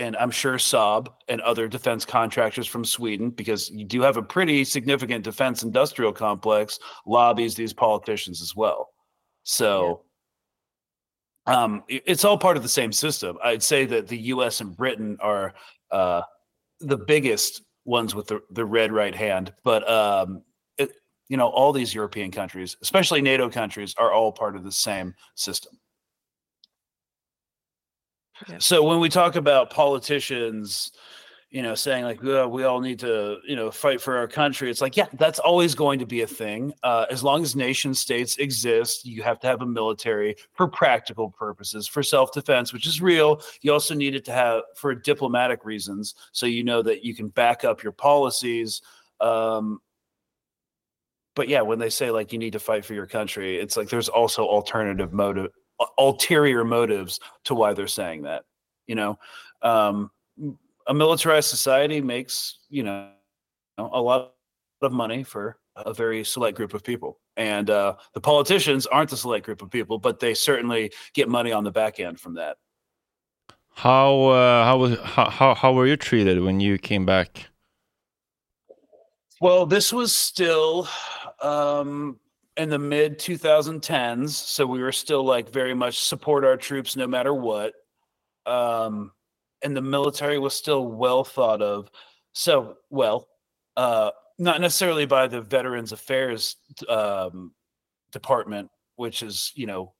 and 0.00 0.16
I'm 0.16 0.30
sure 0.30 0.56
Saab 0.56 1.08
and 1.28 1.42
other 1.42 1.68
defense 1.68 2.06
contractors 2.06 2.66
from 2.66 2.86
Sweden, 2.86 3.28
because 3.28 3.70
you 3.70 3.84
do 3.84 4.00
have 4.00 4.16
a 4.16 4.22
pretty 4.22 4.64
significant 4.64 5.24
defense 5.24 5.62
industrial 5.62 6.12
complex, 6.12 6.78
lobbies 7.06 7.54
these 7.54 7.74
politicians 7.74 8.40
as 8.40 8.56
well. 8.56 8.88
So 9.42 10.02
yeah. 11.46 11.62
um, 11.62 11.84
it's 11.88 12.24
all 12.24 12.38
part 12.38 12.56
of 12.56 12.62
the 12.62 12.68
same 12.68 12.92
system. 12.92 13.36
I'd 13.44 13.62
say 13.62 13.84
that 13.86 14.08
the 14.08 14.18
U.S. 14.18 14.62
and 14.62 14.74
Britain 14.74 15.18
are 15.20 15.52
uh, 15.90 16.22
the 16.80 16.96
biggest 16.96 17.62
ones 17.84 18.14
with 18.14 18.26
the, 18.26 18.40
the 18.50 18.64
red 18.64 18.92
right 18.92 19.14
hand, 19.14 19.52
but 19.64 19.88
um, 19.88 20.42
it, 20.78 20.92
you 21.28 21.36
know 21.36 21.48
all 21.48 21.72
these 21.74 21.94
European 21.94 22.30
countries, 22.30 22.76
especially 22.80 23.20
NATO 23.20 23.50
countries, 23.50 23.94
are 23.98 24.12
all 24.12 24.32
part 24.32 24.56
of 24.56 24.64
the 24.64 24.72
same 24.72 25.14
system. 25.34 25.78
So 28.58 28.82
when 28.82 29.00
we 29.00 29.08
talk 29.08 29.36
about 29.36 29.70
politicians, 29.70 30.92
you 31.50 31.62
know, 31.62 31.74
saying 31.74 32.04
like 32.04 32.22
oh, 32.24 32.46
we 32.46 32.62
all 32.62 32.80
need 32.80 33.00
to, 33.00 33.38
you 33.46 33.56
know, 33.56 33.70
fight 33.70 34.00
for 34.00 34.16
our 34.16 34.28
country, 34.28 34.70
it's 34.70 34.80
like 34.80 34.96
yeah, 34.96 35.06
that's 35.14 35.40
always 35.40 35.74
going 35.74 35.98
to 35.98 36.06
be 36.06 36.22
a 36.22 36.26
thing. 36.26 36.72
Uh, 36.82 37.06
as 37.10 37.24
long 37.24 37.42
as 37.42 37.56
nation 37.56 37.92
states 37.92 38.36
exist, 38.36 39.04
you 39.04 39.22
have 39.22 39.40
to 39.40 39.46
have 39.48 39.60
a 39.60 39.66
military 39.66 40.36
for 40.52 40.68
practical 40.68 41.30
purposes, 41.30 41.88
for 41.88 42.02
self 42.02 42.32
defense, 42.32 42.72
which 42.72 42.86
is 42.86 43.02
real. 43.02 43.42
You 43.62 43.72
also 43.72 43.94
need 43.94 44.14
it 44.14 44.24
to 44.26 44.32
have 44.32 44.62
for 44.76 44.94
diplomatic 44.94 45.64
reasons, 45.64 46.14
so 46.32 46.46
you 46.46 46.62
know 46.62 46.82
that 46.82 47.04
you 47.04 47.14
can 47.14 47.28
back 47.28 47.64
up 47.64 47.82
your 47.82 47.92
policies. 47.92 48.80
Um, 49.20 49.80
but 51.34 51.48
yeah, 51.48 51.62
when 51.62 51.78
they 51.78 51.90
say 51.90 52.10
like 52.10 52.32
you 52.32 52.38
need 52.38 52.52
to 52.52 52.58
fight 52.60 52.84
for 52.84 52.94
your 52.94 53.06
country, 53.06 53.58
it's 53.58 53.76
like 53.76 53.88
there's 53.88 54.08
also 54.08 54.44
alternative 54.44 55.12
motive 55.12 55.50
ulterior 55.98 56.64
motives 56.64 57.20
to 57.44 57.54
why 57.54 57.72
they're 57.72 57.86
saying 57.86 58.22
that. 58.22 58.44
You 58.86 58.94
know, 58.96 59.18
um, 59.62 60.10
a 60.86 60.94
militarized 60.94 61.48
society 61.48 62.00
makes 62.00 62.58
you 62.68 62.82
know 62.82 63.10
a 63.78 64.00
lot 64.00 64.34
of 64.82 64.92
money 64.92 65.22
for 65.22 65.58
a 65.76 65.94
very 65.94 66.24
select 66.24 66.56
group 66.56 66.74
of 66.74 66.82
people. 66.82 67.18
And 67.36 67.70
uh, 67.70 67.94
the 68.14 68.20
politicians 68.20 68.86
aren't 68.86 69.10
the 69.10 69.16
select 69.16 69.46
group 69.46 69.62
of 69.62 69.70
people 69.70 69.98
but 69.98 70.20
they 70.20 70.34
certainly 70.34 70.92
get 71.14 71.28
money 71.28 71.52
on 71.52 71.64
the 71.64 71.70
back 71.70 72.00
end 72.00 72.20
from 72.20 72.34
that. 72.34 72.58
How 73.72 74.24
uh, 74.24 74.64
how 74.64 74.78
was 74.78 74.98
how, 75.00 75.54
how 75.54 75.72
were 75.72 75.86
you 75.86 75.96
treated 75.96 76.42
when 76.42 76.60
you 76.60 76.78
came 76.78 77.06
back? 77.06 77.46
Well 79.40 79.66
this 79.66 79.92
was 79.92 80.14
still 80.14 80.88
um, 81.40 82.18
in 82.60 82.68
the 82.68 82.78
mid 82.78 83.18
2010s 83.18 84.30
so 84.30 84.66
we 84.66 84.82
were 84.82 84.92
still 84.92 85.24
like 85.24 85.50
very 85.50 85.74
much 85.74 86.00
support 86.00 86.44
our 86.44 86.56
troops 86.56 86.96
no 86.96 87.06
matter 87.06 87.34
what 87.34 87.72
um, 88.46 89.12
and 89.62 89.76
the 89.76 89.82
military 89.82 90.38
was 90.38 90.54
still 90.54 90.86
well 90.86 91.24
thought 91.24 91.62
of. 91.62 91.90
So, 92.32 92.76
well, 92.88 93.28
uh, 93.76 94.10
not 94.38 94.60
necessarily 94.60 95.06
by 95.06 95.28
the 95.28 95.40
Veterans 95.40 95.92
Affairs 95.92 96.56
um, 96.88 97.52
Department, 98.12 98.70
which 98.96 99.22
is, 99.22 99.52
you 99.54 99.66
know, 99.66 99.92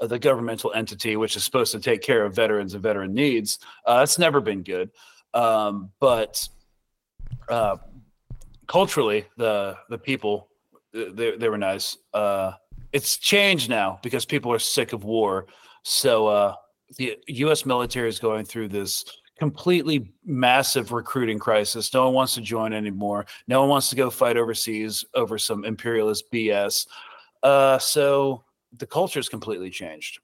the 0.00 0.18
governmental 0.18 0.72
entity 0.74 1.16
which 1.16 1.34
is 1.34 1.42
supposed 1.42 1.72
to 1.72 1.80
take 1.80 2.02
care 2.02 2.24
of 2.24 2.34
veterans 2.34 2.74
and 2.74 2.82
veteran 2.82 3.14
needs. 3.14 3.58
Uh, 3.84 3.98
that's 3.98 4.18
never 4.18 4.40
been 4.40 4.62
good. 4.62 4.90
Um, 5.34 5.90
but 5.98 6.48
uh, 7.48 7.76
culturally, 8.66 9.26
the 9.36 9.76
the 9.88 9.98
people 9.98 10.47
they, 10.92 11.36
they 11.36 11.48
were 11.48 11.58
nice. 11.58 11.96
Uh, 12.14 12.52
it's 12.92 13.16
changed 13.18 13.68
now 13.68 13.98
because 14.02 14.24
people 14.24 14.52
are 14.52 14.58
sick 14.58 14.92
of 14.92 15.04
war. 15.04 15.46
So 15.82 16.26
uh, 16.26 16.54
the 16.96 17.16
U.S. 17.28 17.66
military 17.66 18.08
is 18.08 18.18
going 18.18 18.44
through 18.44 18.68
this 18.68 19.04
completely 19.38 20.12
massive 20.24 20.92
recruiting 20.92 21.38
crisis. 21.38 21.92
No 21.94 22.06
one 22.06 22.14
wants 22.14 22.34
to 22.34 22.40
join 22.40 22.72
anymore. 22.72 23.26
No 23.46 23.60
one 23.60 23.68
wants 23.68 23.88
to 23.90 23.96
go 23.96 24.10
fight 24.10 24.36
overseas 24.36 25.04
over 25.14 25.38
some 25.38 25.64
imperialist 25.64 26.24
BS. 26.32 26.86
Uh, 27.42 27.78
so 27.78 28.42
the 28.76 28.86
culture 28.86 29.18
has 29.18 29.28
completely 29.28 29.70
changed. 29.70 30.20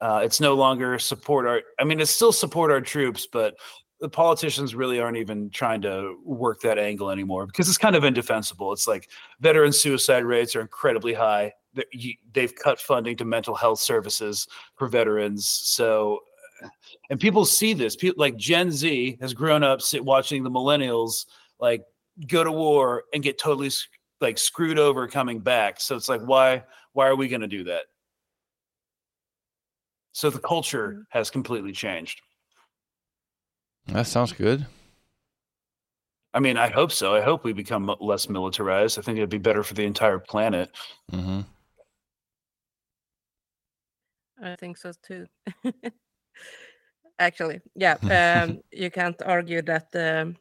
Uh, 0.00 0.22
it's 0.24 0.40
no 0.40 0.54
longer 0.54 0.98
support 0.98 1.46
our. 1.46 1.60
I 1.78 1.84
mean, 1.84 2.00
it's 2.00 2.10
still 2.10 2.32
support 2.32 2.70
our 2.70 2.80
troops, 2.80 3.28
but 3.30 3.56
the 4.00 4.08
politicians 4.08 4.74
really 4.74 5.00
aren't 5.00 5.18
even 5.18 5.50
trying 5.50 5.82
to 5.82 6.18
work 6.24 6.60
that 6.62 6.78
angle 6.78 7.10
anymore 7.10 7.46
because 7.46 7.68
it's 7.68 7.78
kind 7.78 7.96
of 7.96 8.04
indefensible. 8.04 8.72
It's 8.72 8.88
like 8.88 9.10
veteran 9.40 9.72
suicide 9.72 10.24
rates 10.24 10.56
are 10.56 10.60
incredibly 10.60 11.12
high 11.12 11.52
they've 12.32 12.54
cut 12.54 12.80
funding 12.80 13.16
to 13.16 13.24
mental 13.24 13.54
health 13.54 13.78
services 13.78 14.46
for 14.76 14.88
veterans. 14.88 15.46
So, 15.48 16.20
and 17.10 17.18
people 17.20 17.44
see 17.44 17.72
this. 17.72 17.96
People 17.96 18.20
like 18.20 18.36
Gen 18.36 18.70
Z 18.70 19.18
has 19.20 19.32
grown 19.32 19.62
up 19.62 19.80
sit, 19.80 20.04
watching 20.04 20.42
the 20.42 20.50
millennials 20.50 21.26
like 21.58 21.82
go 22.26 22.44
to 22.44 22.52
war 22.52 23.04
and 23.14 23.22
get 23.22 23.38
totally 23.38 23.70
like 24.20 24.36
screwed 24.38 24.78
over 24.78 25.06
coming 25.08 25.40
back. 25.40 25.80
So 25.80 25.96
it's 25.96 26.08
like, 26.08 26.20
why 26.22 26.64
why 26.92 27.06
are 27.06 27.16
we 27.16 27.28
going 27.28 27.40
to 27.40 27.48
do 27.48 27.64
that? 27.64 27.84
So 30.12 30.28
the 30.28 30.40
culture 30.40 30.98
mm. 30.98 31.04
has 31.10 31.30
completely 31.30 31.72
changed. 31.72 32.20
That 33.86 34.06
sounds 34.06 34.32
good. 34.32 34.66
I 36.32 36.38
mean, 36.38 36.56
I 36.56 36.68
hope 36.68 36.92
so. 36.92 37.14
I 37.14 37.20
hope 37.22 37.42
we 37.42 37.52
become 37.52 37.94
less 38.00 38.28
militarized. 38.28 38.98
I 38.98 39.02
think 39.02 39.18
it'd 39.18 39.30
be 39.30 39.38
better 39.38 39.64
for 39.64 39.74
the 39.74 39.84
entire 39.84 40.18
planet. 40.18 40.70
Mm-hmm. 41.12 41.40
I 44.42 44.56
think 44.56 44.76
so 44.76 44.92
too. 45.02 45.26
Actually, 47.18 47.60
yeah, 47.74 47.96
um, 48.46 48.60
you 48.70 48.90
can't 48.90 49.20
argue 49.22 49.60
that 49.62 49.88
um, 49.94 50.36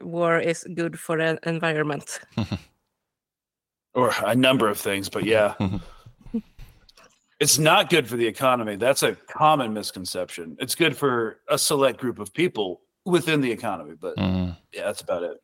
war 0.00 0.38
is 0.38 0.66
good 0.74 0.98
for 0.98 1.16
the 1.16 1.38
environment. 1.48 2.20
or 3.94 4.12
a 4.26 4.34
number 4.34 4.68
of 4.68 4.78
things, 4.78 5.08
but 5.08 5.24
yeah. 5.24 5.54
It's 7.40 7.58
not 7.58 7.90
good 7.90 8.08
for 8.08 8.16
the 8.16 8.26
economy. 8.26 8.76
That's 8.76 9.02
a 9.02 9.14
common 9.14 9.72
misconception. 9.72 10.56
It's 10.60 10.74
good 10.74 10.96
for 10.96 11.40
a 11.48 11.58
select 11.58 12.00
group 12.00 12.18
of 12.18 12.32
people 12.32 12.80
within 13.04 13.40
the 13.40 13.50
economy, 13.50 13.94
but 13.98 14.16
mm. 14.16 14.56
yeah, 14.72 14.84
that's 14.84 15.00
about 15.00 15.22
it. 15.22 15.38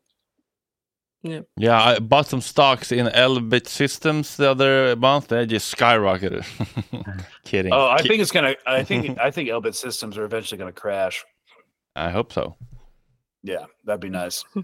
Yeah. 1.22 1.40
Yeah, 1.56 1.82
I 1.82 1.98
bought 2.00 2.26
some 2.26 2.42
stocks 2.42 2.92
in 2.92 3.06
Elbit 3.06 3.66
Systems 3.66 4.36
the 4.36 4.50
other 4.50 4.94
month. 4.94 5.28
They 5.28 5.46
just 5.46 5.74
skyrocketed. 5.74 6.44
Kidding. 7.44 7.72
Oh, 7.72 7.88
I 7.88 8.02
think 8.02 8.20
it's 8.20 8.30
gonna. 8.30 8.56
I 8.66 8.84
think 8.84 9.18
I 9.22 9.30
think 9.30 9.48
Elbit 9.48 9.74
Systems 9.74 10.18
are 10.18 10.24
eventually 10.24 10.58
gonna 10.58 10.72
crash. 10.72 11.24
I 11.96 12.10
hope 12.10 12.30
so. 12.30 12.56
Yeah, 13.42 13.64
that'd 13.84 14.00
be 14.00 14.10
nice. 14.10 14.44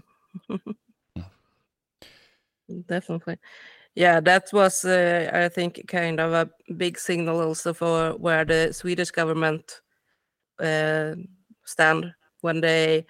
Definitely. 2.87 3.37
Yeah, 3.95 4.21
that 4.21 4.49
was, 4.53 4.85
uh, 4.85 5.29
I 5.33 5.49
think, 5.49 5.87
kind 5.87 6.19
of 6.19 6.31
a 6.31 6.49
big 6.77 6.97
signal 6.97 7.41
also 7.41 7.73
for 7.73 8.13
where 8.13 8.45
the 8.45 8.71
Swedish 8.73 9.11
government 9.11 9.81
uh, 10.59 11.15
stand 11.65 12.13
when 12.39 12.61
they 12.61 13.05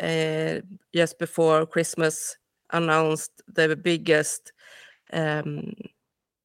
uh, 0.00 0.60
just 0.94 1.18
before 1.18 1.66
Christmas 1.66 2.36
announced 2.72 3.30
the 3.48 3.76
biggest 3.76 4.52
um, 5.12 5.74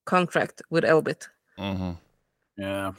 contract 0.06 0.62
with 0.70 0.84
Elbit. 0.84 1.28
Mm-hmm. 1.58 1.92
Yeah. 2.58 2.92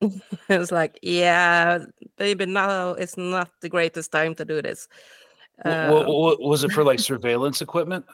it's 0.48 0.72
like, 0.72 0.98
yeah, 1.02 1.78
maybe 2.18 2.46
now 2.46 2.90
it's 2.90 3.16
not 3.16 3.50
the 3.60 3.68
greatest 3.68 4.10
time 4.10 4.34
to 4.36 4.44
do 4.44 4.62
this. 4.62 4.88
Uh, 5.64 5.88
what, 5.88 6.06
what, 6.06 6.40
was 6.40 6.64
it 6.64 6.72
for 6.72 6.84
like 6.84 6.98
surveillance 7.10 7.60
equipment? 7.60 8.04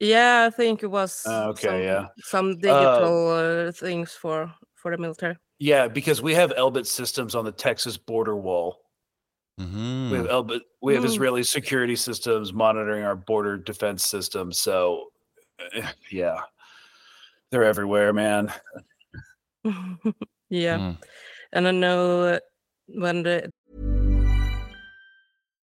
Yeah, 0.00 0.46
I 0.46 0.50
think 0.54 0.82
it 0.82 0.86
was. 0.86 1.24
Uh, 1.26 1.48
okay, 1.48 1.68
some, 1.68 1.80
yeah. 1.80 2.06
Some 2.18 2.58
digital 2.58 3.30
uh, 3.30 3.72
things 3.72 4.12
for 4.12 4.52
for 4.74 4.90
the 4.90 4.98
military. 4.98 5.36
Yeah, 5.58 5.88
because 5.88 6.22
we 6.22 6.34
have 6.34 6.52
Elbit 6.52 6.86
systems 6.86 7.34
on 7.34 7.44
the 7.44 7.52
Texas 7.52 7.96
border 7.96 8.36
wall 8.36 8.78
Mm-hmm. 9.58 10.10
We 10.10 10.16
have 10.18 10.26
Elbit, 10.26 10.60
we 10.80 10.94
have 10.94 11.02
mm. 11.02 11.08
Israeli 11.08 11.42
security 11.42 11.96
systems 11.96 12.52
monitoring 12.52 13.02
our 13.02 13.16
border 13.16 13.56
defense 13.56 14.06
system. 14.06 14.52
So, 14.52 15.06
eh, 15.74 15.86
yeah, 16.10 16.40
they're 17.50 17.64
everywhere, 17.64 18.12
man. 18.12 18.52
yeah, 20.48 20.78
mm. 20.78 20.96
and 21.52 21.66
I 21.66 21.70
know 21.72 22.38
when 22.86 23.24
the 23.24 23.50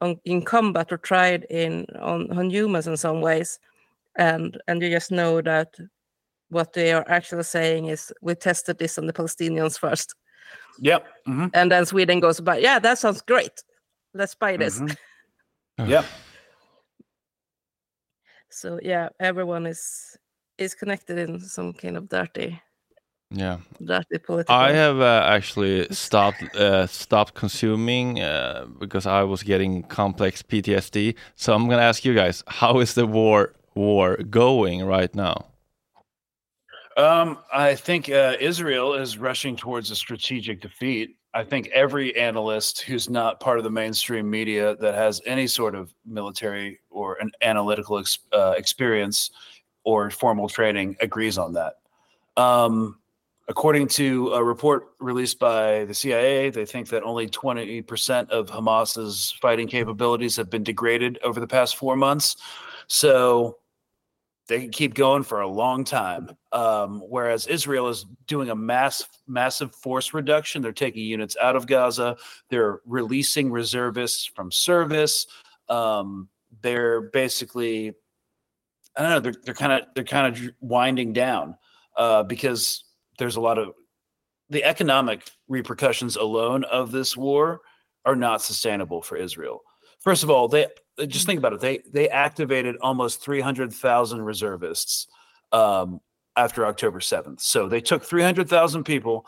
on 0.00 0.20
in 0.24 0.42
combat 0.42 0.92
or 0.92 0.98
tried 0.98 1.44
in 1.50 1.86
on, 2.00 2.30
on 2.38 2.50
humans 2.50 2.86
in 2.86 2.96
some 2.96 3.20
ways, 3.20 3.58
and 4.16 4.60
and 4.68 4.82
you 4.82 4.90
just 4.90 5.10
know 5.10 5.40
that 5.42 5.74
what 6.50 6.72
they 6.72 6.92
are 6.92 7.04
actually 7.08 7.42
saying 7.42 7.86
is 7.86 8.12
we 8.22 8.34
tested 8.34 8.78
this 8.78 8.98
on 8.98 9.06
the 9.06 9.12
Palestinians 9.12 9.78
first. 9.78 10.14
Yep. 10.80 11.06
hmm 11.26 11.46
And 11.54 11.70
then 11.70 11.84
Sweden 11.84 12.20
goes, 12.20 12.40
but 12.40 12.62
yeah, 12.62 12.78
that 12.78 12.98
sounds 12.98 13.20
great. 13.20 13.62
Let's 14.14 14.34
buy 14.34 14.56
this. 14.56 14.80
Mhm. 14.80 14.96
Yep. 15.86 16.04
So 18.50 18.80
yeah, 18.82 19.08
everyone 19.20 19.66
is 19.66 20.16
is 20.56 20.74
connected 20.74 21.18
in 21.18 21.38
some 21.40 21.72
kind 21.72 21.96
of 21.96 22.08
dirty, 22.08 22.60
Yeah. 23.30 23.58
dirty 23.84 24.18
political. 24.18 24.54
I 24.54 24.72
have 24.72 25.00
uh, 25.00 25.22
actually 25.26 25.86
stopped 25.90 26.42
uh, 26.56 26.86
stopped 26.86 27.34
consuming 27.34 28.20
uh, 28.20 28.66
because 28.78 29.06
I 29.06 29.22
was 29.22 29.42
getting 29.42 29.82
complex 29.82 30.42
PTSD. 30.42 31.14
So 31.36 31.52
I'm 31.52 31.68
gonna 31.68 31.82
ask 31.82 32.04
you 32.04 32.14
guys, 32.14 32.42
how 32.46 32.80
is 32.80 32.94
the 32.94 33.06
war 33.06 33.54
war 33.74 34.16
going 34.16 34.82
right 34.84 35.14
now? 35.14 35.46
Um, 36.96 37.38
I 37.52 37.74
think 37.74 38.08
uh, 38.08 38.34
Israel 38.40 38.94
is 38.94 39.18
rushing 39.18 39.56
towards 39.56 39.90
a 39.90 39.96
strategic 39.96 40.60
defeat. 40.60 41.16
I 41.34 41.44
think 41.44 41.68
every 41.68 42.16
analyst 42.16 42.80
who's 42.80 43.08
not 43.08 43.38
part 43.38 43.58
of 43.58 43.64
the 43.64 43.70
mainstream 43.70 44.28
media 44.28 44.74
that 44.76 44.94
has 44.94 45.20
any 45.26 45.46
sort 45.46 45.74
of 45.74 45.94
military 46.04 46.80
or 46.90 47.16
an 47.20 47.30
analytical 47.42 47.98
ex- 47.98 48.18
uh, 48.32 48.54
experience 48.56 49.30
or 49.84 50.10
formal 50.10 50.48
training 50.48 50.96
agrees 51.00 51.38
on 51.38 51.52
that. 51.52 51.74
Um, 52.36 52.98
according 53.48 53.88
to 53.88 54.28
a 54.34 54.44
report 54.44 54.88
released 55.00 55.38
by 55.38 55.84
the 55.86 55.94
CIA, 55.94 56.50
they 56.50 56.66
think 56.66 56.88
that 56.88 57.02
only 57.02 57.26
20% 57.28 58.30
of 58.30 58.50
Hamas's 58.50 59.34
fighting 59.40 59.66
capabilities 59.66 60.36
have 60.36 60.50
been 60.50 60.62
degraded 60.62 61.18
over 61.24 61.40
the 61.40 61.46
past 61.46 61.76
four 61.76 61.96
months. 61.96 62.36
So 62.88 63.56
they 64.48 64.60
can 64.60 64.70
keep 64.70 64.94
going 64.94 65.22
for 65.22 65.40
a 65.40 65.48
long 65.48 65.84
time. 65.84 66.30
Um, 66.52 67.00
whereas 67.08 67.46
Israel 67.46 67.88
is 67.88 68.04
doing 68.26 68.50
a 68.50 68.54
mass, 68.54 69.04
massive 69.26 69.74
force 69.74 70.12
reduction. 70.12 70.60
They're 70.60 70.72
taking 70.72 71.04
units 71.04 71.36
out 71.40 71.56
of 71.56 71.66
Gaza. 71.66 72.16
They're 72.50 72.80
releasing 72.86 73.50
reservists 73.50 74.26
from 74.26 74.50
service. 74.50 75.26
Um, 75.68 76.28
they're 76.62 77.02
basically, 77.02 77.94
I 78.96 79.02
don't 79.02 79.24
know. 79.24 79.32
They're 79.44 79.54
kind 79.54 79.72
of 79.72 79.88
they're 79.94 80.04
kind 80.04 80.34
of 80.34 80.50
winding 80.60 81.12
down 81.12 81.56
uh, 81.96 82.22
because 82.22 82.84
there's 83.18 83.36
a 83.36 83.40
lot 83.40 83.58
of 83.58 83.72
the 84.50 84.64
economic 84.64 85.30
repercussions 85.48 86.16
alone 86.16 86.64
of 86.64 86.90
this 86.90 87.16
war 87.16 87.60
are 88.04 88.16
not 88.16 88.42
sustainable 88.42 89.02
for 89.02 89.16
Israel. 89.16 89.62
First 90.00 90.22
of 90.22 90.30
all, 90.30 90.48
they 90.48 90.68
just 91.06 91.26
think 91.26 91.38
about 91.38 91.52
it. 91.52 91.60
They 91.60 91.80
they 91.92 92.08
activated 92.08 92.76
almost 92.80 93.22
300,000 93.22 94.22
reservists 94.22 95.06
um, 95.52 96.00
after 96.36 96.66
October 96.66 97.00
7th. 97.00 97.40
So 97.40 97.68
they 97.68 97.80
took 97.80 98.04
300,000 98.04 98.84
people 98.84 99.26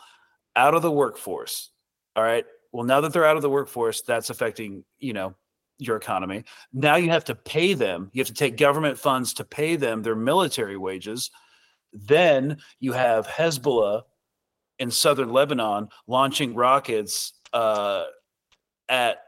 out 0.57 0.75
of 0.75 0.83
the 0.83 0.91
workforce. 0.91 1.71
All 2.17 2.23
right. 2.23 2.45
Well, 2.73 2.85
now 2.85 3.01
that 3.01 3.13
they're 3.13 3.27
out 3.27 3.37
of 3.37 3.43
the 3.43 3.51
workforce, 3.51 4.03
that's 4.03 4.31
affecting, 4.31 4.85
you 4.99 5.13
know, 5.13 5.35
your 5.79 5.97
economy. 5.97 6.45
Now 6.73 6.97
you 6.97 7.11
have 7.11 7.25
to 7.25 7.35
pay 7.35 7.75
them. 7.75 8.11
You 8.13 8.21
have 8.21 8.29
to 8.29 8.35
take 8.35 8.57
government 8.57 8.99
funds 8.99 9.35
to 9.35 9.45
pay 9.45 9.77
them 9.77 10.03
their 10.03 10.15
military 10.15 10.77
wages. 10.77 11.31
Then 11.93 12.59
you 12.79 12.93
have 12.93 13.27
Hezbollah 13.27 14.03
in 14.79 14.91
southern 14.91 15.31
Lebanon 15.33 15.89
launching 16.07 16.55
rockets 16.55 17.33
uh, 17.53 18.05
at 18.89 19.19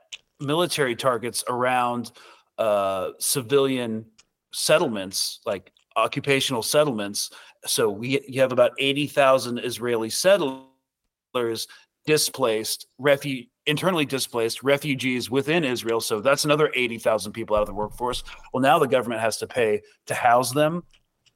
military 0.41 0.97
targets 0.97 1.45
around 1.49 2.13
uh, 2.59 3.11
civilian 3.19 4.07
settlements, 4.53 5.41
like 5.45 5.73
occupational 5.97 6.63
settlements. 6.63 7.31
So 7.67 7.91
we 7.91 8.21
you 8.29 8.41
have 8.41 8.53
about 8.53 8.73
eighty 8.79 9.07
thousand 9.07 9.59
Israeli 9.59 10.11
settlers 10.11 11.67
displaced, 12.07 12.87
refu- 13.01 13.49
internally 13.67 14.05
displaced 14.05 14.63
refugees 14.63 15.31
within 15.31 15.65
Israel. 15.65 16.01
So 16.01 16.21
that's 16.21 16.45
another 16.45 16.71
eighty 16.75 16.99
thousand 16.99 17.33
people 17.33 17.57
out 17.57 17.63
of 17.63 17.69
the 17.69 17.75
workforce. 17.75 18.25
Well, 18.53 18.63
now 18.63 18.79
the 18.79 18.89
government 18.89 19.21
has 19.21 19.37
to 19.39 19.47
pay 19.47 19.83
to 20.07 20.15
house 20.15 20.53
them. 20.53 20.83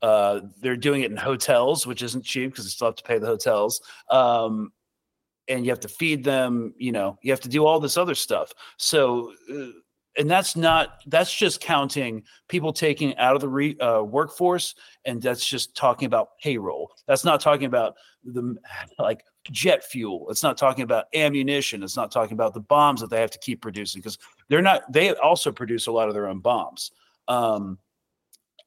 Uh, 0.02 0.40
they're 0.60 0.76
doing 0.76 1.02
it 1.02 1.10
in 1.10 1.16
hotels, 1.16 1.86
which 1.86 2.02
isn't 2.02 2.24
cheap 2.24 2.50
because 2.50 2.64
they 2.64 2.70
still 2.70 2.88
have 2.88 2.96
to 2.96 3.02
pay 3.02 3.18
the 3.18 3.26
hotels. 3.26 3.80
Um, 4.10 4.72
and 5.48 5.64
you 5.64 5.70
have 5.70 5.80
to 5.80 5.88
feed 5.88 6.24
them 6.24 6.74
you 6.76 6.92
know 6.92 7.16
you 7.22 7.30
have 7.30 7.40
to 7.40 7.48
do 7.48 7.64
all 7.64 7.80
this 7.80 7.96
other 7.96 8.14
stuff. 8.14 8.52
So 8.76 9.32
uh, 9.52 9.66
and 10.18 10.30
that's 10.30 10.56
not 10.56 11.02
that's 11.06 11.34
just 11.34 11.60
counting 11.60 12.22
people 12.48 12.72
taking 12.72 13.16
out 13.18 13.34
of 13.34 13.40
the 13.40 13.48
re, 13.48 13.76
uh, 13.78 14.02
workforce 14.02 14.74
and 15.04 15.20
that's 15.20 15.46
just 15.46 15.76
talking 15.76 16.06
about 16.06 16.38
payroll. 16.42 16.90
That's 17.06 17.24
not 17.24 17.40
talking 17.40 17.66
about 17.66 17.96
the 18.24 18.56
like 18.98 19.24
jet 19.50 19.84
fuel. 19.84 20.28
It's 20.30 20.42
not 20.42 20.56
talking 20.56 20.82
about 20.82 21.06
ammunition. 21.14 21.82
It's 21.82 21.96
not 21.96 22.10
talking 22.10 22.34
about 22.34 22.54
the 22.54 22.60
bombs 22.60 23.00
that 23.00 23.10
they 23.10 23.20
have 23.20 23.30
to 23.30 23.38
keep 23.38 23.60
producing 23.60 24.00
because 24.00 24.18
they're 24.48 24.62
not 24.62 24.90
they 24.92 25.14
also 25.14 25.52
produce 25.52 25.86
a 25.86 25.92
lot 25.92 26.08
of 26.08 26.14
their 26.14 26.28
own 26.28 26.40
bombs. 26.40 26.92
Um 27.28 27.78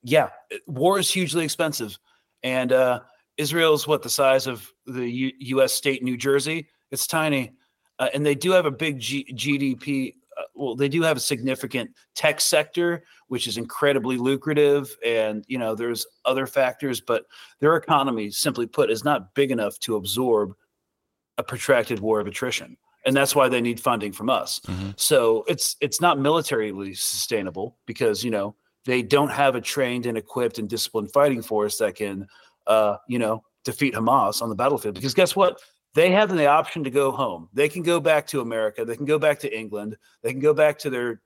yeah 0.04 0.30
war 0.68 0.98
is 1.00 1.10
hugely 1.10 1.44
expensive 1.44 1.98
and 2.44 2.72
uh 2.72 3.00
Israel's 3.40 3.88
what 3.88 4.04
the 4.04 4.10
size 4.10 4.48
of 4.48 4.72
the 4.86 5.10
U- 5.10 5.32
U.S. 5.40 5.72
state 5.72 6.04
New 6.04 6.18
Jersey. 6.18 6.68
It's 6.92 7.08
tiny, 7.08 7.54
uh, 7.98 8.10
and 8.14 8.26
they 8.26 8.36
do 8.36 8.52
have 8.52 8.66
a 8.66 8.72
big 8.72 9.00
G- 9.00 9.34
GDP. 9.34 10.16
Uh, 10.38 10.44
well, 10.56 10.76
they 10.76 10.90
do 10.90 11.02
have 11.04 11.16
a 11.16 11.22
significant 11.22 11.90
tech 12.16 12.42
sector, 12.42 13.04
which 13.30 13.48
is 13.48 13.58
incredibly 13.58 14.18
lucrative, 14.18 14.96
and 15.06 15.46
you 15.48 15.58
know 15.58 15.74
there's 15.74 16.06
other 16.26 16.46
factors, 16.46 17.00
but 17.00 17.24
their 17.62 17.78
economy, 17.78 18.30
simply 18.30 18.68
put, 18.68 18.92
is 18.92 19.06
not 19.06 19.34
big 19.36 19.52
enough 19.52 19.80
to 19.80 19.96
absorb 19.96 20.54
a 21.38 21.44
protracted 21.44 22.02
war 22.02 22.20
of 22.20 22.28
attrition, 22.28 22.76
and 23.06 23.16
that's 23.16 23.36
why 23.36 23.48
they 23.48 23.62
need 23.62 23.80
funding 23.80 24.12
from 24.12 24.30
us. 24.30 24.60
So 24.98 25.46
it's 25.48 25.78
it's 25.80 26.02
not 26.02 26.20
militarily 26.20 26.94
sustainable 26.94 27.78
because 27.86 28.22
you 28.22 28.32
know 28.32 28.56
they 28.86 29.02
don't 29.02 29.32
have 29.32 29.56
a 29.56 29.62
trained 29.62 30.06
and 30.06 30.18
equipped 30.18 30.60
and 30.60 30.70
disciplined 30.70 31.12
fighting 31.12 31.42
force 31.42 31.78
that 31.78 31.96
can 31.96 32.28
uh, 32.70 32.98
you 33.08 33.20
know, 33.20 33.44
defeat 33.66 33.94
Hamas 33.94 34.42
on 34.42 34.48
the 34.48 34.56
battlefield. 34.56 34.96
Because 34.96 35.14
guess 35.14 35.36
what? 35.36 35.60
They 35.96 36.12
have 36.12 36.30
the 36.30 36.46
option 36.46 36.84
to 36.84 36.92
go 36.92 37.12
home. 37.12 37.50
They 37.52 37.68
can 37.68 37.82
go 37.82 38.00
back 38.00 38.28
to 38.28 38.42
America. 38.42 38.86
They 38.86 38.96
can 38.96 39.06
go 39.06 39.18
back 39.18 39.40
to 39.40 39.58
England. 39.58 39.98
They 40.22 40.32
can 40.32 40.40
go 40.40 40.54
back 40.54 40.78
to 40.80 40.90
their 40.90 41.22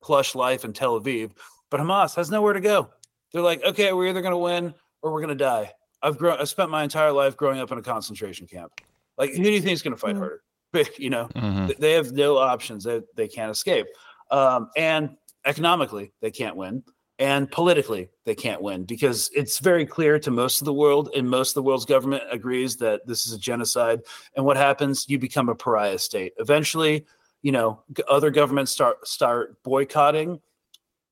plush 0.00 0.34
life 0.34 0.64
in 0.64 0.72
Tel 0.72 0.98
Aviv. 1.00 1.32
But 1.68 1.80
Hamas 1.80 2.14
has 2.14 2.30
nowhere 2.30 2.52
to 2.52 2.60
go. 2.60 2.90
They're 3.32 3.42
like, 3.42 3.62
okay, 3.64 3.92
we're 3.92 4.08
either 4.08 4.22
going 4.22 4.32
to 4.32 4.38
win 4.38 4.72
or 5.02 5.12
we're 5.12 5.20
going 5.20 5.36
to 5.36 5.44
die. 5.44 5.72
I've 6.00 6.16
grown. 6.16 6.38
I 6.38 6.44
spent 6.44 6.70
my 6.70 6.84
entire 6.84 7.12
life 7.12 7.36
growing 7.36 7.58
up 7.58 7.72
in 7.72 7.78
a 7.78 7.82
concentration 7.82 8.46
camp. 8.46 8.72
Like, 9.18 9.30
who 9.30 9.42
do 9.42 9.50
you 9.50 9.60
think 9.60 9.72
is 9.72 9.82
going 9.82 9.94
to 9.94 10.00
fight 10.00 10.16
harder? 10.16 10.42
You 10.96 11.10
know, 11.10 11.28
th- 11.66 11.78
they 11.78 11.92
have 11.92 12.12
no 12.12 12.38
options. 12.38 12.84
They 12.84 13.02
they 13.14 13.28
can't 13.28 13.50
escape. 13.50 13.86
Um, 14.30 14.70
and 14.74 15.16
economically, 15.44 16.12
they 16.20 16.30
can't 16.30 16.56
win 16.56 16.82
and 17.18 17.50
politically 17.50 18.08
they 18.24 18.34
can't 18.34 18.62
win 18.62 18.84
because 18.84 19.30
it's 19.34 19.58
very 19.58 19.84
clear 19.84 20.18
to 20.18 20.30
most 20.30 20.60
of 20.60 20.64
the 20.64 20.72
world 20.72 21.10
and 21.14 21.28
most 21.28 21.50
of 21.50 21.54
the 21.54 21.62
world's 21.62 21.84
government 21.84 22.22
agrees 22.30 22.76
that 22.76 23.06
this 23.06 23.26
is 23.26 23.32
a 23.32 23.38
genocide 23.38 24.00
and 24.34 24.44
what 24.44 24.56
happens? 24.56 25.08
You 25.08 25.18
become 25.18 25.48
a 25.48 25.54
pariah 25.54 25.98
state. 25.98 26.32
Eventually 26.38 27.06
you 27.42 27.52
know 27.52 27.82
other 28.08 28.30
governments 28.30 28.72
start 28.72 29.06
start 29.06 29.62
boycotting 29.62 30.40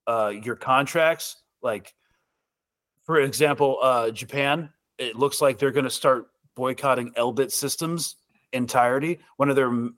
uh, 0.07 0.33
your 0.43 0.55
contracts. 0.55 1.37
Like 1.61 1.93
for 3.05 3.19
example 3.21 3.77
uh, 3.81 4.11
japan 4.11 4.69
it 4.97 5.15
looks 5.15 5.41
like 5.41 5.57
they're 5.57 5.71
going 5.71 5.85
to 5.85 5.89
start 5.89 6.27
boycotting 6.55 7.11
elbit 7.13 7.51
systems 7.51 8.17
entirety. 8.53 9.19
One 9.37 9.49
of 9.49 9.55
their 9.55 9.89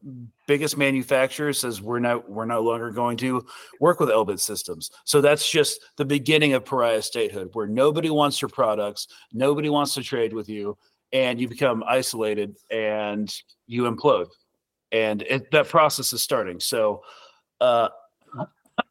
biggest 0.47 0.77
manufacturers 0.77 1.59
says 1.59 1.81
we're 1.81 1.99
not 1.99 2.29
we're 2.29 2.45
no 2.45 2.61
longer 2.61 2.91
going 2.91 3.17
to 3.17 3.45
work 3.79 3.99
with 3.99 4.09
Elbit 4.09 4.39
systems. 4.39 4.91
So 5.05 5.21
that's 5.21 5.49
just 5.49 5.79
the 5.97 6.05
beginning 6.05 6.53
of 6.53 6.65
pariah 6.65 7.01
statehood, 7.01 7.49
where 7.53 7.67
nobody 7.67 8.09
wants 8.09 8.41
your 8.41 8.49
products, 8.49 9.07
nobody 9.31 9.69
wants 9.69 9.93
to 9.95 10.03
trade 10.03 10.33
with 10.33 10.49
you, 10.49 10.77
and 11.11 11.39
you 11.39 11.47
become 11.47 11.83
isolated 11.87 12.55
and 12.71 13.33
you 13.67 13.83
implode. 13.83 14.27
And 14.91 15.23
it, 15.23 15.49
that 15.51 15.69
process 15.69 16.13
is 16.13 16.21
starting. 16.21 16.59
So 16.59 17.03
uh, 17.59 17.89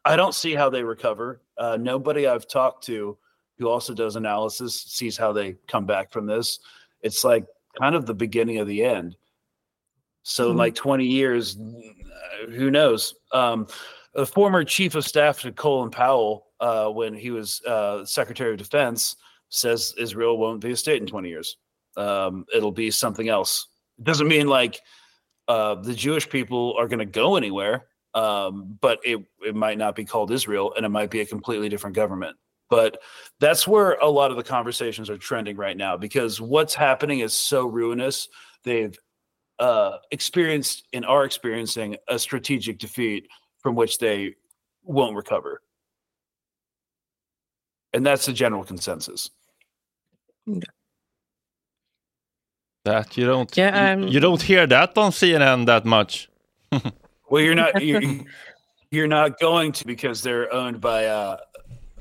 I 0.04 0.16
don't 0.16 0.34
see 0.34 0.54
how 0.54 0.68
they 0.70 0.82
recover. 0.82 1.40
Uh, 1.56 1.76
nobody 1.80 2.26
I've 2.26 2.48
talked 2.48 2.84
to 2.86 3.16
who 3.58 3.68
also 3.68 3.94
does 3.94 4.16
analysis 4.16 4.74
sees 4.74 5.16
how 5.16 5.32
they 5.32 5.56
come 5.68 5.86
back 5.86 6.10
from 6.10 6.26
this. 6.26 6.58
It's 7.02 7.22
like 7.22 7.46
kind 7.78 7.94
of 7.94 8.06
the 8.06 8.14
beginning 8.14 8.58
of 8.58 8.66
the 8.66 8.84
end. 8.84 9.16
So 10.22 10.52
Mhm. 10.52 10.56
like 10.56 10.74
20 10.74 11.04
years, 11.06 11.56
uh, 11.58 12.46
who 12.50 12.70
knows? 12.70 13.14
Um, 13.32 13.66
the 14.14 14.26
former 14.26 14.64
chief 14.64 14.94
of 14.94 15.04
staff 15.06 15.40
to 15.40 15.52
Colin 15.52 15.90
Powell, 15.90 16.46
uh, 16.60 16.88
when 16.88 17.14
he 17.14 17.30
was 17.30 17.60
uh, 17.64 18.04
Secretary 18.04 18.52
of 18.52 18.58
Defense, 18.58 19.16
says 19.48 19.94
Israel 19.98 20.38
won't 20.38 20.60
be 20.60 20.70
a 20.72 20.76
state 20.76 21.00
in 21.00 21.06
20 21.06 21.28
years. 21.28 21.56
Um, 21.96 22.46
it'll 22.54 22.72
be 22.72 22.90
something 22.90 23.28
else. 23.28 23.68
It 23.98 24.04
doesn't 24.04 24.28
mean 24.28 24.46
like 24.48 24.80
uh, 25.48 25.74
the 25.76 25.94
Jewish 25.94 26.28
people 26.28 26.74
are 26.78 26.86
going 26.88 27.00
to 27.00 27.04
go 27.04 27.36
anywhere, 27.36 27.86
um, 28.14 28.78
but 28.80 29.00
it, 29.04 29.18
it 29.44 29.54
might 29.54 29.76
not 29.76 29.94
be 29.96 30.04
called 30.04 30.30
Israel 30.30 30.72
and 30.76 30.86
it 30.86 30.88
might 30.90 31.10
be 31.10 31.20
a 31.20 31.26
completely 31.26 31.68
different 31.68 31.96
government. 31.96 32.36
But 32.70 33.02
that's 33.40 33.66
where 33.68 33.94
a 33.94 34.08
lot 34.08 34.30
of 34.30 34.36
the 34.38 34.42
conversations 34.42 35.10
are 35.10 35.18
trending 35.18 35.56
right 35.56 35.76
now 35.76 35.96
because 35.98 36.40
what's 36.40 36.74
happening 36.74 37.18
is 37.20 37.34
so 37.34 37.66
ruinous. 37.66 38.28
They've 38.64 38.96
uh, 39.58 39.98
experienced 40.10 40.86
and 40.92 41.04
are 41.04 41.24
experiencing 41.24 41.96
a 42.08 42.18
strategic 42.18 42.78
defeat 42.78 43.28
from 43.58 43.74
which 43.74 43.98
they 43.98 44.34
won't 44.82 45.16
recover. 45.16 45.62
And 47.92 48.04
that's 48.04 48.26
the 48.26 48.32
general 48.32 48.64
consensus. 48.64 49.30
That 52.84 53.16
you 53.16 53.26
don't 53.26 53.56
Yeah, 53.56 53.94
you- 53.96 54.04
um, 54.04 54.08
you 54.08 54.20
don't 54.20 54.42
hear 54.42 54.66
that 54.66 54.96
on 54.98 55.12
CNN 55.12 55.66
that 55.66 55.84
much. 55.84 56.28
Well, 57.30 57.40
you're 57.42 57.54
not 57.54 57.82
you're, 57.82 58.02
you're 58.90 59.06
not 59.08 59.40
going 59.40 59.72
to 59.72 59.86
because 59.86 60.22
they're 60.22 60.52
owned 60.52 60.82
by 60.82 61.06
uh, 61.06 61.38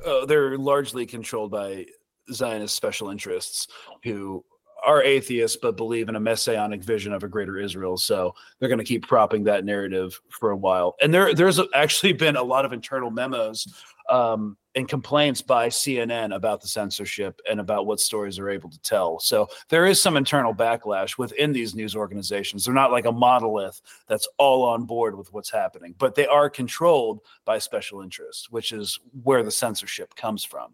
uh 0.06 0.26
they're 0.26 0.58
largely 0.58 1.06
controlled 1.06 1.52
by 1.52 1.86
Zionist 2.34 2.76
special 2.76 3.10
interests 3.10 3.68
who 4.04 4.43
are 4.84 5.04
atheists 5.04 5.58
but 5.62 5.78
believe 5.78 6.10
in 6.10 6.16
a 6.16 6.20
messianic 6.20 6.84
vision 6.84 7.14
of 7.14 7.24
a 7.24 7.28
greater 7.28 7.58
Israel. 7.58 7.98
So 7.98 8.34
they're 8.60 8.70
going 8.70 8.80
to 8.80 8.86
keep 8.86 9.08
propping 9.08 9.44
that 9.44 9.66
narrative 9.66 10.20
for 10.30 10.52
a 10.52 10.58
while. 10.58 10.96
And 11.02 11.14
there 11.14 11.34
there's 11.34 11.60
actually 11.74 12.14
been 12.14 12.36
a 12.36 12.44
lot 12.44 12.66
of 12.66 12.74
internal 12.74 13.12
memos 13.12 13.68
um, 14.10 14.58
and 14.76 14.88
complaints 14.88 15.42
by 15.42 15.68
CNN 15.68 16.36
about 16.36 16.62
the 16.62 16.68
censorship 16.68 17.40
and 17.50 17.60
about 17.60 17.86
what 17.86 18.00
stories 18.00 18.36
they're 18.38 18.50
able 18.50 18.70
to 18.70 18.82
tell. 18.82 19.20
So 19.20 19.48
there 19.70 19.86
is 19.86 20.02
some 20.02 20.18
internal 20.18 20.54
backlash 20.54 21.18
within 21.18 21.52
these 21.52 21.76
news 21.76 21.96
organizations. 21.96 22.66
They're 22.66 22.74
not 22.74 22.92
like 22.92 23.06
a 23.06 23.12
monolith 23.12 23.82
that's 24.08 24.28
all 24.38 24.64
on 24.64 24.86
board 24.86 25.18
with 25.18 25.32
what's 25.34 25.52
happening, 25.52 25.96
but 25.98 26.16
they 26.16 26.28
are 26.28 26.50
controlled 26.50 27.22
by 27.46 27.60
special 27.60 28.02
interests, 28.02 28.50
which 28.50 28.72
is 28.72 29.00
where 29.24 29.44
the 29.44 29.52
censorship 29.52 30.16
comes 30.16 30.44
from. 30.44 30.74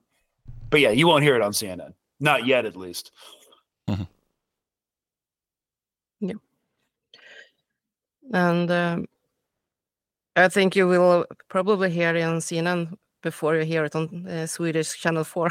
But 0.69 0.81
yeah, 0.81 0.91
you 0.91 1.07
won't 1.07 1.23
hear 1.23 1.35
it 1.35 1.41
on 1.41 1.51
CNN. 1.51 1.93
Not 2.19 2.45
yet, 2.45 2.65
at 2.65 2.75
least. 2.75 3.11
And 8.33 8.69
um, 8.71 9.07
I 10.35 10.49
think 10.49 10.75
you 10.75 10.87
will 10.87 11.25
probably 11.49 11.89
hear 11.89 12.15
it 12.15 12.21
on 12.21 12.37
CNN 12.37 12.97
before 13.23 13.55
you 13.55 13.65
hear 13.65 13.85
it 13.85 13.95
on 13.95 14.27
uh, 14.27 14.47
Swedish 14.47 14.99
Channel 14.99 15.23
4. 15.23 15.49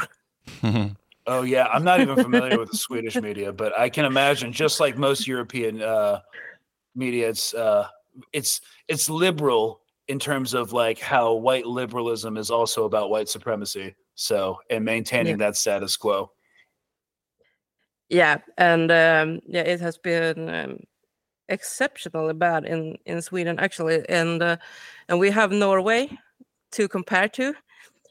Oh 1.29 1.41
yeah, 1.41 1.67
I'm 1.67 1.83
not 1.83 1.99
even 1.99 2.15
familiar 2.15 2.57
with 2.57 2.71
the 2.71 2.77
Swedish 2.77 3.17
media, 3.17 3.51
but 3.51 3.77
I 3.77 3.89
can 3.89 4.05
imagine, 4.05 4.53
just 4.53 4.79
like 4.79 4.97
most 4.97 5.27
European 5.27 5.81
uh, 5.81 6.21
media, 6.95 7.27
it's 7.27 7.53
uh, 7.53 7.87
it's 8.31 8.61
it's 8.87 9.09
liberal 9.09 9.81
in 10.07 10.19
terms 10.19 10.53
of 10.53 10.71
like 10.71 10.99
how 10.99 11.33
white 11.33 11.65
liberalism 11.65 12.37
is 12.37 12.49
also 12.49 12.85
about 12.85 13.09
white 13.09 13.27
supremacy. 13.27 13.93
So 14.15 14.61
and 14.69 14.85
maintaining 14.85 15.37
that 15.39 15.57
status 15.57 15.97
quo. 15.97 16.31
Yeah, 18.09 18.37
and 18.57 18.91
um, 18.91 19.41
yeah, 19.47 19.61
it 19.61 19.81
has 19.81 19.97
been 19.97 20.49
um, 20.49 20.79
exceptionally 21.49 22.33
bad 22.33 22.65
in 22.65 22.97
in 23.05 23.21
Sweden 23.21 23.59
actually, 23.59 24.07
and 24.09 24.41
uh, 24.43 24.57
and 25.09 25.19
we 25.19 25.31
have 25.31 25.51
Norway 25.51 26.09
to 26.73 26.87
compare 26.87 27.29
to, 27.29 27.53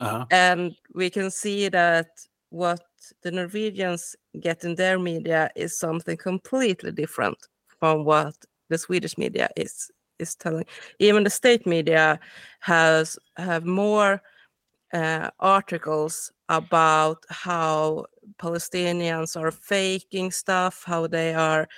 Uh-huh. 0.01 0.27
and 0.31 0.77
we 0.95 1.11
can 1.11 1.31
see 1.31 1.69
that 1.71 2.09
what 2.51 2.81
the 3.23 3.31
Norwegians 3.31 4.17
get 4.41 4.65
in 4.65 4.77
their 4.77 4.99
media 4.99 5.51
is 5.57 5.79
something 5.79 6.17
completely 6.19 6.93
different 6.93 7.39
from 7.81 8.05
what 8.05 8.35
the 8.71 8.79
Swedish 8.79 9.19
media 9.19 9.49
is 9.57 9.91
is 10.21 10.37
telling. 10.37 10.67
Even 10.99 11.25
the 11.25 11.31
state 11.31 11.67
media 11.67 12.19
has 12.61 13.19
have 13.37 13.65
more 13.67 14.21
uh, 14.95 15.31
articles 15.41 16.33
about 16.49 17.25
how 17.29 18.07
Palestinians 18.39 19.41
are 19.41 19.51
faking 19.51 20.31
stuff, 20.31 20.85
how 20.87 21.07
they 21.07 21.35
are 21.35 21.69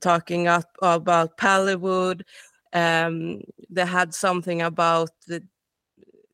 talking 0.00 0.48
up 0.48 0.70
about 0.82 1.36
Pallywood. 1.36 2.22
Um, 2.72 3.40
they 3.68 3.86
had 3.86 4.14
something 4.14 4.62
about 4.62 5.10
the 5.26 5.42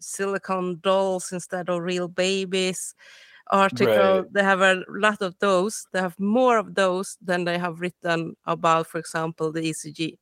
silicon 0.01 0.79
dolls 0.83 1.33
instead 1.33 1.69
of 1.69 1.83
real 1.83 2.09
babies 2.09 2.95
article. 3.51 4.23
Right. 4.23 4.33
They 4.33 4.43
have 4.43 4.61
a 4.61 4.85
lot 4.89 5.23
of 5.23 5.39
those. 5.39 5.87
They 5.93 6.01
have 6.01 6.19
more 6.19 6.59
of 6.59 6.75
those 6.75 7.17
than 7.23 7.45
they 7.45 7.59
have 7.59 7.81
written 7.81 8.37
about, 8.45 8.87
for 8.87 8.99
example, 8.99 9.53
the 9.53 9.63
ECG 9.63 10.19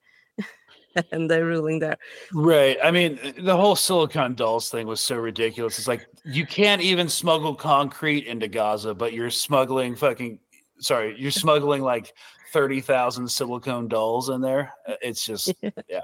and 1.13 1.31
they're 1.31 1.45
ruling 1.45 1.79
there. 1.79 1.97
Right. 2.33 2.79
I 2.83 2.91
mean, 2.91 3.19
the 3.39 3.57
whole 3.57 3.77
Silicon 3.77 4.35
Dolls 4.35 4.71
thing 4.71 4.87
was 4.87 5.01
so 5.01 5.17
ridiculous. 5.17 5.79
It's 5.79 5.89
like 5.89 6.07
you 6.25 6.47
can't 6.47 6.83
even 6.83 7.09
smuggle 7.09 7.55
concrete 7.55 8.27
into 8.27 8.49
Gaza, 8.49 8.95
but 8.95 9.13
you're 9.13 9.31
smuggling 9.31 9.95
fucking 9.97 10.39
sorry, 10.79 11.15
you're 11.19 11.31
smuggling 11.31 11.83
like 11.83 12.13
30,000 12.53 13.29
silicone 13.29 13.89
dolls 13.89 14.29
in 14.29 14.41
there. 14.41 14.73
Uh, 14.87 14.95
It's 15.03 15.25
just 15.25 15.53
yeah. 15.89 16.01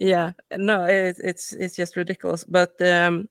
yeah 0.00 0.32
no 0.56 0.84
it, 0.84 1.16
it's 1.22 1.52
it's 1.52 1.76
just 1.76 1.96
ridiculous 1.96 2.44
but 2.44 2.72
um 2.80 3.28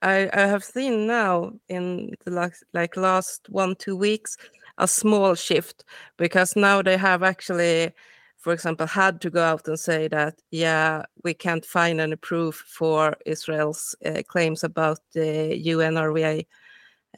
i 0.00 0.30
i 0.32 0.46
have 0.46 0.64
seen 0.64 1.06
now 1.06 1.52
in 1.68 2.14
the 2.24 2.30
last 2.30 2.64
like 2.72 2.96
last 2.96 3.46
one 3.50 3.74
two 3.76 3.96
weeks 3.96 4.36
a 4.78 4.88
small 4.88 5.34
shift 5.34 5.84
because 6.16 6.56
now 6.56 6.80
they 6.80 6.96
have 6.96 7.22
actually 7.22 7.92
for 8.40 8.52
example 8.52 8.86
had 8.86 9.20
to 9.20 9.30
go 9.30 9.42
out 9.42 9.68
and 9.68 9.78
say 9.78 10.08
that 10.08 10.34
yeah 10.50 11.02
we 11.24 11.34
can't 11.34 11.64
find 11.64 12.00
any 12.00 12.16
proof 12.16 12.64
for 12.66 13.16
israel's 13.26 13.94
uh, 14.04 14.22
claims 14.26 14.64
about 14.64 14.98
the 15.12 15.62
unrwa 15.64 16.44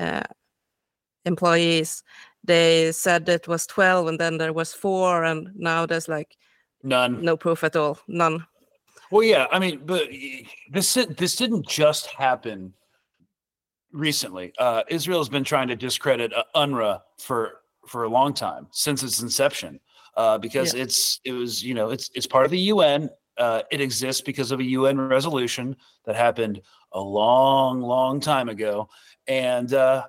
uh, 0.00 0.22
employees 1.24 2.02
they 2.44 2.90
said 2.92 3.28
it 3.28 3.46
was 3.46 3.66
12 3.66 4.08
and 4.08 4.18
then 4.18 4.38
there 4.38 4.52
was 4.52 4.74
four 4.74 5.24
and 5.24 5.48
now 5.54 5.86
there's 5.86 6.08
like 6.08 6.36
None. 6.82 7.22
no 7.22 7.36
proof 7.36 7.62
at 7.64 7.76
all 7.76 7.98
none 8.08 8.44
Well, 9.12 9.22
yeah, 9.24 9.46
I 9.52 9.58
mean, 9.58 9.82
but 9.84 10.08
this 10.72 10.94
this 11.18 11.36
didn't 11.36 11.68
just 11.68 12.06
happen 12.06 12.72
recently. 13.92 14.54
Uh, 14.58 14.82
Israel's 14.88 15.28
been 15.28 15.44
trying 15.44 15.68
to 15.68 15.76
discredit 15.76 16.32
uh, 16.32 16.44
UNRWA 16.56 17.02
for 17.18 17.60
for 17.86 18.04
a 18.04 18.08
long 18.08 18.32
time 18.32 18.68
since 18.70 19.02
its 19.02 19.20
inception, 19.20 19.80
uh, 20.16 20.38
because 20.38 20.74
Yeah. 20.74 20.82
it's 20.82 21.20
it 21.24 21.32
was 21.32 21.62
you 21.62 21.74
know 21.74 21.90
it's 21.90 22.10
it's 22.14 22.26
part 22.26 22.44
of 22.44 22.50
the 22.50 22.58
UN. 22.58 23.10
Uh, 23.38 23.62
it 23.70 23.80
exists 23.80 24.20
because 24.20 24.50
of 24.52 24.60
a 24.60 24.64
UN 24.64 24.98
resolution 24.98 25.74
that 26.04 26.14
happened 26.16 26.60
a 26.92 27.00
long, 27.00 27.80
long 27.80 28.20
time 28.20 28.50
ago, 28.50 28.88
and 29.26 29.72
uh, 29.72 30.04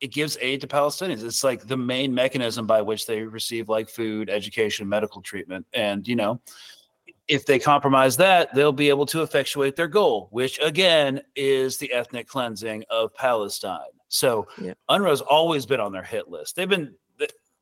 it 0.00 0.10
gives 0.10 0.38
aid 0.40 0.62
to 0.62 0.66
Palestinians. 0.66 1.22
It's 1.22 1.44
like 1.44 1.66
the 1.66 1.76
main 1.76 2.14
mechanism 2.14 2.66
by 2.66 2.80
which 2.80 3.06
they 3.06 3.22
receive 3.22 3.68
like 3.68 3.90
food, 3.90 4.30
education, 4.30 4.88
medical 4.88 5.20
treatment, 5.20 5.66
and 5.74 6.08
you 6.08 6.16
know 6.16 6.40
if 7.28 7.46
they 7.46 7.58
compromise 7.58 8.16
that, 8.16 8.52
they'll 8.54 8.72
be 8.72 8.88
able 8.88 9.06
to 9.06 9.22
effectuate 9.22 9.76
their 9.76 9.86
goal, 9.88 10.28
which 10.32 10.58
again 10.60 11.20
is 11.36 11.78
the 11.78 11.92
ethnic 11.92 12.26
cleansing 12.26 12.84
of 12.90 13.14
Palestine. 13.14 13.78
So 14.08 14.46
Yeah. 14.60 14.74
UNRWA's 14.90 15.20
always 15.20 15.64
been 15.64 15.80
on 15.80 15.92
their 15.92 16.02
hit 16.02 16.28
list. 16.28 16.56
They've 16.56 16.68
been 16.68 16.94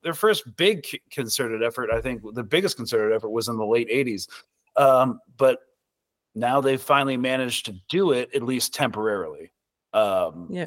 their 0.03 0.15
first 0.15 0.57
big 0.57 0.87
concerted 1.11 1.63
effort. 1.63 1.91
I 1.91 2.01
think 2.01 2.23
the 2.35 2.43
biggest 2.43 2.77
concerted 2.77 3.15
effort 3.15 3.31
was 3.31 3.49
in 3.49 3.57
the 3.57 3.67
late 3.67 3.89
'80s, 3.89 4.29
um, 4.77 5.21
but 5.37 5.59
now 6.35 6.61
they've 6.61 6.81
finally 6.81 7.17
managed 7.17 7.67
to 7.67 7.75
do 7.89 8.13
it 8.13 8.35
at 8.35 8.43
least 8.43 8.75
temporarily. 8.75 9.51
Um, 9.93 10.47
Yeah. 10.51 10.67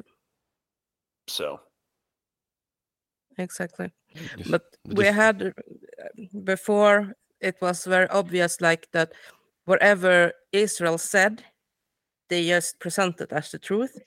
So 1.27 1.61
exactly 3.38 3.91
but 4.49 4.63
we 4.86 5.05
had 5.05 5.41
uh, 5.41 5.51
before 6.43 7.13
it 7.41 7.55
was 7.61 7.86
very 7.86 8.07
obvious 8.09 8.61
like 8.61 8.88
that 8.91 9.11
whatever 9.65 10.31
israel 10.51 10.97
said 10.97 11.43
they 12.29 12.47
just 12.47 12.79
presented 12.79 13.31
as 13.31 13.51
the 13.51 13.59
truth 13.59 13.97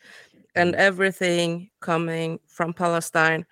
and 0.55 0.74
everything 0.74 1.68
coming 1.81 2.39
from 2.47 2.72
palestine 2.72 3.45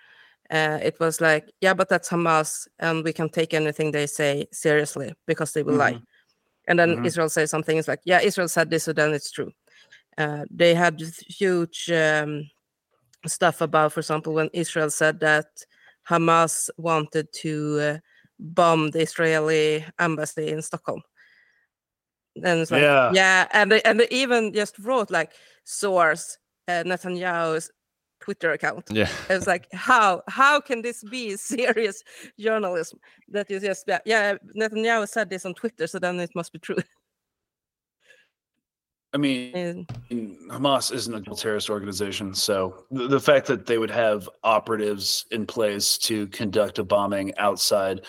uh, 0.51 0.79
it 0.83 0.99
was 1.01 1.21
like 1.21 1.51
yeah 1.61 1.75
but 1.75 1.89
that's 1.89 2.09
hamas 2.11 2.67
and 2.79 3.05
we 3.05 3.13
can 3.13 3.29
take 3.29 3.55
anything 3.55 3.91
they 3.91 4.07
say 4.07 4.47
seriously 4.53 5.13
because 5.27 5.53
they 5.53 5.63
will 5.63 5.77
lie 5.77 5.99
and 6.69 6.79
then 6.79 6.97
Mhm. 6.97 7.07
israel 7.07 7.29
says 7.29 7.51
something 7.51 7.77
it's 7.79 7.89
like 7.89 8.01
yeah 8.05 8.21
israel 8.21 8.49
said 8.49 8.71
this 8.71 8.85
so 8.85 8.93
then 8.93 9.15
it's 9.15 9.31
true 9.31 9.51
uh, 10.19 10.45
they 10.51 10.75
had 10.75 11.01
huge 11.29 11.91
um, 11.91 12.49
stuff 13.27 13.61
about 13.61 13.93
for 13.93 14.01
example 14.01 14.35
when 14.35 14.51
israel 14.53 14.91
said 14.91 15.19
that 15.21 15.47
hamas 16.09 16.71
wanted 16.77 17.27
to 17.33 17.79
uh, 17.81 17.99
bomb 18.39 18.91
the 18.91 19.01
israeli 19.01 19.85
embassy 19.99 20.49
in 20.49 20.61
stockholm 20.63 21.03
and 22.37 22.61
it's 22.61 22.71
like 22.71 22.83
Yeah. 22.83 23.13
yeah 23.13 23.47
and 23.53 23.71
they, 23.73 23.81
and 23.83 24.01
they 24.01 24.09
even 24.11 24.53
just 24.53 24.79
wrote 24.79 25.11
like 25.11 25.33
source 25.65 26.37
uh, 26.69 26.83
netanyahu's 26.85 27.71
twitter 28.25 28.53
account. 28.53 28.85
Yeah. 28.91 29.09
it's 29.29 29.47
like 29.47 29.66
how 29.72 30.22
how 30.29 30.61
can 30.61 30.83
this 30.83 31.05
be 31.05 31.37
serious 31.55 32.03
journalism? 32.39 32.99
That 33.29 33.51
is 33.51 33.62
just 33.62 33.85
yeah, 33.87 34.01
yeah 34.05 34.35
netanyahu 34.57 35.09
said 35.09 35.31
this 35.31 35.45
on 35.45 35.55
twitter 35.55 35.87
so 35.87 35.99
then 35.99 36.18
it 36.20 36.31
must 36.35 36.53
be 36.53 36.59
true. 36.59 36.83
I 39.12 39.16
mean, 39.16 39.87
Hamas 40.51 40.93
isn't 40.93 41.29
a 41.29 41.35
terrorist 41.37 41.70
organization, 41.70 42.35
so 42.35 42.85
the, 42.91 43.07
the 43.07 43.20
fact 43.20 43.47
that 43.47 43.64
they 43.64 43.79
would 43.79 43.91
have 43.91 44.29
operatives 44.43 45.25
in 45.31 45.47
place 45.47 45.97
to 45.99 46.27
conduct 46.29 46.81
a 46.81 46.85
bombing 46.85 47.33
outside, 47.39 48.01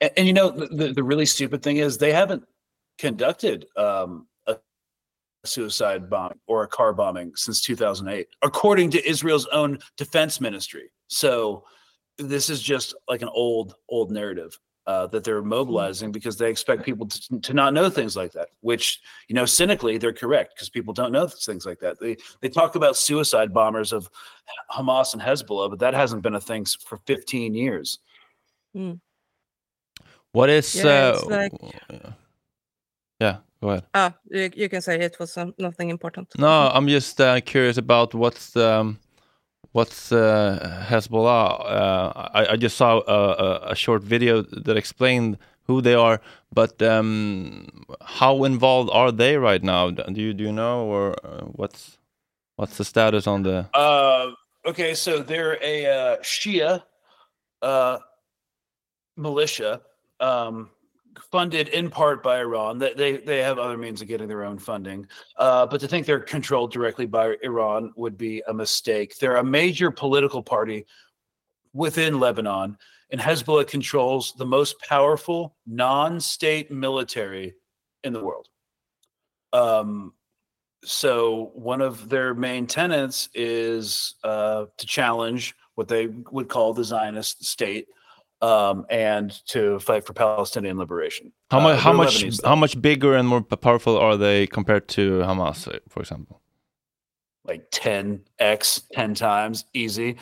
and, 0.00 0.10
and 0.16 0.26
you 0.26 0.32
know, 0.32 0.48
the, 0.48 0.66
the, 0.68 0.92
the 0.94 1.02
really 1.02 1.26
stupid 1.26 1.62
thing 1.62 1.76
is 1.76 1.98
they 1.98 2.12
haven't 2.12 2.42
conducted 2.96 3.66
um, 3.76 4.26
a 4.37 4.37
suicide 5.48 6.08
bomb 6.08 6.38
or 6.46 6.62
a 6.62 6.68
car 6.68 6.92
bombing 6.92 7.32
since 7.34 7.60
2008, 7.62 8.28
according 8.42 8.90
to 8.90 9.08
Israel's 9.08 9.46
own 9.46 9.78
defense 9.96 10.40
ministry. 10.40 10.90
So 11.08 11.64
this 12.18 12.50
is 12.50 12.62
just 12.62 12.94
like 13.08 13.22
an 13.22 13.30
old, 13.32 13.74
old 13.88 14.10
narrative 14.10 14.58
uh, 14.88 15.06
that 15.06 15.22
they're 15.22 15.42
mobilizing 15.42 16.10
because 16.10 16.38
they 16.38 16.48
expect 16.50 16.82
people 16.82 17.06
to, 17.06 17.40
to 17.40 17.52
not 17.52 17.74
know 17.74 17.90
things 17.90 18.16
like 18.16 18.32
that. 18.32 18.48
Which 18.60 19.00
you 19.28 19.34
know, 19.34 19.44
cynically, 19.44 19.98
they're 19.98 20.14
correct 20.14 20.54
because 20.54 20.70
people 20.70 20.94
don't 20.94 21.12
know 21.12 21.26
things 21.26 21.66
like 21.66 21.78
that. 21.80 22.00
They 22.00 22.16
they 22.40 22.48
talk 22.48 22.74
about 22.74 22.96
suicide 22.96 23.52
bombers 23.52 23.92
of 23.92 24.08
Hamas 24.70 25.12
and 25.12 25.20
Hezbollah, 25.20 25.68
but 25.68 25.78
that 25.80 25.92
hasn't 25.92 26.22
been 26.22 26.36
a 26.36 26.40
thing 26.40 26.64
for 26.86 26.96
15 27.06 27.54
years. 27.54 27.98
Mm. 28.74 28.98
What 30.32 30.48
is? 30.48 30.74
Yeah, 30.74 30.84
uh, 30.84 31.12
it's 31.16 31.24
like- 31.26 31.52
yeah, 33.20 33.36
go 33.60 33.70
ahead. 33.70 33.84
ah 33.94 34.12
you, 34.30 34.50
you 34.54 34.68
can 34.68 34.80
say 34.80 34.98
it 35.00 35.18
was 35.18 35.36
um, 35.36 35.54
nothing 35.58 35.90
important 35.90 36.28
No, 36.38 36.70
I'm 36.72 36.88
just 36.88 37.20
uh, 37.20 37.40
curious 37.40 37.76
about 37.76 38.14
what's 38.14 38.56
um, 38.56 38.98
what's 39.72 40.12
uh, 40.12 40.84
Hezbollah. 40.88 41.60
Uh, 41.60 42.28
I, 42.34 42.52
I 42.52 42.56
just 42.56 42.76
saw 42.76 43.00
a, 43.06 43.20
a, 43.46 43.70
a 43.72 43.74
short 43.74 44.02
video 44.02 44.42
that 44.42 44.76
explained 44.76 45.38
who 45.68 45.80
they 45.82 45.94
are, 45.94 46.20
but 46.52 46.80
um, 46.82 47.68
how 48.00 48.44
involved 48.44 48.90
are 48.92 49.12
they 49.12 49.36
right 49.36 49.62
now? 49.62 49.90
Do 49.90 50.20
you 50.20 50.32
do 50.32 50.44
you 50.44 50.52
know, 50.52 50.86
or 50.86 51.14
uh, 51.24 51.44
what's 51.44 51.98
what's 52.56 52.76
the 52.78 52.84
status 52.84 53.26
on 53.26 53.42
the? 53.42 53.68
Uh, 53.74 54.30
okay, 54.66 54.94
so 54.94 55.22
they're 55.22 55.58
a 55.62 55.86
uh, 55.86 56.16
Shia 56.22 56.82
uh, 57.62 57.98
militia, 59.16 59.82
um, 60.20 60.70
funded 61.30 61.68
in 61.68 61.90
part 61.90 62.22
by 62.22 62.40
Iran. 62.40 62.78
They 62.78 63.18
they 63.18 63.42
have 63.42 63.58
other 63.58 63.76
means 63.76 64.00
of 64.02 64.08
getting 64.08 64.28
their 64.28 64.44
own 64.44 64.58
funding, 64.58 65.06
uh, 65.36 65.66
but 65.66 65.80
to 65.80 65.88
think 65.88 66.06
they're 66.06 66.20
controlled 66.20 66.72
directly 66.72 67.06
by 67.06 67.36
Iran 67.42 67.92
would 67.96 68.16
be 68.16 68.42
a 68.48 68.54
mistake. 68.54 69.18
They're 69.18 69.36
a 69.36 69.44
major 69.44 69.90
political 69.90 70.42
party 70.42 70.86
within 71.72 72.18
Lebanon, 72.18 72.78
and 73.10 73.20
Hezbollah 73.20 73.66
controls 73.66 74.34
the 74.36 74.46
most 74.46 74.80
powerful 74.80 75.56
non-state 75.66 76.70
military 76.70 77.54
in 78.04 78.12
the 78.12 78.24
world. 78.24 78.48
Um, 79.52 80.12
so 80.84 81.50
one 81.54 81.80
of 81.80 82.08
their 82.08 82.34
main 82.34 82.66
tenets 82.66 83.28
is 83.34 84.14
uh, 84.24 84.66
to 84.76 84.86
challenge 84.86 85.54
what 85.74 85.88
they 85.88 86.06
would 86.30 86.48
call 86.48 86.72
the 86.72 86.84
Zionist 86.84 87.44
state 87.44 87.88
um, 88.40 88.86
and 88.90 89.30
to 89.46 89.78
fight 89.80 90.04
for 90.06 90.12
Palestinian 90.12 90.78
liberation. 90.78 91.32
How 91.50 91.58
Uh, 91.58 91.62
much? 91.62 91.78
How 91.80 91.92
much? 91.92 92.14
Lebanese, 92.22 92.44
How 92.44 92.56
much 92.56 92.80
bigger 92.80 93.14
and 93.16 93.26
more 93.28 93.42
powerful 93.42 93.96
are 93.98 94.16
they 94.16 94.46
compared 94.46 94.88
to 94.88 95.20
Hamas, 95.20 95.66
uh, 95.68 95.78
for 95.88 96.00
example? 96.00 96.40
like 97.44 97.70
10x 97.70 98.82
10 98.92 99.14
times 99.14 99.64
easy 99.72 100.16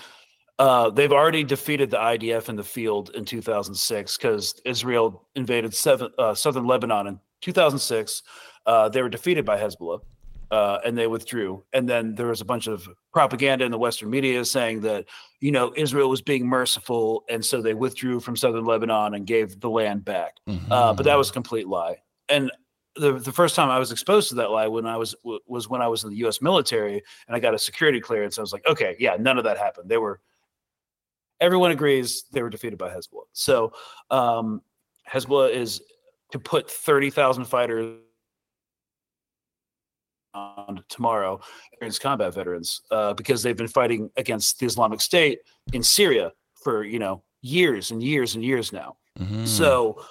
uh, 0.61 0.89
they've 0.91 1.13
already 1.13 1.43
defeated 1.43 1.91
the 1.91 1.97
idf 1.97 2.49
in 2.49 2.55
the 2.57 2.63
field 2.63 3.11
in 3.17 3.25
2006 3.25 4.17
because 4.17 4.61
israel 4.65 5.27
invaded 5.35 5.75
seven, 5.75 6.09
uh, 6.19 6.35
southern 6.35 6.67
lebanon 6.67 7.07
in 7.09 7.21
2006 7.41 8.23
uh, 8.67 8.89
they 8.89 9.03
were 9.03 9.09
defeated 9.09 9.45
by 9.45 9.59
hezbollah 9.59 9.99
uh, 10.51 10.79
and 10.85 10.97
they 10.97 11.07
withdrew 11.07 11.63
and 11.73 11.89
then 11.89 12.15
there 12.15 12.27
was 12.29 12.41
a 12.41 12.45
bunch 12.45 12.67
of 12.67 12.89
propaganda 13.13 13.65
in 13.65 13.71
the 13.71 13.79
western 13.79 14.11
media 14.11 14.45
saying 14.45 14.81
that 14.81 15.05
you 15.41 15.51
know 15.51 15.73
israel 15.77 16.09
was 16.09 16.23
being 16.23 16.47
merciful 16.47 17.25
and 17.29 17.45
so 17.45 17.61
they 17.61 17.75
withdrew 17.75 18.21
from 18.21 18.37
southern 18.37 18.65
lebanon 18.65 19.15
and 19.15 19.27
gave 19.27 19.59
the 19.61 19.71
land 19.71 20.05
back 20.05 20.35
uh, 20.71 20.93
but 20.93 21.05
that 21.05 21.17
was 21.17 21.31
a 21.31 21.33
complete 21.33 21.69
lie. 21.69 21.97
And 22.29 22.51
the 22.97 23.13
the 23.13 23.33
first 23.33 23.55
time 23.55 23.69
I 23.69 23.79
was 23.79 23.93
exposed 23.93 24.29
to 24.31 24.37
that 24.37 24.51
lie 24.51 24.67
when 24.69 24.87
I 24.87 24.97
was 24.97 25.15
w- 25.23 25.41
was 25.47 25.69
when 25.69 25.83
I 25.83 25.89
was 25.89 26.05
in 26.05 26.11
the 26.11 26.17
U.S. 26.19 26.41
military 26.41 27.03
and 27.27 27.37
I 27.37 27.41
got 27.41 27.55
a 27.55 27.59
security 27.59 28.01
clearance. 28.01 28.39
I 28.39 28.41
was 28.41 28.53
like, 28.53 28.67
okay, 28.67 28.97
yeah, 28.99 29.17
none 29.19 29.39
of 29.39 29.45
that 29.45 29.59
happened. 29.59 29.89
They 29.89 29.99
were. 29.99 30.21
Everyone 31.39 31.71
agrees 31.71 32.25
they 32.33 32.43
were 32.43 32.49
defeated 32.49 32.79
by 32.79 32.89
Hezbollah. 32.89 33.27
So 33.33 33.73
um, 34.11 34.63
Hezbollah 35.07 35.51
is 35.51 35.83
to 36.33 36.39
put 36.39 36.71
thirty 36.71 37.11
thousand 37.11 37.45
fighters 37.45 37.99
on 40.37 40.85
tomorrow 40.89 41.41
against 41.81 42.01
combat 42.01 42.35
veterans 42.35 42.83
uh, 42.91 43.15
because 43.15 43.43
they've 43.43 43.57
been 43.57 43.69
fighting 43.69 44.11
against 44.17 44.59
the 44.59 44.67
Islamic 44.67 45.01
State 45.01 45.41
in 45.73 45.83
Syria 45.83 46.33
for 46.63 46.85
you 46.85 46.99
know 46.99 47.23
years 47.43 47.91
and 47.91 48.03
years 48.03 48.35
and 48.35 48.45
years 48.45 48.73
now. 48.73 48.97
So, 49.47 50.03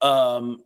um, 0.00 0.62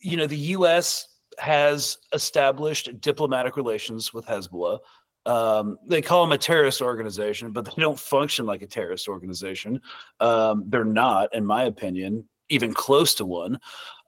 you 0.00 0.16
know, 0.16 0.26
the 0.26 0.36
U.S. 0.36 1.08
has 1.38 1.98
established 2.12 3.00
diplomatic 3.00 3.56
relations 3.56 4.14
with 4.14 4.26
Hezbollah. 4.26 4.78
Um, 5.26 5.78
they 5.86 6.00
call 6.00 6.24
them 6.24 6.32
a 6.32 6.38
terrorist 6.38 6.80
organization, 6.80 7.52
but 7.52 7.66
they 7.66 7.82
don't 7.82 7.98
function 7.98 8.46
like 8.46 8.62
a 8.62 8.66
terrorist 8.66 9.08
organization. 9.08 9.80
Um, 10.20 10.64
they're 10.68 10.84
not, 10.84 11.34
in 11.34 11.44
my 11.44 11.64
opinion, 11.64 12.26
even 12.48 12.72
close 12.72 13.14
to 13.16 13.26
one. 13.26 13.58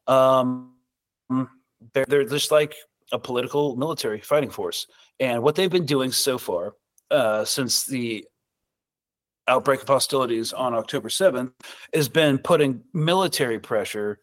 Um, 0.06 0.72
they're, 1.92 2.06
they're 2.06 2.24
just 2.24 2.50
like 2.50 2.74
a 3.12 3.18
political 3.18 3.76
military 3.76 4.20
fighting 4.20 4.50
force. 4.50 4.86
And 5.18 5.42
what 5.42 5.54
they've 5.54 5.70
been 5.70 5.86
doing 5.86 6.12
so 6.12 6.38
far 6.38 6.74
uh, 7.10 7.44
since 7.44 7.84
the 7.84 8.26
outbreak 9.48 9.82
of 9.82 9.88
hostilities 9.88 10.52
on 10.52 10.74
October 10.74 11.08
7th 11.08 11.52
has 11.92 12.08
been 12.08 12.38
putting 12.38 12.82
military 12.94 13.58
pressure 13.58 14.20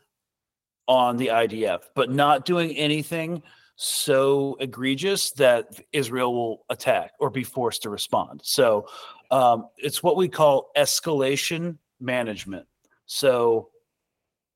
on 0.88 1.18
the 1.18 1.28
IDF, 1.28 1.82
but 1.96 2.10
not 2.10 2.46
doing 2.46 2.72
anything 2.78 3.44
so 3.76 4.58
egregious 4.60 5.32
that 5.32 5.80
Israel 5.94 6.34
will 6.34 6.66
attack 6.70 7.12
or 7.20 7.30
be 7.30 7.44
forced 7.44 7.84
to 7.84 7.90
respond. 7.90 8.42
So 8.44 8.88
um, 9.30 9.68
it's 9.78 10.02
what 10.02 10.16
we 10.16 10.30
call 10.30 10.72
escalation 10.76 11.78
management. 12.00 12.66
So 13.06 13.70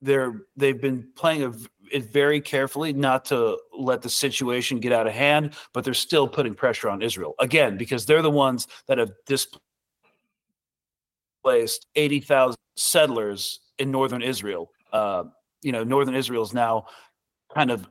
they're 0.01 0.41
they've 0.57 0.81
been 0.81 1.09
playing 1.15 1.43
a 1.43 1.53
it 1.91 2.11
very 2.11 2.41
carefully 2.41 2.93
not 2.93 3.25
to 3.25 3.57
let 3.77 4.01
the 4.01 4.09
situation 4.09 4.79
get 4.79 4.91
out 4.91 5.07
of 5.07 5.13
hand, 5.13 5.55
but 5.73 5.83
they're 5.83 5.93
still 5.93 6.27
putting 6.27 6.53
pressure 6.53 6.89
on 6.89 7.01
Israel 7.01 7.35
again 7.39 7.77
because 7.77 8.05
they're 8.05 8.21
the 8.21 8.31
ones 8.31 8.67
that 8.87 8.97
have 8.97 9.11
displaced 9.25 9.59
80,000 11.95 12.55
settlers 12.75 13.59
in 13.79 13.91
northern 13.91 14.21
Israel. 14.21 14.71
Uh, 14.91 15.23
you 15.61 15.71
know, 15.71 15.83
northern 15.83 16.15
Israel 16.15 16.43
is 16.43 16.53
now 16.53 16.85
kind 17.53 17.71
of 17.71 17.87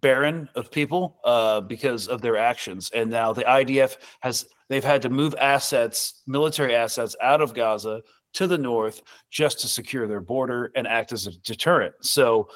barren 0.00 0.48
of 0.54 0.70
people 0.70 1.18
uh, 1.24 1.60
because 1.60 2.08
of 2.08 2.20
their 2.22 2.36
actions, 2.36 2.90
and 2.94 3.10
now 3.10 3.32
the 3.32 3.42
IDF 3.42 3.96
has 4.20 4.46
they've 4.68 4.84
had 4.84 5.02
to 5.02 5.10
move 5.10 5.34
assets, 5.40 6.22
military 6.26 6.74
assets, 6.74 7.16
out 7.20 7.40
of 7.40 7.54
Gaza 7.54 8.02
to 8.34 8.46
the 8.46 8.58
north 8.58 9.02
just 9.30 9.60
to 9.60 9.68
secure 9.68 10.06
their 10.06 10.20
border 10.20 10.70
and 10.76 10.86
act 10.86 11.12
as 11.12 11.26
a 11.26 11.32
deterrent. 11.40 11.94
So, 12.02 12.48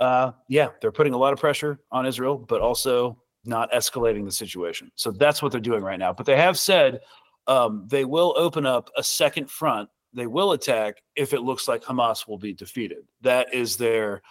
uh, 0.00 0.32
yeah, 0.48 0.68
they're 0.80 0.92
putting 0.92 1.12
a 1.12 1.18
lot 1.18 1.32
of 1.32 1.38
pressure 1.38 1.78
on 1.92 2.06
Israel, 2.06 2.38
but 2.38 2.60
also 2.60 3.16
not 3.44 3.70
escalating 3.72 4.24
the 4.24 4.32
situation. 4.32 4.90
So 4.96 5.10
that's 5.10 5.42
what 5.42 5.52
they're 5.52 5.60
doing 5.60 5.82
right 5.82 5.98
now. 5.98 6.12
But 6.12 6.26
they 6.26 6.36
have 6.36 6.58
said 6.58 7.00
um, 7.46 7.86
they 7.88 8.04
will 8.04 8.34
open 8.36 8.66
up 8.66 8.90
a 8.96 9.02
second 9.02 9.50
front 9.50 9.88
they 10.12 10.26
will 10.26 10.52
attack 10.52 11.02
if 11.14 11.32
it 11.32 11.42
looks 11.42 11.68
like 11.68 11.82
Hamas 11.82 12.26
will 12.26 12.38
be 12.38 12.52
defeated. 12.52 13.04
That 13.20 13.52
is 13.54 13.76
their 13.76 14.22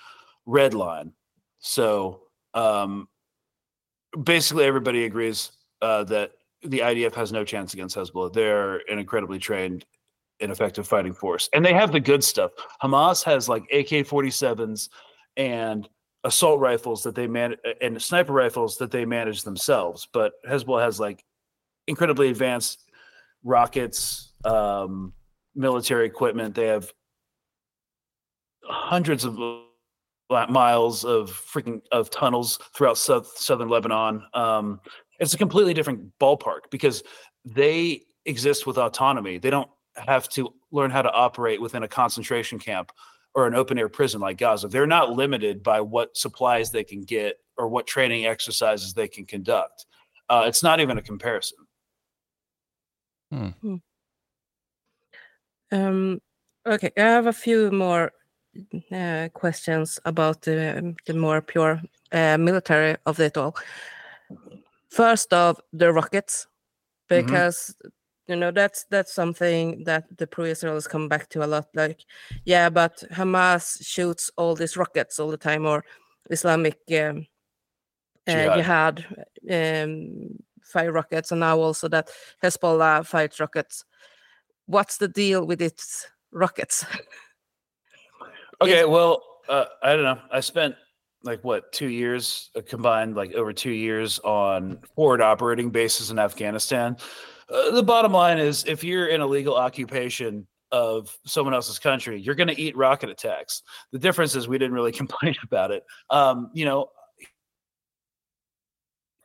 red 0.46 0.74
line. 0.74 1.14
So 1.60 2.24
um, 2.54 3.08
basically, 4.24 4.66
everybody 4.66 5.06
agrees 5.06 5.52
uh, 5.82 6.04
that 6.06 6.32
the 6.64 6.80
IDF 6.80 7.16
has 7.16 7.32
no 7.32 7.46
chance 7.46 7.74
against 7.74 7.96
Hezbollah. 7.96 8.34
They're 8.34 8.78
an 8.92 9.00
incredibly 9.00 9.40
trained 9.40 9.86
and 10.42 10.52
effective 10.52 10.88
fighting 10.88 11.14
force, 11.14 11.50
and 11.54 11.66
they 11.66 11.74
have 11.74 11.92
the 11.92 12.00
good 12.00 12.24
stuff. 12.24 12.52
Hamas 12.82 13.24
has 13.24 13.48
like 13.48 13.64
AK 13.74 14.06
47s 14.08 14.90
and 15.38 15.88
assault 16.24 16.60
rifles 16.60 17.04
that 17.04 17.16
they 17.16 17.28
man 17.28 17.56
and 17.82 18.02
sniper 18.02 18.34
rifles 18.34 18.78
that 18.78 18.92
they 18.92 19.06
manage 19.06 19.44
themselves. 19.44 20.08
But 20.12 20.34
Hezbollah 20.48 20.84
has 20.84 21.00
like 21.00 21.24
incredibly 21.88 22.30
advanced 22.30 22.90
rockets, 23.44 24.34
um, 24.44 25.14
military 25.56 26.06
equipment. 26.06 26.56
They 26.56 26.68
have 26.68 26.92
hundreds 28.64 29.24
of 29.24 29.38
miles 30.50 31.06
of 31.06 31.32
freaking 31.32 31.82
of 31.92 32.10
tunnels 32.10 32.60
throughout 32.76 32.98
south, 32.98 33.38
southern 33.38 33.70
Lebanon. 33.70 34.24
Um, 34.34 34.80
it's 35.20 35.34
a 35.34 35.38
completely 35.38 35.74
different 35.74 36.12
ballpark 36.20 36.70
because 36.70 37.04
they 37.46 38.02
exist 38.26 38.68
with 38.68 38.78
autonomy. 38.78 39.38
They 39.38 39.50
don't 39.50 39.70
have 39.96 40.30
to 40.30 40.54
learn 40.72 40.92
how 40.92 41.02
to 41.02 41.12
operate 41.12 41.62
within 41.62 41.84
a 41.84 41.88
concentration 41.88 42.60
camp 42.60 42.92
or 43.36 43.48
an 43.48 43.56
open 43.56 43.78
air 43.78 43.90
prison 43.90 44.22
like 44.22 44.38
Gaza. 44.38 44.68
They're 44.68 44.88
not 44.88 45.12
limited 45.12 45.64
by 45.64 45.82
what 45.82 46.18
supplies 46.18 46.72
they 46.72 46.84
can 46.84 47.04
get 47.04 47.38
or 47.58 47.68
what 47.68 47.88
training 47.88 48.26
exercises 48.26 48.94
they 48.94 49.08
can 49.08 49.26
conduct. 49.26 49.86
Uh, 50.30 50.46
it's 50.48 50.64
not 50.64 50.80
even 50.80 50.98
a 50.98 51.02
comparison. 51.02 51.58
Hmm. 53.32 53.76
Um, 55.72 56.22
okay, 56.66 56.92
I 56.98 57.02
have 57.02 57.28
a 57.28 57.34
few 57.34 57.72
more 57.72 58.12
uh, 58.92 59.30
questions 59.34 60.00
about 60.06 60.42
the, 60.42 60.96
the 61.06 61.14
more 61.14 61.42
pure 61.42 61.82
uh, 62.12 62.38
military 62.38 62.98
of 63.06 63.20
it 63.20 63.38
all. 63.38 63.56
First 64.90 65.32
of 65.32 65.62
the 65.72 65.94
rockets, 65.94 66.48
Mm-hmm. 67.10 67.92
You 68.30 68.36
know 68.36 68.52
that's 68.52 68.86
that's 68.92 69.12
something 69.12 69.84
that 69.86 70.06
the 70.18 70.28
pro-Israelis 70.28 70.88
come 70.88 71.10
back 71.10 71.30
to 71.30 71.44
a 71.44 71.48
lot. 71.48 71.68
Like, 71.74 72.06
yeah, 72.46 72.70
but 72.70 73.04
Hamas 73.12 73.84
shoots 73.84 74.30
all 74.38 74.54
these 74.56 74.78
rockets 74.78 75.20
all 75.20 75.32
the 75.32 75.38
time, 75.38 75.66
or 75.66 75.84
Islamic 76.30 76.78
um, 76.92 77.26
uh, 78.28 78.56
Jihad. 78.56 79.06
jihad 79.48 79.88
um, 79.90 80.38
fire 80.64 80.92
rockets, 80.92 81.32
and 81.32 81.40
now 81.40 81.58
also 81.60 81.88
that 81.88 82.12
Hezbollah 82.44 83.06
fires 83.06 83.40
rockets. 83.40 83.84
What's 84.68 84.98
the 84.98 85.08
deal 85.08 85.48
with 85.48 85.62
its 85.62 86.08
rockets? 86.32 86.86
Okay, 88.62 88.84
well, 88.84 89.24
uh, 89.48 89.66
I 89.82 89.96
don't 89.96 90.04
know. 90.04 90.20
I 90.30 90.42
spent 90.42 90.76
like 91.24 91.42
what 91.46 91.72
two 91.72 91.88
years 91.88 92.50
uh, 92.58 92.62
combined, 92.68 93.16
like 93.16 93.32
over 93.34 93.54
two 93.54 93.72
years 93.72 94.20
on 94.20 94.80
forward 94.98 95.22
operating 95.22 95.70
bases 95.70 96.12
in 96.12 96.20
Afghanistan. 96.20 96.98
Uh, 97.52 97.72
the 97.72 97.84
bottom 97.84 98.12
line 98.12 98.38
is, 98.38 98.66
if 98.68 98.84
you're 98.84 99.08
in 99.08 99.22
a 99.22 99.28
legal 99.28 99.56
occupation 99.56 100.47
of 100.72 101.16
someone 101.26 101.54
else's 101.54 101.80
country, 101.80 102.22
you're 102.22 102.36
going 102.36 102.47
to 102.47 102.60
eat 102.60 102.78
rocket 102.78 103.10
attacks. 103.10 103.64
The 103.91 104.00
difference 104.00 104.36
is 104.36 104.47
we 104.47 104.58
didn't 104.58 104.76
really 104.76 104.91
complain 105.02 105.36
about 105.43 105.72
it. 105.72 105.84
Um, 106.10 106.52
you 106.54 106.66
know, 106.66 106.89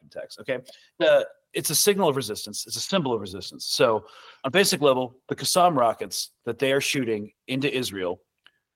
attacks. 0.07 0.39
Okay, 0.41 0.59
the 0.99 1.27
it's 1.53 1.71
a 1.71 1.75
signal 1.75 2.09
of 2.09 2.17
resistance. 2.17 2.67
It's 2.67 2.77
a 2.77 2.81
symbol 2.81 3.13
of 3.13 3.21
resistance. 3.21 3.67
So, 3.67 4.07
on 4.43 4.51
basic 4.51 4.81
level, 4.81 5.17
the 5.29 5.37
Qassam 5.37 5.77
rockets 5.77 6.31
that 6.47 6.59
they 6.59 6.73
are 6.73 6.81
shooting 6.81 7.31
into 7.47 7.73
Israel 7.73 8.21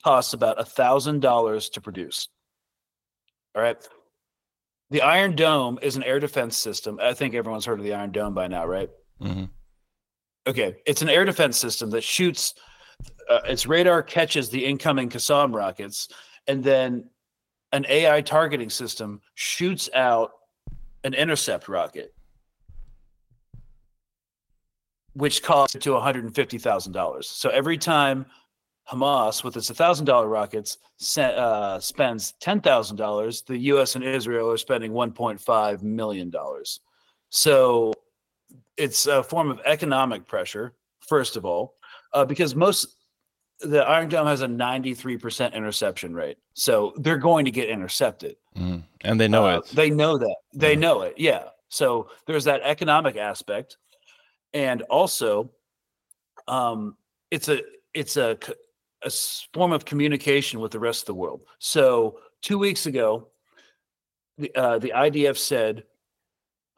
costs 0.04 0.32
about 0.32 0.60
a 0.60 0.64
thousand 0.64 1.20
dollars 1.20 1.70
to 1.70 1.80
produce. 1.80 2.28
All 3.54 3.62
right. 3.62 3.76
The 4.90 5.02
Iron 5.02 5.36
Dome 5.36 5.78
is 5.82 5.96
an 5.96 6.04
air 6.04 6.18
defense 6.18 6.56
system. 6.56 6.98
I 7.02 7.12
think 7.12 7.34
everyone's 7.34 7.66
heard 7.66 7.78
of 7.78 7.84
the 7.84 7.94
Iron 7.94 8.10
Dome 8.12 8.32
by 8.32 8.46
now, 8.46 8.64
right? 8.66 8.88
Hmm 9.20 9.44
Okay, 10.46 10.76
it's 10.86 11.02
an 11.02 11.10
air 11.10 11.24
defense 11.26 11.58
system 11.58 11.90
that 11.90 12.02
shoots. 12.02 12.54
Uh, 13.28 13.40
its 13.44 13.66
radar 13.66 14.02
catches 14.02 14.48
the 14.48 14.64
incoming 14.64 15.10
Qassam 15.10 15.54
rockets, 15.54 16.08
and 16.46 16.64
then 16.64 17.10
an 17.72 17.84
AI 17.88 18.22
targeting 18.22 18.70
system 18.70 19.20
shoots 19.34 19.90
out 19.94 20.30
an 21.04 21.12
intercept 21.12 21.68
rocket, 21.68 22.14
which 25.12 25.42
costs 25.42 25.76
to 25.78 25.92
one 25.92 26.02
hundred 26.02 26.24
and 26.24 26.34
fifty 26.34 26.56
thousand 26.56 26.92
dollars. 26.92 27.28
So 27.28 27.50
every 27.50 27.76
time 27.76 28.24
Hamas, 28.90 29.44
with 29.44 29.54
its 29.56 29.70
thousand 29.70 30.06
dollar 30.06 30.28
rockets, 30.28 30.78
se- 30.96 31.34
uh, 31.36 31.78
spends 31.78 32.32
ten 32.40 32.62
thousand 32.62 32.96
dollars, 32.96 33.42
the 33.42 33.58
U.S. 33.58 33.96
and 33.96 34.04
Israel 34.04 34.50
are 34.50 34.56
spending 34.56 34.92
one 34.94 35.12
point 35.12 35.38
five 35.40 35.82
million 35.82 36.30
dollars. 36.30 36.80
So 37.28 37.92
it's 38.78 39.06
a 39.06 39.22
form 39.22 39.50
of 39.50 39.60
economic 39.64 40.26
pressure, 40.26 40.74
first 41.00 41.36
of 41.36 41.44
all, 41.44 41.74
uh, 42.12 42.24
because 42.24 42.54
most 42.54 42.94
the 43.60 43.80
Iron 43.80 44.08
Dome 44.08 44.28
has 44.28 44.42
a 44.42 44.46
93% 44.46 45.52
interception 45.52 46.14
rate. 46.14 46.38
So 46.54 46.92
they're 46.98 47.16
going 47.18 47.44
to 47.44 47.50
get 47.50 47.68
intercepted. 47.68 48.36
Mhm. 48.56 48.84
And 49.00 49.20
they 49.20 49.26
know 49.26 49.46
Uh, 49.46 49.58
it. 49.58 49.66
They 49.74 49.90
know 49.90 50.16
that. 50.16 50.36
They 50.54 50.76
know 50.76 51.02
it. 51.02 51.14
Yeah. 51.18 51.48
So 51.68 52.08
there's 52.26 52.44
that 52.44 52.60
economic 52.62 53.16
aspect. 53.16 53.76
And 54.54 54.82
also, 54.82 55.50
um, 56.46 56.96
it's 57.32 57.48
a 57.48 57.60
it's 57.94 58.16
a, 58.16 58.38
a 59.02 59.10
form 59.52 59.72
of 59.72 59.84
communication 59.84 60.60
with 60.60 60.70
the 60.70 60.78
rest 60.78 61.02
of 61.02 61.06
the 61.06 61.14
world. 61.14 61.40
So 61.58 62.20
two 62.42 62.58
weeks 62.58 62.86
ago, 62.86 63.28
the 64.38 64.54
uh, 64.54 64.78
the 64.78 64.92
IDF 64.94 65.36
said 65.36 65.82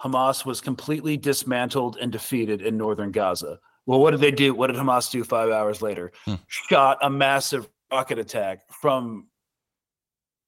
Hamas 0.03 0.44
was 0.46 0.61
completely 0.61 1.16
dismantled 1.16 1.96
and 2.01 2.11
defeated 2.11 2.62
in 2.62 2.76
northern 2.76 3.11
Gaza. 3.11 3.59
Well, 3.86 4.01
what 4.01 4.12
did 4.12 4.20
they 4.20 4.30
do? 4.30 4.55
What 4.55 4.68
did 4.68 4.76
Hamas 4.76 5.11
do 5.11 5.22
five 5.24 5.51
hours 5.51 5.82
later? 5.82 6.12
Shot 6.46 6.98
a 7.03 7.11
massive 7.11 7.68
rocket 7.92 8.18
attack 8.18 8.61
from 8.80 9.26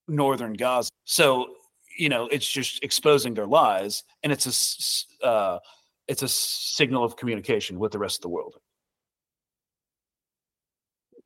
northern 0.09 0.55
Gaza. 0.55 0.91
So 1.05 1.55
you 1.99 2.09
know, 2.09 2.27
it's 2.29 2.51
just 2.51 2.83
exposing 2.83 3.35
their 3.35 3.47
lies, 3.47 4.03
and 4.23 4.33
it's 4.33 4.47
a 4.47 4.49
s- 4.49 5.07
s- 5.23 5.23
uh, 5.23 5.59
it's 6.09 6.23
a 6.23 6.29
signal 6.29 7.05
of 7.05 7.17
communication 7.17 7.79
with 7.79 7.93
the 7.93 7.99
rest 7.99 8.17
of 8.19 8.23
the 8.23 8.29
world. 8.31 8.57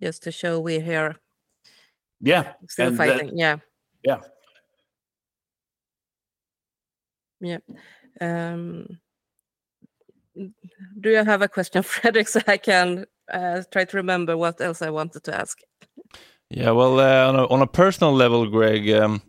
Just 0.02 0.24
to 0.24 0.32
show 0.32 0.58
we're 0.58 0.80
here 0.80 1.16
Yeah, 2.20 2.54
still 2.68 2.88
and 2.88 2.98
that- 2.98 3.18
fighting. 3.20 3.38
yeah. 3.38 3.58
yeah. 4.02 4.18
Yeah. 7.40 7.58
Um, 8.20 8.98
do 11.00 11.10
you 11.10 11.24
have 11.24 11.42
a 11.42 11.48
question, 11.48 11.82
Fredrik, 11.82 12.28
so 12.28 12.40
I 12.46 12.56
can 12.56 13.06
uh, 13.32 13.62
try 13.70 13.84
to 13.84 13.96
remember 13.96 14.36
what 14.36 14.60
else 14.60 14.82
I 14.82 14.90
wanted 14.90 15.24
to 15.24 15.34
ask? 15.34 15.58
Yeah, 16.50 16.70
well, 16.70 17.00
uh, 17.00 17.28
on, 17.28 17.36
a, 17.36 17.46
on 17.48 17.62
a 17.62 17.66
personal 17.66 18.12
level, 18.12 18.46
Greg, 18.48 18.88
um, 18.90 19.22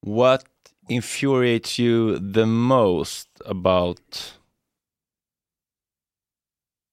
what 0.00 0.44
infuriates 0.88 1.78
you 1.78 2.18
the 2.18 2.46
most 2.46 3.28
about 3.44 4.32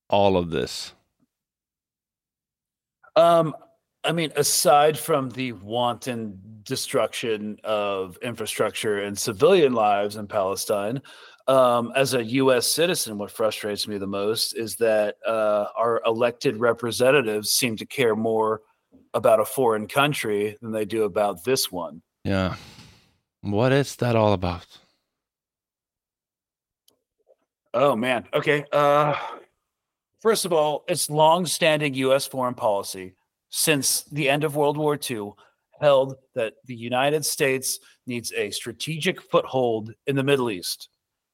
all 0.09 0.37
of 0.37 0.49
this? 0.51 0.93
Um, 3.15 3.55
I 4.07 4.13
mean, 4.13 4.31
aside 4.37 4.97
from 4.97 5.31
the 5.31 5.51
wanton 5.51 6.39
destruction 6.63 7.57
of 7.65 8.17
infrastructure 8.21 9.03
and 9.03 9.19
civilian 9.19 9.73
lives 9.73 10.15
in 10.15 10.27
Palestine, 10.27 11.01
um, 11.49 11.91
as 11.93 12.13
a 12.13 12.23
U.S. 12.23 12.67
citizen, 12.67 13.17
what 13.17 13.31
frustrates 13.31 13.85
me 13.85 13.97
the 13.97 14.07
most 14.07 14.53
is 14.53 14.77
that 14.77 15.15
uh, 15.27 15.65
our 15.75 16.01
elected 16.05 16.55
representatives 16.55 17.51
seem 17.51 17.75
to 17.75 17.85
care 17.85 18.15
more 18.15 18.61
about 19.13 19.41
a 19.41 19.45
foreign 19.45 19.87
country 19.87 20.57
than 20.61 20.71
they 20.71 20.85
do 20.85 21.03
about 21.03 21.43
this 21.43 21.69
one. 21.69 22.01
Yeah. 22.23 22.55
What 23.41 23.73
is 23.73 23.97
that 23.97 24.15
all 24.15 24.31
about? 24.31 24.65
Oh 27.73 27.95
man. 27.95 28.25
Okay. 28.33 28.63
Uh 28.71 29.15
first 30.21 30.45
of 30.45 30.53
all, 30.53 30.83
it's 30.87 31.09
long-standing 31.09 31.93
US 31.93 32.25
foreign 32.25 32.55
policy 32.55 33.16
since 33.49 34.03
the 34.03 34.29
end 34.29 34.43
of 34.43 34.55
World 34.55 34.77
War 34.77 34.99
II 35.09 35.31
held 35.79 36.15
that 36.35 36.53
the 36.65 36.75
United 36.75 37.25
States 37.25 37.79
needs 38.05 38.33
a 38.33 38.49
strategic 38.51 39.21
foothold 39.21 39.93
in 40.07 40.15
the 40.15 40.23
Middle 40.23 40.49
East. 40.49 40.89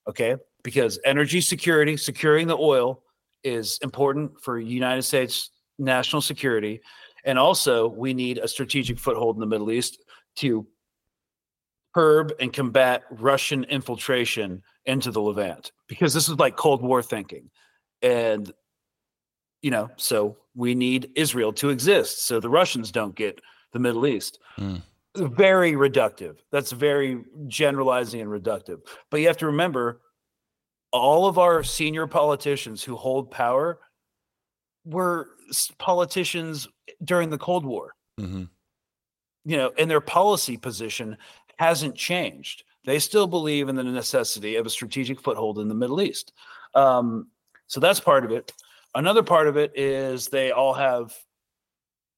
Okay? 0.07 0.35
Because 0.63 0.99
energy 1.05 1.41
security, 1.41 1.97
securing 1.97 2.47
the 2.47 2.57
oil 2.57 3.03
is 3.43 3.79
important 3.81 4.39
for 4.41 4.59
United 4.59 5.03
States 5.03 5.49
national 5.79 6.21
security 6.21 6.81
and 7.23 7.39
also 7.39 7.87
we 7.87 8.13
need 8.13 8.37
a 8.37 8.47
strategic 8.47 8.99
foothold 8.99 9.35
in 9.35 9.39
the 9.39 9.45
Middle 9.45 9.71
East 9.71 10.03
to 10.37 10.67
curb 11.93 12.33
and 12.39 12.51
combat 12.51 13.03
Russian 13.11 13.63
infiltration 13.65 14.61
into 14.85 15.11
the 15.11 15.21
Levant 15.21 15.71
because 15.87 16.13
this 16.13 16.27
is 16.27 16.37
like 16.39 16.55
Cold 16.55 16.81
War 16.81 17.01
thinking. 17.01 17.49
And 18.01 18.51
you 19.61 19.71
know, 19.71 19.89
so 19.95 20.37
we 20.55 20.75
need 20.75 21.11
Israel 21.15 21.53
to 21.53 21.69
exist 21.69 22.25
so 22.25 22.39
the 22.39 22.49
Russians 22.49 22.91
don't 22.91 23.15
get 23.15 23.41
the 23.71 23.79
Middle 23.79 24.05
East. 24.05 24.39
Mm. 24.57 24.81
Very 25.15 25.73
reductive. 25.73 26.37
That's 26.51 26.71
very 26.71 27.23
generalizing 27.47 28.21
and 28.21 28.29
reductive. 28.29 28.79
But 29.09 29.19
you 29.21 29.27
have 29.27 29.37
to 29.37 29.47
remember 29.47 30.01
all 30.91 31.27
of 31.27 31.37
our 31.39 31.63
senior 31.63 32.07
politicians 32.07 32.83
who 32.83 32.95
hold 32.95 33.31
power 33.31 33.79
were 34.85 35.29
politicians 35.77 36.67
during 37.03 37.29
the 37.29 37.37
Cold 37.37 37.65
War. 37.65 37.95
Mhm. 38.19 38.49
You 39.45 39.57
know, 39.57 39.71
and 39.77 39.89
their 39.89 40.01
policy 40.01 40.57
position 40.57 41.17
hasn't 41.57 41.95
changed. 41.95 42.63
They 42.85 42.99
still 42.99 43.27
believe 43.27 43.69
in 43.69 43.75
the 43.75 43.83
necessity 43.83 44.55
of 44.55 44.65
a 44.65 44.69
strategic 44.69 45.21
foothold 45.21 45.59
in 45.59 45.67
the 45.67 45.75
Middle 45.75 46.01
East. 46.01 46.33
Um, 46.75 47.27
so 47.67 47.79
that's 47.79 47.99
part 47.99 48.25
of 48.25 48.31
it. 48.31 48.51
Another 48.95 49.23
part 49.23 49.47
of 49.47 49.57
it 49.57 49.71
is 49.75 50.27
they 50.27 50.51
all 50.51 50.73
have 50.73 51.13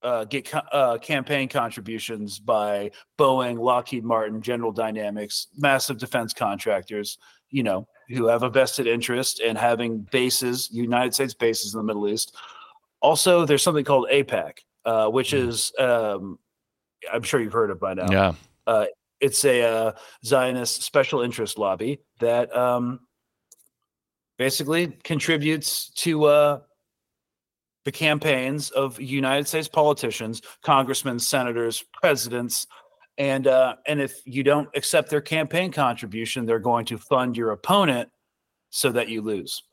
uh, 0.03 0.25
get 0.25 0.49
co- 0.49 0.59
uh, 0.71 0.97
campaign 0.97 1.49
contributions 1.49 2.37
by 2.39 2.91
Boeing, 3.17 3.57
Lockheed 3.57 4.03
Martin, 4.03 4.41
General 4.41 4.71
Dynamics, 4.71 5.47
massive 5.57 5.97
defense 5.97 6.33
contractors. 6.33 7.17
You 7.49 7.63
know, 7.63 7.87
who 8.09 8.27
have 8.27 8.43
a 8.43 8.49
vested 8.49 8.87
interest 8.87 9.39
in 9.39 9.55
having 9.55 9.99
bases, 10.11 10.69
United 10.71 11.13
States 11.13 11.33
bases 11.33 11.73
in 11.73 11.79
the 11.79 11.83
Middle 11.83 12.07
East. 12.07 12.35
Also, 13.01 13.45
there's 13.45 13.63
something 13.63 13.85
called 13.85 14.07
AIPAC, 14.11 14.57
uh, 14.85 15.07
which 15.07 15.33
is 15.33 15.71
um, 15.79 16.37
I'm 17.11 17.23
sure 17.23 17.39
you've 17.39 17.53
heard 17.53 17.71
of 17.71 17.79
by 17.79 17.93
now. 17.93 18.11
Yeah. 18.11 18.33
Uh, 18.67 18.85
it's 19.19 19.45
a 19.45 19.61
uh, 19.63 19.91
Zionist 20.25 20.83
special 20.83 21.21
interest 21.21 21.57
lobby 21.57 21.99
that 22.19 22.55
um, 22.55 22.99
basically 24.37 24.87
contributes 25.03 25.89
to 25.91 26.25
uh, 26.25 26.59
the 27.85 27.91
campaigns 27.91 28.69
of 28.71 28.99
United 28.99 29.47
States 29.47 29.67
politicians, 29.67 30.41
congressmen, 30.63 31.19
senators, 31.19 31.83
presidents, 31.93 32.67
and 33.17 33.47
uh, 33.47 33.75
and 33.87 34.01
if 34.01 34.21
you 34.25 34.43
don't 34.43 34.67
accept 34.75 35.09
their 35.09 35.21
campaign 35.21 35.71
contribution, 35.71 36.45
they're 36.45 36.59
going 36.59 36.85
to 36.85 36.97
fund 36.97 37.37
your 37.37 37.51
opponent 37.51 38.09
so 38.69 38.91
that 38.91 39.07
you 39.07 39.21
lose. 39.21 39.63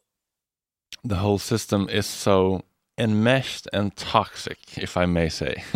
The 1.02 1.16
whole 1.16 1.38
system 1.38 1.88
is 1.88 2.06
so 2.06 2.62
enmeshed 2.98 3.66
and 3.72 3.96
toxic, 3.96 4.58
if 4.76 4.96
I 4.96 5.06
may 5.06 5.28
say. 5.28 5.64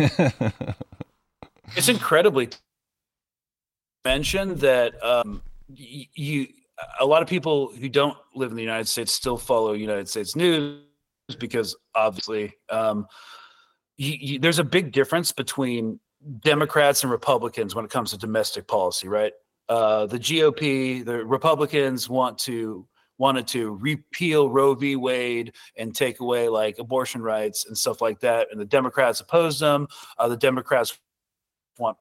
it's 1.75 1.89
incredibly 1.89 2.49
mentioned 4.05 4.59
that 4.59 5.03
um, 5.03 5.41
y- 5.67 6.07
you 6.13 6.47
a 6.99 7.05
lot 7.05 7.21
of 7.21 7.27
people 7.27 7.71
who 7.73 7.89
don't 7.89 8.17
live 8.35 8.51
in 8.51 8.57
the 8.57 8.63
United 8.63 8.87
States 8.87 9.13
still 9.13 9.37
follow 9.37 9.73
United 9.73 10.07
States 10.07 10.35
news 10.35 10.81
because 11.39 11.75
obviously 11.95 12.53
um, 12.69 13.07
you, 13.97 14.13
you, 14.19 14.39
there's 14.39 14.59
a 14.59 14.63
big 14.63 14.91
difference 14.91 15.31
between 15.31 15.99
Democrats 16.43 17.03
and 17.03 17.11
Republicans 17.11 17.75
when 17.75 17.85
it 17.85 17.91
comes 17.91 18.11
to 18.11 18.17
domestic 18.17 18.67
policy, 18.67 19.07
right? 19.07 19.33
Uh, 19.69 20.05
the 20.05 20.19
GOP, 20.19 21.03
the 21.03 21.25
Republicans 21.25 22.09
want 22.09 22.37
to 22.39 22.87
wanted 23.19 23.47
to 23.47 23.75
repeal 23.77 24.47
Roe 24.47 24.75
v. 24.75 24.95
Wade 24.95 25.53
and 25.75 25.95
take 25.95 26.19
away 26.19 26.47
like 26.49 26.77
abortion 26.77 27.21
rights 27.21 27.65
and 27.65 27.75
stuff 27.75 27.99
like 27.99 28.19
that, 28.19 28.47
and 28.51 28.61
the 28.61 28.65
Democrats 28.65 29.19
oppose 29.19 29.59
them. 29.59 29.87
Uh, 30.17 30.27
the 30.27 30.37
Democrats 30.37 30.97
want 31.79 31.97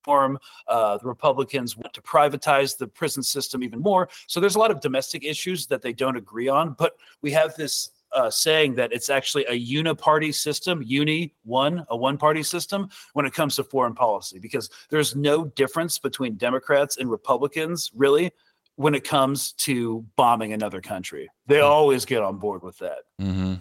reform. 0.00 0.38
Uh, 0.66 0.98
the 0.98 1.06
Republicans 1.06 1.76
want 1.76 1.92
to 1.94 2.02
privatize 2.02 2.76
the 2.76 2.86
prison 2.86 3.22
system 3.22 3.62
even 3.62 3.80
more. 3.80 4.08
So 4.26 4.40
there's 4.40 4.56
a 4.56 4.58
lot 4.58 4.70
of 4.70 4.80
domestic 4.80 5.24
issues 5.24 5.66
that 5.66 5.82
they 5.82 5.92
don't 5.92 6.16
agree 6.16 6.48
on. 6.48 6.74
But 6.78 6.94
we 7.22 7.30
have 7.32 7.54
this 7.56 7.90
uh, 8.12 8.30
saying 8.30 8.74
that 8.74 8.92
it's 8.92 9.08
actually 9.08 9.44
a 9.46 9.52
uniparty 9.52 10.34
system, 10.34 10.82
uni 10.84 11.34
one, 11.44 11.84
a 11.90 11.96
one 11.96 12.18
party 12.18 12.42
system 12.42 12.88
when 13.12 13.24
it 13.24 13.32
comes 13.32 13.56
to 13.56 13.64
foreign 13.64 13.94
policy, 13.94 14.38
because 14.38 14.68
there's 14.88 15.14
no 15.14 15.44
difference 15.44 15.98
between 15.98 16.34
Democrats 16.34 16.96
and 16.96 17.10
Republicans 17.10 17.90
really 17.94 18.32
when 18.76 18.94
it 18.94 19.04
comes 19.04 19.52
to 19.52 20.04
bombing 20.16 20.52
another 20.52 20.80
country. 20.80 21.28
They 21.46 21.60
always 21.60 22.04
get 22.04 22.22
on 22.22 22.38
board 22.38 22.62
with 22.62 22.78
that. 22.78 23.00
hmm 23.20 23.54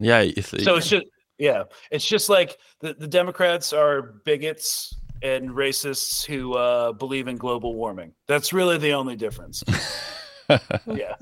Yeah. 0.00 0.20
It's, 0.20 0.50
So 0.50 0.76
it's 0.76 0.88
just 0.88 1.06
yeah, 1.38 1.64
it's 1.90 2.06
just 2.06 2.28
like 2.28 2.58
the, 2.80 2.92
the 2.92 3.06
Democrats 3.06 3.72
are 3.72 4.20
bigots 4.26 4.94
and 5.22 5.50
racists 5.50 6.24
who 6.24 6.54
uh, 6.54 6.92
believe 6.92 7.28
in 7.28 7.36
global 7.36 7.74
warming. 7.74 8.12
That's 8.28 8.52
really 8.52 8.78
the 8.78 8.92
only 8.92 9.16
difference. 9.16 9.62
yeah. 10.86 11.14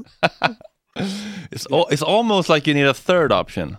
it's 1.51 1.67
al- 1.71 1.89
it's 1.89 2.03
almost 2.03 2.49
like 2.49 2.67
you 2.67 2.75
need 2.75 2.87
a 2.87 2.95
third 2.95 3.33
option. 3.33 3.77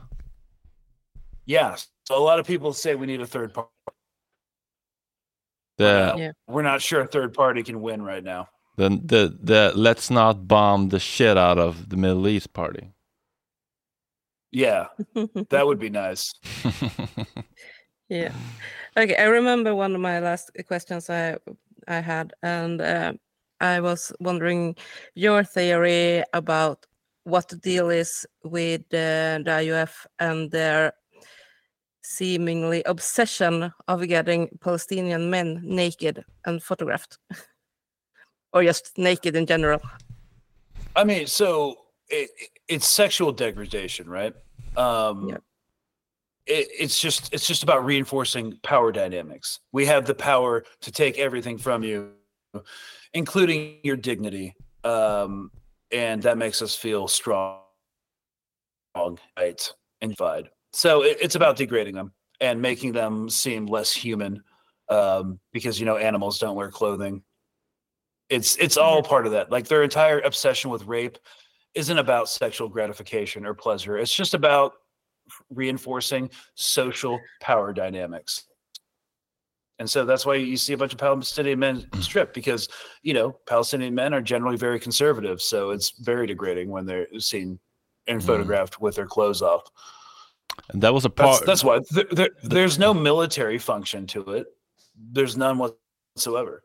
Yeah. 1.45 1.75
So 2.07 2.17
a 2.17 2.23
lot 2.23 2.39
of 2.39 2.45
people 2.47 2.73
say 2.73 2.95
we 2.95 3.07
need 3.07 3.21
a 3.21 3.27
third 3.27 3.53
party. 3.53 3.69
The 5.77 6.13
Yeah. 6.17 6.31
We're 6.47 6.61
not 6.63 6.81
sure 6.81 7.01
a 7.01 7.07
third 7.07 7.33
party 7.33 7.63
can 7.63 7.81
win 7.81 8.01
right 8.01 8.23
now. 8.23 8.49
the 8.77 8.89
the 8.89 9.37
the 9.41 9.73
let's 9.75 10.09
not 10.09 10.47
bomb 10.47 10.89
the 10.89 10.99
shit 10.99 11.37
out 11.37 11.57
of 11.57 11.89
the 11.89 11.97
Middle 11.97 12.27
East 12.27 12.53
party. 12.53 12.91
Yeah. 14.51 14.87
that 15.49 15.65
would 15.67 15.79
be 15.79 15.89
nice. 15.89 16.33
Yeah. 18.09 18.33
Okay, 18.99 19.15
I 19.15 19.27
remember 19.27 19.73
one 19.73 19.95
of 19.95 20.01
my 20.01 20.19
last 20.19 20.51
questions 20.67 21.09
I 21.09 21.37
I 21.87 22.01
had, 22.01 22.33
and 22.43 22.81
uh, 22.81 23.13
I 23.61 23.79
was 23.79 24.11
wondering 24.19 24.75
your 25.15 25.45
theory 25.45 26.21
about 26.33 26.85
what 27.23 27.47
the 27.47 27.55
deal 27.55 27.89
is 27.89 28.25
with 28.43 28.81
uh, 28.91 29.39
the 29.39 29.55
IDF 29.63 30.05
and 30.19 30.51
their 30.51 30.91
seemingly 32.03 32.83
obsession 32.83 33.71
of 33.87 34.05
getting 34.05 34.49
Palestinian 34.59 35.29
men 35.29 35.61
naked 35.63 36.25
and 36.43 36.61
photographed, 36.61 37.19
or 38.53 38.65
just 38.65 38.97
naked 38.97 39.33
in 39.33 39.45
general. 39.45 39.79
I 40.97 41.05
mean, 41.05 41.25
so 41.27 41.77
it, 42.09 42.29
it's 42.67 42.87
sexual 42.87 43.31
degradation, 43.31 44.09
right? 44.09 44.35
Um, 44.75 45.37
it, 46.45 46.67
it's 46.77 46.99
just 46.99 47.33
it's 47.33 47.47
just 47.47 47.63
about 47.63 47.85
reinforcing 47.85 48.57
power 48.63 48.91
dynamics. 48.91 49.59
We 49.71 49.85
have 49.85 50.05
the 50.05 50.15
power 50.15 50.63
to 50.81 50.91
take 50.91 51.17
everything 51.17 51.57
from 51.57 51.83
you, 51.83 52.11
including 53.13 53.77
your 53.83 53.97
dignity, 53.97 54.55
um, 54.83 55.51
and 55.91 56.21
that 56.23 56.37
makes 56.37 56.61
us 56.61 56.75
feel 56.75 57.07
strong, 57.07 57.61
right, 58.95 59.71
and 60.01 60.11
unified. 60.11 60.49
So 60.73 61.03
it, 61.03 61.17
it's 61.21 61.35
about 61.35 61.57
degrading 61.57 61.95
them 61.95 62.13
and 62.41 62.61
making 62.61 62.93
them 62.93 63.29
seem 63.29 63.65
less 63.65 63.93
human, 63.93 64.43
um, 64.89 65.39
because 65.53 65.79
you 65.79 65.85
know 65.85 65.97
animals 65.97 66.39
don't 66.39 66.55
wear 66.55 66.71
clothing. 66.71 67.23
It's 68.29 68.55
it's 68.57 68.77
all 68.77 69.01
part 69.01 69.25
of 69.25 69.31
that. 69.33 69.51
Like 69.51 69.67
their 69.67 69.83
entire 69.83 70.19
obsession 70.19 70.69
with 70.69 70.85
rape 70.85 71.17
isn't 71.75 71.97
about 71.97 72.29
sexual 72.29 72.69
gratification 72.69 73.45
or 73.45 73.53
pleasure. 73.53 73.97
It's 73.97 74.13
just 74.13 74.33
about 74.33 74.73
reinforcing 75.49 76.29
social 76.55 77.19
power 77.41 77.73
dynamics. 77.73 78.45
And 79.79 79.89
so 79.89 80.03
that's 80.03 80.25
why 80.25 80.35
you 80.35 80.57
see 80.57 80.73
a 80.73 80.77
bunch 80.77 80.91
of 80.91 80.99
Palestinian 80.99 81.59
men 81.59 81.87
stripped 82.01 82.33
because, 82.33 82.67
you 83.01 83.13
know, 83.13 83.31
Palestinian 83.47 83.95
men 83.95 84.13
are 84.13 84.21
generally 84.21 84.57
very 84.57 84.79
conservative. 84.79 85.41
So 85.41 85.69
it's 85.71 85.91
very 85.99 86.27
degrading 86.27 86.69
when 86.69 86.85
they're 86.85 87.07
seen 87.19 87.59
and 88.07 88.21
Mm. 88.21 88.25
photographed 88.25 88.81
with 88.81 88.95
their 88.95 89.05
clothes 89.05 89.41
off. 89.41 89.63
And 90.69 90.81
that 90.81 90.93
was 90.93 91.05
a 91.05 91.09
That's, 91.09 91.37
part. 91.37 91.45
that's 91.45 91.63
why 91.63 91.79
there, 91.91 92.05
there, 92.11 92.29
there's 92.43 92.77
no 92.79 92.93
military 92.93 93.57
function 93.57 94.05
to 94.07 94.31
it. 94.31 94.47
There's 95.13 95.37
none 95.37 95.57
whatsoever. 95.59 96.63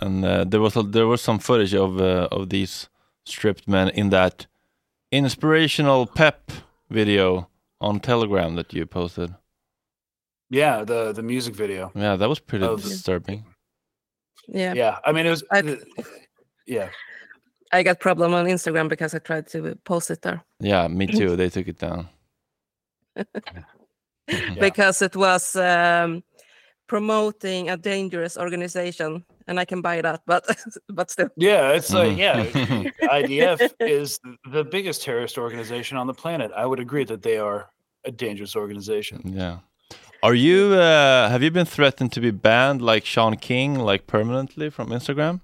and 0.00 0.24
uh, 0.24 0.44
there 0.44 0.60
was 0.60 0.76
a, 0.76 0.82
there 0.82 1.06
was 1.06 1.20
some 1.22 1.38
footage 1.38 1.74
of 1.74 2.00
uh, 2.00 2.28
of 2.30 2.50
these 2.50 2.88
stripped 3.24 3.66
men 3.66 3.88
in 3.90 4.10
that 4.10 4.46
inspirational 5.10 6.06
pep 6.06 6.50
video 6.90 7.48
on 7.80 8.00
Telegram 8.00 8.54
that 8.56 8.72
you 8.72 8.86
posted. 8.86 9.34
Yeah, 10.50 10.84
the 10.84 11.12
the 11.12 11.22
music 11.22 11.54
video. 11.54 11.90
Yeah, 11.94 12.16
that 12.16 12.28
was 12.28 12.40
pretty 12.40 12.64
Of- 12.66 12.82
disturbing. 12.82 13.44
Yeah. 14.48 14.74
Yeah, 14.74 14.98
I 15.04 15.12
mean 15.12 15.26
it 15.26 15.30
was. 15.30 15.44
I, 15.52 15.78
yeah. 16.66 16.88
I 17.70 17.82
got 17.82 18.00
problem 18.00 18.32
on 18.32 18.46
Instagram 18.46 18.88
because 18.88 19.14
I 19.14 19.18
tried 19.18 19.46
to 19.48 19.74
post 19.84 20.10
it 20.10 20.22
there. 20.22 20.42
Yeah, 20.60 20.88
me 20.88 21.06
too. 21.06 21.36
They 21.36 21.50
took 21.50 21.68
it 21.68 21.78
down. 21.78 22.08
because 24.60 25.02
it 25.02 25.14
was 25.16 25.54
um, 25.56 26.22
promoting 26.88 27.70
a 27.70 27.76
dangerous 27.76 28.36
organization, 28.36 29.24
and 29.46 29.60
I 29.60 29.64
can 29.64 29.80
buy 29.80 30.00
that, 30.00 30.22
but 30.26 30.44
but 30.88 31.10
still. 31.10 31.28
Yeah, 31.36 31.70
it's 31.70 31.92
like 31.92 32.18
yeah, 32.18 32.44
IDF 33.02 33.70
is 33.80 34.18
the 34.50 34.64
biggest 34.64 35.02
terrorist 35.02 35.38
organization 35.38 35.96
on 35.96 36.06
the 36.06 36.14
planet. 36.14 36.50
I 36.56 36.66
would 36.66 36.80
agree 36.80 37.04
that 37.04 37.22
they 37.22 37.38
are 37.38 37.70
a 38.04 38.10
dangerous 38.10 38.56
organization. 38.56 39.20
Yeah. 39.24 39.58
Are 40.22 40.34
you? 40.34 40.74
Uh, 40.74 41.28
have 41.28 41.42
you 41.42 41.50
been 41.52 41.66
threatened 41.66 42.12
to 42.12 42.20
be 42.20 42.32
banned 42.32 42.82
like 42.82 43.04
Shaun 43.04 43.36
King, 43.36 43.78
like 43.78 44.08
permanently 44.08 44.68
from 44.70 44.88
Instagram? 44.88 45.40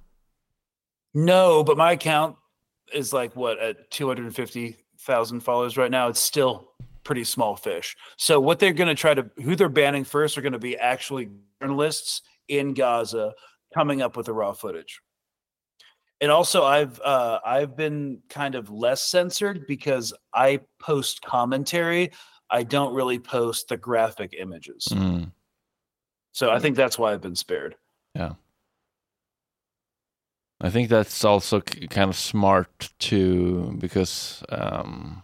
No, 1.15 1.63
but 1.63 1.77
my 1.77 1.93
account 1.93 2.37
is 2.93 3.13
like 3.13 3.37
what 3.37 3.61
at 3.61 3.91
two 3.93 4.09
hundred 4.09 4.35
fifty 4.35 4.77
thousand 4.99 5.41
followers 5.41 5.77
right 5.77 5.91
now. 5.91 6.09
It's 6.09 6.21
still 6.21 6.73
pretty 7.05 7.25
small 7.25 7.57
fish. 7.57 7.97
So 8.17 8.41
what 8.41 8.59
they're 8.59 8.73
going 8.73 8.89
to 8.89 8.95
try 8.95 9.15
to 9.15 9.31
who 9.43 9.55
they're 9.57 9.69
banning 9.69 10.05
first 10.05 10.37
are 10.37 10.43
going 10.43 10.55
to 10.55 10.59
be 10.59 10.77
actually 10.77 11.29
journalists 11.61 12.23
in 12.49 12.75
Gaza 12.75 13.35
coming 13.73 14.03
up 14.03 14.17
with 14.17 14.27
the 14.27 14.33
raw 14.33 14.53
footage. 14.53 15.01
And 16.21 16.31
also, 16.31 16.65
I've 16.65 17.01
uh, 17.01 17.41
I've 17.45 17.77
been 17.77 18.23
kind 18.31 18.55
of 18.55 18.71
less 18.71 19.03
censored 19.03 19.67
because 19.67 20.15
I 20.33 20.61
post 20.81 21.23
commentary. 21.23 22.13
I 22.51 22.63
don't 22.63 22.95
really 22.95 23.19
post 23.19 23.69
the 23.69 23.77
graphic 23.77 24.35
images. 24.39 24.87
Mm. 24.91 25.33
So 26.33 26.51
I 26.51 26.61
think 26.61 26.77
that's 26.77 26.99
why 26.99 27.13
I've 27.13 27.21
been 27.21 27.37
spared. 27.37 27.75
Yeah. 28.15 28.35
I 30.61 30.71
think 30.71 30.89
that's 30.89 31.25
also 31.25 31.61
kind 31.61 32.09
of 32.09 32.17
smart 32.17 32.91
too, 32.99 33.77
because 33.79 34.43
um, 34.49 35.23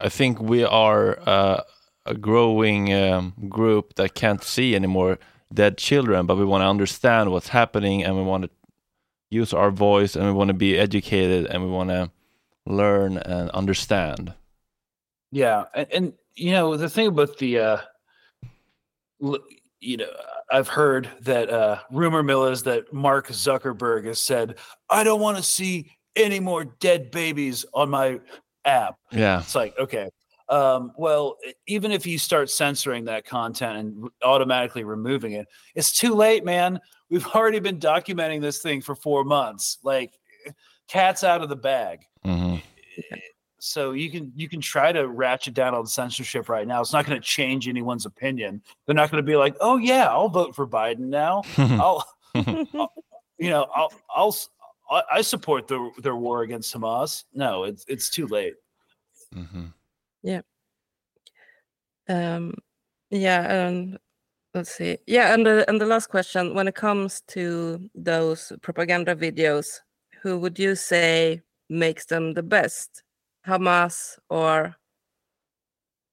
I 0.00 0.08
think 0.08 0.40
we 0.40 0.64
are 0.64 1.18
uh, 1.26 1.62
a 2.04 2.14
growing 2.14 2.92
um, 2.92 3.34
group 3.48 3.94
that 3.94 4.14
can't 4.14 4.42
see 4.42 4.74
anymore 4.74 5.18
dead 5.52 5.78
children, 5.78 6.26
but 6.26 6.36
we 6.36 6.44
want 6.44 6.62
to 6.62 6.66
understand 6.66 7.30
what's 7.30 7.48
happening 7.48 8.04
and 8.04 8.16
we 8.16 8.22
want 8.22 8.44
to 8.44 8.50
use 9.30 9.52
our 9.52 9.70
voice 9.70 10.16
and 10.16 10.26
we 10.26 10.32
want 10.32 10.48
to 10.48 10.54
be 10.54 10.78
educated 10.78 11.46
and 11.46 11.62
we 11.64 11.70
want 11.70 11.90
to 11.90 12.10
learn 12.66 13.16
and 13.18 13.50
understand. 13.50 14.34
Yeah, 15.32 15.64
and, 15.74 15.86
and 15.92 16.12
you 16.34 16.52
know 16.52 16.76
the 16.76 16.88
thing 16.88 17.08
about 17.08 17.38
the, 17.38 17.58
uh, 17.58 17.78
you 19.80 19.96
know, 19.96 20.10
I've 20.50 20.68
heard 20.68 21.08
that 21.22 21.50
uh, 21.50 21.80
rumor 21.90 22.22
mill 22.22 22.46
is 22.46 22.62
that 22.64 22.92
Mark 22.92 23.28
Zuckerberg 23.28 24.06
has 24.06 24.20
said, 24.20 24.56
"I 24.88 25.04
don't 25.04 25.20
want 25.20 25.36
to 25.36 25.42
see 25.42 25.90
any 26.14 26.40
more 26.40 26.64
dead 26.64 27.10
babies 27.10 27.64
on 27.74 27.90
my 27.90 28.20
app." 28.66 28.96
Yeah. 29.12 29.40
It's 29.40 29.54
like, 29.54 29.78
okay, 29.78 30.10
um, 30.48 30.92
well, 30.96 31.36
even 31.66 31.90
if 31.92 32.06
you 32.06 32.18
start 32.18 32.50
censoring 32.50 33.04
that 33.06 33.24
content 33.24 33.78
and 33.78 34.08
automatically 34.22 34.84
removing 34.84 35.32
it, 35.32 35.46
it's 35.74 35.92
too 35.98 36.14
late, 36.14 36.44
man. 36.44 36.78
We've 37.10 37.26
already 37.34 37.58
been 37.60 37.78
documenting 37.78 38.40
this 38.40 38.58
thing 38.58 38.80
for 38.82 38.94
four 38.94 39.24
months. 39.24 39.78
Like, 39.82 40.12
cat's 40.88 41.24
out 41.24 41.42
of 41.42 41.48
the 41.48 41.56
bag. 41.56 42.00
Mhm. 42.24 42.62
So 43.58 43.92
you 43.92 44.10
can 44.10 44.32
you 44.36 44.48
can 44.48 44.60
try 44.60 44.92
to 44.92 45.08
ratchet 45.08 45.54
down 45.54 45.74
on 45.74 45.86
censorship 45.86 46.48
right 46.48 46.68
now. 46.68 46.80
It's 46.80 46.92
not 46.92 47.04
going 47.06 47.20
to 47.20 47.26
change 47.26 47.66
anyone's 47.68 48.06
opinion. 48.06 48.62
They're 48.84 48.94
not 48.94 49.10
going 49.10 49.22
to 49.22 49.26
be 49.26 49.34
like, 49.34 49.56
"Oh 49.60 49.76
yeah, 49.78 50.06
I'll 50.08 50.28
vote 50.28 50.54
for 50.54 50.66
Biden 50.68 51.08
now." 51.08 51.42
I'll, 51.56 52.06
I'll- 52.34 52.92
you 53.38 53.50
know, 53.50 53.66
I'll, 53.74 53.92
I'll 54.14 54.34
I 54.90 55.02
I 55.12 55.22
support 55.22 55.68
the, 55.68 55.90
their 56.02 56.16
war 56.16 56.42
against 56.42 56.74
Hamas. 56.74 57.24
No, 57.32 57.64
it's 57.64 57.84
it's 57.88 58.10
too 58.10 58.26
late. 58.26 58.54
Mhm. 59.34 59.72
Yeah. 60.22 60.42
Um, 62.08 62.54
yeah, 63.10 63.66
and 63.66 63.98
let's 64.54 64.70
see. 64.72 64.98
Yeah, 65.06 65.34
and 65.34 65.44
the 65.46 65.68
and 65.68 65.80
the 65.80 65.86
last 65.86 66.08
question, 66.08 66.54
when 66.54 66.68
it 66.68 66.74
comes 66.74 67.22
to 67.28 67.88
those 67.94 68.52
propaganda 68.62 69.14
videos, 69.16 69.80
who 70.22 70.38
would 70.38 70.58
you 70.58 70.74
say 70.76 71.42
makes 71.68 72.06
them 72.06 72.34
the 72.34 72.42
best? 72.42 73.02
Hamas 73.46 74.18
or 74.28 74.74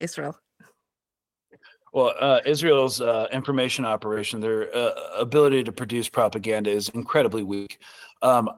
Israel? 0.00 0.38
Well, 1.92 2.12
uh, 2.20 2.40
Israel's 2.44 3.00
uh, 3.00 3.28
information 3.32 3.84
operation, 3.84 4.40
their 4.40 4.74
uh, 4.74 4.90
ability 5.16 5.62
to 5.64 5.72
produce 5.72 6.08
propaganda 6.08 6.70
is 6.70 6.88
incredibly 6.88 7.44
weak. 7.44 7.78
Um, 8.22 8.48
it- 8.48 8.54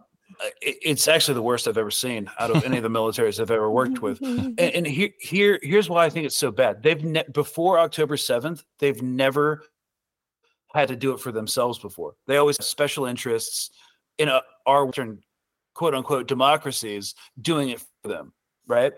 it's 0.61 1.09
actually 1.09 1.35
the 1.35 1.43
worst 1.43 1.69
I've 1.69 1.79
ever 1.79 1.91
seen 1.91 2.31
out 2.39 2.51
of 2.51 2.65
any 2.65 2.77
of 2.77 2.83
the 2.83 2.91
militaries 2.91 3.41
I've 3.41 3.51
ever 3.51 3.71
worked 3.71 4.03
with. 4.03 4.21
And, 4.27 4.61
and 4.61 4.87
here, 4.87 5.11
here, 5.19 5.59
here's 5.63 5.89
why 5.89 6.05
I 6.05 6.11
think 6.11 6.27
it's 6.27 6.37
so 6.37 6.51
bad. 6.51 6.83
They've 6.83 7.03
ne- 7.03 7.25
before 7.33 7.79
October 7.79 8.17
seventh, 8.17 8.65
they've 8.79 9.01
never 9.03 9.63
had 10.75 10.89
to 10.89 10.97
do 10.97 11.13
it 11.13 11.21
for 11.21 11.33
themselves 11.33 11.79
before. 11.79 12.15
They 12.27 12.37
always 12.37 12.57
have 12.59 12.67
special 12.67 13.07
interests 13.07 13.71
in 14.19 14.29
a, 14.29 14.43
our 14.67 14.87
Western 14.87 15.21
quote 15.75 15.95
unquote 15.95 16.27
democracies 16.27 17.15
doing 17.41 17.71
it 17.71 17.83
for 18.03 18.09
them, 18.09 18.33
right? 18.67 18.93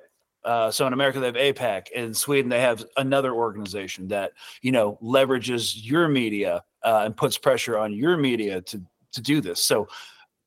Uh, 0.44 0.70
so 0.70 0.86
in 0.86 0.92
America, 0.92 1.20
they 1.20 1.26
have 1.26 1.34
AIPAC. 1.34 1.90
In 1.90 2.14
Sweden, 2.14 2.48
they 2.48 2.60
have 2.60 2.84
another 2.96 3.32
organization 3.34 4.09
that 4.09 4.32
you 4.62 4.72
know 4.72 4.98
leverages 5.02 5.74
your 5.76 6.09
media 6.09 6.62
uh, 6.84 7.02
and 7.05 7.16
puts 7.16 7.36
pressure 7.36 7.76
on 7.78 7.92
your 7.92 8.16
media 8.16 8.60
to 8.62 8.80
to 9.12 9.20
do 9.20 9.40
this. 9.40 9.62
So 9.62 9.88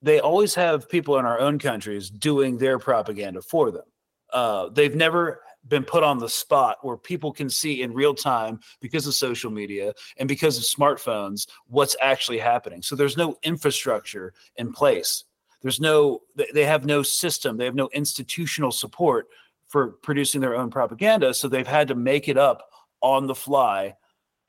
they 0.01 0.19
always 0.19 0.55
have 0.55 0.89
people 0.89 1.17
in 1.17 1.25
our 1.25 1.39
own 1.39 1.59
countries 1.59 2.09
doing 2.09 2.57
their 2.57 2.79
propaganda 2.79 3.41
for 3.41 3.71
them. 3.71 3.85
Uh, 4.33 4.69
they've 4.69 4.95
never 4.95 5.41
been 5.67 5.83
put 5.83 6.03
on 6.03 6.17
the 6.17 6.29
spot 6.29 6.77
where 6.81 6.97
people 6.97 7.31
can 7.31 7.49
see 7.49 7.83
in 7.83 7.93
real 7.93 8.15
time 8.15 8.59
because 8.79 9.05
of 9.05 9.13
social 9.13 9.51
media 9.51 9.93
and 10.17 10.27
because 10.27 10.57
of 10.57 10.63
smartphones 10.63 11.47
what's 11.67 11.95
actually 12.01 12.39
happening. 12.39 12.81
So 12.81 12.95
there's 12.95 13.17
no 13.17 13.35
infrastructure 13.43 14.33
in 14.55 14.71
place. 14.73 15.23
There's 15.61 15.79
no, 15.79 16.21
they- 16.35 16.49
they 16.53 16.65
have 16.65 16.85
no 16.85 17.03
system, 17.03 17.57
they 17.57 17.65
have 17.65 17.75
no 17.75 17.89
institutional 17.93 18.71
support 18.71 19.27
for 19.67 19.89
producing 20.01 20.41
their 20.41 20.55
own 20.55 20.71
propaganda. 20.71 21.33
So 21.33 21.47
they've 21.47 21.67
had 21.67 21.87
to 21.89 21.95
make 21.95 22.27
it 22.27 22.37
up 22.37 22.63
on 23.01 23.27
the 23.27 23.35
fly, 23.35 23.95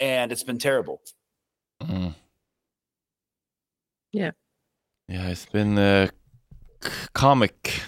and 0.01 0.33
it's 0.33 0.43
been 0.43 0.59
terrible. 0.59 1.03
Mm. 1.83 2.15
Yeah. 4.13 4.31
Yeah, 5.09 5.29
it's 5.29 5.47
been 5.47 5.79
uh, 5.79 6.09
comic. 7.13 7.81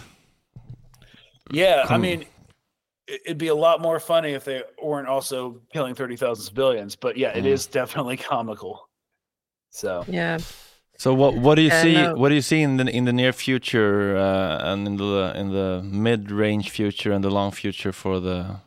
Yeah, 1.50 1.86
I 1.88 1.98
mean, 1.98 2.22
it- 3.06 3.20
it'd 3.26 3.38
be 3.38 3.48
a 3.48 3.54
lot 3.54 3.80
more 3.80 4.00
funny 4.00 4.32
if 4.32 4.44
they 4.44 4.62
weren't 4.82 5.08
also 5.08 5.60
killing 5.72 5.94
30,000 5.94 6.44
civilians, 6.44 6.96
but 6.96 7.16
yeah, 7.16 7.36
it 7.36 7.44
Mm. 7.44 7.48
is 7.52 7.66
definitely 7.80 8.16
comical. 8.16 8.88
So, 9.70 10.04
Yeah. 10.08 10.38
So 10.96 11.12
what 11.12 11.34
what 11.34 11.56
do 11.56 11.62
you 11.62 11.72
Uh, 11.72 11.82
see? 11.82 11.94
no. 11.94 12.14
What 12.14 12.28
do 12.28 12.36
you 12.36 12.40
see 12.40 12.62
in 12.62 12.76
the 12.76 12.88
in 12.88 13.04
the 13.04 13.12
near 13.12 13.32
future 13.32 14.16
uh, 14.16 14.72
and 14.72 14.86
in 14.86 14.96
the 14.96 15.32
in 15.34 15.50
the 15.50 15.82
mid 15.82 16.30
range 16.30 16.70
future 16.70 17.10
and 17.12 17.24
the 17.24 17.30
long 17.30 17.50
future 17.50 17.92
for 17.92 18.20
the? 18.20 18.60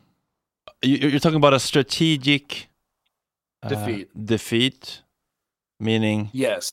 You, 0.82 1.08
you're 1.08 1.20
talking 1.20 1.38
about 1.42 1.54
a 1.54 1.58
strategic 1.58 2.68
uh, 3.62 3.68
Defeat. 3.70 4.08
Defeat, 4.26 5.02
meaning 5.80 6.28
yes. 6.34 6.70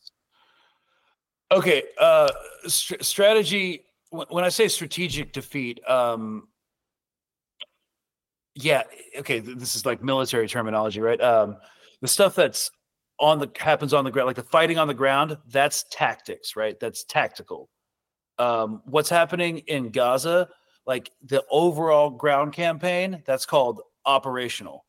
Okay, 1.51 1.83
uh 1.99 2.31
str- 2.67 3.01
strategy 3.01 3.85
when, 4.09 4.27
when 4.29 4.43
I 4.43 4.49
say 4.49 4.67
strategic 4.67 5.33
defeat, 5.33 5.79
um 5.87 6.47
yeah, 8.55 8.83
okay, 9.19 9.41
th- 9.41 9.57
this 9.57 9.75
is 9.75 9.85
like 9.85 10.01
military 10.03 10.47
terminology, 10.47 11.01
right? 11.01 11.21
Um 11.21 11.57
the 12.01 12.07
stuff 12.07 12.35
that's 12.35 12.71
on 13.19 13.39
the 13.39 13.49
happens 13.57 13.93
on 13.93 14.03
the 14.03 14.11
ground, 14.11 14.27
like 14.27 14.35
the 14.35 14.43
fighting 14.43 14.77
on 14.77 14.87
the 14.87 14.93
ground, 14.93 15.37
that's 15.47 15.85
tactics, 15.91 16.55
right? 16.55 16.79
That's 16.79 17.03
tactical. 17.03 17.69
Um, 18.37 18.81
what's 18.85 19.09
happening 19.09 19.59
in 19.59 19.91
Gaza, 19.91 20.49
like 20.85 21.11
the 21.23 21.43
overall 21.49 22.09
ground 22.09 22.53
campaign, 22.53 23.23
that's 23.25 23.45
called 23.45 23.81
operational. 24.05 24.85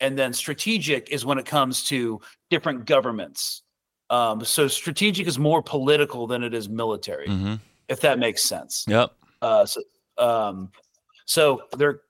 And 0.00 0.18
then 0.18 0.32
strategic 0.32 1.10
is 1.10 1.24
when 1.24 1.38
it 1.38 1.46
comes 1.46 1.84
to 1.84 2.20
different 2.50 2.84
governments. 2.84 3.62
Um, 4.10 4.44
so 4.44 4.68
strategic 4.68 5.26
is 5.26 5.38
more 5.38 5.62
political 5.62 6.26
than 6.26 6.42
it 6.42 6.54
is 6.54 6.68
military, 6.68 7.28
Mhm. 7.28 7.60
if 7.88 8.00
that 8.00 8.18
makes 8.18 8.42
sense. 8.42 8.84
Yep. 8.88 9.12
Uh, 9.42 9.66
so, 9.66 9.82
um, 10.18 10.72
so 11.26 11.62
they're 11.76 12.00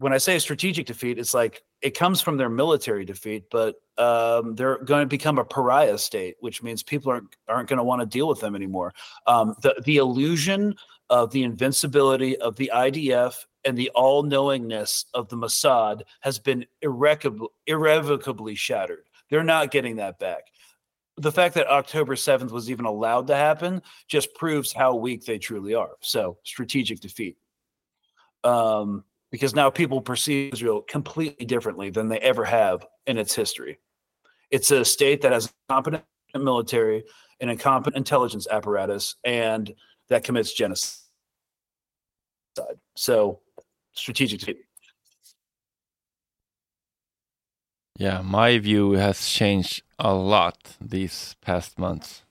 when 0.00 0.12
I 0.12 0.18
say 0.18 0.38
strategic 0.38 0.86
defeat, 0.86 1.18
it's 1.18 1.34
like 1.34 1.64
it 1.82 1.90
comes 1.98 2.20
from 2.20 2.36
their 2.36 2.48
military 2.48 3.04
defeat, 3.04 3.44
but 3.50 3.74
um, 3.98 4.54
they're 4.54 4.78
going 4.84 5.02
to 5.02 5.08
become 5.08 5.38
a 5.38 5.44
pariah 5.44 5.98
state, 5.98 6.36
which 6.38 6.62
means 6.62 6.82
people 6.84 7.10
aren't 7.10 7.34
aren't 7.48 7.68
going 7.68 7.78
to 7.78 7.82
want 7.84 8.00
to 8.00 8.06
deal 8.06 8.28
with 8.28 8.38
them 8.40 8.54
anymore. 8.54 8.94
Um, 9.26 9.54
the 9.62 9.74
the 9.84 9.96
illusion 9.96 10.76
of 11.10 11.30
the 11.32 11.42
invincibility 11.42 12.36
of 12.38 12.54
the 12.56 12.70
IDF 12.72 13.44
and 13.64 13.76
the 13.76 13.90
all 13.90 14.22
knowingness 14.22 15.06
of 15.14 15.28
the 15.30 15.36
Mossad 15.36 16.02
has 16.20 16.38
been 16.38 16.64
irrevocably, 16.82 17.48
irrevocably 17.66 18.54
shattered. 18.54 19.04
They're 19.30 19.42
not 19.42 19.70
getting 19.72 19.96
that 19.96 20.18
back. 20.18 20.44
The 21.18 21.32
fact 21.32 21.54
that 21.56 21.66
October 21.66 22.14
7th 22.14 22.52
was 22.52 22.70
even 22.70 22.84
allowed 22.84 23.26
to 23.26 23.34
happen 23.36 23.82
just 24.06 24.34
proves 24.34 24.72
how 24.72 24.94
weak 24.94 25.24
they 25.24 25.38
truly 25.38 25.74
are. 25.74 25.90
So, 26.00 26.38
strategic 26.44 27.00
defeat. 27.00 27.36
Um, 28.44 29.04
because 29.30 29.54
now 29.54 29.68
people 29.68 30.00
perceive 30.00 30.54
Israel 30.54 30.82
completely 30.88 31.44
differently 31.44 31.90
than 31.90 32.08
they 32.08 32.18
ever 32.20 32.44
have 32.44 32.86
in 33.06 33.18
its 33.18 33.34
history. 33.34 33.78
It's 34.50 34.70
a 34.70 34.84
state 34.84 35.20
that 35.22 35.32
has 35.32 35.46
a 35.46 35.50
competent 35.68 36.04
military 36.34 37.04
and 37.40 37.50
incompetent 37.50 37.96
intelligence 37.96 38.46
apparatus, 38.50 39.16
and 39.24 39.74
that 40.08 40.24
commits 40.24 40.52
genocide. 40.52 40.98
So, 42.96 43.40
strategic 43.92 44.40
defeat. 44.40 44.67
Yeah, 47.98 48.22
my 48.22 48.58
view 48.58 48.92
has 48.92 49.28
changed 49.28 49.82
a 49.98 50.14
lot 50.14 50.56
these 50.80 51.36
past 51.42 51.78
months. 51.78 52.22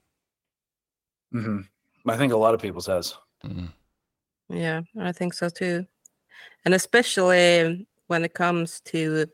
hmm 1.31 1.61
I 2.07 2.18
think 2.18 2.34
a 2.34 2.38
lot 2.38 2.53
of 2.56 2.61
people's 2.61 2.88
has. 2.88 3.15
Mm. 3.44 3.73
Yeah, 4.49 4.81
I 4.99 5.11
think 5.11 5.34
so 5.34 5.49
too. 5.49 5.85
and 6.65 6.73
especially 6.73 7.85
when 8.07 8.23
it 8.26 8.34
comes 8.34 8.81
to 8.81 9.27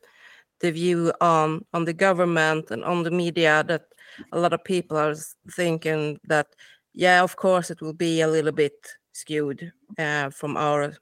the 0.59 0.71
view 0.71 1.11
on 1.21 1.65
on 1.73 1.85
the 1.85 1.93
government 1.93 2.71
and 2.71 2.83
on 2.83 3.03
the 3.03 3.11
media 3.11 3.63
that 3.67 3.83
a 4.31 4.39
lot 4.39 4.53
of 4.53 4.63
people 4.63 4.97
are 4.97 5.15
thinking 5.55 6.19
that 6.29 6.47
yeah 6.93 7.23
of 7.23 7.35
course 7.35 7.71
it 7.73 7.81
will 7.81 7.93
be 7.93 8.21
a 8.21 8.27
little 8.27 8.51
bit 8.51 8.73
skewed 9.13 9.71
uh, 9.99 10.29
from 10.29 10.57
our 10.57 10.93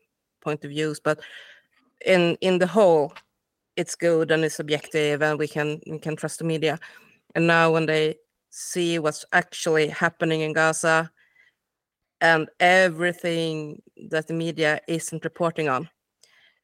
point 0.41 0.66
of 0.66 0.72
views 0.72 0.99
but 1.03 1.20
in 2.06 2.38
in 2.41 2.60
the 2.60 2.68
whole 2.68 3.14
it's 3.76 3.95
good 3.95 4.31
and 4.31 4.43
it's 4.43 4.60
objective 4.60 5.22
and 5.22 5.39
we 5.39 5.48
can 5.48 5.80
we 5.88 5.99
can 5.99 6.15
trust 6.15 6.39
the 6.39 6.45
media 6.45 6.80
and 7.35 7.48
now 7.48 7.72
when 7.72 7.85
they 7.85 8.15
see 8.49 8.99
what's 8.99 9.26
actually 9.31 9.88
happening 9.88 10.41
in 10.41 10.53
gaza 10.53 11.10
and 12.19 12.49
everything 12.60 13.81
that 14.10 14.27
the 14.27 14.34
media 14.34 14.80
isn't 14.88 15.23
reporting 15.23 15.69
on 15.69 15.89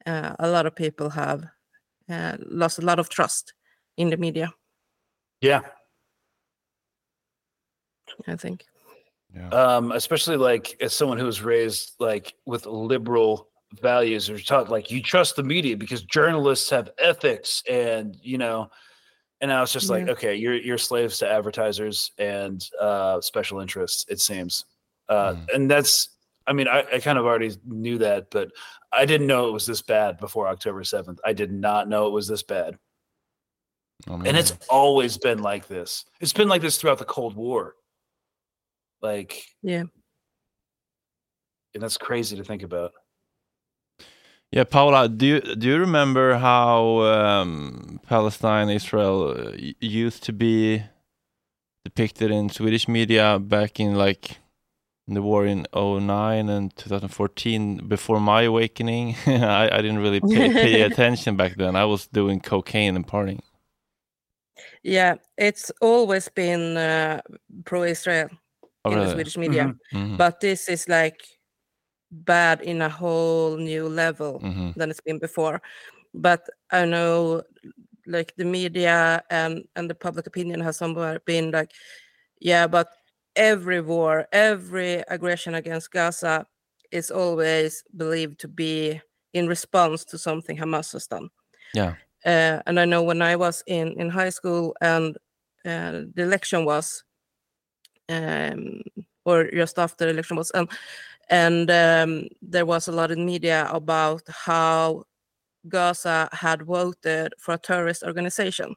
uh, 0.06 0.36
a 0.40 0.48
lot 0.48 0.66
of 0.66 0.76
people 0.76 1.10
have 1.10 1.44
uh, 2.10 2.38
lost 2.46 2.80
a 2.80 2.86
lot 2.86 3.00
of 3.00 3.10
trust 3.10 3.54
in 3.98 4.10
the 4.10 4.18
media 4.18 4.54
Yeah. 5.42 5.62
i 8.28 8.36
think 8.36 8.66
yeah. 9.34 9.50
um, 9.50 9.92
especially 9.92 10.38
like 10.38 10.76
as 10.82 10.94
someone 10.94 11.18
who 11.18 11.26
was 11.26 11.42
raised 11.42 11.94
like 12.00 12.34
with 12.46 12.66
liberal 12.66 13.50
values 13.82 14.30
or 14.30 14.40
taught 14.40 14.70
like 14.70 14.90
you 14.90 15.02
trust 15.02 15.36
the 15.36 15.44
media 15.44 15.76
because 15.76 16.02
journalists 16.04 16.70
have 16.70 16.90
ethics 17.00 17.62
and 17.70 18.18
you 18.22 18.38
know 18.38 18.70
and 19.42 19.52
I 19.52 19.60
was 19.62 19.74
just 19.74 19.90
like 19.90 20.06
Yeah. 20.06 20.14
okay 20.14 20.36
you're 20.36 20.56
you're 20.56 20.78
slaves 20.78 21.18
to 21.20 21.30
advertisers 21.30 22.12
and 22.18 22.66
uh 22.80 23.20
special 23.22 23.60
interests 23.60 24.06
it 24.08 24.20
seems. 24.22 24.66
Uh 25.10 25.36
and 25.54 25.70
that's 25.70 26.10
I 26.48 26.54
mean 26.54 26.68
I, 26.70 26.86
I 26.94 27.00
kind 27.00 27.18
of 27.20 27.26
already 27.26 27.52
knew 27.66 27.98
that 27.98 28.30
but 28.32 28.52
I 28.94 29.06
didn't 29.06 29.28
know 29.28 29.48
it 29.50 29.54
was 29.54 29.66
this 29.66 29.82
bad 29.82 30.18
before 30.18 30.48
October 30.48 30.82
7th 30.84 31.18
I 31.26 31.34
did 31.34 31.52
not 31.52 31.90
know 31.90 32.08
it 32.08 32.14
was 32.14 32.28
this 32.28 32.44
bad. 32.44 32.78
And 34.08 34.38
it's 34.38 34.54
always 34.70 35.18
been 35.18 35.40
like 35.42 35.68
this. 35.68 36.06
It's 36.22 36.32
been 36.32 36.48
like 36.48 36.62
this 36.62 36.78
throughout 36.78 37.00
the 37.00 37.06
Cold 37.06 37.36
War. 37.36 37.76
Like 39.02 39.44
yeah. 39.62 39.84
And 41.74 41.84
that's 41.84 41.98
crazy 41.98 42.38
to 42.38 42.44
think 42.44 42.64
about 42.64 42.94
Yeah, 44.52 44.64
Paula, 44.64 45.10
do 45.10 45.26
you 45.26 45.42
do 45.42 45.68
you 45.68 45.78
remember 45.78 46.36
how 46.38 47.02
um, 47.02 48.00
Palestine, 48.08 48.70
Israel 48.70 49.36
uh, 49.38 49.52
used 49.82 50.24
to 50.24 50.34
be 50.34 50.84
depicted 51.86 52.32
in 52.32 52.50
Swedish 52.50 52.88
media 52.88 53.40
back 53.40 53.80
in 53.80 53.96
like 53.96 54.38
in 55.08 55.16
the 55.16 55.22
war 55.22 55.46
in 55.46 55.66
09 55.76 56.50
and 56.50 56.76
2014 56.78 57.88
before 57.90 58.20
my 58.22 58.44
awakening? 58.44 59.16
I, 59.28 59.70
I 59.72 59.82
didn't 59.82 60.00
really 60.00 60.22
pay, 60.22 60.50
pay 60.54 60.82
attention 60.90 61.36
back 61.36 61.56
then. 61.58 61.76
I 61.76 61.86
was 61.86 62.08
doing 62.08 62.40
cocaine 62.40 62.96
and 62.96 63.06
partying. 63.06 63.42
Yeah, 64.84 65.16
it's 65.38 65.72
always 65.82 66.30
been 66.30 66.78
uh, 66.78 67.22
pro-Israel 67.66 68.30
Oh, 68.86 68.92
in 68.92 69.00
the? 69.00 69.12
Swedish 69.12 69.38
media, 69.38 69.66
Mhm. 69.94 70.12
Mhm. 70.12 70.18
but 70.18 70.40
this 70.40 70.70
is 70.70 70.88
like 70.88 71.20
bad 72.12 72.62
in 72.62 72.82
a 72.82 72.90
whole 72.90 73.58
new 73.58 73.88
level 73.90 74.40
Mhm. 74.42 74.74
than 74.76 74.90
it's 74.92 75.02
been 75.02 75.20
before. 75.20 75.62
But 76.14 76.48
I 76.72 76.86
know, 76.86 77.44
like 78.08 78.36
the 78.38 78.46
media 78.46 79.24
and 79.30 79.66
and 79.76 79.90
the 79.90 79.96
public 79.96 80.28
opinion 80.28 80.62
has 80.62 80.78
somewhere 80.78 81.20
been 81.26 81.52
like, 81.52 81.72
yeah, 82.42 82.68
but 82.68 82.88
every 83.36 83.82
war, 83.82 84.28
every 84.34 85.04
aggression 85.10 85.56
against 85.56 85.92
Gaza 85.92 86.48
is 86.92 87.12
always 87.12 87.84
believed 87.96 88.40
to 88.42 88.48
be 88.48 89.02
in 89.34 89.48
response 89.48 90.06
to 90.06 90.18
something 90.18 90.58
Hamas 90.58 90.94
has 90.94 91.08
done. 91.08 91.30
Yeah. 91.74 91.96
Uh, 92.26 92.62
and 92.68 92.80
I 92.80 92.86
know 92.86 93.04
when 93.04 93.22
I 93.22 93.36
was 93.38 93.64
in 93.68 94.00
in 94.00 94.10
high 94.10 94.32
school 94.32 94.76
and 94.82 95.18
uh, 95.66 96.04
the 96.16 96.24
election 96.24 96.66
was, 96.66 97.04
um, 98.10 98.82
or 99.26 99.50
just 99.52 99.78
after 99.80 100.06
the 100.06 100.12
election 100.12 100.38
was, 100.38 100.52
and 100.52 100.70
and 101.30 101.70
um, 101.70 102.28
there 102.42 102.66
was 102.66 102.88
a 102.88 102.92
lot 102.92 103.12
in 103.12 103.26
media 103.26 103.68
about 103.72 104.22
how 104.28 105.04
Gaza 105.68 106.30
had 106.32 106.62
voted 106.64 107.34
for 107.38 107.54
a 107.54 107.58
terrorist 107.58 108.04
organization. 108.04 108.76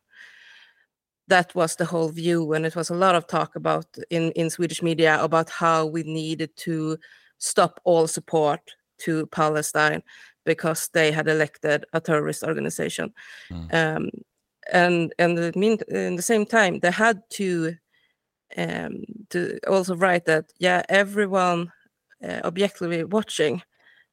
That 1.29 1.55
was 1.55 1.77
the 1.77 1.85
whole 1.85 2.09
view, 2.09 2.53
and 2.53 2.67
it 2.67 2.75
was 2.75 2.91
a 2.91 2.95
lot 2.95 3.15
of 3.15 3.27
talk 3.27 3.55
about 3.57 3.87
in 4.11 4.33
in 4.33 4.51
Swedish 4.51 4.83
media 4.83 5.23
about 5.23 5.51
how 5.51 5.87
we 5.87 6.03
needed 6.03 6.57
to 6.57 6.99
stop 7.39 7.81
all 7.85 8.07
support 8.07 8.61
to 8.99 9.27
Palestine 9.27 10.03
because 10.45 10.89
they 10.93 11.13
had 11.13 11.29
elected 11.29 11.85
a 11.93 12.01
terrorist 12.01 12.43
organization. 12.43 13.13
Um, 13.73 14.11
and 14.73 15.13
and 15.19 15.39
in 15.39 16.17
the 16.17 16.23
same 16.23 16.47
time 16.47 16.79
they 16.81 16.91
had 16.91 17.23
to 17.31 17.75
um, 18.57 19.05
to 19.31 19.59
also 19.69 19.97
write 19.97 20.27
that 20.27 20.53
yeah 20.59 20.83
everyone 20.89 21.73
objectively 22.23 23.05
watching 23.05 23.63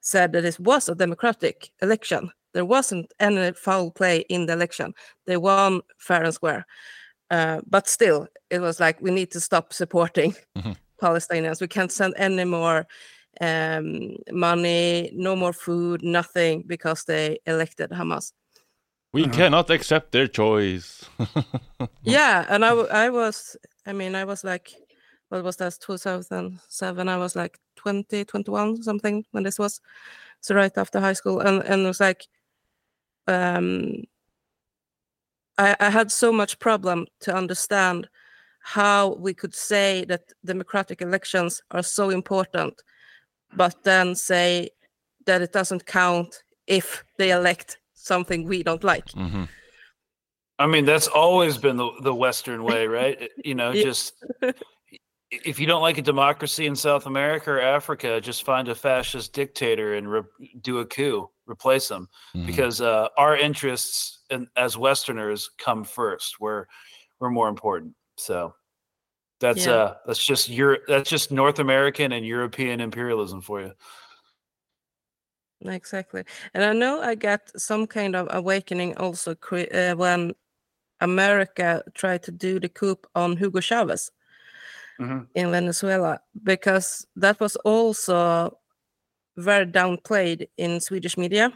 said 0.02 0.32
that 0.34 0.46
it 0.46 0.60
was 0.60 0.90
a 0.90 0.96
democratic 0.96 1.72
election. 1.82 2.32
There 2.54 2.66
wasn't 2.66 3.14
any 3.20 3.52
foul 3.54 3.92
play 3.92 4.26
in 4.30 4.46
the 4.46 4.54
election. 4.54 4.94
They 5.26 5.38
won 5.38 5.82
fair 5.98 6.24
and 6.24 6.34
square. 6.34 6.66
Uh, 7.30 7.60
but 7.68 7.88
still, 7.88 8.28
it 8.50 8.60
was 8.60 8.80
like 8.80 9.02
we 9.02 9.12
need 9.12 9.32
to 9.32 9.40
stop 9.40 9.74
supporting 9.74 10.34
Palestinians. 11.02 11.62
We 11.62 11.68
can't 11.68 11.92
send 11.92 12.14
any 12.18 12.46
more 12.46 12.88
um, 13.42 14.16
money, 14.32 15.12
no 15.14 15.36
more 15.36 15.54
food, 15.54 16.02
nothing 16.04 16.64
because 16.66 17.04
they 17.04 17.40
elected 17.46 17.92
Hamas. 17.92 18.32
We 19.14 19.28
cannot 19.28 19.70
accept 19.70 20.12
their 20.12 20.28
choice. 20.28 21.06
Yeah, 22.04 22.46
and 22.50 22.64
I, 22.64 22.70
w- 22.70 22.88
I 22.88 23.10
was, 23.10 23.58
I 23.86 23.92
mean, 23.92 24.16
I 24.16 24.24
was 24.24 24.44
like, 24.44 24.72
what 25.30 25.44
was 25.44 25.58
that, 25.58 25.78
2007? 25.82 27.10
I 27.10 27.18
was 27.18 27.36
like 27.36 27.60
20, 27.76 28.26
21, 28.26 28.84
something 28.84 29.26
when 29.32 29.44
this 29.44 29.60
was. 29.60 29.82
So 30.42 30.56
right 30.56 30.76
after 30.78 31.00
high 31.00 31.14
school. 31.14 31.40
And, 31.40 31.64
and 31.64 31.82
it 31.84 31.88
was 31.88 32.00
like, 32.00 32.28
um, 33.28 34.04
I, 35.58 35.76
I 35.80 35.90
had 35.90 36.12
so 36.12 36.32
much 36.32 36.60
problem 36.60 37.08
to 37.22 37.36
understand 37.36 38.08
how 38.62 39.16
we 39.16 39.34
could 39.34 39.56
say 39.56 40.06
that 40.06 40.24
democratic 40.46 41.02
elections 41.02 41.62
are 41.72 41.84
so 41.84 42.10
important, 42.10 42.82
but 43.56 43.76
then 43.84 44.16
say 44.16 44.70
that 45.26 45.42
it 45.42 45.54
doesn't 45.54 45.86
count 45.86 46.44
if 46.68 47.04
they 47.18 47.32
elect 47.32 47.80
something 47.94 48.46
we 48.46 48.64
don't 48.64 48.84
like. 48.84 49.08
Mm-hmm. 49.08 49.44
I 50.60 50.68
mean, 50.68 50.86
that's 50.86 51.08
always 51.08 51.58
been 51.58 51.78
the, 51.78 51.90
the 52.02 52.14
Western 52.14 52.64
way, 52.64 52.88
right? 52.88 53.30
You 53.44 53.56
know, 53.56 53.74
just 53.90 54.14
if 55.30 55.60
you 55.60 55.68
don't 55.68 55.82
like 55.82 55.98
a 55.98 56.02
democracy 56.02 56.68
in 56.68 56.76
South 56.76 57.06
America 57.06 57.52
or 57.52 57.62
Africa, 57.62 58.22
just 58.22 58.44
find 58.44 58.68
a 58.70 58.76
fascist 58.76 59.34
dictator 59.34 59.96
and 59.96 60.10
re- 60.10 60.22
do 60.62 60.80
a 60.80 60.86
coup, 60.86 61.30
replace 61.46 61.88
them, 61.90 62.08
because 62.46 62.80
uh, 62.82 63.10
our 63.18 63.36
interests 63.36 64.22
in, 64.30 64.48
as 64.56 64.78
Westerners 64.78 65.50
come 65.58 65.84
first. 65.84 66.40
We're 66.40 66.66
we're 67.20 67.30
more 67.30 67.50
important. 67.50 67.96
So 68.18 68.54
that's 69.40 69.66
Yeah. 69.66 69.74
uh 69.74 69.96
that's 70.06 70.26
just 70.26 70.50
Europe. 70.50 70.84
That's 70.88 71.10
just 71.10 71.32
North 71.32 71.60
American 71.60 72.12
and 72.14 72.26
European 72.26 72.80
imperialism 72.80 73.42
for 73.42 73.62
you. 73.62 73.74
Exactly. 75.66 76.24
And 76.54 76.64
I 76.64 76.74
know 76.74 77.02
I 77.02 77.16
got 77.16 77.42
some 77.58 77.88
kind 77.88 78.16
of 78.16 78.28
awakening 78.30 78.96
also 78.98 79.34
cre- 79.36 79.74
uh, 79.74 79.94
when 79.96 80.34
America 81.02 81.84
tried 81.96 82.24
to 82.24 82.32
do 82.32 82.60
the 82.60 82.70
coup 82.70 82.98
on 83.16 83.38
Hugo 83.38 83.60
Chavez 83.60 84.12
in 85.36 85.52
Venezuela, 85.52 86.20
because 86.44 87.06
that 87.16 87.40
was 87.40 87.56
also 87.58 88.58
very 89.38 89.66
downplayed 89.66 90.48
in 90.58 90.80
Swedish 90.80 91.18
media. 91.18 91.52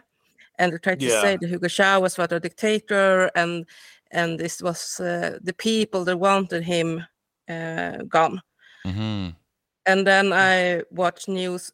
And 0.59 0.71
they 0.73 0.77
tried 0.77 0.99
to 0.99 1.09
say 1.09 1.37
that 1.37 1.47
Hugo 1.49 1.67
Chavez 1.67 2.17
was 2.17 2.31
a 2.31 2.39
dictator 2.39 3.31
and 3.35 3.65
and 4.11 4.39
this 4.39 4.61
was 4.61 4.99
uh, 4.99 5.39
the 5.41 5.53
people 5.53 6.03
that 6.05 6.17
wanted 6.17 6.63
him 6.63 7.05
uh, 7.49 7.97
gone. 8.07 8.41
hmm 8.85 9.29
And 9.85 10.05
then 10.05 10.31
I 10.33 10.83
watched 10.91 11.27
news 11.27 11.71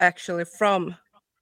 actually 0.00 0.44
from 0.44 0.94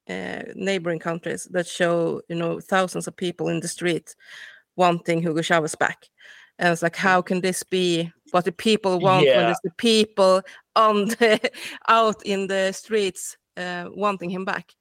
uh, 0.08 0.42
neighboring 0.54 0.98
countries 1.00 1.44
that 1.50 1.66
show, 1.66 2.22
you 2.28 2.36
know, 2.36 2.60
thousands 2.60 3.06
of 3.06 3.16
people 3.16 3.48
in 3.48 3.60
the 3.60 3.68
street 3.68 4.14
wanting 4.76 5.20
Hugo 5.20 5.42
Chavez 5.42 5.74
back. 5.74 6.08
And 6.58 6.72
it's 6.72 6.82
like, 6.82 6.96
how 6.96 7.22
can 7.22 7.40
this 7.40 7.62
be 7.62 8.12
what 8.32 8.44
the 8.44 8.52
people 8.52 8.98
want 9.00 9.26
when 9.26 9.48
it's 9.50 9.60
the 9.62 9.70
people 9.76 10.42
on 10.74 11.06
the 11.20 11.50
out 11.88 12.22
in 12.24 12.46
the 12.46 12.72
streets 12.72 13.36
uh, 13.56 13.88
wanting 13.94 14.30
him 14.30 14.44
back? 14.44 14.72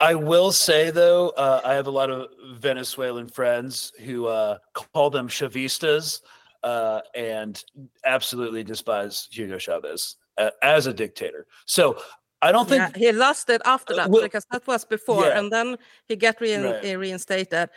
I 0.00 0.14
will 0.14 0.52
say 0.52 0.90
though, 0.90 1.30
uh, 1.30 1.60
I 1.64 1.74
have 1.74 1.86
a 1.88 1.90
lot 1.90 2.10
of 2.10 2.28
Venezuelan 2.60 3.28
friends 3.28 3.92
who 4.04 4.26
uh, 4.26 4.58
call 4.72 5.10
them 5.10 5.28
Chavistas 5.28 6.20
uh, 6.62 7.00
and 7.14 7.62
absolutely 8.04 8.62
despise 8.64 9.28
Hugo 9.30 9.58
Chavez 9.58 10.16
uh, 10.36 10.50
as 10.62 10.86
a 10.86 10.92
dictator. 10.94 11.46
So 11.66 11.98
I 12.42 12.52
don't 12.52 12.68
think 12.68 12.80
Yeah, 12.96 12.98
he 13.10 13.12
lost 13.12 13.50
it 13.50 13.60
after 13.64 13.94
Uh, 13.94 13.96
that 13.96 14.10
well- 14.10 14.22
because 14.22 14.46
that 14.52 14.64
was 14.66 14.84
before, 14.84 15.24
Yeah. 15.26 15.38
and 15.38 15.50
then 15.52 15.76
he 16.06 16.14
got 16.16 16.40
rein- 16.40 16.62
Right. 16.62 16.96
reinstated, 16.98 17.68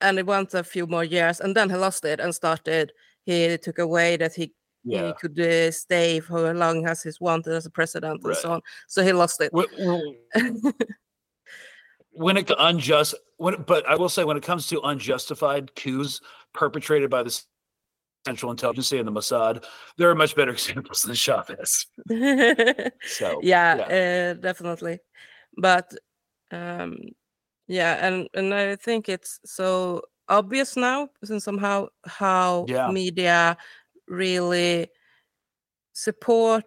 and 0.00 0.18
it 0.18 0.26
went 0.26 0.54
a 0.54 0.62
few 0.62 0.86
more 0.86 1.02
years, 1.04 1.40
and 1.40 1.56
then 1.56 1.70
he 1.70 1.76
lost 1.76 2.04
it 2.04 2.20
and 2.20 2.32
started. 2.32 2.92
He 3.28 3.58
took 3.58 3.78
away 3.78 4.16
that 4.16 4.34
he 4.34 4.46
Yeah. 4.84 5.06
he 5.08 5.12
could 5.20 5.38
uh, 5.38 5.70
stay 5.70 6.20
for 6.20 6.50
as 6.50 6.56
long 6.56 6.86
as 6.86 7.02
he's 7.02 7.20
wanted 7.20 7.52
as 7.52 7.66
a 7.66 7.70
president 7.70 8.24
and 8.24 8.36
so 8.36 8.52
on. 8.54 8.60
So 8.86 9.02
he 9.04 9.12
lost 9.12 9.40
it. 9.44 9.50
Wh- 9.52 9.74
wh- 9.76 10.16
when 12.24 12.36
it 12.36 12.50
unjust 12.58 13.14
when 13.36 13.54
but 13.66 13.82
I 13.86 13.94
will 13.96 14.08
say 14.08 14.24
when 14.24 14.36
it 14.36 14.42
comes 14.46 14.66
to 14.68 14.80
unjustified 14.80 15.74
coups 15.74 16.20
perpetrated 16.54 17.10
by 17.10 17.22
the 17.22 17.32
Central 18.26 18.50
Intelligence 18.50 18.92
and 18.92 19.06
the 19.06 19.12
Mossad, 19.12 19.64
there 19.96 20.10
are 20.10 20.14
much 20.14 20.34
better 20.34 20.50
examples 20.58 21.02
than 21.02 21.14
Chavez. 21.14 21.86
So 23.18 23.40
yeah, 23.42 23.74
Uh, 23.98 24.34
definitely. 24.40 24.98
But 25.56 25.92
um, 26.50 26.96
yeah, 27.66 28.06
and 28.06 28.28
and 28.34 28.54
I 28.54 28.76
think 28.76 29.08
it's 29.08 29.38
so 29.44 30.02
obvious 30.28 30.76
now, 30.76 31.08
since 31.24 31.44
somehow 31.44 31.88
how 32.04 32.66
Yeah. 32.68 32.90
media 32.92 33.56
really 34.06 34.88
support 35.92 36.64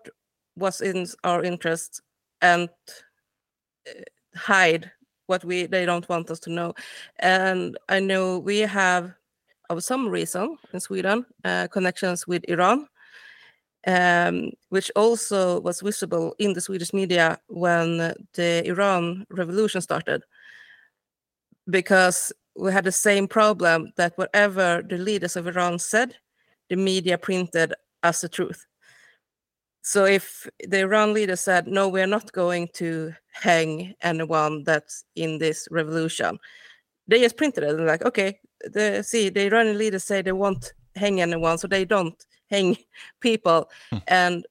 what's 0.55 0.81
in 0.81 1.07
our 1.23 1.43
interest 1.43 2.01
and 2.41 2.69
uh, 3.87 3.91
hide 4.35 4.91
what 5.27 5.43
we 5.45 5.65
they 5.65 5.85
don't 5.85 6.07
want 6.09 6.29
us 6.29 6.39
to 6.41 6.49
know. 6.51 6.73
And 7.19 7.77
I 7.89 7.99
know 7.99 8.39
we 8.39 8.59
have, 8.59 9.13
of 9.69 9.83
some 9.83 10.09
reason 10.09 10.57
in 10.73 10.79
Sweden, 10.79 11.25
uh, 11.45 11.67
connections 11.71 12.27
with 12.27 12.43
Iran 12.49 12.87
um, 13.87 14.51
which 14.69 14.91
also 14.95 15.59
was 15.61 15.81
visible 15.81 16.35
in 16.39 16.53
the 16.53 16.61
Swedish 16.61 16.93
media 16.93 17.39
when 17.47 18.13
the 18.33 18.63
Iran 18.65 19.25
revolution 19.29 19.81
started. 19.81 20.23
Because 21.69 22.31
we 22.55 22.71
had 22.71 22.83
the 22.83 22.91
same 22.91 23.27
problem 23.27 23.91
that 23.97 24.17
whatever 24.17 24.83
the 24.87 24.97
leaders 24.97 25.35
of 25.35 25.47
Iran 25.47 25.79
said, 25.79 26.15
the 26.69 26.75
media 26.75 27.17
printed 27.17 27.73
as 28.03 28.21
the 28.21 28.29
truth. 28.29 28.65
So 29.83 30.05
if 30.05 30.47
the 30.67 30.81
Iran 30.81 31.13
leader 31.13 31.35
said, 31.35 31.67
no, 31.67 31.89
we're 31.89 32.07
not 32.07 32.31
going 32.33 32.69
to 32.75 33.13
hang 33.31 33.95
anyone 34.01 34.63
that's 34.63 35.05
in 35.15 35.39
this 35.39 35.67
revolution, 35.71 36.37
they 37.07 37.19
just 37.19 37.37
printed 37.37 37.63
it 37.63 37.71
and 37.71 37.87
like, 37.87 38.05
okay, 38.05 38.39
the 38.63 39.03
see 39.03 39.29
the 39.29 39.45
Iranian 39.45 39.77
leaders 39.77 40.03
say 40.03 40.21
they 40.21 40.31
won't 40.31 40.73
hang 40.95 41.19
anyone, 41.19 41.57
so 41.57 41.67
they 41.67 41.85
don't 41.85 42.25
hang 42.49 42.77
people. 43.21 43.69
And 44.07 44.45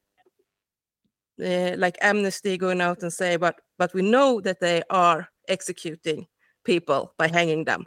uh, 1.43 1.77
like 1.77 1.97
Amnesty 2.01 2.59
going 2.59 2.81
out 2.81 3.02
and 3.02 3.12
say, 3.12 3.36
but 3.36 3.60
but 3.78 3.94
we 3.94 4.02
know 4.02 4.40
that 4.40 4.60
they 4.60 4.82
are 4.90 5.28
executing 5.48 6.27
people 6.65 7.15
by 7.19 7.28
hanging 7.28 7.65
them. 7.65 7.85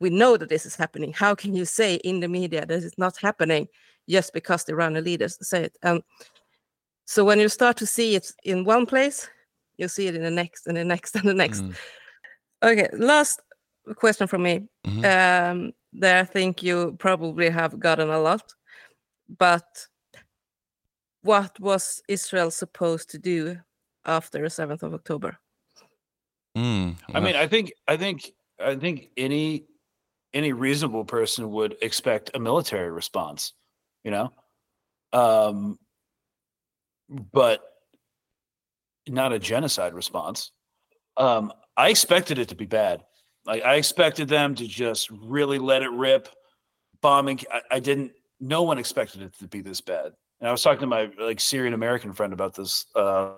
We 0.00 0.10
know 0.10 0.36
that 0.36 0.48
this 0.48 0.66
is 0.66 0.76
happening. 0.76 1.12
How 1.12 1.34
can 1.34 1.54
you 1.54 1.64
say 1.64 1.96
in 1.96 2.20
the 2.20 2.28
media 2.28 2.64
that 2.64 2.82
it's 2.82 2.98
not 2.98 3.16
happening 3.16 3.68
just 4.08 4.32
because 4.32 4.64
the 4.64 4.72
Iranian 4.72 5.04
leaders 5.04 5.38
say 5.40 5.64
it? 5.64 5.78
And 5.82 6.02
so 7.04 7.24
when 7.24 7.40
you 7.40 7.48
start 7.48 7.76
to 7.78 7.86
see 7.86 8.14
it 8.14 8.30
in 8.44 8.64
one 8.64 8.86
place, 8.86 9.28
you 9.76 9.88
see 9.88 10.06
it 10.06 10.14
in 10.14 10.22
the 10.22 10.30
next 10.30 10.66
and 10.66 10.76
the 10.76 10.84
next 10.84 11.14
and 11.16 11.28
the 11.28 11.34
next. 11.34 11.62
Mm. 11.62 11.74
Okay, 12.62 12.88
last 12.92 13.40
question 13.96 14.26
from 14.26 14.42
me. 14.42 14.68
Mm-hmm. 14.86 15.04
Um, 15.04 15.72
that 15.94 16.18
I 16.20 16.24
think 16.24 16.62
you 16.62 16.96
probably 16.98 17.48
have 17.48 17.80
gotten 17.80 18.10
a 18.10 18.18
lot, 18.18 18.52
but 19.38 19.86
what 21.22 21.58
was 21.58 22.02
Israel 22.08 22.50
supposed 22.50 23.10
to 23.10 23.18
do 23.18 23.56
after 24.04 24.42
the 24.42 24.50
seventh 24.50 24.82
of 24.82 24.94
October? 24.94 25.38
Mm, 26.58 26.96
I 27.14 27.20
mean, 27.20 27.36
I 27.36 27.46
think 27.46 27.72
I 27.86 27.96
think 27.96 28.32
I 28.58 28.74
think 28.74 29.10
any 29.16 29.66
any 30.34 30.52
reasonable 30.52 31.04
person 31.04 31.50
would 31.52 31.76
expect 31.82 32.32
a 32.34 32.40
military 32.40 32.90
response, 32.90 33.52
you 34.02 34.10
know? 34.10 34.32
Um 35.12 35.78
but 37.08 37.62
not 39.06 39.32
a 39.32 39.38
genocide 39.38 39.94
response. 39.94 40.50
Um 41.16 41.52
I 41.76 41.90
expected 41.90 42.40
it 42.40 42.48
to 42.48 42.56
be 42.56 42.66
bad. 42.66 43.04
Like 43.46 43.62
I 43.62 43.76
expected 43.76 44.28
them 44.28 44.56
to 44.56 44.66
just 44.66 45.10
really 45.10 45.60
let 45.60 45.82
it 45.82 45.90
rip, 45.92 46.28
bombing. 47.00 47.38
I, 47.52 47.60
I 47.76 47.80
didn't. 47.80 48.12
No 48.40 48.64
one 48.64 48.78
expected 48.78 49.22
it 49.22 49.38
to 49.38 49.46
be 49.46 49.60
this 49.60 49.80
bad. 49.80 50.12
And 50.40 50.48
I 50.48 50.50
was 50.50 50.62
talking 50.62 50.80
to 50.80 50.86
my 50.86 51.08
like 51.20 51.38
Syrian 51.38 51.74
American 51.74 52.12
friend 52.12 52.32
about 52.32 52.54
this 52.54 52.86
uh, 52.96 53.34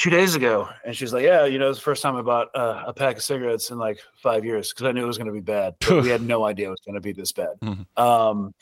two 0.00 0.10
days 0.10 0.34
ago, 0.34 0.68
and 0.84 0.96
she's 0.96 1.12
like, 1.12 1.24
"Yeah, 1.24 1.44
you 1.44 1.58
know, 1.58 1.68
it's 1.68 1.78
the 1.78 1.84
first 1.84 2.02
time 2.02 2.16
I 2.16 2.22
bought 2.22 2.48
uh, 2.54 2.84
a 2.86 2.92
pack 2.92 3.18
of 3.18 3.22
cigarettes 3.22 3.70
in 3.70 3.78
like 3.78 4.00
five 4.16 4.44
years 4.44 4.72
because 4.72 4.86
I 4.86 4.92
knew 4.92 5.04
it 5.04 5.06
was 5.06 5.18
going 5.18 5.26
to 5.26 5.32
be 5.32 5.40
bad. 5.40 5.74
We 5.88 6.08
had 6.08 6.22
no 6.26 6.44
idea 6.44 6.68
it 6.68 6.70
was 6.70 6.80
going 6.84 6.94
to 6.94 7.00
be 7.00 7.12
this 7.12 7.32
bad. 7.32 7.56
Um, 7.96 8.54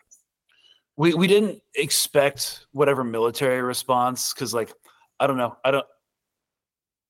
we 0.96 1.14
we 1.14 1.28
didn't 1.28 1.62
expect 1.76 2.66
whatever 2.72 3.04
military 3.04 3.62
response 3.62 4.34
because, 4.34 4.52
like, 4.52 4.72
I 5.18 5.26
don't 5.26 5.38
know, 5.38 5.56
I 5.64 5.70
don't." 5.70 5.86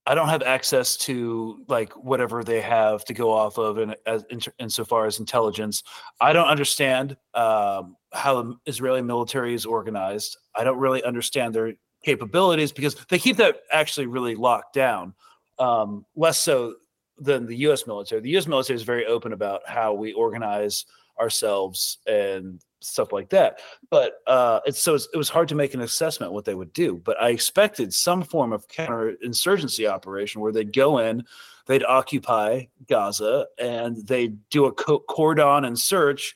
I 0.06 0.14
don't 0.14 0.30
have 0.30 0.42
access 0.42 0.96
to 0.96 1.62
like 1.68 1.92
whatever 1.92 2.42
they 2.42 2.62
have 2.62 3.04
to 3.04 3.12
go 3.12 3.30
off 3.30 3.58
of, 3.58 3.76
in, 3.76 3.94
as 4.06 4.24
in, 4.30 4.40
insofar 4.58 5.04
as 5.04 5.18
intelligence. 5.20 5.82
I 6.18 6.32
don't 6.32 6.46
understand 6.46 7.14
um, 7.34 7.94
how 8.14 8.40
the 8.40 8.56
Israeli 8.64 9.02
military 9.02 9.52
is 9.52 9.66
organized. 9.66 10.38
I 10.54 10.64
don't 10.64 10.78
really 10.78 11.04
understand 11.04 11.54
their 11.54 11.74
capabilities 12.04 12.72
because 12.72 12.94
they 13.08 13.18
keep 13.18 13.36
that 13.36 13.60
actually 13.72 14.06
really 14.06 14.34
locked 14.34 14.74
down. 14.74 15.14
Um, 15.58 16.06
less 16.14 16.38
so 16.38 16.74
than 17.18 17.46
the 17.46 17.56
U.S. 17.56 17.86
military. 17.86 18.20
The 18.20 18.30
U.S. 18.30 18.46
military 18.46 18.76
is 18.76 18.82
very 18.82 19.06
open 19.06 19.32
about 19.32 19.62
how 19.66 19.92
we 19.92 20.12
organize 20.12 20.84
ourselves 21.20 21.98
and 22.06 22.60
stuff 22.80 23.12
like 23.12 23.28
that. 23.30 23.60
But 23.90 24.20
uh, 24.26 24.60
it's 24.66 24.80
so 24.80 24.94
it's, 24.94 25.08
it 25.12 25.16
was 25.16 25.28
hard 25.28 25.48
to 25.48 25.54
make 25.54 25.74
an 25.74 25.80
assessment 25.80 26.32
what 26.32 26.44
they 26.44 26.54
would 26.54 26.72
do. 26.72 27.00
But 27.04 27.20
I 27.20 27.30
expected 27.30 27.92
some 27.92 28.22
form 28.22 28.52
of 28.52 28.68
counterinsurgency 28.68 29.88
operation 29.88 30.40
where 30.40 30.52
they'd 30.52 30.72
go 30.72 30.98
in, 30.98 31.24
they'd 31.66 31.84
occupy 31.84 32.66
Gaza, 32.88 33.46
and 33.58 34.06
they'd 34.06 34.38
do 34.50 34.66
a 34.66 34.72
cordon 34.72 35.64
and 35.64 35.78
search 35.78 36.34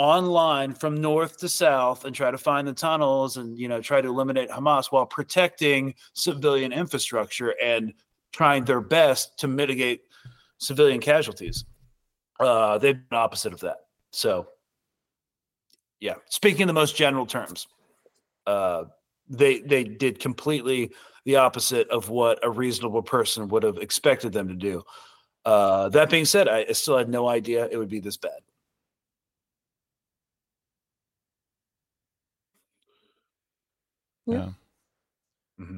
online 0.00 0.72
from 0.72 0.98
north 0.98 1.36
to 1.36 1.46
south 1.46 2.06
and 2.06 2.14
try 2.14 2.30
to 2.30 2.38
find 2.38 2.66
the 2.66 2.72
tunnels 2.72 3.36
and 3.36 3.58
you 3.58 3.68
know 3.68 3.82
try 3.82 4.00
to 4.00 4.08
eliminate 4.08 4.48
Hamas 4.48 4.86
while 4.90 5.04
protecting 5.04 5.94
civilian 6.14 6.72
infrastructure 6.72 7.54
and 7.62 7.92
trying 8.32 8.64
their 8.64 8.80
best 8.80 9.38
to 9.40 9.46
mitigate 9.46 10.00
civilian 10.56 11.00
casualties. 11.00 11.66
Uh, 12.38 12.78
they've 12.78 12.96
been 13.10 13.18
opposite 13.18 13.52
of 13.52 13.60
that. 13.60 13.76
So, 14.10 14.48
yeah, 16.00 16.14
speaking 16.30 16.62
in 16.62 16.66
the 16.66 16.72
most 16.72 16.96
general 16.96 17.26
terms, 17.26 17.68
uh, 18.46 18.84
they 19.28 19.60
they 19.60 19.84
did 19.84 20.18
completely 20.18 20.92
the 21.26 21.36
opposite 21.36 21.90
of 21.90 22.08
what 22.08 22.38
a 22.42 22.48
reasonable 22.48 23.02
person 23.02 23.48
would 23.48 23.64
have 23.64 23.76
expected 23.76 24.32
them 24.32 24.48
to 24.48 24.54
do. 24.54 24.82
Uh, 25.44 25.90
that 25.90 26.08
being 26.08 26.24
said, 26.24 26.48
I, 26.48 26.64
I 26.70 26.72
still 26.72 26.96
had 26.96 27.10
no 27.10 27.28
idea 27.28 27.68
it 27.70 27.76
would 27.76 27.90
be 27.90 28.00
this 28.00 28.16
bad. 28.16 28.40
Yeah. 34.32 34.48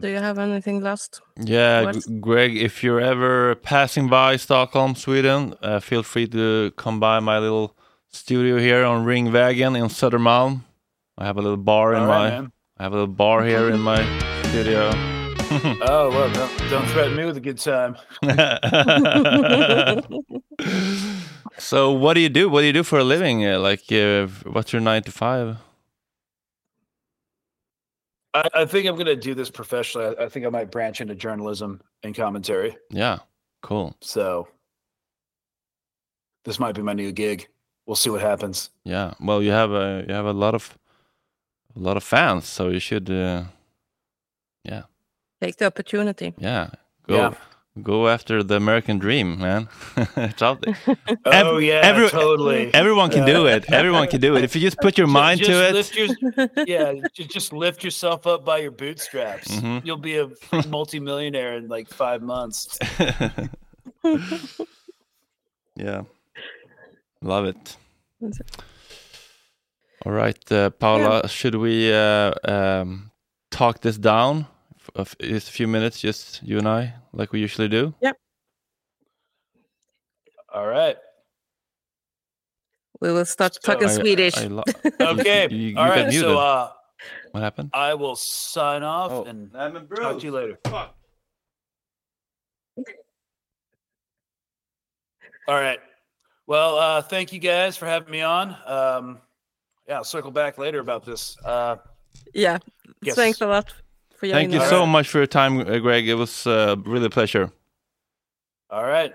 Do 0.00 0.08
you 0.08 0.18
have 0.18 0.38
anything 0.38 0.80
last? 0.80 1.20
Yeah, 1.36 1.82
words? 1.82 2.06
G- 2.06 2.20
Greg, 2.20 2.56
if 2.56 2.84
you're 2.84 3.00
ever 3.00 3.56
passing 3.56 4.08
by 4.08 4.36
Stockholm, 4.36 4.94
Sweden, 4.94 5.54
uh, 5.60 5.80
feel 5.80 6.04
free 6.04 6.28
to 6.28 6.70
come 6.76 7.00
by 7.00 7.18
my 7.18 7.38
little 7.38 7.76
studio 8.08 8.58
here 8.58 8.84
on 8.84 9.04
Ringvägen 9.04 9.76
in 9.76 9.88
Södermalm. 9.88 10.60
I 11.18 11.24
have 11.24 11.36
a 11.36 11.42
little 11.42 11.56
bar 11.56 11.94
in 11.94 12.02
All 12.02 12.06
right, 12.06 12.18
my 12.18 12.30
man. 12.30 12.52
I 12.78 12.82
have 12.84 12.92
a 12.92 12.96
little 12.96 13.14
bar 13.14 13.44
here 13.44 13.70
in 13.70 13.80
my 13.80 14.04
studio. 14.44 14.90
oh 15.82 16.10
well, 16.10 16.32
don't, 16.32 16.70
don't 16.70 16.86
threaten 16.86 17.16
me 17.16 17.24
with 17.24 17.36
a 17.36 17.40
good 17.40 17.58
time. 17.58 17.96
so 21.58 21.90
what 21.90 22.14
do 22.14 22.20
you 22.20 22.28
do? 22.28 22.48
What 22.48 22.60
do 22.60 22.66
you 22.66 22.72
do 22.72 22.84
for 22.84 22.98
a 22.98 23.04
living? 23.04 23.46
Uh, 23.46 23.58
like 23.58 23.90
uh, 23.92 24.28
what's 24.44 24.72
your 24.72 24.80
9 24.80 25.02
to 25.02 25.12
5? 25.12 25.56
I, 28.34 28.48
I 28.54 28.64
think 28.64 28.86
I'm 28.86 28.94
going 28.94 29.06
to 29.06 29.16
do 29.16 29.34
this 29.34 29.50
professionally. 29.50 30.16
I, 30.18 30.24
I 30.24 30.28
think 30.28 30.46
I 30.46 30.48
might 30.48 30.70
branch 30.70 31.00
into 31.00 31.14
journalism 31.14 31.80
and 32.02 32.14
commentary. 32.14 32.76
Yeah. 32.90 33.18
Cool. 33.62 33.96
So 34.00 34.48
this 36.44 36.58
might 36.58 36.74
be 36.74 36.82
my 36.82 36.94
new 36.94 37.12
gig. 37.12 37.48
We'll 37.86 37.96
see 37.96 38.10
what 38.10 38.20
happens. 38.20 38.70
Yeah. 38.84 39.14
Well, 39.20 39.42
you 39.42 39.50
have 39.50 39.72
a 39.72 40.04
you 40.08 40.14
have 40.14 40.26
a 40.26 40.32
lot 40.32 40.54
of 40.54 40.78
a 41.76 41.78
lot 41.78 41.96
of 41.96 42.04
fans, 42.04 42.46
so 42.46 42.68
you 42.68 42.78
should 42.78 43.10
uh, 43.10 43.44
yeah. 44.64 44.82
Take 45.40 45.56
the 45.56 45.66
opportunity. 45.66 46.34
Yeah. 46.38 46.70
Go 47.06 47.16
Yeah. 47.16 47.34
Go 47.80 48.06
after 48.06 48.42
the 48.42 48.56
American 48.56 48.98
dream, 48.98 49.38
man. 49.38 49.68
it's 49.96 50.42
out 50.42 50.60
there. 50.60 50.76
Oh, 51.24 51.56
yeah, 51.56 52.08
totally. 52.10 52.72
Everyone 52.74 53.10
can 53.10 53.24
do 53.24 53.46
it. 53.46 53.70
Everyone 53.72 54.06
can 54.08 54.20
do 54.20 54.36
it. 54.36 54.44
If 54.44 54.54
you 54.54 54.60
just 54.60 54.76
put 54.78 54.98
your 54.98 55.06
mind 55.06 55.40
just 55.40 55.94
to 55.94 56.02
it. 56.02 56.26
Your, 56.36 56.66
yeah, 56.66 56.92
just 57.14 57.52
lift 57.52 57.82
yourself 57.82 58.26
up 58.26 58.44
by 58.44 58.58
your 58.58 58.72
bootstraps. 58.72 59.48
Mhm. 59.48 59.86
You'll 59.86 59.96
be 59.96 60.18
a 60.18 60.28
multimillionaire 60.68 61.56
in 61.56 61.68
like 61.68 61.88
five 61.88 62.20
months. 62.20 62.78
yeah. 65.76 66.02
Love 67.22 67.46
it. 67.46 67.76
All 70.04 70.12
right, 70.12 70.52
uh, 70.52 70.70
Paula, 70.70 71.28
should 71.28 71.54
we 71.54 71.92
uh, 71.92 72.32
um, 72.44 73.12
talk 73.50 73.80
this 73.80 73.96
down? 73.96 74.46
F- 74.96 75.16
a 75.22 75.24
f- 75.24 75.30
Just 75.30 75.48
a 75.48 75.52
few 75.52 75.66
minutes, 75.68 76.00
just 76.00 76.42
you 76.42 76.58
and 76.58 76.68
I, 76.68 76.94
like 77.12 77.32
we 77.32 77.40
usually 77.40 77.68
do. 77.68 77.94
Yep. 78.02 78.16
All 80.54 80.66
right. 80.66 80.96
We 83.00 83.10
will 83.12 83.24
start 83.24 83.56
talking 83.64 83.88
I- 83.88 83.92
Swedish. 83.92 84.36
I 84.36 84.46
lo- 84.46 84.62
Okay. 85.00 85.48
You- 85.50 85.56
you 85.56 85.76
All 85.78 85.86
got 85.86 85.96
right. 85.96 86.08
muted. 86.08 86.20
So 86.20 86.38
uh, 86.38 86.70
What 87.32 87.42
happened? 87.42 87.70
I 87.72 87.94
will 87.94 88.16
sign 88.16 88.82
off 88.82 89.10
Oh, 89.12 89.24
and 89.24 89.50
nej, 89.52 89.72
men 89.72 89.88
talk 89.88 90.18
to 90.20 90.24
you 90.26 90.32
later. 90.32 90.58
All 95.48 95.60
right. 95.60 95.80
Well, 96.46 96.76
uh, 96.78 97.02
thank 97.02 97.32
you 97.32 97.38
guys 97.38 97.76
for 97.76 97.86
having 97.86 98.10
me 98.10 98.20
on. 98.22 98.56
Um, 98.66 99.18
yeah, 99.88 99.96
I'll 99.96 100.04
circle 100.04 100.30
back 100.30 100.58
later 100.58 100.78
about 100.80 101.04
this. 101.04 101.36
Uh, 101.44 101.76
Yeah. 102.34 102.58
Yes. 103.02 103.16
Thanks 103.16 103.40
a 103.40 103.46
lot 103.46 103.72
for 104.22 104.28
joining 104.28 104.50
Thank 104.50 104.62
you 104.62 104.68
so 104.68 104.86
much 104.86 105.08
for 105.08 105.18
your 105.18 105.26
time, 105.26 105.60
uh, 105.60 105.78
Greg. 105.78 106.08
It 106.08 106.14
was 106.14 106.46
uh, 106.46 106.76
really 106.86 107.06
a 107.06 107.10
pleasure. 107.10 107.50
all 108.70 108.84
right. 108.84 109.12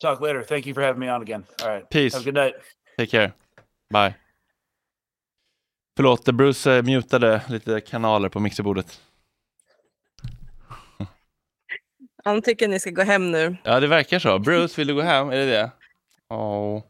Talk 0.00 0.20
later. 0.20 0.44
Thank 0.44 0.66
you 0.66 0.74
for 0.74 0.82
having 0.82 1.00
me 1.00 1.08
on 1.08 1.22
again. 1.22 1.44
All 1.62 1.68
right. 1.68 1.90
Peace. 1.90 2.14
Have 2.14 2.22
a 2.22 2.24
good 2.24 2.34
night. 2.34 2.54
Take 2.98 3.10
care. 3.10 3.32
Bye. 3.90 4.14
Förlåt, 5.96 6.24
Bruce 6.24 6.66
eh, 6.66 6.82
mutade 6.82 7.42
lite 7.48 7.80
kanaler 7.80 8.28
på 8.28 8.40
mixerbordet. 8.40 9.00
Han 12.24 12.42
tycker 12.42 12.68
ni 12.68 12.80
ska 12.80 12.90
gå 12.90 13.02
hem 13.02 13.30
nu. 13.30 13.56
Ja, 13.64 13.80
det 13.80 13.86
verkar 13.86 14.18
så. 14.18 14.38
Bruce, 14.38 14.74
vill 14.80 14.86
du 14.86 14.94
gå 14.94 15.02
hem? 15.02 15.28
Är 15.28 15.36
det 15.36 15.46
det? 15.46 15.70
Åh, 16.28 16.82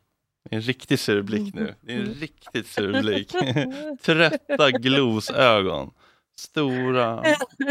det 0.45 0.55
är 0.55 0.57
en 0.57 0.62
riktigt 0.62 1.01
sur 1.01 1.23
blick 1.23 1.55
nu. 1.55 1.74
Det 1.81 1.93
är 1.93 1.99
en 1.99 2.15
riktigt 2.15 2.66
sur 2.66 3.03
blick. 3.03 3.28
Trötta 4.03 4.70
glosögon. 4.70 5.91
Stora. 6.40 7.24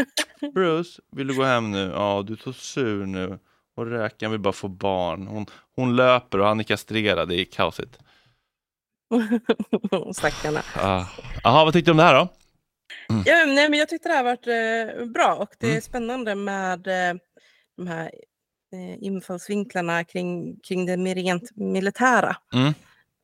Bruce, 0.54 1.02
vill 1.12 1.26
du 1.26 1.34
gå 1.36 1.42
hem 1.42 1.70
nu? 1.70 1.90
Ja, 1.94 2.24
du 2.26 2.32
är 2.32 2.36
så 2.36 2.52
sur 2.52 3.06
nu. 3.06 3.38
Och 3.76 3.86
räkan 3.86 4.30
vill 4.30 4.40
bara 4.40 4.52
få 4.52 4.68
barn. 4.68 5.26
Hon, 5.26 5.46
hon 5.76 5.96
löper 5.96 6.40
och 6.40 6.46
han 6.46 6.60
är 6.60 6.64
kastrerad. 6.64 7.28
Det 7.28 7.40
är 7.40 7.44
kaosigt. 7.44 7.98
Stackarna. 10.16 10.62
Ah. 10.76 11.06
Jaha, 11.42 11.64
vad 11.64 11.72
tyckte 11.72 11.88
du 11.88 11.92
om 11.92 11.96
det 11.96 12.02
här 12.02 12.14
då? 12.14 12.28
Ja, 13.08 13.44
nej, 13.46 13.70
men 13.70 13.78
jag 13.78 13.88
tyckte 13.88 14.08
det 14.08 14.14
här 14.14 14.24
varit 14.24 14.46
eh, 14.46 15.06
bra 15.06 15.34
och 15.34 15.48
det 15.58 15.66
är 15.66 15.70
Mm. 15.70 15.82
spännande 15.82 16.34
med 16.34 16.86
eh, 16.86 17.14
de 17.76 17.86
här 17.86 18.10
eh, 18.72 19.02
infallsvinklarna 19.04 20.04
kring, 20.04 20.60
kring 20.60 20.86
det 20.86 20.96
rent 20.96 21.56
militära. 21.56 22.36
Mm. 22.54 22.72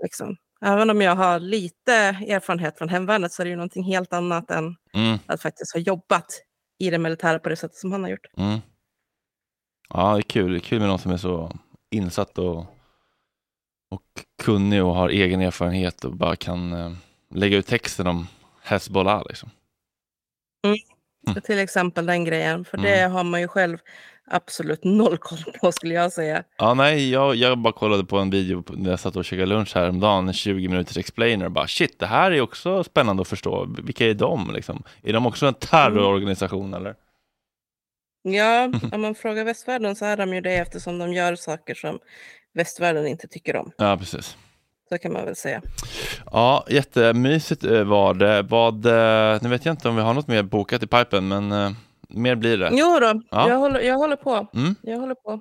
Liksom. 0.02 0.36
Även 0.64 0.90
om 0.90 1.00
jag 1.00 1.16
har 1.16 1.40
lite 1.40 1.92
erfarenhet 2.28 2.78
från 2.78 2.88
hemvärnet 2.88 3.32
så 3.32 3.42
är 3.42 3.44
det 3.44 3.50
ju 3.50 3.56
någonting 3.56 3.84
helt 3.84 4.12
annat 4.12 4.50
än 4.50 4.76
Mm. 4.94 5.18
att 5.26 5.42
faktiskt 5.42 5.72
ha 5.74 5.80
jobbat 5.80 6.26
i 6.78 6.90
det 6.90 6.98
militära 6.98 7.38
på 7.38 7.48
det 7.48 7.56
sättet 7.56 7.76
som 7.76 7.92
han 7.92 8.02
har 8.02 8.10
gjort. 8.10 8.26
Mm. 8.36 8.58
Ja, 9.88 10.12
det 10.12 10.18
är 10.18 10.22
kul. 10.22 10.52
Det 10.52 10.58
är 10.58 10.60
kul 10.60 10.80
med 10.80 10.88
någon 10.88 10.98
som 10.98 11.12
är 11.12 11.16
så 11.16 11.52
insatt 11.90 12.38
och, 12.38 12.58
och 13.90 14.02
kunnig 14.42 14.84
och 14.84 14.94
har 14.94 15.08
egen 15.08 15.40
erfarenhet 15.40 16.04
och 16.04 16.16
bara 16.16 16.36
kan 16.36 16.72
eh, 16.72 16.92
lägga 17.34 17.56
ut 17.56 17.66
texten 17.66 18.06
om 18.06 18.26
Hezbollah. 18.62 19.22
Liksom. 19.28 19.50
Så 21.34 21.40
Till 21.40 21.58
exempel 21.58 22.06
den 22.06 22.24
grejen, 22.24 22.64
för 22.64 22.78
det 22.78 22.98
Mm. 23.00 23.12
har 23.12 23.24
man 23.24 23.40
ju 23.40 23.48
själv 23.48 23.78
absolut 24.30 24.84
noll 24.84 25.18
koll 25.18 25.38
på 25.60 25.72
skulle 25.72 25.94
jag 25.94 26.12
säga. 26.12 26.42
Ja, 26.56 26.74
nej, 26.74 27.10
jag, 27.10 27.34
jag 27.34 27.58
bara 27.58 27.72
kollade 27.72 28.04
på 28.04 28.18
en 28.18 28.30
video 28.30 28.64
när 28.68 28.90
jag 28.90 29.00
satt 29.00 29.16
och 29.16 29.24
käkade 29.24 29.46
lunch 29.46 29.74
häromdagen, 29.74 30.28
en 30.28 30.34
20 30.34 30.68
minuters 30.68 30.96
explainer 30.96 31.44
och 31.44 31.52
bara 31.52 31.66
shit, 31.66 31.98
det 31.98 32.06
här 32.06 32.30
är 32.30 32.40
också 32.40 32.84
spännande 32.84 33.20
att 33.20 33.28
förstå. 33.28 33.68
Vilka 33.84 34.06
är 34.06 34.14
de 34.14 34.50
liksom? 34.54 34.82
Är 35.02 35.12
de 35.12 35.26
också 35.26 35.46
en 35.46 35.54
terrororganisation 35.54 36.74
eller? 36.74 36.94
Ja, 38.22 38.72
om 38.92 39.00
man 39.00 39.14
frågar 39.14 39.44
västvärlden 39.44 39.96
så 39.96 40.04
är 40.04 40.16
de 40.16 40.34
ju 40.34 40.40
det 40.40 40.54
eftersom 40.54 40.98
de 40.98 41.12
gör 41.12 41.36
saker 41.36 41.74
som 41.74 41.98
västvärlden 42.54 43.06
inte 43.06 43.28
tycker 43.28 43.56
om. 43.56 43.72
Ja, 43.76 43.96
precis. 43.96 44.36
Så 44.88 44.98
kan 44.98 45.12
man 45.12 45.24
väl 45.24 45.36
säga. 45.36 45.62
Ja, 46.32 46.66
jättemysigt 46.68 47.64
eh, 47.64 47.84
var 47.84 48.14
det. 48.14 48.42
Vad, 48.42 48.86
eh, 48.86 49.42
nu 49.42 49.48
vet 49.48 49.64
jag 49.64 49.72
inte 49.72 49.88
om 49.88 49.96
vi 49.96 50.02
har 50.02 50.14
något 50.14 50.28
mer 50.28 50.42
bokat 50.42 50.82
i 50.82 50.86
pipen, 50.86 51.28
men 51.28 51.52
eh, 51.52 51.70
mer 52.10 52.34
blir 52.34 52.58
det. 52.58 52.70
Jo 52.72 52.98
då, 53.00 53.22
Ja. 53.30 53.48
jag, 53.48 53.56
håller, 53.58 53.80
jag 53.80 53.94
håller 53.94 54.16
på. 54.16 54.46
Mm. 54.54 54.74
Jag 54.82 54.98
håller 54.98 55.14
på. 55.14 55.32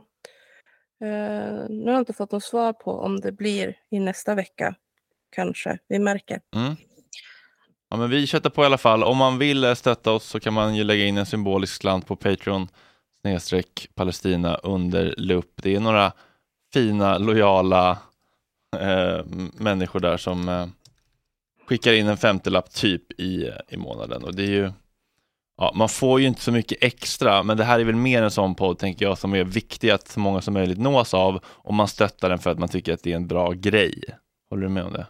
Eh, 1.01 1.69
nu 1.69 1.83
har 1.85 1.91
jag 1.91 2.01
inte 2.01 2.13
fått 2.13 2.31
något 2.31 2.43
svar 2.43 2.73
på 2.73 2.91
om 2.91 3.19
det 3.19 3.31
blir 3.31 3.75
i 3.91 3.99
nästa 3.99 4.35
vecka. 4.35 4.75
Kanske, 5.35 5.77
vi 5.87 5.99
märker. 5.99 6.39
Mm. 6.55 6.75
Ja, 7.89 7.97
men 7.97 8.09
vi 8.09 8.27
köttar 8.27 8.49
på 8.49 8.63
i 8.63 8.65
alla 8.65 8.77
fall. 8.77 9.03
Om 9.03 9.17
man 9.17 9.37
vill 9.37 9.63
eh, 9.63 9.73
stötta 9.73 10.11
oss 10.11 10.25
så 10.25 10.39
kan 10.39 10.53
man 10.53 10.75
ju 10.75 10.83
lägga 10.83 11.05
in 11.05 11.17
en 11.17 11.25
symbolisk 11.25 11.73
slant 11.81 12.07
på 12.07 12.15
Patreon 12.15 12.67
snedstreck 13.21 13.89
Palestina 13.95 14.55
under 14.55 15.13
lupp. 15.17 15.51
Det 15.61 15.75
är 15.75 15.79
några 15.79 16.11
fina, 16.73 17.17
lojala 17.17 17.97
eh, 18.77 19.25
människor 19.53 19.99
där 19.99 20.17
som 20.17 20.49
eh, 20.49 20.67
skickar 21.67 21.93
in 21.93 22.07
en 22.07 22.17
femtelapp 22.17 22.71
typ 22.73 23.19
i, 23.19 23.47
eh, 23.47 23.53
i 23.69 23.77
månaden 23.77 24.23
och 24.23 24.35
det 24.35 24.43
är 24.43 24.47
ju 24.51 24.71
Ja, 25.61 25.71
man 25.75 25.89
får 25.89 26.21
ju 26.21 26.27
inte 26.27 26.41
så 26.41 26.51
mycket 26.51 26.83
extra, 26.83 27.43
men 27.43 27.57
det 27.57 27.63
här 27.63 27.79
är 27.79 27.83
väl 27.83 27.95
mer 27.95 28.23
en 28.23 28.31
sån 28.31 28.55
podd, 28.55 28.79
tänker 28.79 29.05
jag, 29.05 29.17
som 29.17 29.33
är 29.33 29.43
viktig 29.43 29.89
att 29.89 30.07
så 30.07 30.19
många 30.19 30.41
som 30.41 30.53
möjligt 30.53 30.77
nås 30.77 31.13
av 31.13 31.39
och 31.45 31.73
man 31.73 31.87
stöttar 31.87 32.29
den 32.29 32.39
för 32.39 32.49
att 32.49 32.59
man 32.59 32.69
tycker 32.69 32.93
att 32.93 33.03
det 33.03 33.11
är 33.11 33.15
en 33.15 33.27
bra 33.27 33.51
grej. 33.51 34.03
Håller 34.49 34.63
du 34.63 34.69
med 34.69 34.83
om 34.83 34.93
det? 34.93 35.07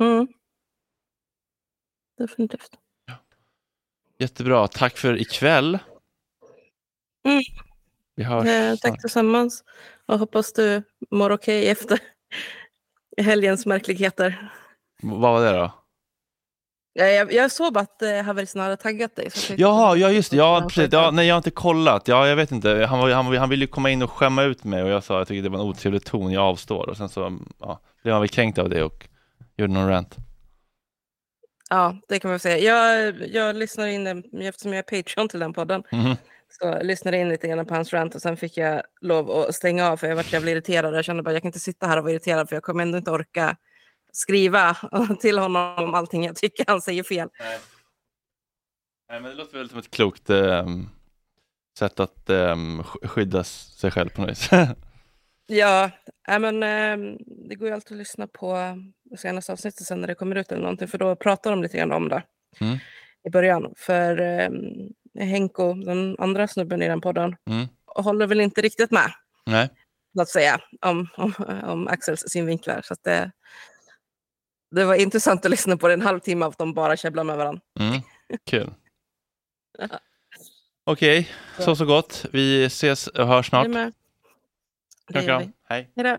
Mm. 0.00 0.28
Definitivt. 2.18 2.70
Jättebra, 4.18 4.68
tack 4.68 4.98
för 4.98 5.20
ikväll. 5.20 5.78
Mm. 7.28 7.42
Vi 8.14 8.24
hörs 8.24 8.46
Eh, 8.46 8.76
tack 8.76 9.00
tillsammans. 9.00 9.64
Och 10.06 10.18
hoppas 10.18 10.52
du 10.52 10.82
mår 11.10 11.30
okej 11.30 11.68
efter 11.68 11.98
helgens 13.16 13.66
märkligheter. 13.66 14.52
Vad 15.02 15.20
var 15.20 15.44
det 15.44 15.58
då? 15.58 15.83
Ja, 16.96 17.04
jag, 17.04 17.32
jag 17.32 17.50
såg 17.50 17.78
att 17.78 18.02
eh, 18.02 18.22
Haversen 18.22 18.60
hade 18.60 18.76
taggat 18.76 19.16
dig. 19.16 19.30
Så 19.30 19.54
Jaha, 19.56 19.96
ja 19.96 20.10
just 20.10 20.30
det, 20.30 20.36
ja, 20.36 20.66
precis. 20.68 20.92
Ja, 20.92 21.10
nej 21.10 21.26
jag 21.26 21.34
har 21.34 21.38
inte 21.38 21.50
kollat, 21.50 22.08
ja 22.08 22.28
jag 22.28 22.36
vet 22.36 22.52
inte, 22.52 22.86
han, 22.88 22.98
var, 22.98 23.10
han, 23.10 23.36
han 23.36 23.48
ville 23.48 23.64
ju 23.64 23.68
komma 23.70 23.90
in 23.90 24.02
och 24.02 24.10
skämma 24.10 24.42
ut 24.42 24.64
mig 24.64 24.82
och 24.82 24.88
jag 24.88 25.04
sa 25.04 25.14
att 25.14 25.18
jag 25.20 25.28
tycker 25.28 25.42
det 25.42 25.48
var 25.48 25.58
en 25.58 25.64
otrevlig 25.66 26.04
ton, 26.04 26.32
jag 26.32 26.42
avstår 26.44 26.88
och 26.88 26.96
sen 26.96 27.08
så 27.08 27.38
ja, 27.60 27.80
blev 28.02 28.12
han 28.12 28.22
väl 28.22 28.28
kränkt 28.28 28.58
av 28.58 28.68
det 28.68 28.82
och 28.82 29.08
gjorde 29.56 29.72
någon 29.72 29.88
rant. 29.88 30.16
Ja, 31.70 31.96
det 32.08 32.18
kan 32.18 32.30
man 32.30 32.38
säga. 32.38 32.58
Jag, 32.58 33.14
jag 33.28 33.56
lyssnade 33.56 33.92
in, 33.92 34.06
eh, 34.06 34.46
eftersom 34.48 34.72
jag 34.72 34.78
är 34.92 35.02
Patreon 35.02 35.28
till 35.28 35.40
den 35.40 35.52
podden, 35.52 35.82
Mhm. 35.92 36.16
så 36.60 36.82
lyssnade 36.82 37.16
in 37.18 37.28
lite 37.28 37.48
grann 37.48 37.66
på 37.66 37.74
hans 37.74 37.92
rant 37.92 38.14
och 38.14 38.22
sen 38.22 38.36
fick 38.36 38.56
jag 38.56 38.82
lov 39.00 39.30
att 39.30 39.54
stänga 39.54 39.88
av 39.90 39.96
för 39.96 40.06
jag 40.06 40.16
var 40.16 40.24
jävligt 40.32 40.52
irriterad. 40.52 40.94
Jag 40.96 41.04
kände 41.04 41.22
bara 41.22 41.32
jag 41.32 41.42
kan 41.42 41.48
inte 41.48 41.58
sitta 41.58 41.86
här 41.86 41.96
och 41.96 42.02
vara 42.02 42.12
irriterad 42.12 42.48
för 42.48 42.56
jag 42.56 42.62
kommer 42.62 42.82
ändå 42.82 42.98
inte 42.98 43.10
orka 43.10 43.56
skriva 44.16 44.76
till 45.20 45.38
honom 45.38 45.74
om 45.84 45.94
allting 45.94 46.24
jag 46.24 46.36
tycker 46.36 46.64
han 46.68 46.80
säger 46.80 47.02
fel. 47.02 47.28
Nej 49.08 49.20
men 49.20 49.22
det 49.30 49.34
låter 49.34 49.58
väl 49.58 49.68
som 49.70 49.78
ett 49.78 49.90
klokt 49.90 50.30
ehm, 50.30 50.88
sätt 51.78 52.00
att 52.00 52.30
ehm, 52.30 52.80
sk- 52.82 53.06
skydda 53.06 53.44
sig 53.44 53.90
själv 53.90 54.08
på 54.10 54.20
något 54.20 54.30
vis. 54.30 54.50
Ja, 55.46 55.90
äh, 56.28 56.38
men 56.38 56.62
eh, 56.62 57.14
det 57.48 57.54
går 57.54 57.68
ju 57.68 57.74
alltid 57.74 57.92
att 57.92 57.98
lyssna 57.98 58.26
på 58.26 58.56
senaste 59.18 59.52
avsnittet 59.52 59.86
sen 59.86 60.00
när 60.00 60.06
det 60.08 60.14
kommer 60.14 60.36
ut 60.36 60.52
eller 60.52 60.62
någonting 60.62 60.88
för 60.88 60.98
då 60.98 61.16
pratar 61.16 61.50
de 61.50 61.62
lite 61.62 61.76
grann 61.78 61.92
om 61.92 62.08
det 62.08 62.22
Mm. 62.60 62.78
i 63.26 63.30
början. 63.30 63.74
För 63.76 64.20
eh, 64.20 64.50
Henko, 65.24 65.74
den 65.74 66.16
andra 66.18 66.48
snubben 66.48 66.82
i 66.82 66.88
den 66.88 67.00
podden, 67.00 67.36
Mm. 67.50 67.66
håller 67.86 68.26
väl 68.26 68.40
inte 68.40 68.60
riktigt 68.60 68.90
med. 68.90 69.12
Nej. 69.46 69.68
låt 70.14 70.28
säga, 70.28 70.60
om, 70.80 71.08
om, 71.16 71.32
om 71.62 71.88
Axels 71.88 72.24
synvinklar. 72.26 72.80
Så 72.84 72.92
att 72.92 73.04
det, 73.04 73.30
det 74.74 74.84
var 74.84 74.94
intressant 74.94 75.44
att 75.44 75.50
lyssna 75.50 75.76
på 75.76 75.88
det 75.88 75.94
en 75.94 76.02
halvtimme 76.02 76.44
av 76.44 76.50
att 76.50 76.58
de 76.58 76.74
bara 76.74 76.96
käbblar 76.96 77.24
med 77.24 77.36
varandra. 77.36 77.60
Mm. 77.80 78.00
Kul. 78.46 78.74
Okej, 80.84 81.30
så 81.58 81.76
så 81.76 81.84
gott. 81.84 82.26
Vi 82.32 82.64
ses 82.64 83.06
och 83.06 83.26
hörs 83.26 83.48
snart. 83.48 83.66
Kram, 85.12 85.24
kram. 85.24 85.42
Hej. 85.68 85.92
Hej 85.96 86.18